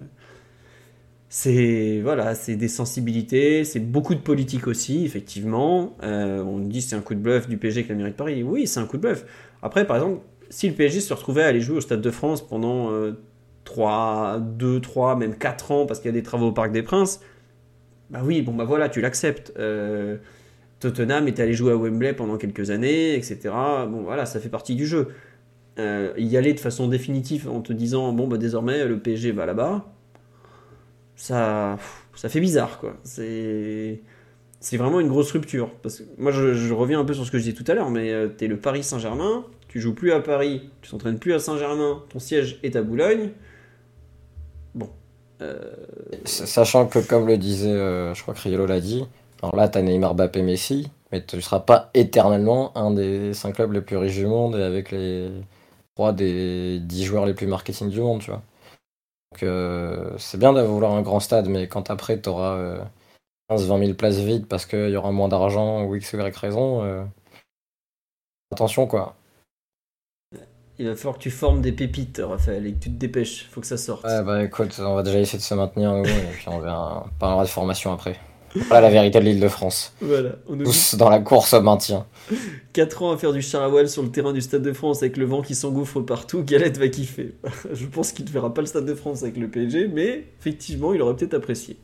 [1.29, 5.97] c'est voilà, c'est des sensibilités, c'est beaucoup de politique aussi, effectivement.
[6.03, 8.43] On dit c'est un coup de bluff du PSG avec la mairie de Paris.
[8.43, 9.25] Oui, c'est un coup de bluff.
[9.63, 12.47] Après, par exemple, si le PSG se retrouvait à aller jouer au Stade de France
[12.47, 12.91] pendant
[13.65, 16.83] 3, 2, 3, même 4 ans parce qu'il y a des travaux au Parc des
[16.83, 17.21] Princes,
[18.11, 19.53] bah oui, bon bah voilà, tu l'acceptes.
[19.59, 20.19] Euh,
[20.81, 23.39] Tottenham est allé jouer à Wembley pendant quelques années, etc.
[23.89, 25.09] Bon voilà, ça fait partie du jeu.
[25.79, 29.45] Euh, y aller de façon définitive en te disant bon bah désormais le PSG va
[29.45, 29.95] là-bas
[31.17, 31.79] ça,
[32.15, 32.97] ça fait bizarre, quoi.
[33.05, 34.03] C'est,
[34.61, 35.71] c'est vraiment une grosse rupture.
[35.83, 37.91] Parce que moi, je, reviens un peu sur ce que je disais tout à l'heure,
[37.91, 41.33] mais euh, tu es le Paris Saint-Germain, tu joues plus à Paris, tu t'entraînes plus
[41.33, 43.31] à Saint-Germain, ton siège est à Boulogne.
[45.41, 45.75] Euh,
[46.25, 49.07] sachant que, comme le disait, euh, je crois que Riolo l'a dit,
[49.43, 53.35] alors là, tu as Neymar, Mbappé, Messi, mais tu ne seras pas éternellement un des
[53.35, 55.31] 5 clubs les plus riches du monde et avec les
[55.97, 58.43] 3 des 10 joueurs les plus marketing du monde, tu vois.
[59.33, 62.79] Donc euh, c'est bien d'avoir un grand stade, mais quand après tu auras
[63.51, 67.07] 15-20 000 places vides parce qu'il y aura moins d'argent ou X ou Y raison,
[68.53, 69.17] attention quoi.
[70.79, 73.47] Il va falloir que tu formes des pépites, Raphaël, et que tu te dépêches.
[73.51, 74.05] Faut que ça sorte.
[74.05, 77.07] Ouais, bah écoute, on va déjà essayer de se maintenir, nous, et puis on verra,
[77.07, 78.19] on parlera de formation après.
[78.55, 79.93] Voilà la vérité de l'île de France.
[80.01, 80.37] Voilà.
[80.49, 82.07] On Tous dans la course au maintien.
[82.73, 85.25] 4 ans à faire du char sur le terrain du Stade de France avec le
[85.25, 87.35] vent qui s'engouffre partout, Galette va kiffer.
[87.73, 90.95] Je pense qu'il ne verra pas le Stade de France avec le PSG, mais effectivement,
[90.95, 91.77] il aurait peut-être apprécié.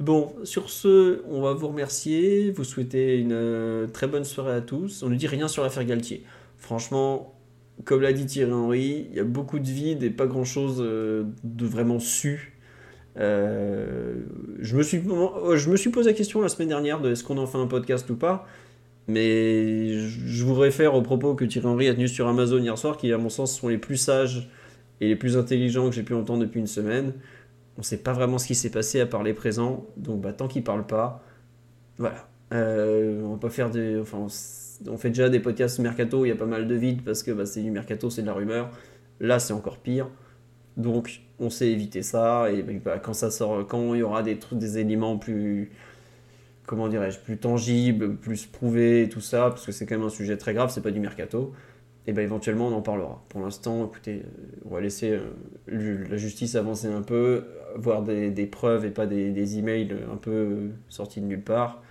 [0.00, 4.60] Bon, sur ce, on va vous remercier, vous souhaiter une euh, très bonne soirée à
[4.60, 5.04] tous.
[5.04, 6.24] On ne dit rien sur l'affaire Galtier.
[6.58, 7.33] Franchement,
[7.84, 11.24] comme l'a dit Thierry Henry, il y a beaucoup de vide et pas grand-chose euh,
[11.42, 12.54] de vraiment su
[13.16, 14.22] euh,
[14.58, 17.38] je, me suis, je me suis posé la question la semaine dernière de est-ce qu'on
[17.38, 18.46] en fait un podcast ou pas.
[19.06, 22.96] Mais je vous réfère aux propos que Thierry Henry a tenus sur Amazon hier soir,
[22.96, 24.48] qui à mon sens sont les plus sages
[25.00, 27.12] et les plus intelligents que j'ai pu entendre depuis une semaine.
[27.76, 30.32] On ne sait pas vraiment ce qui s'est passé à part les présents, donc bah,
[30.32, 31.22] tant qu'il ne parle pas,
[31.98, 32.28] voilà.
[32.52, 33.98] Euh, on va pas faire des.
[34.00, 34.26] Enfin,
[34.96, 37.46] fait déjà des podcasts mercato, il y a pas mal de vide parce que bah,
[37.46, 38.70] c'est du mercato, c'est de la rumeur.
[39.20, 40.08] Là, c'est encore pire.
[40.76, 42.50] Donc, on sait éviter ça.
[42.50, 45.70] Et bah, quand ça sort, quand il y aura des éléments plus,
[46.66, 50.36] comment dirais-je, plus tangibles, plus prouvés, tout ça, parce que c'est quand même un sujet
[50.36, 51.52] très grave, c'est pas du mercato.
[52.06, 53.24] Et éventuellement on en parlera.
[53.30, 54.22] Pour l'instant, écoutez,
[54.66, 55.18] on va laisser
[55.68, 57.44] euh, la justice avancer un peu,
[57.76, 61.82] voir des, preuves et pas des, des, emails un peu sortis de nulle part.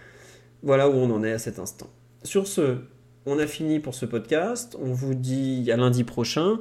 [0.62, 1.90] Voilà où on en est à cet instant.
[2.24, 2.78] Sur ce,
[3.26, 4.78] on a fini pour ce podcast.
[4.82, 6.60] On vous dit à lundi prochain.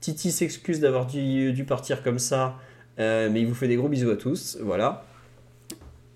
[0.00, 2.56] Titi s'excuse d'avoir dû, partir comme ça,
[2.98, 4.58] euh, mais il vous fait des gros bisous à tous.
[4.60, 5.04] Voilà.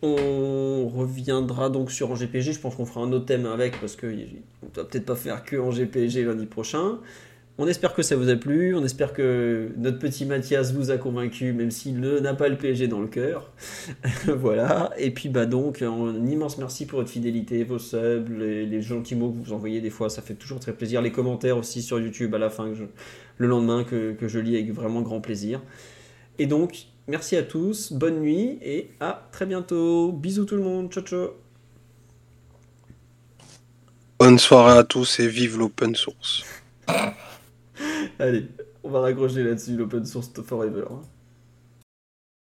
[0.03, 2.53] On reviendra donc sur PSG.
[2.53, 5.45] Je pense qu'on fera un autre thème avec parce que on va peut-être pas faire
[5.45, 6.99] que PSG lundi prochain.
[7.59, 10.97] On espère que ça vous a plu, on espère que notre petit Mathias vous a
[10.97, 13.53] convaincu, même s'il n'a pas le PSG dans le cœur.
[14.27, 19.15] voilà, et puis bah donc, un immense merci pour votre fidélité, vos subs, les, gentils
[19.15, 21.03] mots que vous envoyez des fois, ça fait toujours très plaisir.
[21.03, 22.73] Les commentaires aussi sur YouTube à la fin,
[23.37, 25.61] le lendemain, que, que je lis avec vraiment grand plaisir.
[26.39, 30.11] Et donc, merci à tous, bonne nuit et à très bientôt.
[30.11, 31.29] Bisous tout le monde, ciao ciao.
[34.19, 36.45] Bonne soirée à tous et vive l'open source.
[38.19, 38.49] Allez,
[38.83, 40.85] on va raccrocher là-dessus, l'open source forever.
[40.91, 41.03] hein.